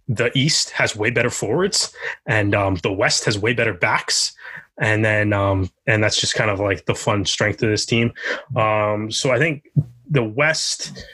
the 0.08 0.36
East 0.36 0.70
has 0.70 0.96
way 0.96 1.10
better 1.10 1.30
forwards 1.30 1.94
and 2.26 2.56
um, 2.56 2.74
the 2.82 2.92
West 2.92 3.24
has 3.24 3.38
way 3.38 3.52
better 3.54 3.72
backs. 3.72 4.34
And 4.80 5.04
then, 5.04 5.32
um, 5.32 5.70
and 5.86 6.02
that's 6.02 6.20
just 6.20 6.34
kind 6.34 6.50
of 6.50 6.58
like 6.58 6.86
the 6.86 6.94
fun 6.94 7.24
strength 7.24 7.62
of 7.62 7.70
this 7.70 7.86
team. 7.86 8.12
Um, 8.56 9.10
so 9.10 9.30
I 9.30 9.38
think 9.38 9.68
the 10.08 10.24
West 10.24 11.04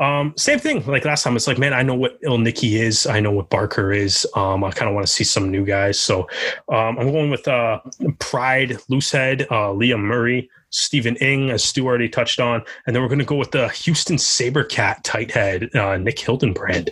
um, 0.00 0.32
same 0.36 0.58
thing 0.58 0.84
like 0.86 1.04
last 1.04 1.22
time. 1.22 1.36
It's 1.36 1.46
like, 1.46 1.58
man, 1.58 1.74
I 1.74 1.82
know 1.82 1.94
what 1.94 2.20
Ilnicki 2.22 2.80
is. 2.80 3.06
I 3.06 3.20
know 3.20 3.30
what 3.30 3.50
Barker 3.50 3.92
is. 3.92 4.26
Um, 4.34 4.64
I 4.64 4.70
kind 4.70 4.88
of 4.88 4.94
want 4.94 5.06
to 5.06 5.12
see 5.12 5.24
some 5.24 5.50
new 5.50 5.64
guys. 5.64 6.00
So 6.00 6.22
um, 6.70 6.98
I'm 6.98 7.12
going 7.12 7.30
with 7.30 7.46
uh, 7.46 7.80
Pride, 8.18 8.70
Loosehead, 8.90 9.42
uh, 9.50 9.68
Liam 9.74 10.00
Murray, 10.00 10.48
Stephen 10.70 11.16
Ing, 11.16 11.50
as 11.50 11.62
Stu 11.62 11.86
already 11.86 12.08
touched 12.08 12.40
on. 12.40 12.62
And 12.86 12.96
then 12.96 13.02
we're 13.02 13.10
going 13.10 13.18
to 13.18 13.26
go 13.26 13.36
with 13.36 13.50
the 13.50 13.68
Houston 13.68 14.16
Sabercat 14.16 15.02
tight 15.02 15.30
head, 15.32 15.68
uh, 15.76 15.98
Nick 15.98 16.16
Hildenbrand. 16.16 16.88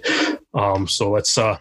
Um, 0.52 0.86
so 0.86 1.10
let's 1.10 1.38
uh, 1.38 1.56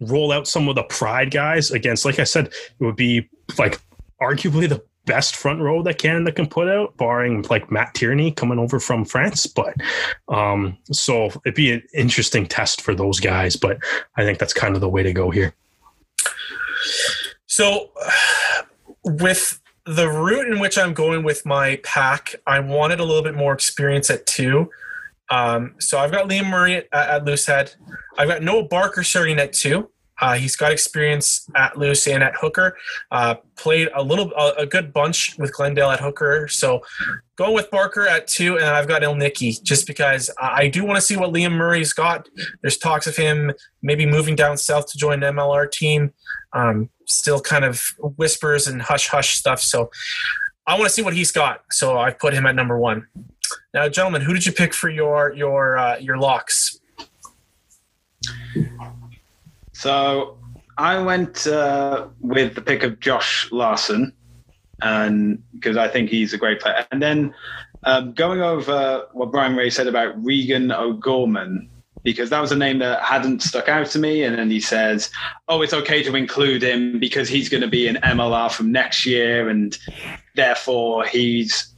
roll 0.00 0.30
out 0.30 0.46
some 0.46 0.68
of 0.68 0.76
the 0.76 0.84
Pride 0.84 1.32
guys 1.32 1.72
against, 1.72 2.04
like 2.04 2.20
I 2.20 2.24
said, 2.24 2.46
it 2.46 2.84
would 2.84 2.96
be 2.96 3.28
like 3.58 3.80
arguably 4.22 4.68
the 4.68 4.82
best 5.04 5.34
front 5.34 5.60
row 5.60 5.82
that 5.82 5.98
Canada 5.98 6.32
can 6.32 6.46
put 6.46 6.68
out, 6.68 6.96
barring 6.96 7.44
like 7.50 7.70
Matt 7.70 7.94
Tierney 7.94 8.30
coming 8.30 8.58
over 8.58 8.78
from 8.78 9.04
France. 9.04 9.46
But 9.46 9.74
um, 10.28 10.78
so 10.92 11.26
it'd 11.44 11.54
be 11.54 11.72
an 11.72 11.82
interesting 11.94 12.46
test 12.46 12.80
for 12.80 12.94
those 12.94 13.20
guys. 13.20 13.56
But 13.56 13.78
I 14.16 14.22
think 14.22 14.38
that's 14.38 14.52
kind 14.52 14.74
of 14.74 14.80
the 14.80 14.88
way 14.88 15.02
to 15.02 15.12
go 15.12 15.30
here. 15.30 15.54
So, 17.46 17.90
with 19.04 19.60
the 19.84 20.08
route 20.08 20.48
in 20.48 20.58
which 20.58 20.78
I'm 20.78 20.94
going 20.94 21.22
with 21.22 21.44
my 21.44 21.80
pack, 21.82 22.34
I 22.46 22.60
wanted 22.60 23.00
a 23.00 23.04
little 23.04 23.22
bit 23.22 23.34
more 23.34 23.52
experience 23.52 24.10
at 24.10 24.26
two. 24.26 24.70
Um, 25.30 25.74
so 25.78 25.98
I've 25.98 26.12
got 26.12 26.28
Liam 26.28 26.48
Murray 26.48 26.76
at, 26.76 26.86
at 26.92 27.24
Loosehead. 27.24 27.76
I've 28.18 28.28
got 28.28 28.42
Noah 28.42 28.64
Barker 28.64 29.02
starting 29.02 29.38
at 29.38 29.52
two. 29.52 29.90
Uh, 30.20 30.34
he's 30.34 30.56
got 30.56 30.70
experience 30.70 31.48
at 31.56 31.76
loose 31.76 32.06
and 32.06 32.22
at 32.22 32.34
hooker. 32.36 32.76
Uh, 33.10 33.34
played 33.56 33.88
a 33.94 34.02
little, 34.02 34.32
a, 34.36 34.52
a, 34.58 34.66
good 34.66 34.92
bunch 34.92 35.36
with 35.38 35.52
Glendale 35.52 35.90
at 35.90 36.00
hooker. 36.00 36.46
So 36.48 36.82
going 37.36 37.54
with 37.54 37.70
Barker 37.70 38.06
at 38.06 38.28
two, 38.28 38.56
and 38.56 38.66
I've 38.66 38.86
got 38.86 39.02
Ilnicki 39.02 39.62
just 39.62 39.86
because 39.86 40.30
I 40.40 40.68
do 40.68 40.84
want 40.84 40.96
to 40.96 41.02
see 41.02 41.16
what 41.16 41.32
Liam 41.32 41.52
Murray's 41.52 41.92
got. 41.92 42.28
There's 42.60 42.76
talks 42.76 43.06
of 43.06 43.16
him 43.16 43.52
maybe 43.82 44.06
moving 44.06 44.36
down 44.36 44.56
south 44.58 44.90
to 44.92 44.98
join 44.98 45.22
an 45.22 45.34
MLR 45.34 45.70
team. 45.70 46.12
Um, 46.52 46.90
still 47.06 47.40
kind 47.40 47.64
of 47.64 47.82
whispers 48.16 48.66
and 48.66 48.80
hush 48.80 49.08
hush 49.08 49.36
stuff. 49.36 49.60
So 49.60 49.90
I 50.66 50.74
want 50.74 50.84
to 50.84 50.90
see 50.90 51.02
what 51.02 51.14
he's 51.14 51.32
got. 51.32 51.62
So 51.70 51.98
I 51.98 52.12
put 52.12 52.34
him 52.34 52.46
at 52.46 52.54
number 52.54 52.78
one. 52.78 53.06
Now, 53.74 53.88
gentlemen, 53.88 54.22
who 54.22 54.32
did 54.32 54.46
you 54.46 54.52
pick 54.52 54.74
for 54.74 54.88
your 54.88 55.32
your 55.34 55.78
uh, 55.78 55.98
your 55.98 56.18
locks? 56.18 56.78
So 59.82 60.38
I 60.78 61.00
went 61.00 61.44
uh, 61.44 62.06
with 62.20 62.54
the 62.54 62.60
pick 62.60 62.84
of 62.84 63.00
Josh 63.00 63.50
Larsen, 63.50 64.12
and 64.80 65.42
because 65.54 65.76
I 65.76 65.88
think 65.88 66.08
he's 66.08 66.32
a 66.32 66.38
great 66.38 66.60
player. 66.60 66.86
And 66.92 67.02
then 67.02 67.34
um, 67.82 68.12
going 68.12 68.42
over 68.42 69.08
what 69.12 69.32
Brian 69.32 69.56
Ray 69.56 69.70
said 69.70 69.88
about 69.88 70.14
Regan 70.24 70.70
O'Gorman, 70.70 71.68
because 72.04 72.30
that 72.30 72.40
was 72.40 72.52
a 72.52 72.56
name 72.56 72.78
that 72.78 73.02
hadn't 73.02 73.42
stuck 73.42 73.68
out 73.68 73.88
to 73.88 73.98
me. 73.98 74.22
And 74.22 74.38
then 74.38 74.52
he 74.52 74.60
says, 74.60 75.10
"Oh, 75.48 75.62
it's 75.62 75.74
okay 75.74 76.04
to 76.04 76.14
include 76.14 76.62
him 76.62 77.00
because 77.00 77.28
he's 77.28 77.48
going 77.48 77.62
to 77.62 77.66
be 77.66 77.88
an 77.88 77.96
MLR 78.04 78.52
from 78.52 78.70
next 78.70 79.04
year, 79.04 79.48
and 79.48 79.76
therefore 80.36 81.06
he's 81.06 81.74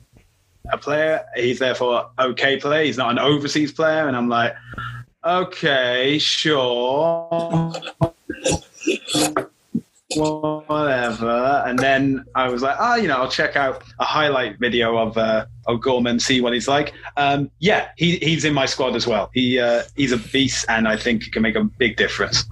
a 0.71 0.77
player. 0.77 1.25
He's 1.37 1.59
therefore 1.59 2.11
okay 2.19 2.59
player. 2.59 2.85
He's 2.85 2.99
not 2.99 3.13
an 3.13 3.19
overseas 3.19 3.73
player." 3.73 4.07
And 4.07 4.15
I'm 4.15 4.29
like 4.29 4.55
okay, 5.25 6.19
sure. 6.19 7.73
Whatever. 10.17 11.65
And 11.67 11.79
then 11.79 12.25
I 12.35 12.49
was 12.49 12.63
like, 12.63 12.77
oh, 12.79 12.95
you 12.97 13.09
know, 13.09 13.17
I'll 13.17 13.31
check 13.31 13.57
out 13.57 13.83
a 13.99 14.05
highlight 14.05 14.59
video 14.59 14.97
of 14.97 15.17
uh, 15.17 15.47
O'Gorman, 15.67 16.21
see 16.21 16.41
what 16.41 16.53
he's 16.53 16.69
like. 16.69 16.93
Um, 17.17 17.51
yeah, 17.59 17.89
he, 17.97 18.17
he's 18.19 18.45
in 18.45 18.55
my 18.55 18.67
squad 18.67 18.95
as 18.95 19.07
well. 19.07 19.31
He 19.35 19.59
uh, 19.59 19.83
he's 19.97 20.13
a 20.13 20.19
beast, 20.19 20.67
and 20.69 20.87
I 20.87 20.97
think 20.97 21.25
he 21.25 21.31
can 21.31 21.43
make 21.43 21.57
a 21.57 21.65
big 21.65 21.97
difference. 21.97 22.45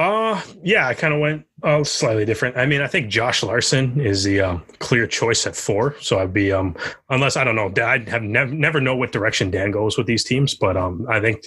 Uh, 0.00 0.40
yeah, 0.62 0.88
I 0.88 0.94
kind 0.94 1.12
of 1.12 1.20
went 1.20 1.44
uh, 1.62 1.84
slightly 1.84 2.24
different. 2.24 2.56
I 2.56 2.64
mean, 2.64 2.80
I 2.80 2.86
think 2.86 3.10
Josh 3.10 3.42
Larsen 3.42 4.00
is 4.00 4.24
the 4.24 4.40
um, 4.40 4.62
clear 4.78 5.06
choice 5.06 5.46
at 5.46 5.54
four. 5.54 5.94
So 6.00 6.18
I'd 6.18 6.32
be, 6.32 6.50
um, 6.50 6.74
unless 7.10 7.36
I 7.36 7.44
don't 7.44 7.54
know, 7.54 7.70
I 7.84 7.98
have 8.08 8.22
never 8.22 8.50
never 8.50 8.80
know 8.80 8.96
what 8.96 9.12
direction 9.12 9.50
Dan 9.50 9.70
goes 9.70 9.98
with 9.98 10.06
these 10.06 10.24
teams, 10.24 10.54
but 10.54 10.74
um, 10.74 11.06
I 11.10 11.20
think 11.20 11.44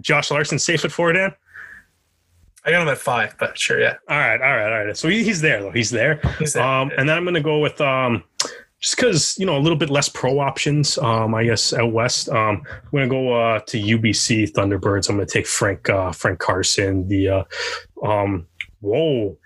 Josh 0.00 0.30
Larsen's 0.30 0.64
safe 0.64 0.82
at 0.86 0.92
four. 0.92 1.12
Dan, 1.12 1.34
I 2.64 2.70
got 2.70 2.80
him 2.80 2.88
at 2.88 2.96
five, 2.96 3.36
but 3.38 3.58
sure, 3.58 3.78
yeah. 3.78 3.96
All 4.08 4.16
right, 4.16 4.40
all 4.40 4.56
right, 4.56 4.72
all 4.72 4.86
right. 4.86 4.96
So 4.96 5.08
he, 5.08 5.22
he's 5.22 5.42
there 5.42 5.60
though. 5.60 5.70
He's 5.70 5.90
there. 5.90 6.22
He's 6.38 6.54
there. 6.54 6.62
Um, 6.62 6.90
and 6.96 7.06
then 7.06 7.18
I'm 7.18 7.24
gonna 7.26 7.42
go 7.42 7.58
with 7.58 7.78
um, 7.82 8.24
just 8.84 8.96
because 8.96 9.38
you 9.38 9.46
know 9.46 9.56
a 9.56 9.60
little 9.64 9.78
bit 9.78 9.88
less 9.88 10.10
pro 10.10 10.38
options. 10.38 10.98
Um, 10.98 11.34
I 11.34 11.44
guess 11.44 11.72
out 11.72 11.90
west. 11.92 12.28
Um, 12.28 12.62
I'm 12.68 12.90
gonna 12.92 13.08
go 13.08 13.32
uh, 13.32 13.60
to 13.60 13.80
UBC 13.80 14.52
Thunderbirds. 14.52 15.08
I'm 15.08 15.16
gonna 15.16 15.26
take 15.26 15.46
Frank 15.46 15.88
uh, 15.88 16.12
Frank 16.12 16.38
Carson. 16.38 17.08
The 17.08 17.28
uh, 17.28 17.44
um, 18.06 18.46
whoa. 18.80 19.38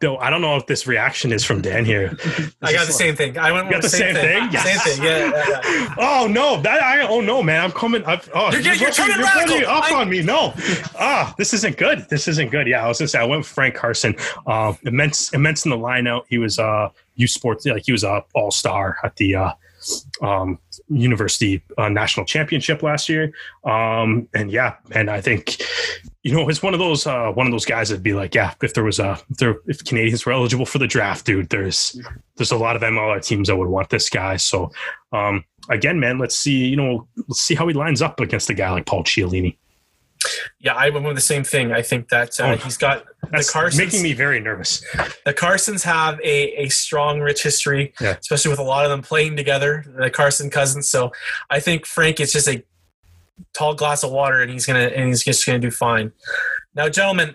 Though 0.00 0.16
I 0.18 0.30
don't 0.30 0.40
know 0.40 0.56
if 0.56 0.66
this 0.66 0.88
reaction 0.88 1.32
is 1.32 1.44
from 1.44 1.60
Dan 1.62 1.84
here. 1.84 2.16
I 2.60 2.72
got 2.72 2.88
the 2.88 2.92
same 2.92 3.14
thing. 3.14 3.38
I 3.38 3.52
went 3.52 3.66
with 3.68 3.74
got 3.74 3.82
the 3.82 3.88
same 3.88 4.16
thing? 4.16 4.48
Yes. 4.50 4.64
Same 4.64 4.96
thing. 4.96 5.04
Yeah. 5.04 5.30
yeah, 5.30 5.60
yeah. 5.64 5.94
Oh 5.98 6.26
no! 6.28 6.60
That 6.60 6.82
I 6.82 7.06
oh 7.06 7.20
no, 7.20 7.40
man! 7.40 7.62
I'm 7.62 7.70
coming. 7.70 8.02
I've, 8.04 8.28
oh, 8.34 8.50
You're 8.50 8.74
you're 8.74 8.90
turning 8.90 9.18
running 9.20 9.64
up 9.64 9.84
I- 9.92 9.94
on 9.94 10.10
me. 10.10 10.22
No, 10.22 10.54
ah, 10.98 11.32
this 11.38 11.54
isn't 11.54 11.76
good. 11.76 12.06
This 12.08 12.26
isn't 12.26 12.50
good. 12.50 12.66
Yeah, 12.66 12.84
I 12.84 12.88
was 12.88 12.98
gonna 12.98 13.08
say 13.08 13.20
I 13.20 13.24
went 13.24 13.40
with 13.40 13.46
Frank 13.48 13.76
Carson. 13.76 14.16
Uh, 14.46 14.74
immense, 14.82 15.32
immense 15.32 15.64
in 15.64 15.70
the 15.70 15.78
lineout. 15.78 16.24
He 16.28 16.38
was 16.38 16.58
uh, 16.58 16.88
U 17.14 17.28
Sports 17.28 17.64
like 17.66 17.84
he 17.86 17.92
was 17.92 18.02
a 18.02 18.24
all 18.34 18.50
star 18.50 18.96
at 19.04 19.14
the 19.16 19.36
uh, 19.36 19.52
um, 20.20 20.58
university 20.92 21.62
uh, 21.78 21.88
national 21.88 22.26
championship 22.26 22.82
last 22.82 23.08
year. 23.08 23.32
Um, 23.64 24.28
and 24.34 24.50
yeah, 24.50 24.76
and 24.92 25.10
I 25.10 25.20
think 25.20 25.62
you 26.22 26.32
know 26.32 26.48
it's 26.48 26.62
one 26.62 26.74
of 26.74 26.80
those 26.80 27.06
uh, 27.06 27.30
one 27.32 27.46
of 27.46 27.52
those 27.52 27.64
guys 27.64 27.88
that'd 27.88 28.02
be 28.02 28.14
like, 28.14 28.34
yeah, 28.34 28.54
if 28.62 28.74
there 28.74 28.84
was 28.84 28.98
a 28.98 29.18
if 29.30 29.36
there 29.38 29.56
if 29.66 29.84
Canadians 29.84 30.26
were 30.26 30.32
eligible 30.32 30.66
for 30.66 30.78
the 30.78 30.86
draft, 30.86 31.26
dude, 31.26 31.50
there's 31.50 32.00
there's 32.36 32.52
a 32.52 32.56
lot 32.56 32.76
of 32.76 32.82
MLR 32.82 33.24
teams 33.24 33.48
that 33.48 33.56
would 33.56 33.68
want 33.68 33.90
this 33.90 34.08
guy. 34.08 34.36
So 34.36 34.70
um, 35.12 35.44
again, 35.68 36.00
man, 36.00 36.18
let's 36.18 36.36
see, 36.36 36.66
you 36.66 36.76
know, 36.76 37.06
let's 37.28 37.40
see 37.40 37.54
how 37.54 37.66
he 37.66 37.74
lines 37.74 38.02
up 38.02 38.20
against 38.20 38.50
a 38.50 38.54
guy 38.54 38.70
like 38.70 38.86
Paul 38.86 39.04
Ciulini. 39.04 39.56
Yeah, 40.60 40.74
I 40.74 40.90
went 40.90 41.04
with 41.06 41.16
the 41.16 41.20
same 41.20 41.44
thing. 41.44 41.72
I 41.72 41.82
think 41.82 42.08
that 42.10 42.38
uh, 42.40 42.44
Oh, 42.44 42.56
he's 42.56 42.76
got 42.76 43.04
the 43.30 43.38
Carsons. 43.38 43.76
making 43.78 44.02
me 44.02 44.12
very 44.12 44.40
nervous. 44.40 44.80
the 45.24 45.34
Carsons 45.34 45.82
have 45.84 46.20
a, 46.20 46.64
a 46.64 46.68
strong, 46.68 47.20
rich 47.20 47.42
history, 47.42 47.92
Yeah. 48.00 48.16
especially 48.20 48.50
with 48.50 48.60
a 48.60 48.64
lot 48.64 48.84
of 48.84 48.90
them 48.90 49.02
playing 49.02 49.36
together, 49.36 49.84
the 49.98 50.10
Carson 50.10 50.50
cousins. 50.50 50.88
So 50.88 51.12
I 51.50 51.60
think 51.60 51.86
Frank 51.86 52.20
is 52.20 52.32
just 52.32 52.48
a 52.48 52.62
tall 53.54 53.74
glass 53.74 54.04
of 54.04 54.10
water, 54.12 54.40
and 54.40 54.50
he's 54.50 54.66
gonna 54.66 54.86
and 54.94 55.08
he's 55.08 55.24
just 55.24 55.44
gonna 55.46 55.58
do 55.58 55.70
fine. 55.70 56.12
Now, 56.74 56.88
gentlemen, 56.88 57.34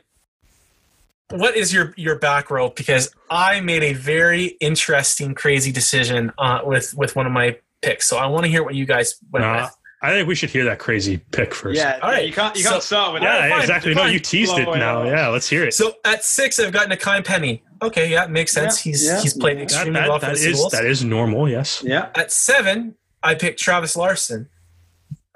what 1.31 1.57
is 1.57 1.73
your 1.73 1.93
your 1.97 2.17
back 2.17 2.49
row? 2.49 2.69
Because 2.69 3.13
I 3.29 3.59
made 3.59 3.83
a 3.83 3.93
very 3.93 4.45
interesting, 4.61 5.35
crazy 5.35 5.71
decision 5.71 6.31
uh, 6.37 6.61
with 6.63 6.93
with 6.95 7.15
one 7.15 7.25
of 7.25 7.31
my 7.33 7.57
picks. 7.81 8.07
So 8.07 8.17
I 8.17 8.27
want 8.27 8.45
to 8.45 8.49
hear 8.49 8.63
what 8.63 8.75
you 8.75 8.85
guys 8.85 9.15
went 9.31 9.45
Uh, 9.45 9.63
with. 9.65 9.76
I 10.01 10.11
think 10.11 10.27
we 10.27 10.35
should 10.35 10.51
hear 10.51 10.63
that 10.65 10.77
crazy 10.77 11.17
pick 11.31 11.53
first. 11.55 11.75
Yeah, 11.77 11.97
All 12.03 12.11
right. 12.11 12.25
you 12.25 12.31
can't 12.31 12.55
you 12.55 12.63
So- 12.63 12.69
can't 12.71 12.83
start 12.83 13.13
with 13.13 13.23
Yeah, 13.23 13.39
that. 13.39 13.49
fine, 13.49 13.59
exactly. 13.61 13.95
No, 13.95 14.05
you 14.05 14.19
teased 14.19 14.57
it 14.57 14.65
now. 14.65 14.99
out. 15.01 15.07
Yeah, 15.07 15.27
let's 15.29 15.49
hear 15.49 15.63
it. 15.65 15.73
So 15.73 15.95
at 16.05 16.23
six, 16.23 16.59
I've 16.59 16.71
gotten 16.71 16.95
Nakai 16.95 17.23
Penny. 17.25 17.63
Okay, 17.81 18.09
yeah, 18.11 18.27
makes 18.27 18.51
sense. 18.53 18.85
Yeah, 18.85 18.91
he's 18.91 19.05
yeah. 19.05 19.21
he's 19.21 19.33
played 19.33 19.57
That- 19.57 19.69
that, 19.69 19.73
extremely 19.75 19.99
that, 20.01 20.09
well 20.09 20.19
for 20.19 20.25
the 20.27 20.31
is 20.33 20.69
that 20.71 20.85
is 20.85 21.03
normal. 21.03 21.49
Yes. 21.49 21.81
Yeah. 21.85 22.09
At 22.15 22.31
seven, 22.31 22.95
I 23.23 23.33
picked 23.35 23.59
Travis 23.59 23.95
Larson. 23.95 24.49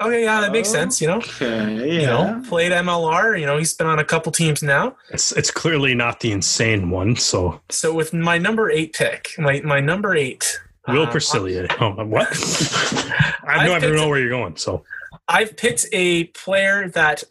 Okay, 0.02 0.24
yeah, 0.24 0.42
that 0.42 0.52
makes 0.52 0.70
Oh. 0.70 0.74
sense. 0.74 1.00
You 1.02 1.08
know, 1.10 1.18
Okay. 1.18 1.76
yeah. 1.76 2.00
you 2.02 2.06
know, 2.08 2.44
played 2.50 2.72
MLR. 2.72 3.36
You 3.40 3.46
know, 3.46 3.58
he's 3.58 3.74
been 3.74 3.86
on 3.86 4.00
a 4.00 4.04
couple 4.04 4.32
teams 4.32 4.64
now. 4.64 4.96
It's 5.12 5.32
it's 5.32 5.52
clearly 5.52 5.94
not 5.96 6.20
the 6.22 6.32
insane 6.32 6.90
one. 6.90 7.16
So 7.16 7.62
So 7.70 7.94
with 7.94 8.12
my 8.14 8.38
number 8.40 8.70
eight 8.72 8.94
pick, 8.94 9.32
my 9.38 9.62
my 9.62 9.80
number 9.80 10.16
eight, 10.16 10.60
Will 10.88 11.04
uh, 11.04 11.12
Percillier. 11.12 11.68
Oh, 11.80 11.92
what? 12.06 12.28
I 13.48 13.66
I've 13.66 13.84
I 13.84 13.88
know 13.88 14.08
where 14.10 14.20
you're 14.20 14.30
going. 14.30 14.56
So 14.58 14.84
I've 15.28 15.56
picked 15.58 15.86
a 15.94 16.26
player 16.26 16.90
that 16.90 17.24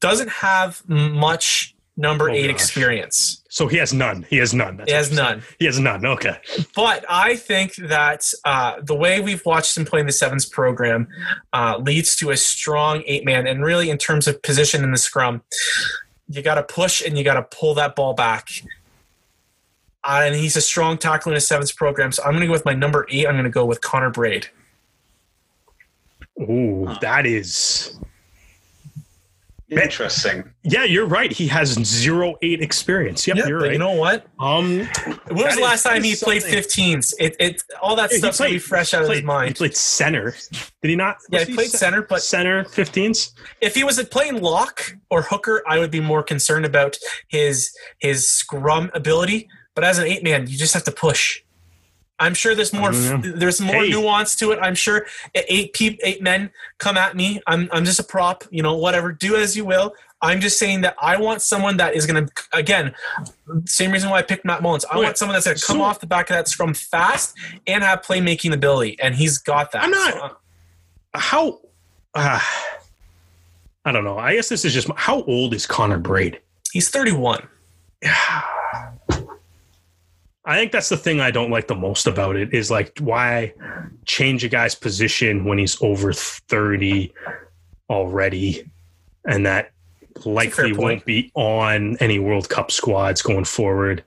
doesn't 0.00 0.30
have 0.30 0.82
much 0.88 1.74
number 1.96 2.28
Oh, 2.30 2.32
eight 2.32 2.46
gosh. 2.48 2.54
experience. 2.54 3.42
So 3.50 3.68
he 3.68 3.76
has 3.76 3.92
none. 3.92 4.26
He 4.28 4.38
has 4.38 4.52
none. 4.54 4.78
That's 4.78 4.90
He 4.90 4.94
has 4.96 5.12
none. 5.12 5.42
He 5.58 5.66
has 5.66 5.78
none. 5.78 6.04
Okay. 6.06 6.36
But 6.74 7.04
I 7.08 7.36
think 7.36 7.74
that 7.76 8.32
uh, 8.44 8.80
the 8.82 8.94
way 8.94 9.20
we've 9.20 9.44
watched 9.44 9.76
him 9.76 9.84
play 9.84 10.00
in 10.00 10.06
the 10.06 10.12
sevens 10.12 10.46
program 10.46 11.06
uh, 11.52 11.78
leads 11.78 12.16
to 12.16 12.30
a 12.30 12.36
strong 12.36 13.02
eight 13.06 13.24
man. 13.24 13.46
And 13.46 13.62
really, 13.64 13.90
in 13.90 13.98
terms 13.98 14.26
of 14.26 14.42
position 14.42 14.82
in 14.82 14.90
the 14.90 14.98
scrum, 14.98 15.42
you 16.28 16.40
got 16.42 16.54
to 16.54 16.62
push 16.62 17.04
and 17.04 17.16
you 17.18 17.24
got 17.24 17.34
to 17.34 17.42
pull 17.56 17.74
that 17.74 17.94
ball 17.94 18.14
back. 18.14 18.48
Uh, 20.04 20.22
and 20.24 20.34
he's 20.34 20.56
a 20.56 20.60
strong 20.60 20.98
tackler 20.98 21.32
in 21.32 21.38
a 21.38 21.40
sevens 21.40 21.70
program. 21.72 22.10
So 22.12 22.22
I'm 22.24 22.30
going 22.32 22.40
to 22.40 22.46
go 22.46 22.52
with 22.52 22.64
my 22.64 22.74
number 22.74 23.06
eight. 23.10 23.26
I'm 23.26 23.34
going 23.34 23.44
to 23.44 23.50
go 23.50 23.64
with 23.64 23.80
Connor 23.80 24.10
Braid. 24.10 24.48
Ooh, 26.40 26.88
that 27.00 27.24
is. 27.26 27.96
Interesting. 29.70 30.44
Yeah, 30.64 30.84
you're 30.84 31.06
right. 31.06 31.32
He 31.32 31.46
has 31.48 31.68
zero 31.82 32.34
eight 32.42 32.60
experience. 32.60 33.26
Yep, 33.26 33.36
Yeah, 33.38 33.46
you're 33.46 33.60
right. 33.60 33.72
you 33.72 33.78
know 33.78 33.92
what? 33.92 34.26
um, 34.38 34.80
When 35.28 35.44
was 35.46 35.54
the 35.56 35.62
last 35.62 35.82
time 35.82 36.02
he 36.02 36.10
is 36.12 36.22
played 36.22 36.42
something. 36.42 36.58
15s? 36.60 37.14
It, 37.18 37.36
it 37.40 37.62
all 37.80 37.96
that 37.96 38.10
he 38.10 38.18
stuff's 38.18 38.38
gonna 38.38 38.50
be 38.50 38.58
fresh 38.58 38.92
out 38.92 39.04
of 39.04 39.08
his 39.08 39.22
mind. 39.22 39.48
He 39.48 39.54
played 39.54 39.74
center. 39.74 40.34
Did 40.82 40.90
he 40.90 40.96
not? 40.96 41.16
Yeah, 41.30 41.38
was 41.38 41.48
he 41.48 41.54
played 41.54 41.70
center, 41.70 42.02
but 42.02 42.20
center 42.22 42.64
15s. 42.64 43.32
if 43.62 43.74
he 43.74 43.82
was 43.82 44.02
playing 44.10 44.42
lock 44.42 44.94
or 45.08 45.22
hooker, 45.22 45.62
I 45.66 45.78
would 45.78 45.90
be 45.90 46.00
more 46.00 46.22
concerned 46.22 46.66
about 46.66 46.98
his 47.28 47.74
his 47.98 48.28
scrum 48.30 48.90
ability. 48.92 49.48
But 49.74 49.84
as 49.84 49.98
an 49.98 50.06
eight 50.06 50.22
man, 50.22 50.46
you 50.46 50.56
just 50.58 50.74
have 50.74 50.84
to 50.84 50.92
push. 50.92 51.42
I'm 52.18 52.34
sure 52.34 52.54
there's 52.54 52.72
more. 52.72 52.92
There's 52.92 53.60
more 53.60 53.82
Hey. 53.84 53.90
nuance 53.90 54.36
to 54.36 54.52
it. 54.52 54.58
I'm 54.62 54.74
sure 54.74 55.06
eight 55.34 55.72
peop, 55.72 55.98
eight 56.04 56.22
men 56.22 56.50
come 56.78 56.96
at 56.96 57.16
me. 57.16 57.40
I'm 57.46 57.68
I'm 57.72 57.84
just 57.84 57.98
a 57.98 58.04
prop. 58.04 58.44
You 58.50 58.62
know, 58.62 58.76
whatever. 58.76 59.12
Do 59.12 59.34
as 59.36 59.56
you 59.56 59.64
will. 59.64 59.94
I'm 60.24 60.40
just 60.40 60.56
saying 60.56 60.82
that 60.82 60.94
I 61.00 61.16
want 61.16 61.42
someone 61.42 61.78
that 61.78 61.94
is 61.96 62.06
going 62.06 62.26
to 62.26 62.32
again, 62.52 62.94
same 63.66 63.90
reason 63.90 64.08
why 64.08 64.18
I 64.18 64.22
picked 64.22 64.44
Matt 64.44 64.62
Mullins. 64.62 64.84
I 64.84 64.96
Wait, 64.98 65.04
want 65.04 65.16
someone 65.18 65.34
that's 65.34 65.46
going 65.46 65.56
to 65.56 65.66
come 65.66 65.78
so- 65.78 65.82
off 65.82 65.98
the 65.98 66.06
back 66.06 66.30
of 66.30 66.36
that 66.36 66.46
scrum 66.46 66.74
fast 66.74 67.34
and 67.66 67.82
have 67.82 68.02
playmaking 68.02 68.52
ability, 68.52 68.96
and 69.00 69.16
he's 69.16 69.38
got 69.38 69.72
that. 69.72 69.82
I'm 69.82 69.90
not- 69.90 70.12
So, 70.12 70.20
uh, 70.20 71.18
How? 71.18 71.58
Uh, 72.14 72.38
I 73.84 73.90
don't 73.90 74.04
know. 74.04 74.16
I 74.16 74.36
guess 74.36 74.48
this 74.48 74.64
is 74.64 74.72
just 74.72 74.88
how 74.94 75.22
old 75.24 75.54
is 75.54 75.66
Connor 75.66 75.98
Braid? 75.98 76.38
he's 76.72 76.88
31. 76.88 77.48
I 80.44 80.56
think 80.56 80.72
that's 80.72 80.88
the 80.88 80.96
thing 80.96 81.20
I 81.20 81.30
don't 81.30 81.50
like 81.50 81.68
the 81.68 81.74
most 81.74 82.06
about 82.06 82.36
it 82.36 82.52
is 82.52 82.70
like 82.70 82.98
why 82.98 83.54
change 84.06 84.42
a 84.42 84.48
guy's 84.48 84.74
position 84.74 85.44
when 85.44 85.58
he's 85.58 85.80
over 85.82 86.12
30 86.12 87.12
already 87.88 88.68
and 89.24 89.46
that 89.46 89.70
likely 90.24 90.72
won't 90.72 91.04
be 91.04 91.30
on 91.34 91.96
any 91.98 92.18
World 92.18 92.48
Cup 92.48 92.70
squads 92.72 93.22
going 93.22 93.44
forward. 93.44 94.04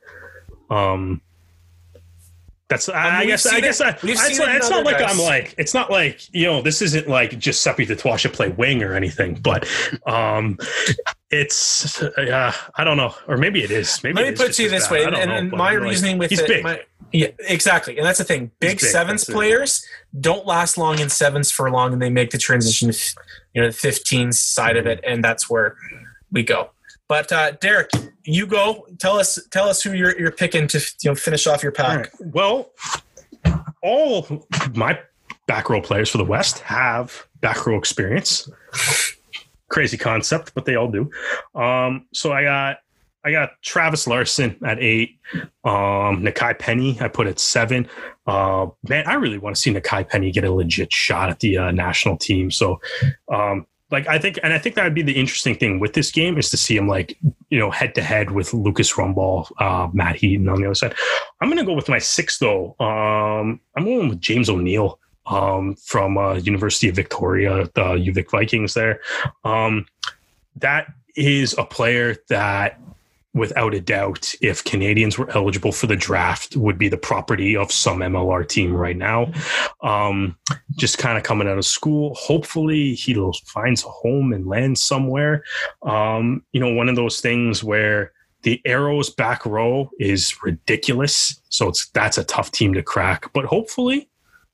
Um 0.70 1.22
that's 2.68 2.90
I, 2.90 3.20
I 3.20 3.26
guess 3.26 3.46
I 3.46 3.60
guess 3.62 3.80
it- 3.80 3.86
I, 3.86 3.90
it's, 4.02 4.40
not, 4.40 4.56
it's 4.56 4.70
not 4.72 4.86
like 4.86 4.98
guys. 4.98 5.12
I'm 5.12 5.24
like 5.24 5.54
it's 5.58 5.74
not 5.76 5.92
like 5.92 6.34
you 6.34 6.46
know 6.48 6.62
this 6.64 6.82
isn't 6.82 7.08
like 7.08 7.38
just 7.38 7.62
Seppi 7.62 7.86
Tatwasha 7.86 8.34
play 8.34 8.50
wing 8.50 8.82
or 8.82 8.96
anything 8.96 9.36
but 9.36 9.68
um 10.08 10.58
it's 11.30 12.02
uh, 12.02 12.52
I 12.76 12.84
don't 12.84 12.98
know 12.98 13.14
or 13.28 13.38
maybe 13.38 13.64
it 13.64 13.72
is 13.72 14.04
maybe 14.04 14.16
Let 14.16 14.26
it 14.26 14.32
me 14.32 14.38
put 14.38 14.50
it 14.50 14.54
to 14.54 14.64
you 14.64 14.70
this 14.70 14.86
bad. 14.88 14.92
way, 14.92 15.04
and, 15.04 15.16
and, 15.16 15.52
know, 15.52 15.58
my 15.58 15.70
I'm 15.74 15.76
like- 15.76 15.84
reasoning 15.90 16.18
with 16.18 16.30
he's 16.32 16.40
it, 16.40 16.48
big. 16.48 16.64
my- 16.64 16.82
yeah, 17.12 17.28
exactly, 17.40 17.98
and 17.98 18.06
that's 18.06 18.18
the 18.18 18.24
thing. 18.26 18.52
Big 18.60 18.72
big, 18.72 18.80
sevens 18.80 19.22
that's 19.22 19.30
it. 19.30 19.34
players 19.34 19.86
don't 20.20 20.46
last 20.46 20.78
long 20.78 21.00
in 21.00 21.08
sevens 21.10 21.50
for 21.52 21.70
long, 21.72 21.94
and 21.94 22.02
they 22.02 22.10
make 22.10 22.32
the 22.32 22.38
transition, 22.38 22.92
you 23.54 23.62
know, 23.62 23.68
the 23.70 23.74
15 23.74 24.34
side 24.34 24.76
of 24.76 24.86
it, 24.86 25.00
and 25.08 25.24
that's 25.24 25.50
where 25.50 25.78
we 26.32 26.44
go. 26.44 26.72
But 27.08 27.32
uh, 27.32 27.52
Derek, 27.62 27.92
you 28.24 28.48
go. 28.48 28.88
Tell 29.00 29.18
us, 29.18 29.40
tell 29.52 29.68
us 29.68 29.82
who 29.82 29.94
you're, 29.94 30.18
you're 30.20 30.32
picking 30.32 30.68
to 30.70 30.80
you 31.02 31.12
know 31.12 31.16
finish 31.16 31.46
off 31.48 31.62
your 31.62 31.72
pack. 31.72 31.98
right. 31.98 32.34
Well, 32.34 32.72
all 33.84 34.46
my 34.74 35.00
back 35.48 35.70
row 35.70 35.82
players 35.82 36.10
for 36.10 36.18
the 36.18 36.26
West 36.26 36.60
have 36.60 37.28
back 37.42 37.66
row 37.66 37.78
experience. 37.78 38.50
Crazy 39.70 39.98
concept, 39.98 40.54
but 40.56 40.66
they 40.66 40.76
all 40.76 40.90
do. 40.90 41.12
Um, 41.54 42.08
so 42.14 42.32
I 42.32 42.44
got 42.44 42.78
I 43.24 43.32
got 43.32 43.52
Travis 43.64 44.08
Larson 44.08 44.56
at 44.64 44.80
eight. 44.80 45.20
Um, 45.64 46.24
Nakai 46.24 46.58
Penny 46.58 46.98
I 47.02 47.08
put 47.08 47.28
at 47.28 47.40
seven. 47.40 47.88
Uh, 48.28 48.68
man, 48.88 49.06
I 49.08 49.16
really 49.16 49.38
want 49.38 49.56
to 49.56 49.62
see 49.62 49.74
Nakai 49.74 50.08
Penny 50.08 50.32
get 50.32 50.44
a 50.44 50.52
legit 50.52 50.92
shot 50.92 51.30
at 51.30 51.40
the 51.40 51.58
uh, 51.58 51.72
national 51.72 52.18
team. 52.18 52.52
So, 52.52 52.80
um, 53.32 53.66
like 53.92 54.08
I 54.08 54.18
think, 54.18 54.40
and 54.42 54.52
I 54.52 54.58
think 54.58 54.76
that 54.76 54.84
would 54.84 54.96
be 54.96 55.04
the 55.04 55.16
interesting 55.16 55.56
thing 55.56 55.80
with 55.80 55.94
this 55.94 56.12
game 56.12 56.38
is 56.38 56.50
to 56.50 56.58
see 56.58 56.76
him 56.76 56.88
like 56.88 57.18
you 57.50 57.60
know 57.60 57.70
head 57.70 57.94
to 57.96 58.02
head 58.02 58.32
with 58.32 58.54
Lucas 58.54 58.94
Rumball, 58.94 59.50
uh, 59.60 59.90
Matt 59.94 60.16
Heaton 60.16 60.50
on 60.50 60.60
the 60.60 60.66
other 60.66 60.76
side. 60.76 60.96
I'm 61.42 61.50
going 61.50 61.60
to 61.60 61.66
go 61.66 61.74
with 61.74 61.90
my 61.90 62.00
six 62.00 62.40
though. 62.40 62.76
Um, 62.80 63.60
I'm 63.76 63.86
going 63.86 64.10
with 64.10 64.22
James 64.22 64.50
O'Neill 64.50 65.00
um, 65.28 65.76
from 65.76 66.18
uh, 66.18 66.36
University 66.36 66.90
of 66.90 66.96
Victoria, 66.96 67.70
the 67.76 67.96
UVic 67.96 68.32
Vikings. 68.32 68.74
There, 68.74 69.02
um, 69.44 69.86
that 70.56 70.88
is 71.16 71.56
a 71.58 71.64
player 71.64 72.16
that, 72.30 72.80
without 73.36 73.74
a 73.74 73.82
doubt, 73.82 74.34
if 74.42 74.64
Canadians 74.64 75.18
were 75.18 75.30
eligible 75.32 75.74
for 75.74 75.88
the 75.88 75.96
draft, 75.96 76.56
would 76.56 76.78
be 76.78 76.88
the 76.88 76.98
property 76.98 77.56
of 77.56 77.72
some 77.72 78.00
MLR 78.00 78.48
team 78.48 78.74
right 78.74 78.96
now. 78.96 79.32
Um, 79.84 80.38
just 80.76 80.98
kind 80.98 81.18
of 81.18 81.24
coming 81.24 81.48
out 81.48 81.58
of 81.58 81.66
school. 81.66 82.16
Hopefully, 82.16 82.96
he 82.96 83.14
finds 83.46 83.84
a 83.84 83.90
home 83.90 84.34
and 84.34 84.48
lands 84.48 84.82
somewhere. 84.82 85.44
Um, 85.84 86.44
you 86.54 86.62
know, 86.62 86.74
one 86.74 86.90
of 86.90 86.96
those 86.96 87.20
things 87.20 87.64
where 87.64 88.14
the 88.44 88.62
Arrows 88.66 89.10
back 89.10 89.46
row 89.46 89.90
is 90.00 90.34
ridiculous. 90.42 91.40
So 91.50 91.68
it's 91.68 91.90
that's 91.90 92.18
a 92.18 92.24
tough 92.24 92.52
team 92.52 92.74
to 92.74 92.84
crack. 92.84 93.34
But 93.34 93.46
hopefully, 93.46 94.10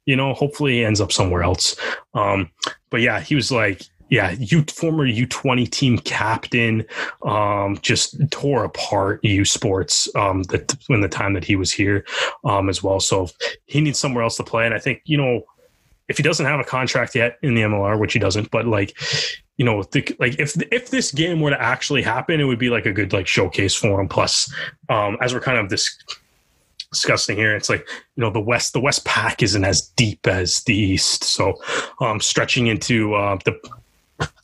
you 0.05 0.15
know, 0.15 0.33
hopefully 0.33 0.73
he 0.73 0.85
ends 0.85 1.01
up 1.01 1.11
somewhere 1.11 1.43
else. 1.43 1.75
Um, 2.15 2.49
but 2.89 3.01
yeah, 3.01 3.19
he 3.19 3.35
was 3.35 3.51
like, 3.51 3.83
yeah, 4.11 4.35
you 4.37 4.63
former 4.63 5.05
U 5.05 5.25
twenty 5.25 5.65
team 5.65 5.97
captain, 5.97 6.85
um, 7.23 7.79
just 7.81 8.29
tore 8.29 8.65
apart 8.65 9.23
U 9.23 9.45
Sports 9.45 10.13
um, 10.15 10.43
the, 10.43 10.77
when 10.87 11.01
the 11.01 11.09
time 11.09 11.33
that 11.33 11.45
he 11.45 11.55
was 11.55 11.71
here 11.71 12.05
um, 12.43 12.69
as 12.69 12.83
well. 12.83 12.99
So 12.99 13.29
he 13.65 13.81
needs 13.81 13.97
somewhere 13.97 14.23
else 14.23 14.35
to 14.37 14.43
play, 14.43 14.65
and 14.65 14.75
I 14.75 14.79
think 14.79 15.01
you 15.05 15.17
know 15.17 15.45
if 16.09 16.17
he 16.17 16.23
doesn't 16.23 16.45
have 16.45 16.59
a 16.59 16.65
contract 16.65 17.15
yet 17.15 17.39
in 17.41 17.55
the 17.55 17.61
MLR, 17.61 17.97
which 17.97 18.11
he 18.11 18.19
doesn't, 18.19 18.51
but 18.51 18.67
like 18.67 18.95
you 19.55 19.65
know, 19.65 19.83
the, 19.83 20.15
like 20.19 20.39
if 20.39 20.61
if 20.71 20.89
this 20.89 21.11
game 21.11 21.39
were 21.39 21.51
to 21.51 21.61
actually 21.61 22.01
happen, 22.01 22.41
it 22.41 22.45
would 22.45 22.59
be 22.59 22.69
like 22.69 22.85
a 22.85 22.91
good 22.91 23.13
like 23.13 23.27
showcase 23.27 23.75
for 23.75 24.01
him. 24.01 24.09
Plus, 24.09 24.51
um, 24.89 25.17
as 25.21 25.33
we're 25.33 25.39
kind 25.39 25.57
of 25.57 25.69
this 25.69 25.97
discussing 26.91 27.37
here, 27.37 27.55
it's 27.55 27.69
like 27.69 27.87
you 28.15 28.21
know 28.21 28.31
the 28.31 28.41
west 28.41 28.73
the 28.73 28.79
west 28.81 29.05
pack 29.05 29.41
isn't 29.41 29.63
as 29.63 29.87
deep 29.89 30.27
as 30.27 30.63
the 30.63 30.75
east, 30.75 31.23
so 31.23 31.53
um, 32.01 32.19
stretching 32.19 32.67
into 32.67 33.13
uh, 33.13 33.37
the 33.45 33.57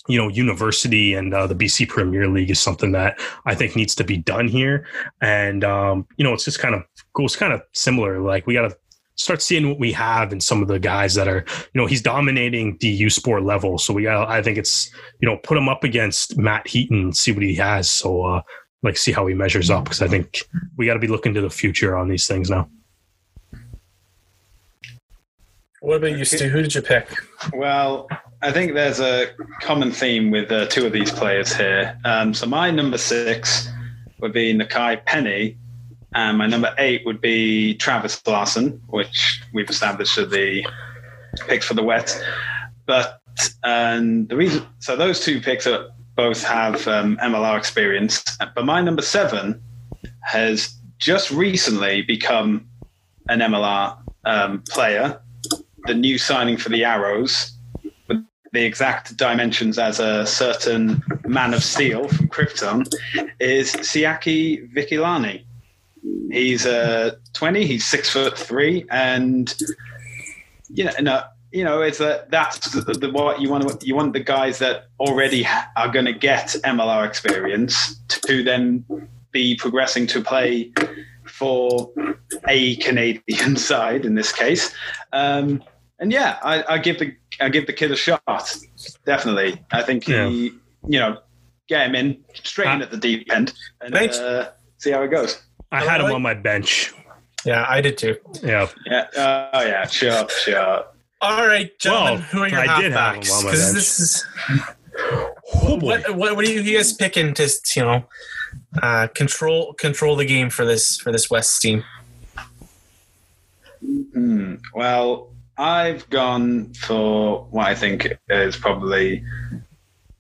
you 0.08 0.18
know 0.18 0.30
university 0.30 1.14
and 1.14 1.34
uh, 1.34 1.48
the 1.48 1.56
BC 1.56 1.88
Premier 1.88 2.28
League 2.28 2.50
is 2.50 2.60
something 2.60 2.92
that 2.94 3.20
I 3.46 3.56
think 3.56 3.76
needs 3.76 3.96
to 3.96 4.04
be 4.04 4.18
done 4.18 4.48
here, 4.48 4.86
and 5.22 5.64
um, 5.64 6.08
you 6.18 6.24
know 6.24 6.34
it's 6.34 6.46
just 6.46 6.60
kind 6.60 6.76
of 6.76 6.84
goes 7.14 7.36
kind 7.36 7.54
of 7.54 7.62
similar. 7.74 8.20
Like 8.20 8.48
we 8.48 8.54
got 8.54 8.70
to 8.70 8.78
start 9.18 9.42
seeing 9.42 9.68
what 9.68 9.80
we 9.80 9.92
have 9.92 10.32
in 10.32 10.40
some 10.40 10.62
of 10.62 10.68
the 10.68 10.80
guys 10.80 11.16
that 11.16 11.28
are, 11.28 11.44
you 11.74 11.82
know, 11.82 11.88
he's 11.88 12.02
dominating 12.02 12.78
the 12.80 12.88
U 12.88 13.10
sport 13.10 13.44
level. 13.44 13.78
So 13.78 13.94
we 13.94 14.04
got, 14.04 14.30
I 14.30 14.42
think 14.42 14.58
it's, 14.58 14.92
you 15.20 15.28
know, 15.28 15.38
put 15.38 15.58
him 15.58 15.68
up 15.68 15.84
against 15.84 16.38
Matt 16.38 16.68
Heaton, 16.68 17.14
see 17.14 17.32
what 17.32 17.42
he 17.42 17.56
has. 17.56 17.90
So, 17.90 18.24
uh, 18.24 18.42
like, 18.84 18.96
see 18.96 19.12
how 19.12 19.26
he 19.26 19.34
measures 19.34 19.72
up 19.72 19.86
because 19.86 20.04
I 20.04 20.08
think 20.08 20.44
we 20.78 20.86
got 20.86 20.94
to 20.94 21.00
be 21.00 21.08
looking 21.08 21.34
to 21.34 21.42
the 21.42 21.50
future 21.50 21.98
on 21.98 22.08
these 22.08 22.28
things 22.28 22.50
now. 22.50 22.70
What 25.82 25.98
about 25.98 26.18
you, 26.18 26.26
Stu? 26.26 26.48
Who 26.50 26.62
did 26.62 26.76
you 26.76 26.82
pick? 26.82 27.10
Well, 27.54 28.08
I 28.42 28.52
think 28.52 28.74
there's 28.74 29.00
a 29.00 29.28
common 29.62 29.92
theme 29.92 30.30
with 30.30 30.52
uh, 30.52 30.68
two 30.68 30.86
of 30.86 30.94
these 30.94 31.12
players 31.12 31.56
here. 31.56 32.00
Um, 32.06 32.36
so 32.36 32.46
my 32.46 32.70
number 32.70 33.00
six 33.00 33.68
would 34.20 34.32
be 34.32 34.54
Nakai 34.54 35.04
Penny, 35.06 35.58
and 36.14 36.38
my 36.38 36.46
number 36.46 36.74
eight 36.78 37.04
would 37.06 37.20
be 37.20 37.74
Travis 37.76 38.26
Larson, 38.28 38.80
which 38.88 39.42
we've 39.54 39.70
established 39.70 40.20
are 40.20 40.26
the 40.26 40.64
picks 41.48 41.66
for 41.66 41.74
the 41.74 41.82
wet. 41.82 42.16
But 42.86 43.22
and 43.64 44.30
the 44.30 44.36
reason, 44.36 44.68
so 44.80 44.96
those 44.96 45.20
two 45.20 45.42
picks 45.42 45.66
are 45.66 45.90
both 46.16 46.44
have 46.44 46.88
um, 46.88 47.18
MLR 47.18 47.58
experience. 47.58 48.24
But 48.54 48.66
my 48.66 48.82
number 48.82 49.02
seven 49.02 49.60
has 50.22 50.76
just 51.00 51.32
recently 51.32 52.04
become 52.04 52.68
an 53.30 53.40
MLR 53.40 53.98
um, 54.26 54.64
player, 54.70 55.20
the 55.86 55.96
new 55.96 56.20
signing 56.20 56.58
for 56.58 56.70
the 56.70 56.84
Arrows, 56.84 57.57
the 58.54 58.64
exact 58.64 59.16
dimensions 59.18 59.78
as 59.78 60.00
a 60.00 60.26
certain 60.26 61.04
man 61.26 61.54
of 61.54 61.64
steel 61.64 62.08
from 62.08 62.28
Krypton, 62.28 62.92
is 63.40 63.74
Siaki 63.74 64.72
Vikilani. 64.74 65.44
He's 66.32 66.66
uh, 66.66 67.16
20. 67.34 67.66
He's 67.66 67.86
six 67.86 68.10
foot 68.10 68.38
three, 68.38 68.86
and 68.90 69.54
you 70.70 70.86
know, 70.86 70.92
no, 71.02 71.24
you 71.52 71.64
know, 71.64 71.82
it's 71.82 71.98
that 72.00 72.30
that's 72.30 72.72
the, 72.72 72.94
the, 72.94 73.10
what 73.10 73.42
you 73.42 73.50
want. 73.50 73.84
You 73.84 73.96
want 73.96 74.14
the 74.14 74.20
guys 74.20 74.60
that 74.60 74.88
already 75.00 75.48
are 75.76 75.90
going 75.90 76.06
to 76.06 76.14
get 76.14 76.48
MLR 76.64 77.06
experience 77.06 77.96
to 78.10 78.44
then 78.44 78.86
be 79.32 79.56
progressing 79.56 80.08
to 80.08 80.22
play 80.22 80.72
for 81.26 81.92
a 82.48 82.76
Canadian 82.78 83.56
side 83.70 84.06
in 84.06 84.16
this 84.16 84.32
case. 84.32 84.74
Um, 85.14 85.64
and 86.00 86.12
yeah, 86.12 86.38
I, 86.44 86.64
I 86.76 86.78
give 86.78 87.00
the 87.00 87.16
I 87.40 87.50
give 87.50 87.68
the 87.68 87.74
kid 87.74 87.92
a 87.92 87.96
shot. 87.96 88.56
Definitely, 89.06 89.64
I 89.72 89.82
think 89.84 90.06
he, 90.06 90.14
Yeah. 90.14 90.28
you 90.28 91.00
know, 91.00 91.20
get 91.68 91.88
him 91.88 91.96
in 91.96 92.24
straight 92.44 92.72
in 92.74 92.82
Uh, 92.82 92.86
at 92.86 92.92
the 92.92 92.98
deep 92.98 93.32
end 93.32 93.54
and 93.82 93.94
Thanks. 93.94 94.18
uh, 94.18 94.52
see 94.78 94.92
how 94.92 95.02
it 95.04 95.10
goes. 95.10 95.42
I 95.72 95.84
had 95.84 96.02
him 96.02 96.12
on 96.12 96.22
my 96.22 96.34
bench. 96.34 96.94
Yeah, 97.46 97.66
I 97.68 97.82
did 97.82 97.98
too. 97.98 98.18
Yeah. 98.44 98.68
Yeah. 98.86 99.08
Oh 99.54 99.62
yeah. 99.62 99.86
Sure. 99.88 100.28
Sure. 100.30 100.86
All 101.22 101.48
right, 101.48 101.78
gentlemen, 101.80 102.14
Well, 102.14 102.22
who 102.24 102.40
are 102.44 102.48
your 102.50 102.60
I 102.60 102.82
did 102.82 102.92
have 102.92 103.16
halfbacks? 103.16 103.28
him 103.28 103.34
on 103.38 103.44
my 103.46 103.50
'Cause 103.52 103.64
bench. 103.64 103.74
this 103.76 104.00
is 104.00 104.24
Oh 105.66 105.78
boy. 105.78 105.88
what, 105.88 106.16
what 106.16 106.36
what 106.36 106.46
are 106.46 106.52
you 106.52 106.76
guys 106.78 106.94
picking 106.94 107.34
to 107.36 107.50
you 107.76 107.82
know 107.84 108.06
uh, 108.82 109.08
control 109.08 109.74
control 109.74 110.16
the 110.16 110.26
game 110.26 110.50
for 110.50 110.66
this 110.66 110.98
for 110.98 111.12
this 111.12 111.30
West 111.30 111.62
team? 111.62 111.84
Hmm. 113.82 114.56
Well, 114.74 115.30
I've 115.58 116.10
gone 116.10 116.74
for 116.74 117.46
what 117.50 117.68
I 117.68 117.76
think 117.76 118.18
is 118.30 118.58
probably 118.58 119.24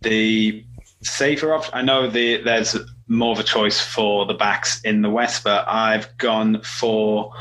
the 0.02 0.64
safer 1.02 1.54
option. 1.54 1.74
I 1.76 1.82
know 1.82 2.10
the, 2.10 2.42
there's 2.42 2.76
more 3.08 3.34
of 3.34 3.40
a 3.40 3.44
choice 3.44 3.80
for 3.80 4.26
the 4.26 4.34
backs 4.34 4.82
in 4.82 5.02
the 5.02 5.10
West, 5.10 5.44
but 5.44 5.68
I've 5.68 6.16
gone 6.18 6.62
for 6.62 7.34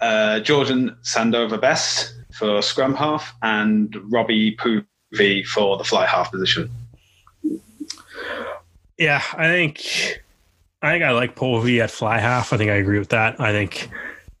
uh, 0.00 0.40
Jordan 0.40 0.96
Sandover 1.02 1.60
Best 1.60 2.14
for 2.32 2.62
scrum 2.62 2.94
half 2.94 3.34
and 3.42 3.96
Robbie 4.12 4.56
Povey 4.56 5.42
for 5.42 5.76
the 5.76 5.84
fly 5.84 6.06
half 6.06 6.30
position. 6.30 6.70
Yeah, 8.96 9.22
I 9.34 9.48
think 9.48 10.22
I 10.82 10.92
think 10.92 11.04
I 11.04 11.12
like 11.12 11.34
Povey 11.34 11.80
at 11.80 11.90
fly 11.90 12.18
half. 12.18 12.52
I 12.52 12.56
think 12.56 12.70
I 12.70 12.74
agree 12.74 12.98
with 12.98 13.10
that. 13.10 13.40
I 13.40 13.52
think 13.52 13.90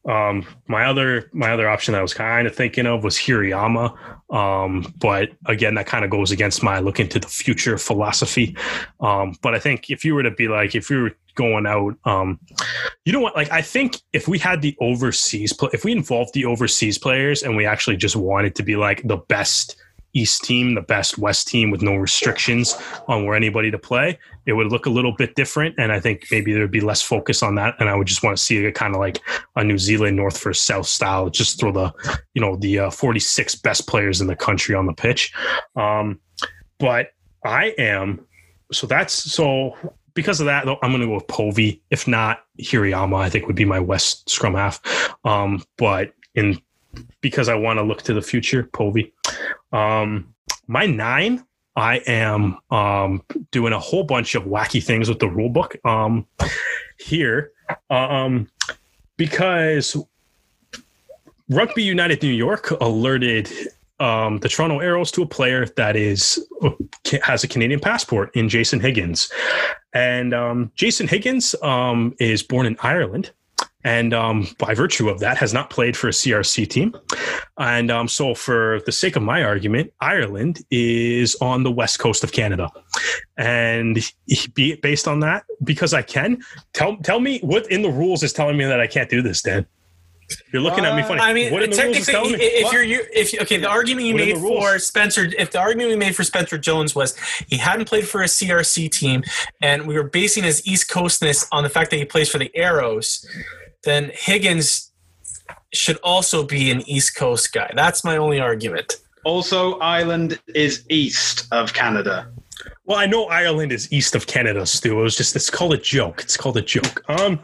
um, 0.08 0.46
my 0.66 0.86
other 0.86 1.30
my 1.32 1.52
other 1.52 1.68
option 1.68 1.92
that 1.92 1.98
I 1.98 2.02
was 2.02 2.14
kind 2.14 2.46
of 2.46 2.56
thinking 2.56 2.86
of 2.86 3.04
was 3.04 3.16
Hirayama. 3.16 3.96
Um, 4.34 4.94
but 4.98 5.30
again, 5.46 5.74
that 5.74 5.86
kind 5.86 6.04
of 6.04 6.10
goes 6.10 6.30
against 6.30 6.62
my 6.62 6.80
look 6.80 6.98
into 6.98 7.18
the 7.18 7.28
future 7.28 7.76
philosophy. 7.76 8.56
Um, 9.00 9.34
but 9.42 9.54
I 9.54 9.58
think 9.58 9.90
if 9.90 10.04
you 10.04 10.14
were 10.14 10.22
to 10.22 10.30
be 10.30 10.48
like, 10.48 10.74
if 10.74 10.88
you 10.90 11.02
were 11.02 11.16
going 11.34 11.66
out, 11.66 11.94
um, 12.04 12.40
you 13.04 13.12
know 13.12 13.20
what? 13.20 13.36
Like, 13.36 13.52
I 13.52 13.62
think 13.62 14.00
if 14.12 14.26
we 14.26 14.38
had 14.38 14.62
the 14.62 14.76
overseas, 14.80 15.52
pl- 15.52 15.70
if 15.72 15.84
we 15.84 15.92
involved 15.92 16.32
the 16.34 16.46
overseas 16.46 16.98
players 16.98 17.42
and 17.42 17.56
we 17.56 17.66
actually 17.66 17.96
just 17.96 18.16
wanted 18.16 18.54
to 18.56 18.62
be 18.62 18.76
like 18.76 19.06
the 19.06 19.18
best 19.18 19.76
East 20.14 20.42
team, 20.42 20.74
the 20.74 20.80
best 20.80 21.18
West 21.18 21.48
team 21.48 21.70
with 21.70 21.82
no 21.82 21.94
restrictions 21.94 22.74
on 23.08 23.24
where 23.24 23.36
anybody 23.36 23.70
to 23.70 23.78
play, 23.78 24.18
it 24.46 24.54
would 24.54 24.72
look 24.72 24.86
a 24.86 24.90
little 24.90 25.12
bit 25.12 25.34
different. 25.34 25.74
And 25.78 25.92
I 25.92 26.00
think 26.00 26.26
maybe 26.30 26.52
there'd 26.52 26.70
be 26.70 26.80
less 26.80 27.02
focus 27.02 27.42
on 27.42 27.54
that. 27.56 27.74
And 27.78 27.88
I 27.88 27.94
would 27.94 28.06
just 28.06 28.22
want 28.22 28.36
to 28.36 28.42
see 28.42 28.64
a 28.64 28.72
kind 28.72 28.94
of 28.94 29.00
like 29.00 29.20
a 29.56 29.64
New 29.64 29.78
Zealand 29.78 30.16
North 30.16 30.42
versus 30.42 30.62
South 30.62 30.86
style. 30.86 31.30
Just 31.30 31.60
throw 31.60 31.72
the, 31.72 31.92
you 32.34 32.40
know, 32.40 32.56
the 32.56 32.78
uh, 32.78 32.90
46 32.90 33.54
best 33.56 33.86
players 33.86 34.20
in 34.20 34.26
the 34.26 34.36
country 34.36 34.74
on 34.74 34.86
the 34.86 34.94
pitch. 34.94 35.32
Um, 35.76 36.20
but 36.78 37.08
I 37.44 37.74
am, 37.78 38.26
so 38.72 38.86
that's 38.86 39.14
so 39.14 39.76
because 40.14 40.40
of 40.40 40.46
that, 40.46 40.64
though, 40.64 40.78
I'm 40.82 40.90
going 40.90 41.00
to 41.02 41.06
go 41.06 41.14
with 41.14 41.28
Povey. 41.28 41.80
If 41.90 42.08
not, 42.08 42.40
Hirayama, 42.60 43.20
I 43.20 43.30
think 43.30 43.46
would 43.46 43.54
be 43.54 43.64
my 43.64 43.78
West 43.78 44.28
scrum 44.28 44.54
half. 44.54 44.80
Um, 45.24 45.62
but 45.76 46.12
in 46.34 46.60
because 47.20 47.48
I 47.48 47.54
want 47.54 47.78
to 47.78 47.82
look 47.82 48.02
to 48.02 48.14
the 48.14 48.22
future, 48.22 48.64
Povey. 48.64 49.12
Um, 49.72 50.34
my 50.66 50.86
nine, 50.86 51.44
I 51.76 51.98
am 52.06 52.58
um, 52.70 53.22
doing 53.50 53.72
a 53.72 53.78
whole 53.78 54.04
bunch 54.04 54.34
of 54.34 54.44
wacky 54.44 54.82
things 54.82 55.08
with 55.08 55.20
the 55.20 55.28
rule 55.28 55.48
book 55.48 55.76
um, 55.84 56.26
here 56.98 57.52
um, 57.90 58.48
because 59.16 59.96
Rugby 61.48 61.82
United 61.82 62.22
New 62.22 62.32
York 62.32 62.70
alerted 62.80 63.50
um, 64.00 64.38
the 64.38 64.48
Toronto 64.48 64.80
Arrows 64.80 65.10
to 65.12 65.22
a 65.22 65.26
player 65.26 65.66
that 65.76 65.96
is 65.96 66.46
has 67.22 67.44
a 67.44 67.48
Canadian 67.48 67.80
passport 67.80 68.34
in 68.34 68.48
Jason 68.48 68.80
Higgins, 68.80 69.30
and 69.92 70.32
um, 70.34 70.70
Jason 70.74 71.08
Higgins 71.08 71.54
um, 71.62 72.14
is 72.20 72.42
born 72.42 72.66
in 72.66 72.76
Ireland. 72.80 73.32
And 73.88 74.12
um, 74.12 74.46
by 74.58 74.74
virtue 74.74 75.08
of 75.08 75.20
that, 75.20 75.38
has 75.38 75.54
not 75.54 75.70
played 75.70 75.96
for 75.96 76.08
a 76.08 76.10
CRC 76.10 76.68
team. 76.68 76.94
And 77.56 77.90
um, 77.90 78.06
so, 78.06 78.34
for 78.34 78.82
the 78.84 78.92
sake 78.92 79.16
of 79.16 79.22
my 79.22 79.42
argument, 79.42 79.94
Ireland 79.98 80.60
is 80.70 81.34
on 81.40 81.62
the 81.62 81.70
west 81.70 81.98
coast 81.98 82.22
of 82.22 82.32
Canada. 82.32 82.70
And 83.38 83.98
be 84.52 84.76
based 84.76 85.08
on 85.08 85.20
that, 85.20 85.44
because 85.64 85.94
I 85.94 86.02
can, 86.02 86.42
tell 86.74 86.98
tell 86.98 87.18
me 87.18 87.38
what 87.40 87.70
in 87.72 87.80
the 87.80 87.88
rules 87.88 88.22
is 88.22 88.34
telling 88.34 88.58
me 88.58 88.66
that 88.66 88.78
I 88.78 88.86
can't 88.86 89.08
do 89.08 89.22
this, 89.22 89.40
Dan. 89.40 89.66
You're 90.52 90.60
looking 90.60 90.84
at 90.84 90.94
me 90.94 91.02
funny. 91.02 91.20
I 91.22 91.32
mean, 91.32 91.50
what 91.50 91.62
in 91.62 91.70
the 91.70 91.82
rules 91.82 91.96
is 91.96 92.06
technically, 92.06 92.12
telling 92.12 92.32
me? 92.32 92.44
if 92.44 92.64
What? 92.64 92.72
you're 92.74 92.82
you, 92.82 93.00
if 93.14 93.40
okay, 93.40 93.56
the 93.56 93.68
argument 93.68 94.06
you 94.06 94.12
What 94.12 94.26
made 94.26 94.36
for 94.36 94.78
Spencer, 94.78 95.30
if 95.38 95.50
the 95.52 95.60
argument 95.60 95.88
we 95.88 95.96
made 95.96 96.14
for 96.14 96.24
Spencer 96.24 96.58
Jones 96.58 96.94
was 96.94 97.16
he 97.46 97.56
hadn't 97.56 97.86
played 97.86 98.06
for 98.06 98.20
a 98.20 98.26
CRC 98.26 98.90
team, 98.90 99.22
and 99.62 99.86
we 99.86 99.94
were 99.94 100.04
basing 100.04 100.44
his 100.44 100.66
East 100.66 100.90
Coastness 100.90 101.48
on 101.52 101.62
the 101.62 101.70
fact 101.70 101.90
that 101.90 101.96
he 101.96 102.04
plays 102.04 102.28
for 102.28 102.36
the 102.36 102.54
Arrows, 102.54 103.26
then 103.84 104.10
Higgins 104.14 104.92
should 105.72 105.98
also 105.98 106.44
be 106.44 106.70
an 106.70 106.88
East 106.88 107.16
Coast 107.16 107.52
guy. 107.52 107.70
That's 107.74 108.04
my 108.04 108.16
only 108.16 108.40
argument. 108.40 108.96
Also, 109.24 109.78
Ireland 109.78 110.40
is 110.54 110.84
east 110.88 111.46
of 111.52 111.74
Canada. 111.74 112.30
Well, 112.84 112.98
I 112.98 113.06
know 113.06 113.26
Ireland 113.26 113.72
is 113.72 113.92
east 113.92 114.14
of 114.14 114.26
Canada, 114.26 114.64
Stu. 114.64 114.98
It 114.98 115.02
was 115.02 115.16
just 115.16 115.36
it's 115.36 115.50
called 115.50 115.74
a 115.74 115.76
joke. 115.76 116.22
It's 116.22 116.36
called 116.36 116.56
a 116.56 116.62
joke. 116.62 117.02
Um, 117.08 117.40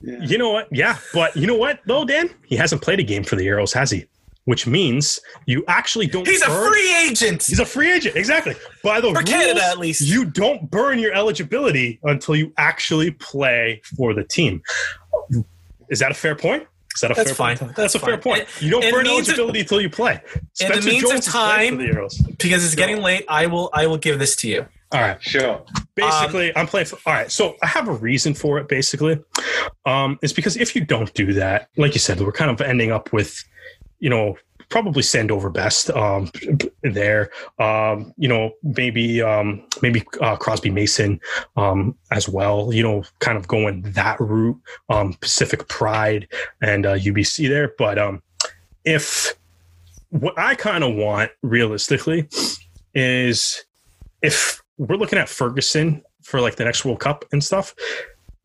you 0.00 0.36
know 0.36 0.50
what? 0.50 0.68
Yeah, 0.70 0.98
but 1.14 1.34
you 1.36 1.46
know 1.46 1.56
what 1.56 1.80
though, 1.86 2.04
Dan? 2.04 2.30
He 2.46 2.56
hasn't 2.56 2.82
played 2.82 3.00
a 3.00 3.02
game 3.02 3.24
for 3.24 3.36
the 3.36 3.48
Arrows, 3.48 3.72
has 3.72 3.90
he? 3.90 4.04
Which 4.44 4.66
means 4.66 5.20
you 5.46 5.64
actually 5.68 6.08
don't. 6.08 6.26
He's 6.26 6.42
a 6.42 6.50
free 6.50 6.96
agent 7.06 7.44
He's 7.46 7.60
a 7.60 7.64
free 7.64 7.92
agent, 7.92 8.16
exactly. 8.16 8.54
By 8.82 9.00
the 9.00 9.08
for 9.08 9.14
rules, 9.18 9.28
Canada, 9.30 9.62
at 9.64 9.78
least. 9.78 10.00
you 10.00 10.24
don't 10.24 10.68
burn 10.68 10.98
your 10.98 11.12
eligibility 11.12 12.00
until 12.02 12.34
you 12.34 12.52
actually 12.58 13.12
play 13.12 13.80
for 13.96 14.14
the 14.14 14.24
team. 14.24 14.60
Is 15.90 16.00
that 16.00 16.10
a 16.10 16.14
fair 16.14 16.34
point? 16.34 16.66
Is 16.94 17.00
that 17.02 17.10
a 17.10 17.14
That's 17.14 17.30
fair 17.30 17.34
fine. 17.36 17.56
point? 17.56 17.76
That's 17.76 17.92
That's, 17.92 18.02
a 18.02 18.06
fair 18.06 18.18
point. 18.18 18.46
You 18.60 18.70
don't 18.70 18.84
In 18.84 18.92
burn 18.92 19.06
eligibility 19.06 19.60
until 19.60 19.80
you 19.80 19.88
play. 19.88 20.20
In 20.60 20.72
the 20.72 20.80
means 20.82 21.10
of 21.10 21.20
time- 21.22 21.78
the 21.78 22.34
because 22.38 22.64
it's 22.64 22.74
getting 22.74 23.00
late. 23.00 23.24
I 23.28 23.46
will 23.46 23.70
I 23.72 23.86
will 23.86 23.96
give 23.98 24.18
this 24.18 24.34
to 24.36 24.48
you. 24.48 24.66
All 24.92 25.00
right. 25.00 25.22
Sure. 25.22 25.62
basically 25.94 26.54
i'm 26.56 26.66
playing 26.66 26.86
for, 26.86 26.98
all 27.06 27.12
right 27.14 27.30
so 27.30 27.54
i 27.62 27.66
have 27.66 27.86
a 27.88 27.92
reason 27.92 28.32
for 28.34 28.58
it 28.58 28.66
basically 28.68 29.18
um 29.86 30.18
it's 30.22 30.32
because 30.32 30.56
if 30.56 30.74
you 30.74 30.84
don't 30.84 31.12
do 31.14 31.32
that 31.34 31.68
like 31.76 31.92
you 31.94 32.00
said 32.00 32.18
we're 32.20 32.32
kind 32.32 32.50
of 32.50 32.60
ending 32.62 32.90
up 32.92 33.12
with 33.12 33.42
you 34.02 34.10
know 34.10 34.36
probably 34.68 35.02
Sandover 35.02 35.52
Best 35.52 35.90
um 35.90 36.30
there. 36.82 37.30
Um 37.58 38.12
you 38.18 38.28
know 38.28 38.52
maybe 38.62 39.22
um 39.22 39.64
maybe 39.80 40.02
uh, 40.20 40.36
crosby 40.36 40.70
mason 40.70 41.20
um 41.56 41.96
as 42.10 42.28
well 42.28 42.72
you 42.72 42.82
know 42.82 43.04
kind 43.20 43.38
of 43.38 43.48
going 43.48 43.82
that 43.82 44.18
route 44.20 44.60
um 44.88 45.14
pacific 45.14 45.68
pride 45.68 46.28
and 46.60 46.84
uh, 46.84 46.96
ubc 46.96 47.48
there. 47.48 47.72
But 47.78 47.98
um 47.98 48.22
if 48.84 49.34
what 50.10 50.38
i 50.38 50.54
kind 50.54 50.84
of 50.84 50.94
want 50.94 51.30
realistically 51.42 52.28
is 52.94 53.64
if 54.22 54.62
we're 54.78 54.96
looking 54.96 55.18
at 55.18 55.28
Ferguson 55.28 56.02
for 56.22 56.40
like 56.40 56.56
the 56.56 56.64
next 56.64 56.84
World 56.84 57.00
Cup 57.00 57.24
and 57.32 57.42
stuff, 57.42 57.74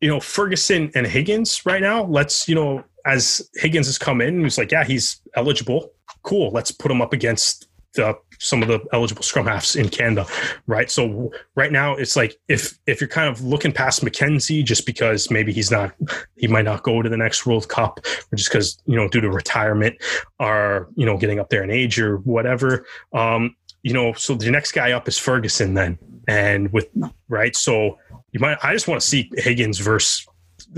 you 0.00 0.08
know, 0.08 0.20
Ferguson 0.20 0.90
and 0.94 1.06
Higgins 1.06 1.64
right 1.66 1.80
now, 1.80 2.04
let's, 2.04 2.48
you 2.48 2.54
know, 2.54 2.84
as 3.08 3.48
Higgins 3.54 3.86
has 3.86 3.98
come 3.98 4.20
in, 4.20 4.42
he's 4.42 4.58
like, 4.58 4.70
yeah, 4.70 4.84
he's 4.84 5.20
eligible. 5.34 5.90
Cool. 6.22 6.50
Let's 6.50 6.70
put 6.70 6.90
him 6.90 7.00
up 7.00 7.12
against 7.12 7.68
the, 7.94 8.16
some 8.38 8.62
of 8.62 8.68
the 8.68 8.80
eligible 8.92 9.22
scrum 9.22 9.46
halves 9.46 9.74
in 9.74 9.88
Canada. 9.88 10.26
Right. 10.66 10.90
So 10.90 11.32
right 11.54 11.72
now 11.72 11.94
it's 11.94 12.16
like 12.16 12.38
if 12.46 12.78
if 12.86 13.00
you're 13.00 13.08
kind 13.08 13.28
of 13.28 13.42
looking 13.42 13.72
past 13.72 14.04
Mackenzie 14.04 14.62
just 14.62 14.84
because 14.84 15.30
maybe 15.30 15.52
he's 15.52 15.70
not 15.70 15.94
he 16.36 16.46
might 16.46 16.66
not 16.66 16.82
go 16.82 17.02
to 17.02 17.08
the 17.08 17.16
next 17.16 17.46
World 17.46 17.68
Cup 17.68 17.98
or 18.30 18.36
just 18.36 18.50
because, 18.50 18.78
you 18.86 18.94
know, 18.94 19.08
due 19.08 19.22
to 19.22 19.30
retirement 19.30 19.96
or, 20.38 20.88
you 20.94 21.06
know, 21.06 21.16
getting 21.16 21.40
up 21.40 21.48
there 21.48 21.64
in 21.64 21.70
age 21.70 21.98
or 21.98 22.18
whatever. 22.18 22.86
Um, 23.12 23.56
you 23.82 23.94
know, 23.94 24.12
so 24.12 24.34
the 24.34 24.50
next 24.50 24.72
guy 24.72 24.92
up 24.92 25.08
is 25.08 25.18
Ferguson 25.18 25.74
then. 25.74 25.98
And 26.28 26.70
with 26.72 26.88
right, 27.28 27.56
so 27.56 27.98
you 28.32 28.40
might 28.40 28.58
I 28.62 28.74
just 28.74 28.86
want 28.86 29.00
to 29.00 29.06
see 29.06 29.30
Higgins 29.34 29.78
versus 29.78 30.27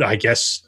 I 0.05 0.17
guess 0.17 0.63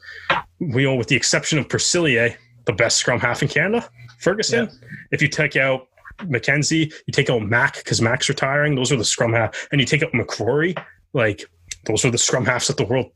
we 0.59 0.83
know, 0.83 0.95
with 0.95 1.07
the 1.07 1.15
exception 1.15 1.59
of 1.59 1.67
Percillier, 1.67 2.35
the 2.65 2.73
best 2.73 2.97
scrum 2.97 3.19
half 3.19 3.41
in 3.41 3.47
Canada, 3.47 3.87
Ferguson. 4.19 4.69
If 5.11 5.21
you 5.21 5.27
take 5.27 5.55
out 5.55 5.87
Mackenzie, 6.27 6.91
you 7.05 7.11
take 7.11 7.29
out 7.29 7.41
Mac 7.41 7.77
because 7.77 8.01
Mac's 8.01 8.29
retiring, 8.29 8.75
those 8.75 8.91
are 8.91 8.97
the 8.97 9.05
scrum 9.05 9.33
half, 9.33 9.67
and 9.71 9.81
you 9.81 9.87
take 9.87 10.03
out 10.03 10.11
McRorie, 10.11 10.77
like 11.13 11.45
those 11.85 12.05
are 12.05 12.11
the 12.11 12.17
scrum 12.17 12.45
halves 12.45 12.69
at 12.69 12.77
the 12.77 12.85
World 12.85 13.11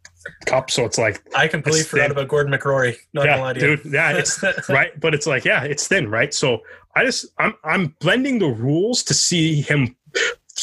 Cup. 0.46 0.70
So 0.72 0.86
it's 0.86 0.98
like 0.98 1.22
I 1.36 1.48
completely 1.48 1.84
forgot 1.84 2.04
thin. 2.04 2.12
about 2.12 2.28
Gordon 2.28 2.54
McRorie. 2.54 2.98
Not 3.14 3.26
yeah, 3.26 3.42
lie 3.42 3.54
to 3.54 3.60
you. 3.60 3.78
dude. 3.78 3.94
Yeah, 3.94 4.18
it's 4.18 4.44
right, 4.70 4.98
but 5.00 5.14
it's 5.14 5.28
like, 5.28 5.46
yeah, 5.46 5.64
it's 5.64 5.88
thin, 5.88 6.10
right? 6.10 6.34
So 6.34 6.60
I 6.96 7.06
just 7.06 7.28
I'm 7.38 7.54
I'm 7.64 7.96
blending 8.00 8.40
the 8.40 8.48
rules 8.48 9.04
to 9.04 9.14
see 9.14 9.62
him 9.62 9.96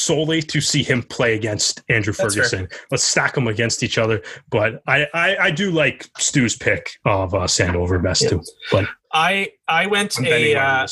solely 0.05 0.41
to 0.41 0.61
see 0.61 0.83
him 0.83 1.03
play 1.03 1.35
against 1.35 1.83
Andrew 1.89 2.13
That's 2.13 2.35
Ferguson. 2.35 2.67
Let's 2.91 3.03
stack 3.03 3.33
them 3.33 3.47
against 3.47 3.83
each 3.83 3.97
other. 3.97 4.21
But 4.49 4.81
I, 4.87 5.07
I, 5.13 5.37
I 5.37 5.51
do 5.51 5.71
like 5.71 6.09
Stu's 6.17 6.55
pick 6.55 6.97
of 7.05 7.33
uh, 7.33 7.39
Sandover 7.41 8.01
best 8.01 8.23
Yeah. 8.23 8.29
too. 8.29 8.43
But 8.71 8.87
I 9.11 9.51
I 9.67 9.87
went 9.87 10.19
a 10.19 10.55
uh. 10.55 10.87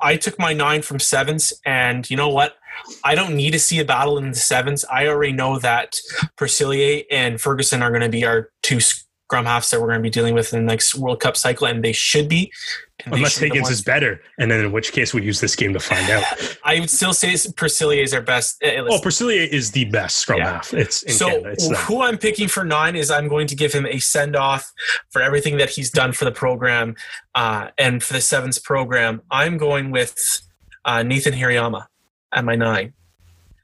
I 0.00 0.16
took 0.16 0.38
my 0.38 0.52
nine 0.52 0.82
from 0.82 0.98
sevens, 0.98 1.52
and 1.64 2.08
you 2.10 2.16
know 2.16 2.28
what? 2.28 2.56
I 3.04 3.14
don't 3.14 3.34
need 3.34 3.52
to 3.52 3.58
see 3.58 3.78
a 3.80 3.84
battle 3.84 4.18
in 4.18 4.30
the 4.30 4.36
sevens. 4.36 4.84
I 4.84 5.06
already 5.06 5.32
know 5.32 5.58
that 5.58 5.96
Percillier 6.36 7.04
and 7.10 7.40
Ferguson 7.40 7.82
are 7.82 7.90
going 7.90 8.02
to 8.02 8.08
be 8.08 8.24
our 8.24 8.50
two 8.62 8.80
scrum 8.80 9.46
halves 9.46 9.70
that 9.70 9.80
we're 9.80 9.88
going 9.88 10.00
to 10.00 10.02
be 10.02 10.10
dealing 10.10 10.34
with 10.34 10.52
in 10.52 10.60
the 10.60 10.66
next 10.66 10.94
World 10.94 11.20
Cup 11.20 11.36
cycle, 11.36 11.66
and 11.66 11.84
they 11.84 11.92
should 11.92 12.28
be. 12.28 12.52
And 13.04 13.14
Unless 13.14 13.34
should 13.34 13.40
be 13.42 13.48
the 13.50 13.54
Higgins 13.54 13.66
ones- 13.68 13.78
is 13.78 13.84
better, 13.84 14.20
and 14.40 14.50
then 14.50 14.58
in 14.64 14.72
which 14.72 14.90
case 14.90 15.14
we 15.14 15.22
use 15.22 15.40
this 15.40 15.54
game 15.54 15.72
to 15.72 15.78
find 15.78 16.10
out. 16.10 16.24
I 16.64 16.80
would 16.80 16.90
still 16.90 17.12
say 17.12 17.34
Percillier 17.52 18.02
is 18.02 18.12
our 18.12 18.20
best. 18.20 18.60
uh, 18.62 18.84
Oh, 18.90 18.98
Percillier 19.00 19.42
is 19.42 19.70
the 19.70 19.84
best 19.84 20.16
scrum 20.18 20.40
Yeah. 20.40 20.54
half. 20.54 20.74
It's 20.74 21.16
so 21.16 21.28
Canada. 21.28 21.50
It's 21.50 21.80
who 21.86 22.02
I'm 22.02 22.18
picking 22.18 22.48
for 22.48 22.64
nine 22.64 22.96
is 22.96 23.10
I'm 23.10 23.28
going 23.28 23.46
to 23.46 23.54
give 23.54 23.72
him 23.72 23.86
a 23.86 24.00
send 24.00 24.34
off 24.34 24.72
for 25.10 25.22
everything 25.22 25.58
that 25.58 25.70
he's 25.70 25.90
done 25.92 26.12
for 26.12 26.24
the 26.24 26.32
program 26.32 26.96
uh, 27.36 27.68
and 27.78 28.02
for 28.02 28.14
the 28.14 28.20
sevens 28.20 28.58
program. 28.58 29.22
I'm 29.30 29.58
going 29.58 29.92
with 29.92 30.18
uh, 30.84 31.04
Nathan 31.04 31.34
Hirayama 31.34 31.86
at 32.32 32.44
my 32.44 32.56
nine. 32.56 32.94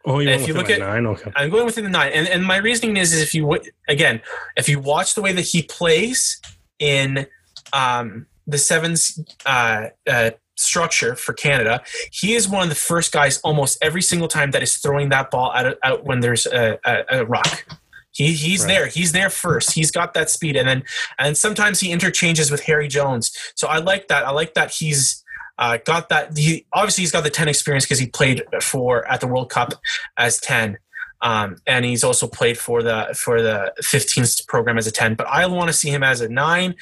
Oh, 0.07 0.21
you 0.21 0.29
if 0.29 0.47
you 0.47 0.55
with 0.55 0.63
look 0.69 0.71
at- 0.71 0.79
nine. 0.79 1.07
Okay. 1.07 1.33
I'm 1.35 1.51
going 1.51 1.65
within 1.65 1.83
the 1.83 1.91
nine, 1.91 2.13
and 2.13 2.29
and 2.29 2.45
my 2.45 2.59
reasoning 2.59 2.99
is, 2.99 3.13
is 3.13 3.21
if 3.21 3.35
you 3.35 3.43
w- 3.43 3.63
again, 3.89 4.21
if 4.57 4.69
you 4.69 4.79
watch 4.79 5.17
the 5.17 5.23
way 5.23 5.33
that 5.33 5.43
he 5.43 5.63
plays 5.63 6.41
in 6.79 7.27
um, 7.73 8.27
the 8.47 8.59
sevens 8.59 9.19
uh, 9.47 9.89
uh, 10.07 10.31
structure 10.57 11.15
for 11.17 11.33
Canada, 11.33 11.83
he 12.13 12.35
is 12.35 12.49
one 12.49 12.63
of 12.63 12.69
the 12.69 12.75
first 12.75 13.13
guys 13.13 13.39
almost 13.41 13.79
every 13.83 14.03
single 14.03 14.29
time 14.29 14.51
that 14.53 14.63
is 14.63 14.75
throwing 14.77 15.09
that 15.11 15.31
ball 15.31 15.53
out 15.53 15.77
out 15.83 16.05
when 16.05 16.21
there's 16.21 16.47
a, 16.47 16.79
a, 16.85 17.21
a 17.21 17.25
rock. 17.27 17.67
He 18.13 18.33
he's 18.33 18.61
Right. 18.63 18.69
there. 18.69 18.87
He's 18.87 19.13
there 19.13 19.31
first. 19.31 19.73
He's 19.73 19.91
got 19.91 20.15
that 20.15 20.31
speed, 20.31 20.57
and 20.57 20.69
then 20.69 20.85
and 21.19 21.37
sometimes 21.37 21.81
he 21.81 21.91
interchanges 21.91 22.51
with 22.51 22.63
Harry 22.63 22.87
Jones. 22.89 23.37
So 23.57 23.67
I 23.67 23.79
like 23.79 24.09
that. 24.09 24.25
I 24.27 24.31
like 24.31 24.55
that 24.55 24.71
he's. 24.71 25.21
Uh, 25.57 25.79
got 25.85 26.09
that 26.09 26.37
he 26.37 26.67
obviously 26.73 27.03
he's 27.03 27.13
got 27.13 27.23
the 27.23 27.31
10 27.31 27.47
experience 27.47 27.85
because 27.85 28.01
he 28.01 28.07
played 28.09 28.43
for 28.61 29.07
at 29.07 29.21
the 29.21 29.27
world 29.29 29.49
cup 29.51 29.73
as 30.17 30.41
10 30.41 30.77
um, 31.23 31.55
and 31.69 31.85
he's 31.85 32.03
also 32.03 32.27
played 32.27 32.59
for 32.59 32.83
the 32.83 33.15
for 33.17 33.41
the 33.41 33.73
15th 33.81 34.49
program 34.49 34.77
as 34.79 34.89
a 34.89 34.91
10 34.91 35.15
but 35.15 35.29
i 35.29 35.47
want 35.47 35.69
to 35.69 35.73
see 35.73 35.91
him 35.91 36.03
as 36.03 36.21
a 36.21 36.29
9 36.29 36.75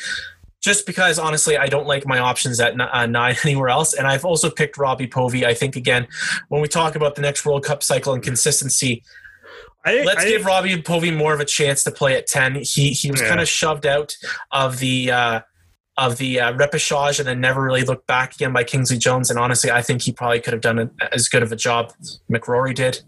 just 0.62 0.86
because 0.86 1.18
honestly 1.18 1.56
i 1.59 1.66
don't 1.66 1.86
like 1.86 2.06
my 2.06 2.18
options 2.18 2.60
at 2.60 2.72
n- 2.72 2.80
uh, 2.80 3.06
9 3.06 3.36
anywhere 3.44 3.68
else 3.68 3.93
and 3.94 4.06
i've 4.06 4.24
also 4.24 4.48
picked 4.51 4.78
robbie 4.78 5.06
povey 5.06 5.44
i 5.44 5.52
think 5.55 5.76
again 5.76 6.06
when 6.48 6.62
we 6.62 6.68
talk 6.68 6.94
about 6.94 7.14
the 7.16 7.22
next 7.22 7.44
world 7.44 7.64
cup 7.64 7.82
cycle 7.82 8.12
and 8.14 8.22
consistency 8.22 9.02
I, 9.84 10.02
let's 10.05 10.24
I, 10.24 10.28
give 10.28 10.44
robbie 10.47 10.80
povey 10.80 11.10
more 11.10 11.34
of 11.34 11.40
a 11.40 11.44
chance 11.44 11.82
to 11.84 11.90
play 11.90 12.16
at 12.16 12.26
10 12.26 12.62
he 12.62 12.90
he 12.90 13.10
was 13.10 13.20
Yeah. 13.20 13.28
kind 13.28 13.40
of 13.40 13.48
shoved 13.48 13.84
out 13.86 14.16
of 14.52 14.78
the 14.78 15.10
uh, 15.10 15.40
of 15.98 16.16
the 16.16 16.40
uh, 16.40 16.52
repechage 16.55 17.18
and 17.18 17.28
then 17.28 17.40
never 17.40 17.60
really 17.62 17.82
looked 17.84 18.06
back 18.06 18.34
again 18.34 18.51
by 18.55 18.64
Kingsley 18.64 18.97
Jones. 18.97 19.28
And 19.28 19.39
honestly, 19.39 19.70
I 19.70 19.82
think 19.82 20.01
he 20.01 20.10
probably 20.10 20.40
could 20.40 20.55
have 20.55 20.62
done 20.62 20.78
a, 20.78 20.90
as 21.12 21.28
good 21.28 21.43
of 21.43 21.52
a 21.52 21.56
job 21.56 21.93
McRorie 22.32 22.74
did. 22.74 23.02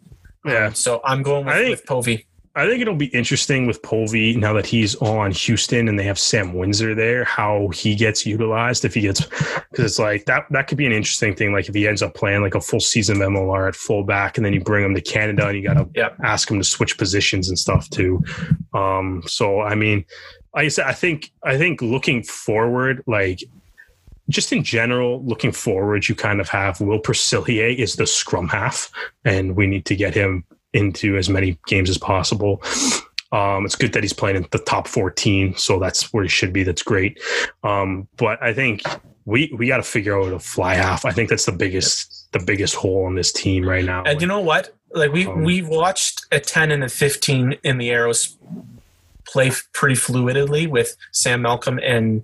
Yeah. 0.44 0.70
So 0.74 1.00
I'm 1.02 1.22
going 1.22 1.46
with, 1.46 1.54
I 1.54 1.58
think- 1.60 1.70
with 1.70 1.86
Povey. 1.86 2.26
I 2.56 2.68
think 2.68 2.80
it'll 2.80 2.94
be 2.94 3.06
interesting 3.06 3.66
with 3.66 3.82
Povey 3.82 4.36
now 4.36 4.52
that 4.52 4.64
he's 4.64 4.94
on 4.96 5.32
Houston 5.32 5.88
and 5.88 5.98
they 5.98 6.04
have 6.04 6.18
Sam 6.20 6.54
Windsor 6.54 6.94
there, 6.94 7.24
how 7.24 7.68
he 7.74 7.96
gets 7.96 8.24
utilized 8.24 8.84
if 8.84 8.94
he 8.94 9.00
gets 9.00 9.24
because 9.24 9.84
it's 9.84 9.98
like 9.98 10.24
that 10.26 10.46
that 10.50 10.68
could 10.68 10.78
be 10.78 10.86
an 10.86 10.92
interesting 10.92 11.34
thing. 11.34 11.52
Like 11.52 11.68
if 11.68 11.74
he 11.74 11.88
ends 11.88 12.00
up 12.00 12.14
playing 12.14 12.42
like 12.42 12.54
a 12.54 12.60
full 12.60 12.78
season 12.78 13.20
of 13.20 13.28
MLR 13.28 13.66
at 13.68 13.74
fullback 13.74 14.36
and 14.36 14.46
then 14.46 14.52
you 14.52 14.60
bring 14.60 14.84
him 14.84 14.94
to 14.94 15.00
Canada 15.00 15.48
and 15.48 15.56
you 15.56 15.64
gotta 15.66 15.88
Yep. 15.96 16.16
ask 16.22 16.48
him 16.50 16.58
to 16.58 16.64
switch 16.64 16.96
positions 16.96 17.48
and 17.48 17.58
stuff 17.58 17.90
too. 17.90 18.22
Um 18.72 19.22
so 19.26 19.60
I 19.60 19.74
mean 19.74 20.04
like 20.54 20.66
I 20.66 20.68
said, 20.68 20.86
I 20.86 20.92
think 20.92 21.32
I 21.42 21.58
think 21.58 21.82
looking 21.82 22.22
forward, 22.22 23.02
like 23.08 23.40
just 24.28 24.52
in 24.52 24.62
general, 24.62 25.22
looking 25.24 25.52
forward, 25.52 26.08
you 26.08 26.14
kind 26.14 26.40
of 26.40 26.48
have 26.48 26.80
Will 26.80 27.00
Percillier 27.00 27.66
is 27.76 27.96
the 27.96 28.06
scrum 28.06 28.48
half, 28.48 28.90
and 29.24 29.54
we 29.54 29.66
need 29.66 29.84
to 29.86 29.96
get 29.96 30.14
him 30.14 30.44
into 30.74 31.16
as 31.16 31.30
many 31.30 31.58
games 31.66 31.88
as 31.88 31.96
possible. 31.96 32.62
Um, 33.32 33.64
it's 33.64 33.74
good 33.74 33.92
that 33.94 34.04
he's 34.04 34.12
playing 34.12 34.36
in 34.36 34.46
the 34.50 34.58
top 34.58 34.86
14, 34.86 35.56
so 35.56 35.78
that's 35.78 36.12
where 36.12 36.22
he 36.22 36.28
should 36.28 36.52
be. 36.52 36.62
That's 36.62 36.82
great. 36.82 37.20
Um, 37.64 38.06
but 38.16 38.40
I 38.42 38.52
think 38.52 38.82
we 39.24 39.52
we 39.56 39.66
got 39.66 39.78
to 39.78 39.82
figure 39.82 40.20
out 40.20 40.32
a 40.32 40.38
fly 40.38 40.74
half. 40.74 41.04
I 41.04 41.10
think 41.10 41.30
that's 41.30 41.46
the 41.46 41.52
biggest 41.52 42.30
the 42.32 42.38
biggest 42.38 42.74
hole 42.74 43.06
in 43.08 43.14
this 43.14 43.32
team 43.32 43.66
right 43.68 43.84
now. 43.84 44.02
And 44.04 44.20
you 44.20 44.26
know 44.26 44.40
what? 44.40 44.74
Like 44.92 45.12
we 45.12 45.26
Um, 45.26 45.42
we 45.42 45.62
watched 45.62 46.26
a 46.30 46.38
10 46.38 46.70
and 46.70 46.84
a 46.84 46.88
15 46.88 47.56
in 47.64 47.78
the 47.78 47.90
Arrows 47.90 48.36
play 49.26 49.50
pretty 49.72 49.96
fluidly 49.96 50.68
with 50.68 50.96
Sam 51.12 51.42
Malcolm 51.42 51.80
and 51.82 52.22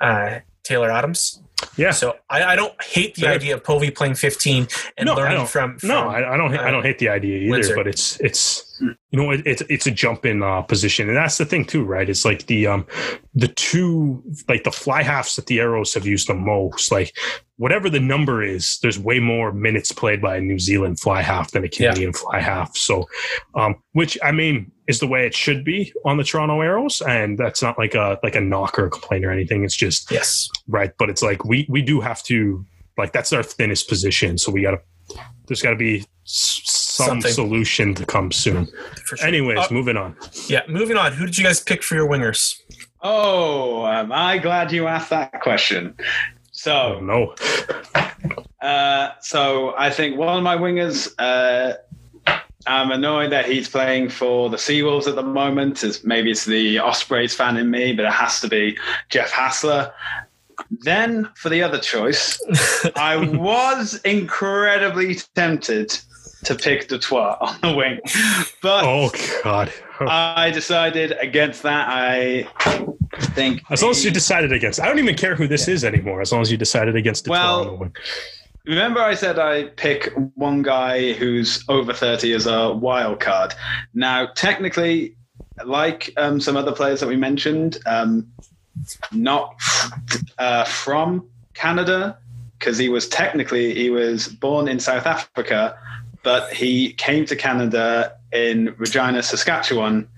uh, 0.00 0.40
Taylor 0.62 0.90
Adams. 0.90 1.40
Yeah, 1.76 1.92
So 1.92 2.16
I, 2.28 2.42
I 2.42 2.56
don't 2.56 2.74
hate 2.82 3.14
the 3.14 3.22
Fair. 3.22 3.32
idea 3.32 3.54
of 3.54 3.64
Povey 3.64 3.90
playing 3.90 4.14
15 4.16 4.66
and 4.98 5.06
No, 5.06 5.12
I 5.12 5.16
learning 5.16 5.36
don't- 5.38 5.48
from, 5.48 5.78
from 5.78 5.88
no, 5.88 6.08
I, 6.08 6.34
I 6.34 6.36
don't. 6.36 6.52
I 6.54 6.68
uh, 6.68 6.70
don't 6.70 6.82
hate 6.82 6.98
the 6.98 7.08
idea 7.08 7.38
either. 7.38 7.50
Windsor. 7.50 7.74
But 7.76 7.86
it's 7.86 8.18
it's 8.20 8.80
you 8.80 8.94
know 9.12 9.30
it, 9.30 9.46
it's 9.46 9.62
it's 9.68 9.86
a 9.86 9.90
jump 9.90 10.26
in 10.26 10.42
uh, 10.42 10.62
position, 10.62 11.08
and 11.08 11.16
that's 11.16 11.38
the 11.38 11.44
thing 11.46 11.64
too, 11.64 11.84
right? 11.84 12.08
It's 12.08 12.24
like 12.24 12.46
the 12.46 12.66
um 12.66 12.86
the 13.34 13.48
two 13.48 14.22
like 14.48 14.64
the 14.64 14.72
fly 14.72 15.02
halves 15.02 15.36
that 15.36 15.46
the 15.46 15.60
arrows 15.60 15.94
have 15.94 16.06
used 16.06 16.28
the 16.28 16.34
most. 16.34 16.90
Like 16.90 17.16
whatever 17.56 17.88
the 17.88 18.00
number 18.00 18.42
is, 18.42 18.78
there's 18.80 18.98
way 18.98 19.20
more 19.20 19.52
minutes 19.52 19.92
played 19.92 20.20
by 20.20 20.36
a 20.36 20.40
New 20.40 20.58
Zealand 20.58 20.98
fly 21.00 21.22
half 21.22 21.50
than 21.52 21.64
a 21.64 21.68
Canadian 21.68 22.12
fly 22.12 22.40
half. 22.40 22.76
So, 22.76 23.06
um, 23.54 23.76
which 23.92 24.18
I 24.22 24.32
mean 24.32 24.72
is 24.88 25.00
the 25.00 25.06
way 25.06 25.26
it 25.26 25.34
should 25.34 25.64
be 25.64 25.92
on 26.04 26.16
the 26.16 26.24
Toronto 26.24 26.60
Arrows, 26.60 27.00
and 27.02 27.38
that's 27.38 27.62
not 27.62 27.78
like 27.78 27.94
a 27.94 28.18
like 28.22 28.34
a 28.34 28.40
knock 28.40 28.78
or 28.78 28.86
a 28.86 28.90
complaint 28.90 29.24
or 29.24 29.30
anything. 29.30 29.64
It's 29.64 29.76
just 29.76 30.10
yes. 30.10 30.48
right 30.68 30.92
but 30.98 31.08
it's 31.10 31.22
like 31.22 31.44
we 31.44 31.66
we 31.68 31.80
do 31.82 32.00
have 32.00 32.22
to 32.24 32.64
like 32.98 33.12
that's 33.12 33.32
our 33.32 33.42
thinnest 33.42 33.88
position 33.88 34.38
so 34.38 34.52
we 34.52 34.62
gotta 34.62 34.80
there's 35.46 35.62
gotta 35.62 35.74
be 35.76 35.98
s- 36.24 36.60
some 36.64 37.06
Something. 37.06 37.32
solution 37.32 37.94
to 37.94 38.06
come 38.06 38.30
soon 38.30 38.68
sure. 39.04 39.18
anyways 39.26 39.58
Uh, 39.58 39.66
moving 39.72 39.96
on 39.96 40.16
yeah, 40.48 40.62
moving 40.68 40.96
on. 40.96 41.12
Who 41.12 41.26
did 41.26 41.36
you 41.38 41.44
guys 41.44 41.60
pick 41.60 41.82
for 41.82 41.94
your 41.96 42.08
wingers? 42.08 42.60
Oh, 43.02 43.84
am 43.86 44.12
I 44.12 44.38
glad 44.38 44.70
you 44.72 44.86
asked 44.86 45.10
that 45.10 45.40
question? 45.42 45.94
Oh 46.66 46.96
So, 46.96 47.00
no 47.00 47.34
uh, 48.66 49.12
so 49.20 49.74
I 49.76 49.90
think 49.90 50.16
one 50.16 50.36
of 50.36 50.42
my 50.42 50.56
wingers. 50.56 51.12
Uh, 51.18 51.74
I'm 52.66 52.92
annoyed 52.92 53.30
that 53.32 53.44
he's 53.44 53.68
playing 53.68 54.08
for 54.08 54.48
the 54.48 54.56
Seawolves 54.56 55.06
at 55.06 55.16
the 55.16 55.22
moment. 55.22 55.84
As 55.84 56.02
maybe 56.02 56.30
it's 56.30 56.46
the 56.46 56.78
Ospreys 56.78 57.34
fan 57.34 57.58
in 57.58 57.70
me, 57.70 57.92
but 57.92 58.06
it 58.06 58.12
has 58.12 58.40
to 58.40 58.48
be 58.48 58.78
Jeff 59.10 59.30
Hassler. 59.30 59.92
Then 60.70 61.28
for 61.34 61.50
the 61.50 61.62
other 61.62 61.78
choice, 61.78 62.40
I 62.96 63.16
was 63.16 64.00
incredibly 64.04 65.16
tempted 65.34 65.98
to 66.44 66.54
pick 66.54 66.88
Dutois 66.88 67.36
on 67.40 67.60
the 67.60 67.76
wing, 67.76 68.00
but 68.62 68.84
oh 68.84 69.10
god 69.42 69.72
I 70.00 70.50
decided 70.50 71.12
against 71.20 71.62
that. 71.62 71.88
I 71.88 72.48
think 73.34 73.62
as 73.70 73.82
long 73.82 73.92
as 73.92 74.04
you 74.04 74.10
decided 74.10 74.52
against 74.52 74.80
i 74.80 74.88
don't 74.88 74.98
even 74.98 75.14
care 75.14 75.36
who 75.36 75.46
this 75.46 75.68
is 75.68 75.84
anymore 75.84 76.20
as 76.20 76.32
long 76.32 76.42
as 76.42 76.50
you 76.50 76.56
decided 76.56 76.96
against 76.96 77.24
the 77.24 77.30
Well, 77.30 77.92
Remember, 78.66 79.00
I 79.00 79.14
said 79.14 79.38
I 79.38 79.64
pick 79.64 80.10
one 80.36 80.62
guy 80.62 81.12
who's 81.12 81.62
over 81.68 81.92
30 81.92 82.32
as 82.32 82.46
a 82.46 82.72
wild 82.72 83.20
card. 83.20 83.52
Now, 83.92 84.26
technically, 84.26 85.16
like 85.66 86.12
um, 86.16 86.40
some 86.40 86.56
other 86.56 86.72
players 86.72 87.00
that 87.00 87.06
we 87.06 87.16
mentioned, 87.16 87.76
um, 87.84 88.26
not 89.12 89.54
uh, 90.38 90.64
from 90.64 91.28
Canada, 91.52 92.16
because 92.58 92.78
he 92.78 92.88
was 92.88 93.06
technically 93.06 93.74
he 93.74 93.90
was 93.90 94.28
born 94.28 94.66
in 94.66 94.80
South 94.80 95.04
Africa, 95.04 95.76
but 96.24 96.52
he 96.52 96.92
came 96.94 97.24
to 97.26 97.36
Canada 97.36 98.12
in 98.32 98.74
Regina, 98.78 99.22
Saskatchewan. 99.22 100.08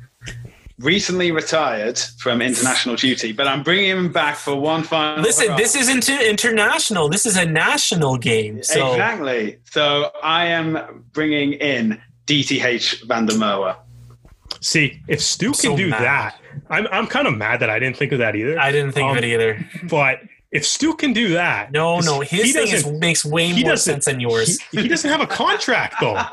Recently 0.78 1.32
retired 1.32 1.98
from 2.18 2.42
international 2.42 2.96
duty, 2.96 3.32
but 3.32 3.48
I'm 3.48 3.62
bringing 3.62 3.88
him 3.96 4.12
back 4.12 4.36
for 4.36 4.54
one 4.56 4.82
final. 4.82 5.22
Listen, 5.22 5.46
hurrah. 5.46 5.56
this 5.56 5.74
isn't 5.74 6.06
international. 6.10 7.08
This 7.08 7.24
is 7.24 7.38
a 7.38 7.46
national 7.46 8.18
game. 8.18 8.62
So 8.62 8.90
Exactly. 8.92 9.58
So 9.70 10.10
I 10.22 10.48
am 10.48 11.02
bringing 11.14 11.54
in 11.54 11.98
DTH 12.26 13.04
Van 13.06 13.24
der 13.24 13.34
Merwe. 13.36 13.74
see 14.60 15.00
if 15.08 15.22
stu 15.22 15.46
can 15.46 15.54
so 15.54 15.76
do 15.76 15.88
mad. 15.90 16.02
that 16.02 16.36
i'm, 16.70 16.86
I'm 16.90 17.06
kind 17.06 17.26
of 17.26 17.36
mad 17.36 17.60
that 17.60 17.68
i 17.70 17.78
didn't 17.78 17.96
think 17.96 18.12
of 18.12 18.18
that 18.18 18.34
either 18.36 18.58
I 18.58 18.70
didn't 18.72 18.92
think 18.92 19.10
Um, 19.10 19.16
of 19.18 19.22
it 19.22 19.26
either. 19.26 19.64
but 19.88 20.20
if 20.52 20.64
stu 20.64 20.94
can 20.94 21.12
do 21.12 21.30
that 21.34 21.72
no, 21.72 21.98
no, 22.00 22.20
he 22.20 22.36
his 22.42 22.52
thing 22.52 22.68
is, 22.68 22.86
makes 22.86 23.24
way 23.24 23.52
more 23.62 23.76
sense 23.76 24.04
than 24.04 24.20
yours. 24.20 24.60
he, 24.70 24.82
he 24.82 24.88
doesn't 24.88 25.10
have 25.10 25.20
a 25.20 25.26
contract 25.26 25.94
though 26.00 26.16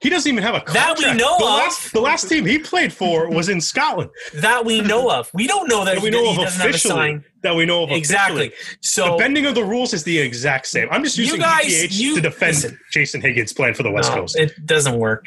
He 0.00 0.10
doesn't 0.10 0.30
even 0.30 0.44
have 0.44 0.54
a 0.54 0.60
contract. 0.60 0.98
That 1.00 1.12
we 1.12 1.18
know 1.18 1.38
the 1.38 1.44
of. 1.44 1.50
Last, 1.50 1.92
the 1.92 2.00
last 2.00 2.28
team 2.28 2.46
he 2.46 2.58
played 2.60 2.92
for 2.92 3.28
was 3.28 3.48
in 3.48 3.60
Scotland. 3.60 4.10
that 4.34 4.64
we 4.64 4.80
know 4.80 5.10
of. 5.10 5.28
We 5.34 5.48
don't 5.48 5.68
know 5.68 5.84
that, 5.84 5.96
That 5.96 6.04
we 6.04 6.10
know 6.10 6.30
of 6.30 6.36
doesn't 6.36 6.52
have 6.60 6.66
a 6.66 6.70
officially. 6.70 6.94
sign. 6.94 7.24
That 7.42 7.56
we 7.56 7.66
know 7.66 7.82
of 7.82 7.90
Exactly. 7.90 8.46
officially. 8.48 8.76
The 8.80 8.88
So 8.88 9.18
bending 9.18 9.46
of 9.46 9.56
the 9.56 9.64
rules 9.64 9.92
is 9.94 10.04
the 10.04 10.16
exact 10.18 10.68
same. 10.68 10.86
I'm 10.92 11.02
just 11.02 11.18
You 11.18 11.24
using 11.24 11.40
guys- 11.40 11.64
DTH 11.66 11.98
you- 11.98 12.14
to 12.14 12.20
defend 12.20 12.54
listen. 12.54 12.78
Jason 12.92 13.20
Higgins 13.20 13.52
playing 13.52 13.74
for 13.74 13.82
the 13.82 13.90
West 13.90 14.10
no, 14.12 14.20
Coast. 14.20 14.36
it 14.36 14.52
doesn't 14.64 14.96
work. 14.98 15.24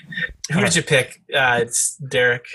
Who 0.54 0.62
did 0.62 0.74
you 0.76 0.84
pick? 0.84 1.22
Uh, 1.36 1.60
it's 1.64 1.96
Derek. 1.98 2.46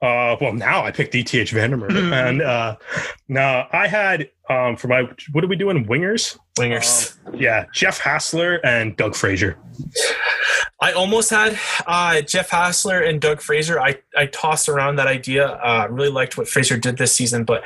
Uh, 0.00 0.34
well, 0.40 0.52
now 0.52 0.84
I 0.84 0.90
picked 0.90 1.14
DTH 1.14 1.50
Van 1.52 1.70
der 1.70 1.76
Merwe, 1.76 2.12
and 2.28 2.42
uh, 2.42 2.76
now 3.28 3.68
I 3.72 3.86
had 3.86 4.30
um, 4.52 4.76
for 4.76 4.88
my 4.88 5.08
what 5.32 5.44
are 5.44 5.48
we 5.48 5.56
doing? 5.56 5.86
Wingers, 5.86 6.38
Wingers. 6.58 7.16
yeah, 7.34 7.66
Jeff 7.72 7.98
Hassler 7.98 8.60
and 8.64 8.96
Doug 8.96 9.14
Fraser. 9.14 9.56
I 10.80 10.92
almost 10.92 11.30
had 11.30 11.58
uh, 11.86 12.20
Jeff 12.22 12.50
Hassler 12.50 13.00
and 13.00 13.20
Doug 13.20 13.40
Fraser. 13.40 13.80
I, 13.80 14.00
I 14.16 14.26
tossed 14.26 14.68
around 14.68 14.96
that 14.96 15.06
idea. 15.06 15.46
Uh, 15.46 15.86
really 15.88 16.10
liked 16.10 16.36
what 16.36 16.48
Fraser 16.48 16.76
did 16.76 16.98
this 16.98 17.14
season, 17.14 17.44
but 17.44 17.64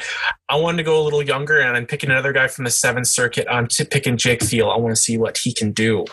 I 0.49 0.57
wanted 0.57 0.79
to 0.79 0.83
go 0.83 1.01
a 1.01 1.03
little 1.03 1.23
younger, 1.23 1.59
and 1.59 1.77
I'm 1.77 1.87
picking 1.87 2.11
another 2.11 2.33
guy 2.33 2.47
from 2.49 2.65
the 2.65 2.71
Seventh 2.71 3.07
Circuit. 3.07 3.47
I'm 3.51 3.67
t- 3.67 3.85
picking 3.85 4.17
Jake 4.17 4.43
Thiel. 4.43 4.71
I 4.71 4.77
want 4.77 4.95
to 4.95 5.01
see 5.01 5.17
what 5.17 5.39
he 5.39 5.53
can 5.53 5.73
do. 5.73 6.05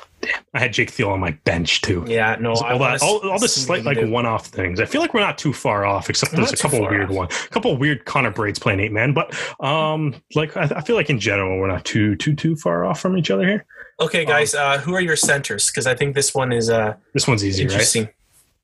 I 0.54 0.60
had 0.60 0.72
Jake 0.72 0.90
Thiel 0.90 1.10
on 1.10 1.20
my 1.20 1.32
bench 1.44 1.82
too. 1.82 2.06
Yeah, 2.08 2.38
no, 2.40 2.54
all, 2.54 2.80
that, 2.80 3.02
all, 3.02 3.30
all 3.30 3.40
the 3.40 3.50
slight 3.50 3.84
like 3.84 3.98
one-off 4.00 4.48
things. 4.48 4.80
I 4.80 4.86
feel 4.86 5.02
like 5.02 5.14
we're 5.14 5.20
not 5.20 5.38
too 5.38 5.52
far 5.52 5.86
off, 5.86 6.10
except 6.10 6.32
there's 6.32 6.54
a 6.54 6.58
couple 6.58 6.80
weird 6.80 7.10
off. 7.10 7.16
one, 7.16 7.28
a 7.28 7.50
couple 7.50 7.76
weird 7.76 8.06
Connor 8.06 8.32
Braids 8.32 8.58
playing 8.58 8.80
eight 8.80 8.94
man. 8.94 9.14
But 9.14 9.36
um, 9.60 10.16
like 10.36 10.56
I, 10.72 10.77
I 10.77 10.81
feel 10.81 10.95
like 10.95 11.10
in 11.10 11.19
general 11.19 11.60
we're 11.60 11.68
not 11.68 11.85
too 11.85 12.15
too 12.15 12.35
too 12.35 12.56
far 12.56 12.85
off 12.85 12.99
from 12.99 13.18
each 13.18 13.30
other 13.31 13.45
here. 13.45 13.65
Okay, 13.99 14.26
guys, 14.26 14.56
uh, 14.56 14.80
who 14.80 14.94
are 14.95 15.02
your 15.02 15.15
centers? 15.15 15.69
Because 15.69 15.85
I 15.88 15.95
think 15.95 16.15
this 16.15 16.34
one 16.34 16.52
is 16.52 16.69
uh, 16.69 16.95
This 17.14 17.27
one's 17.27 17.45
easy, 17.45 17.64
right? 17.64 17.72
interesting. 17.72 18.10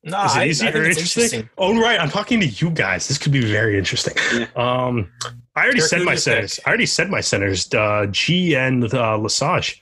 No, 0.03 0.23
Is 0.23 0.35
it 0.37 0.47
easy 0.47 0.67
I 0.67 0.71
or 0.71 0.85
interesting? 0.85 1.23
interesting. 1.23 1.49
Oh, 1.57 1.79
right. 1.79 1.99
I'm 1.99 2.09
talking 2.09 2.39
to 2.39 2.45
you 2.47 2.69
guys. 2.71 3.07
This 3.09 3.17
could 3.17 3.33
be 3.33 3.41
very 3.45 3.77
interesting. 3.77 4.15
Um, 4.55 5.11
I 5.55 5.63
already 5.63 5.79
Derek, 5.79 5.89
said 5.89 5.99
my 6.03 6.11
do 6.11 6.11
you 6.11 6.17
centers. 6.17 6.59
I 6.65 6.69
already 6.69 6.85
said 6.85 7.09
my 7.09 7.19
centers. 7.21 7.71
Uh, 7.73 8.07
G 8.09 8.55
and 8.55 8.91
uh, 8.93 9.17
Lesage. 9.17 9.81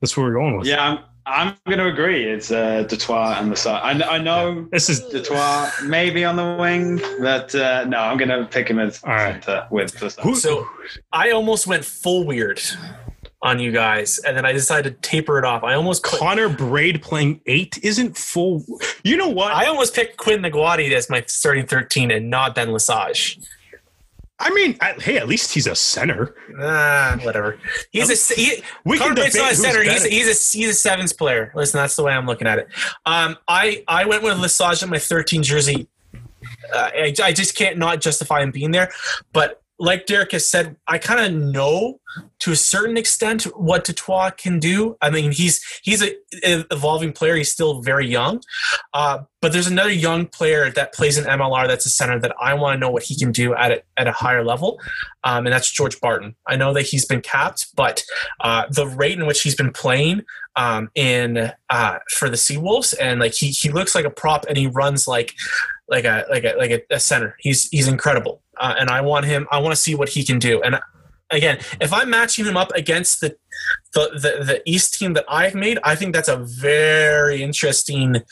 That's 0.00 0.16
where 0.16 0.26
we're 0.26 0.34
going 0.34 0.56
with. 0.56 0.66
Yeah, 0.66 0.82
I'm, 0.82 0.98
I'm 1.26 1.56
going 1.66 1.78
to 1.78 1.86
agree. 1.86 2.24
It's 2.24 2.50
uh, 2.50 2.84
Detroit 2.84 3.36
and 3.38 3.52
the 3.52 3.56
side. 3.56 4.02
I, 4.02 4.16
I 4.16 4.18
know 4.18 4.66
This 4.72 4.88
is 4.88 5.00
Detroit 5.00 5.70
maybe 5.84 6.24
on 6.24 6.36
the 6.36 6.56
wing, 6.58 7.00
but 7.20 7.54
uh, 7.54 7.84
no, 7.84 7.98
I'm 7.98 8.16
going 8.16 8.30
to 8.30 8.46
pick 8.46 8.68
him 8.68 8.78
as 8.78 9.02
All 9.04 9.10
right. 9.10 9.42
center 9.42 9.66
with 9.70 9.98
the 9.98 10.10
side. 10.10 10.36
So 10.36 10.68
I 11.12 11.30
almost 11.30 11.66
went 11.66 11.84
full 11.84 12.26
weird 12.26 12.60
on 13.42 13.58
you 13.58 13.72
guys, 13.72 14.18
and 14.18 14.36
then 14.36 14.44
I 14.44 14.52
decided 14.52 15.02
to 15.02 15.08
taper 15.08 15.38
it 15.38 15.44
off. 15.44 15.64
I 15.64 15.74
almost 15.74 16.02
put, 16.04 16.18
Connor 16.18 16.48
Braid 16.48 17.02
playing 17.02 17.40
eight 17.46 17.78
isn't 17.82 18.16
full. 18.16 18.64
You 19.02 19.16
know 19.16 19.28
what? 19.28 19.52
I 19.52 19.66
almost 19.66 19.94
picked 19.94 20.18
Quinn 20.18 20.42
Ngawati 20.42 20.92
as 20.92 21.08
my 21.08 21.24
starting 21.26 21.66
13 21.66 22.10
and 22.10 22.28
not 22.28 22.54
Ben 22.54 22.70
Lesage. 22.70 23.38
I 24.40 24.50
mean, 24.50 24.76
I, 24.80 24.94
hey, 24.94 25.18
at 25.18 25.28
least 25.28 25.52
he's 25.52 25.66
a 25.66 25.74
center. 25.74 26.34
Ah, 26.58 27.18
whatever. 27.22 27.58
He's 27.90 28.10
a 28.10 28.34
he, 28.34 28.62
We 28.84 28.98
can 28.98 29.14
debate 29.14 29.34
not 29.36 29.52
a 29.52 29.54
center. 29.54 29.82
He's 29.82 30.04
a, 30.04 30.08
he's 30.08 30.26
a 30.26 30.56
he's 30.56 30.68
a 30.70 30.74
sevens 30.74 31.12
player. 31.12 31.52
Listen, 31.54 31.78
that's 31.78 31.94
the 31.94 32.02
way 32.02 32.12
I'm 32.12 32.26
looking 32.26 32.46
at 32.46 32.58
it. 32.58 32.68
Um, 33.04 33.36
I 33.46 33.84
I 33.86 34.06
went 34.06 34.22
with 34.22 34.38
Lesage 34.38 34.82
in 34.82 34.88
my 34.88 34.98
13 34.98 35.42
jersey. 35.42 35.88
Uh, 36.74 36.90
I, 36.94 37.14
I 37.22 37.32
just 37.32 37.54
can't 37.54 37.76
not 37.76 38.00
justify 38.00 38.42
him 38.42 38.50
being 38.50 38.70
there, 38.70 38.90
but 39.34 39.59
like 39.80 40.04
Derek 40.04 40.32
has 40.32 40.46
said, 40.46 40.76
I 40.86 40.98
kind 40.98 41.20
of 41.20 41.32
know 41.32 42.00
to 42.40 42.52
a 42.52 42.56
certain 42.56 42.98
extent 42.98 43.44
what 43.56 43.84
Detroit 43.84 44.36
can 44.36 44.58
do. 44.58 44.96
I 45.00 45.08
mean, 45.08 45.32
he's 45.32 45.64
he's 45.82 46.02
a, 46.02 46.14
a 46.44 46.66
evolving 46.70 47.12
player. 47.12 47.34
He's 47.34 47.50
still 47.50 47.80
very 47.80 48.06
young, 48.06 48.42
uh, 48.92 49.20
but 49.40 49.52
there's 49.52 49.66
another 49.66 49.90
young 49.90 50.26
player 50.26 50.70
that 50.70 50.92
plays 50.92 51.16
in 51.16 51.24
MLR 51.24 51.66
that's 51.66 51.86
a 51.86 51.90
center 51.90 52.18
that 52.20 52.34
I 52.38 52.52
want 52.52 52.76
to 52.76 52.78
know 52.78 52.90
what 52.90 53.04
he 53.04 53.18
can 53.18 53.32
do 53.32 53.54
at 53.54 53.72
a, 53.72 53.82
at 53.96 54.06
a 54.06 54.12
higher 54.12 54.44
level, 54.44 54.78
um, 55.24 55.46
and 55.46 55.52
that's 55.52 55.70
George 55.70 55.98
Barton. 56.00 56.36
I 56.46 56.56
know 56.56 56.74
that 56.74 56.82
he's 56.82 57.06
been 57.06 57.22
capped, 57.22 57.68
but 57.74 58.04
uh, 58.40 58.64
the 58.70 58.86
rate 58.86 59.18
in 59.18 59.24
which 59.24 59.40
he's 59.40 59.54
been 59.54 59.72
playing 59.72 60.22
um, 60.56 60.90
in 60.94 61.52
uh, 61.70 61.98
for 62.10 62.28
the 62.28 62.36
Seawolves, 62.36 62.94
and 63.00 63.18
like 63.18 63.32
he 63.32 63.48
he 63.48 63.70
looks 63.70 63.94
like 63.94 64.04
a 64.04 64.10
prop, 64.10 64.44
and 64.46 64.58
he 64.58 64.66
runs 64.66 65.08
like 65.08 65.34
like 65.88 66.04
a 66.04 66.26
like 66.28 66.44
a 66.44 66.54
like 66.58 66.70
a, 66.70 66.82
a 66.90 67.00
center. 67.00 67.36
He's 67.38 67.68
he's 67.70 67.88
incredible, 67.88 68.42
uh, 68.60 68.74
and 68.78 68.90
I 68.90 69.00
want 69.00 69.26
him. 69.26 69.48
I 69.50 69.58
want 69.58 69.72
to 69.74 69.80
see 69.80 69.94
what 69.94 70.10
he 70.10 70.24
can 70.24 70.38
do. 70.38 70.62
And 70.62 70.78
again, 71.30 71.58
if 71.80 71.92
I'm 71.92 72.10
matching 72.10 72.44
him 72.44 72.56
up 72.56 72.70
against 72.74 73.20
the 73.20 73.36
the 73.94 74.10
the, 74.12 74.44
the 74.44 74.62
East 74.66 74.94
team 74.94 75.14
that 75.14 75.24
I've 75.28 75.54
made, 75.54 75.78
I 75.82 75.96
think 75.96 76.14
that's 76.14 76.28
a 76.28 76.36
very 76.36 77.42
interesting. 77.42 78.22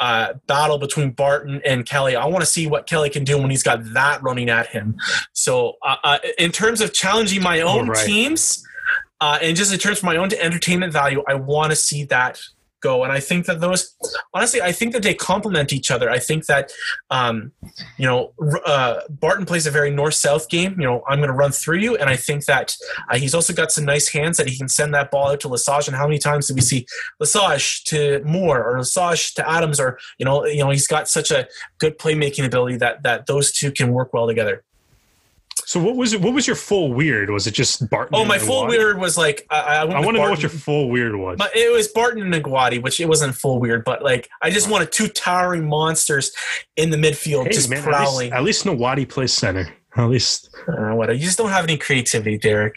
Uh, 0.00 0.34
battle 0.48 0.76
between 0.76 1.12
Barton 1.12 1.62
and 1.64 1.86
Kelly. 1.86 2.16
I 2.16 2.26
want 2.26 2.42
to 2.42 2.46
see 2.46 2.66
what 2.66 2.88
Kelly 2.88 3.08
can 3.08 3.22
do 3.22 3.38
when 3.38 3.48
he's 3.48 3.62
got 3.62 3.78
that 3.94 4.20
running 4.24 4.50
at 4.50 4.66
him. 4.66 4.96
So, 5.32 5.74
uh, 5.82 5.96
uh, 6.02 6.18
in 6.36 6.50
terms 6.50 6.80
of 6.80 6.92
challenging 6.92 7.40
my 7.40 7.60
own 7.60 7.88
right. 7.88 8.04
teams, 8.04 8.66
uh, 9.20 9.38
and 9.40 9.56
just 9.56 9.72
in 9.72 9.78
terms 9.78 9.98
of 9.98 10.04
my 10.04 10.16
own 10.16 10.30
entertainment 10.34 10.92
value, 10.92 11.22
I 11.28 11.34
want 11.34 11.70
to 11.70 11.76
see 11.76 12.04
that 12.06 12.40
go. 12.84 13.02
And 13.02 13.12
I 13.12 13.18
think 13.18 13.46
that 13.46 13.60
those, 13.60 13.96
honestly, 14.34 14.60
I 14.62 14.70
think 14.70 14.92
that 14.92 15.02
they 15.02 15.14
complement 15.14 15.72
each 15.72 15.90
other. 15.90 16.08
I 16.10 16.20
think 16.20 16.46
that, 16.46 16.70
um, 17.10 17.50
you 17.96 18.06
know, 18.06 18.32
uh, 18.66 19.00
Barton 19.08 19.46
plays 19.46 19.66
a 19.66 19.70
very 19.70 19.90
north-south 19.90 20.48
game. 20.48 20.72
You 20.78 20.86
know, 20.86 21.02
I'm 21.08 21.18
going 21.18 21.32
to 21.34 21.40
run 21.44 21.50
through 21.50 21.78
you, 21.78 21.96
and 21.96 22.08
I 22.08 22.16
think 22.16 22.44
that 22.44 22.76
uh, 23.10 23.16
he's 23.16 23.34
also 23.34 23.52
got 23.52 23.72
some 23.72 23.84
nice 23.84 24.08
hands 24.08 24.36
that 24.36 24.48
he 24.48 24.56
can 24.56 24.68
send 24.68 24.94
that 24.94 25.10
ball 25.10 25.28
out 25.30 25.40
to 25.40 25.48
Lesage. 25.48 25.88
And 25.88 25.96
how 25.96 26.06
many 26.06 26.18
times 26.18 26.46
do 26.48 26.54
we 26.54 26.60
see 26.60 26.86
Lesage 27.18 27.84
to 27.84 28.22
Moor 28.24 28.62
or 28.62 28.78
Lesage 28.78 29.34
to 29.34 29.48
Adams? 29.48 29.80
Or 29.80 29.98
you 30.18 30.26
know, 30.26 30.44
you 30.46 30.62
know, 30.62 30.70
he's 30.70 30.86
got 30.86 31.08
such 31.08 31.30
a 31.30 31.48
good 31.78 31.98
playmaking 31.98 32.44
ability 32.44 32.76
that 32.76 33.02
that 33.02 33.26
those 33.26 33.50
two 33.50 33.72
can 33.72 33.92
work 33.92 34.12
well 34.12 34.26
together. 34.26 34.62
So 35.66 35.80
what 35.82 35.96
was 35.96 36.12
it? 36.12 36.20
What 36.20 36.34
was 36.34 36.46
your 36.46 36.56
full 36.56 36.92
weird? 36.92 37.30
Was 37.30 37.46
it 37.46 37.52
just 37.54 37.88
Barton? 37.90 38.14
Oh, 38.14 38.24
my 38.24 38.38
full 38.38 38.64
Ngawati? 38.64 38.68
weird 38.68 38.98
was 38.98 39.16
like 39.16 39.46
I, 39.50 39.58
I, 39.60 39.74
I 39.80 39.84
want 39.84 40.04
to 40.06 40.12
know 40.22 40.30
what 40.30 40.42
your 40.42 40.50
full 40.50 40.90
weird 40.90 41.16
was. 41.16 41.36
But 41.38 41.56
it 41.56 41.72
was 41.72 41.88
Barton 41.88 42.22
and 42.32 42.44
Ngawati, 42.44 42.82
which 42.82 43.00
it 43.00 43.06
wasn't 43.08 43.34
full 43.34 43.60
weird, 43.60 43.84
but 43.84 44.02
like 44.02 44.28
I 44.42 44.50
just 44.50 44.68
wanted 44.70 44.92
two 44.92 45.08
towering 45.08 45.68
monsters 45.68 46.32
in 46.76 46.90
the 46.90 46.96
midfield, 46.96 47.44
hey 47.46 47.52
just 47.52 47.70
man, 47.70 47.78
at 47.78 47.84
prowling. 47.84 48.18
least, 48.30 48.32
at 48.34 48.42
least 48.44 48.64
Ngawati 48.64 49.08
plays 49.08 49.32
center. 49.32 49.68
At 49.96 50.08
least 50.08 50.50
Uh, 50.66 50.92
what? 50.94 51.08
You 51.16 51.24
just 51.24 51.38
don't 51.38 51.50
have 51.50 51.62
any 51.64 51.76
creativity, 51.78 52.36
Derek. 52.36 52.76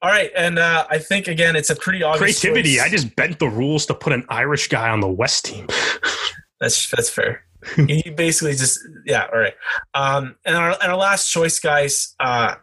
All 0.00 0.10
right, 0.10 0.30
and 0.36 0.60
uh, 0.60 0.86
I 0.88 0.98
think 0.98 1.26
again 1.26 1.56
it's 1.56 1.70
a 1.70 1.76
pretty 1.76 2.02
obvious 2.04 2.40
creativity. 2.40 2.76
choice. 2.76 2.84
I 2.84 2.88
just 2.88 3.16
bent 3.16 3.38
the 3.40 3.48
rules 3.48 3.84
to 3.86 3.94
put 3.94 4.12
an 4.12 4.24
Irish 4.28 4.68
guy 4.68 4.88
on 4.88 5.00
the 5.00 5.08
West 5.08 5.44
team. 5.44 5.66
that's 6.60 6.88
that's 6.90 7.08
fair. 7.10 7.44
You 7.76 8.12
basically 8.12 8.52
just 8.52 8.78
yeah. 9.06 9.26
All 9.32 9.38
right, 9.38 9.54
um, 9.94 10.36
and 10.44 10.56
our 10.56 10.70
and 10.82 10.90
our 10.92 10.96
last 10.96 11.30
choice, 11.30 11.58
guys. 11.60 12.14
Uh, 12.20 12.54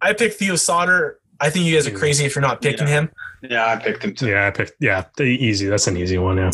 I 0.00 0.12
picked 0.12 0.34
Theo 0.36 0.56
Sauter. 0.56 1.18
I 1.40 1.48
think 1.50 1.64
you 1.64 1.74
guys 1.74 1.86
are 1.86 1.96
crazy 1.96 2.24
if 2.26 2.34
you're 2.34 2.42
not 2.42 2.60
picking 2.60 2.86
Yeah. 2.86 2.92
him. 3.00 3.10
Yeah, 3.42 3.66
I 3.66 3.76
picked 3.76 4.04
him 4.04 4.14
too. 4.14 4.28
Yeah, 4.28 4.46
I 4.46 4.50
picked. 4.50 4.74
Yeah, 4.80 5.04
the 5.16 5.22
easy. 5.24 5.66
That's 5.66 5.86
an 5.86 5.96
easy 5.96 6.18
one. 6.18 6.36
Yeah. 6.36 6.50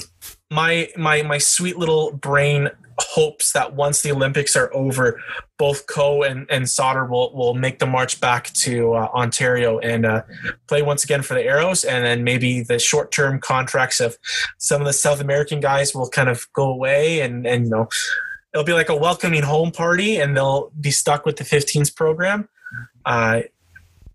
my 0.50 0.88
my 0.96 1.22
my 1.22 1.38
sweet 1.38 1.76
little 1.76 2.12
brain 2.12 2.70
hopes 2.98 3.52
that 3.52 3.74
once 3.74 4.02
the 4.02 4.12
Olympics 4.12 4.56
are 4.56 4.72
over, 4.74 5.20
both 5.58 5.86
Coe 5.86 6.22
and, 6.22 6.46
and 6.50 6.68
Sauter 6.68 7.04
will, 7.04 7.34
will 7.34 7.54
make 7.54 7.78
the 7.78 7.86
march 7.86 8.20
back 8.20 8.52
to 8.54 8.94
uh, 8.94 9.08
Ontario 9.14 9.78
and 9.78 10.06
uh, 10.06 10.22
play 10.66 10.82
once 10.82 11.04
again 11.04 11.22
for 11.22 11.34
the 11.34 11.44
Arrows, 11.44 11.84
and 11.84 12.04
then 12.04 12.24
maybe 12.24 12.62
the 12.62 12.78
short 12.78 13.12
term 13.12 13.40
contracts 13.40 14.00
of 14.00 14.16
some 14.58 14.80
of 14.80 14.86
the 14.86 14.92
South 14.92 15.20
American 15.20 15.60
guys 15.60 15.94
will 15.94 16.08
kind 16.08 16.28
of 16.28 16.46
go 16.52 16.70
away, 16.70 17.20
and 17.20 17.46
and 17.46 17.64
you 17.64 17.70
know 17.70 17.88
it'll 18.52 18.64
be 18.64 18.72
like 18.72 18.88
a 18.88 18.96
welcoming 18.96 19.42
home 19.42 19.70
party, 19.70 20.16
and 20.16 20.36
they'll 20.36 20.70
be 20.80 20.90
stuck 20.90 21.26
with 21.26 21.36
the 21.36 21.44
15s 21.44 21.94
program. 21.94 22.48
Uh, 23.04 23.42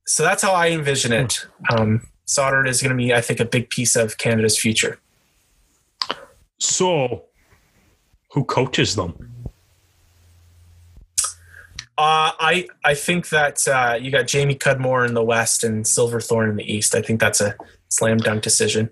so 0.05 0.23
that's 0.23 0.41
how 0.41 0.53
I 0.53 0.69
envision 0.69 1.13
it. 1.13 1.45
Um, 1.69 2.07
Sauter 2.25 2.65
is 2.65 2.81
going 2.81 2.91
to 2.91 2.97
be, 2.97 3.13
I 3.13 3.21
think, 3.21 3.39
a 3.39 3.45
big 3.45 3.69
piece 3.69 3.95
of 3.95 4.17
Canada's 4.17 4.57
future. 4.57 4.99
So, 6.59 7.25
who 8.31 8.43
coaches 8.43 8.95
them? 8.95 9.13
Uh, 11.97 12.31
I 12.39 12.67
I 12.83 12.95
think 12.95 13.29
that 13.29 13.67
uh, 13.67 13.97
you 13.99 14.09
got 14.09 14.27
Jamie 14.27 14.55
Cudmore 14.55 15.05
in 15.05 15.13
the 15.13 15.23
West 15.23 15.63
and 15.63 15.85
Silverthorne 15.85 16.49
in 16.49 16.55
the 16.55 16.73
East. 16.73 16.95
I 16.95 17.01
think 17.01 17.19
that's 17.19 17.41
a 17.41 17.55
slam 17.89 18.17
dunk 18.17 18.41
decision. 18.41 18.89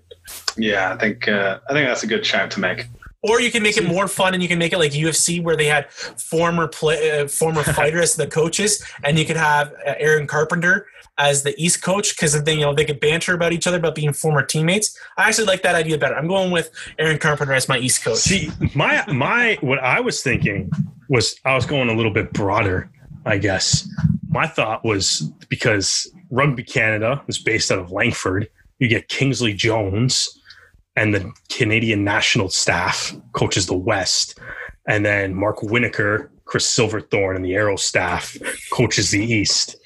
Yeah, 0.56 0.92
I 0.92 0.98
think 0.98 1.26
uh, 1.26 1.58
I 1.68 1.72
think 1.72 1.88
that's 1.88 2.02
a 2.02 2.06
good 2.06 2.24
shout 2.24 2.50
to 2.52 2.60
make. 2.60 2.86
Or 3.22 3.40
you 3.40 3.50
can 3.50 3.62
make 3.62 3.76
it 3.76 3.86
more 3.86 4.08
fun, 4.08 4.32
and 4.32 4.42
you 4.42 4.48
can 4.48 4.58
make 4.58 4.72
it 4.72 4.78
like 4.78 4.92
UFC, 4.92 5.42
where 5.42 5.56
they 5.56 5.66
had 5.66 5.90
former 5.90 6.66
play, 6.66 7.20
uh, 7.20 7.28
former 7.28 7.62
fighters, 7.74 8.14
the 8.14 8.26
coaches, 8.26 8.82
and 9.04 9.18
you 9.18 9.26
could 9.26 9.36
have 9.36 9.72
uh, 9.86 9.94
Aaron 9.98 10.26
Carpenter 10.26 10.86
as 11.18 11.42
the 11.42 11.54
East 11.62 11.82
coach 11.82 12.16
because 12.16 12.42
then 12.44 12.58
you 12.58 12.64
know 12.64 12.74
they 12.74 12.84
could 12.84 12.98
banter 12.98 13.34
about 13.34 13.52
each 13.52 13.66
other 13.66 13.76
about 13.76 13.94
being 13.94 14.12
former 14.12 14.42
teammates. 14.42 14.98
I 15.18 15.28
actually 15.28 15.46
like 15.46 15.62
that 15.62 15.74
idea 15.74 15.98
better. 15.98 16.16
I'm 16.16 16.28
going 16.28 16.50
with 16.50 16.70
Aaron 16.98 17.18
Carpenter 17.18 17.52
as 17.52 17.68
my 17.68 17.78
East 17.78 18.02
coach. 18.02 18.18
See, 18.18 18.50
my 18.74 19.04
my 19.06 19.58
what 19.60 19.78
I 19.80 20.00
was 20.00 20.22
thinking 20.22 20.70
was 21.08 21.38
I 21.44 21.54
was 21.54 21.66
going 21.66 21.90
a 21.90 21.94
little 21.94 22.12
bit 22.12 22.32
broader, 22.32 22.90
I 23.26 23.36
guess. 23.36 23.86
My 24.28 24.46
thought 24.46 24.84
was 24.84 25.30
because 25.48 26.10
Rugby 26.30 26.62
Canada 26.62 27.22
is 27.28 27.38
based 27.38 27.70
out 27.70 27.80
of 27.80 27.90
Langford, 27.90 28.48
you 28.78 28.88
get 28.88 29.08
Kingsley 29.08 29.52
Jones 29.52 30.39
and 30.96 31.14
the 31.14 31.32
Canadian 31.48 32.04
national 32.04 32.48
staff 32.48 33.14
coaches 33.32 33.66
the 33.66 33.76
West, 33.76 34.38
and 34.88 35.04
then 35.04 35.34
Mark 35.34 35.58
Winokur, 35.58 36.28
Chris 36.44 36.68
Silverthorne, 36.68 37.36
and 37.36 37.44
the 37.44 37.54
Arrow 37.54 37.76
staff 37.76 38.36
coaches 38.72 39.10
the 39.10 39.24
East, 39.24 39.76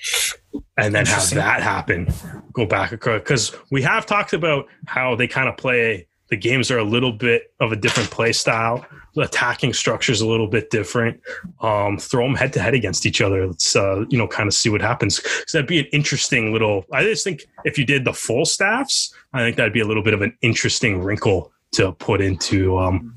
and 0.78 0.94
then 0.94 1.06
have 1.06 1.31
that 1.31 1.62
happen. 1.62 2.09
Go 2.52 2.64
back 2.66 2.90
because 2.90 3.55
we 3.70 3.82
have 3.82 4.06
talked 4.06 4.32
about 4.32 4.66
how 4.86 5.14
they 5.14 5.28
kind 5.28 5.48
of 5.48 5.56
play. 5.56 6.09
The 6.28 6.36
games 6.36 6.70
are 6.70 6.78
a 6.78 6.84
little 6.84 7.12
bit 7.12 7.52
of 7.60 7.70
a 7.70 7.76
different 7.76 8.10
play 8.10 8.32
style. 8.32 8.84
The 9.14 9.22
attacking 9.22 9.74
structure 9.74 10.10
is 10.10 10.20
a 10.20 10.26
little 10.26 10.46
bit 10.46 10.70
different. 10.70 11.20
Um, 11.60 11.98
throw 11.98 12.24
them 12.24 12.34
head 12.34 12.52
to 12.55 12.60
head 12.60 12.74
against 12.74 13.06
each 13.06 13.20
other. 13.20 13.46
Let's 13.46 13.76
uh, 13.76 14.05
you 14.09 14.18
know 14.18 14.26
kind 14.26 14.46
of 14.46 14.55
see 14.55 14.70
what 14.70 14.80
happens. 14.80 15.20
Because 15.20 15.52
that'd 15.52 15.68
be 15.68 15.80
an 15.80 15.86
interesting 15.92 16.52
little. 16.52 16.86
I 16.92 17.02
just 17.05 17.24
think 17.24 17.42
if 17.64 17.78
you 17.78 17.84
did 17.84 18.05
the 18.05 18.14
full 18.14 18.46
staffs, 18.46 19.14
I 19.32 19.40
think 19.40 19.56
that'd 19.56 19.72
be 19.72 19.80
a 19.80 19.86
little 19.86 20.02
bit 20.02 20.14
of 20.14 20.22
an 20.22 20.36
interesting 20.40 21.02
wrinkle 21.02 21.52
to 21.72 21.92
put 21.92 22.20
into 22.20 22.78
um, 22.78 23.16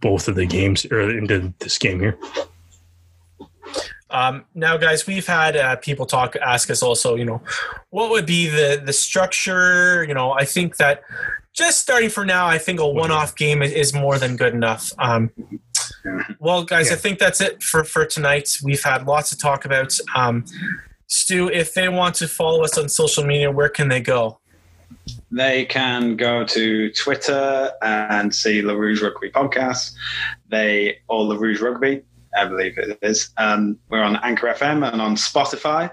both 0.00 0.28
of 0.28 0.34
the 0.34 0.46
games 0.46 0.84
or 0.86 1.00
into 1.00 1.52
this 1.58 1.78
game 1.78 2.00
here. 2.00 2.18
Um, 4.10 4.44
now, 4.54 4.76
guys, 4.76 5.08
we've 5.08 5.26
had 5.26 5.56
uh, 5.56 5.76
people 5.76 6.06
talk, 6.06 6.36
ask 6.36 6.70
us 6.70 6.82
also, 6.82 7.16
you 7.16 7.24
know, 7.24 7.42
what 7.90 8.10
would 8.10 8.26
be 8.26 8.48
the 8.48 8.80
the 8.84 8.92
structure? 8.92 10.04
You 10.04 10.14
know, 10.14 10.32
I 10.32 10.44
think 10.44 10.76
that 10.76 11.02
just 11.54 11.80
starting 11.80 12.10
for 12.10 12.26
now, 12.26 12.46
I 12.46 12.58
think 12.58 12.80
a 12.80 12.88
one-off 12.88 13.36
game 13.36 13.62
is, 13.62 13.72
is 13.72 13.94
more 13.94 14.18
than 14.18 14.36
good 14.36 14.54
enough. 14.54 14.92
Um, 14.98 15.30
well, 16.40 16.64
guys, 16.64 16.90
I 16.90 16.96
think 16.96 17.18
that's 17.18 17.40
it 17.40 17.62
for 17.62 17.84
for 17.84 18.04
tonight. 18.04 18.58
We've 18.62 18.82
had 18.82 19.06
lots 19.06 19.30
to 19.30 19.38
talk 19.38 19.64
about. 19.64 19.96
Um, 20.14 20.44
Stu, 21.06 21.48
if 21.48 21.74
they 21.74 21.88
want 21.88 22.16
to 22.16 22.28
follow 22.28 22.64
us 22.64 22.76
on 22.76 22.88
social 22.88 23.24
media, 23.24 23.50
where 23.50 23.68
can 23.68 23.88
they 23.88 24.00
go? 24.00 24.40
They 25.30 25.64
can 25.64 26.16
go 26.16 26.44
to 26.44 26.90
Twitter 26.92 27.72
and 27.82 28.34
see 28.34 28.62
La 28.62 28.74
Rouge 28.74 29.02
Rugby 29.02 29.30
podcast. 29.30 29.92
They 30.48 30.98
or 31.08 31.24
La 31.24 31.36
Rouge 31.36 31.60
Rugby, 31.60 32.02
I 32.36 32.46
believe 32.46 32.78
it 32.78 32.98
is. 33.02 33.30
Um, 33.36 33.78
we're 33.90 34.02
on 34.02 34.16
Anchor 34.16 34.48
FM 34.48 34.90
and 34.90 35.00
on 35.00 35.14
Spotify. 35.14 35.92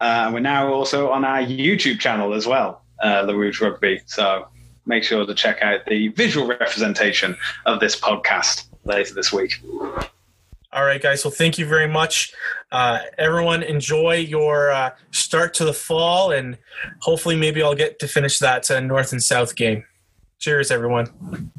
Uh, 0.00 0.30
we're 0.32 0.40
now 0.40 0.72
also 0.72 1.10
on 1.10 1.24
our 1.24 1.40
YouTube 1.40 1.98
channel 1.98 2.32
as 2.32 2.46
well, 2.46 2.84
uh, 3.02 3.24
La 3.26 3.34
Rouge 3.34 3.60
Rugby. 3.60 4.00
So 4.06 4.46
make 4.86 5.04
sure 5.04 5.24
to 5.26 5.34
check 5.34 5.62
out 5.62 5.84
the 5.86 6.08
visual 6.08 6.46
representation 6.46 7.36
of 7.66 7.80
this 7.80 7.98
podcast 7.98 8.66
later 8.84 9.14
this 9.14 9.32
week. 9.32 9.60
All 10.72 10.84
right, 10.84 11.02
guys. 11.02 11.24
Well, 11.24 11.32
thank 11.32 11.58
you 11.58 11.66
very 11.66 11.88
much. 11.88 12.32
Uh, 12.70 13.00
everyone, 13.18 13.64
enjoy 13.64 14.14
your 14.16 14.70
uh, 14.70 14.90
start 15.10 15.52
to 15.54 15.64
the 15.64 15.72
fall, 15.72 16.30
and 16.30 16.58
hopefully, 17.00 17.34
maybe 17.36 17.60
I'll 17.60 17.74
get 17.74 17.98
to 17.98 18.08
finish 18.08 18.38
that 18.38 18.70
uh, 18.70 18.78
North 18.78 19.10
and 19.10 19.22
South 19.22 19.56
game. 19.56 19.84
Cheers, 20.38 20.70
everyone. 20.70 21.50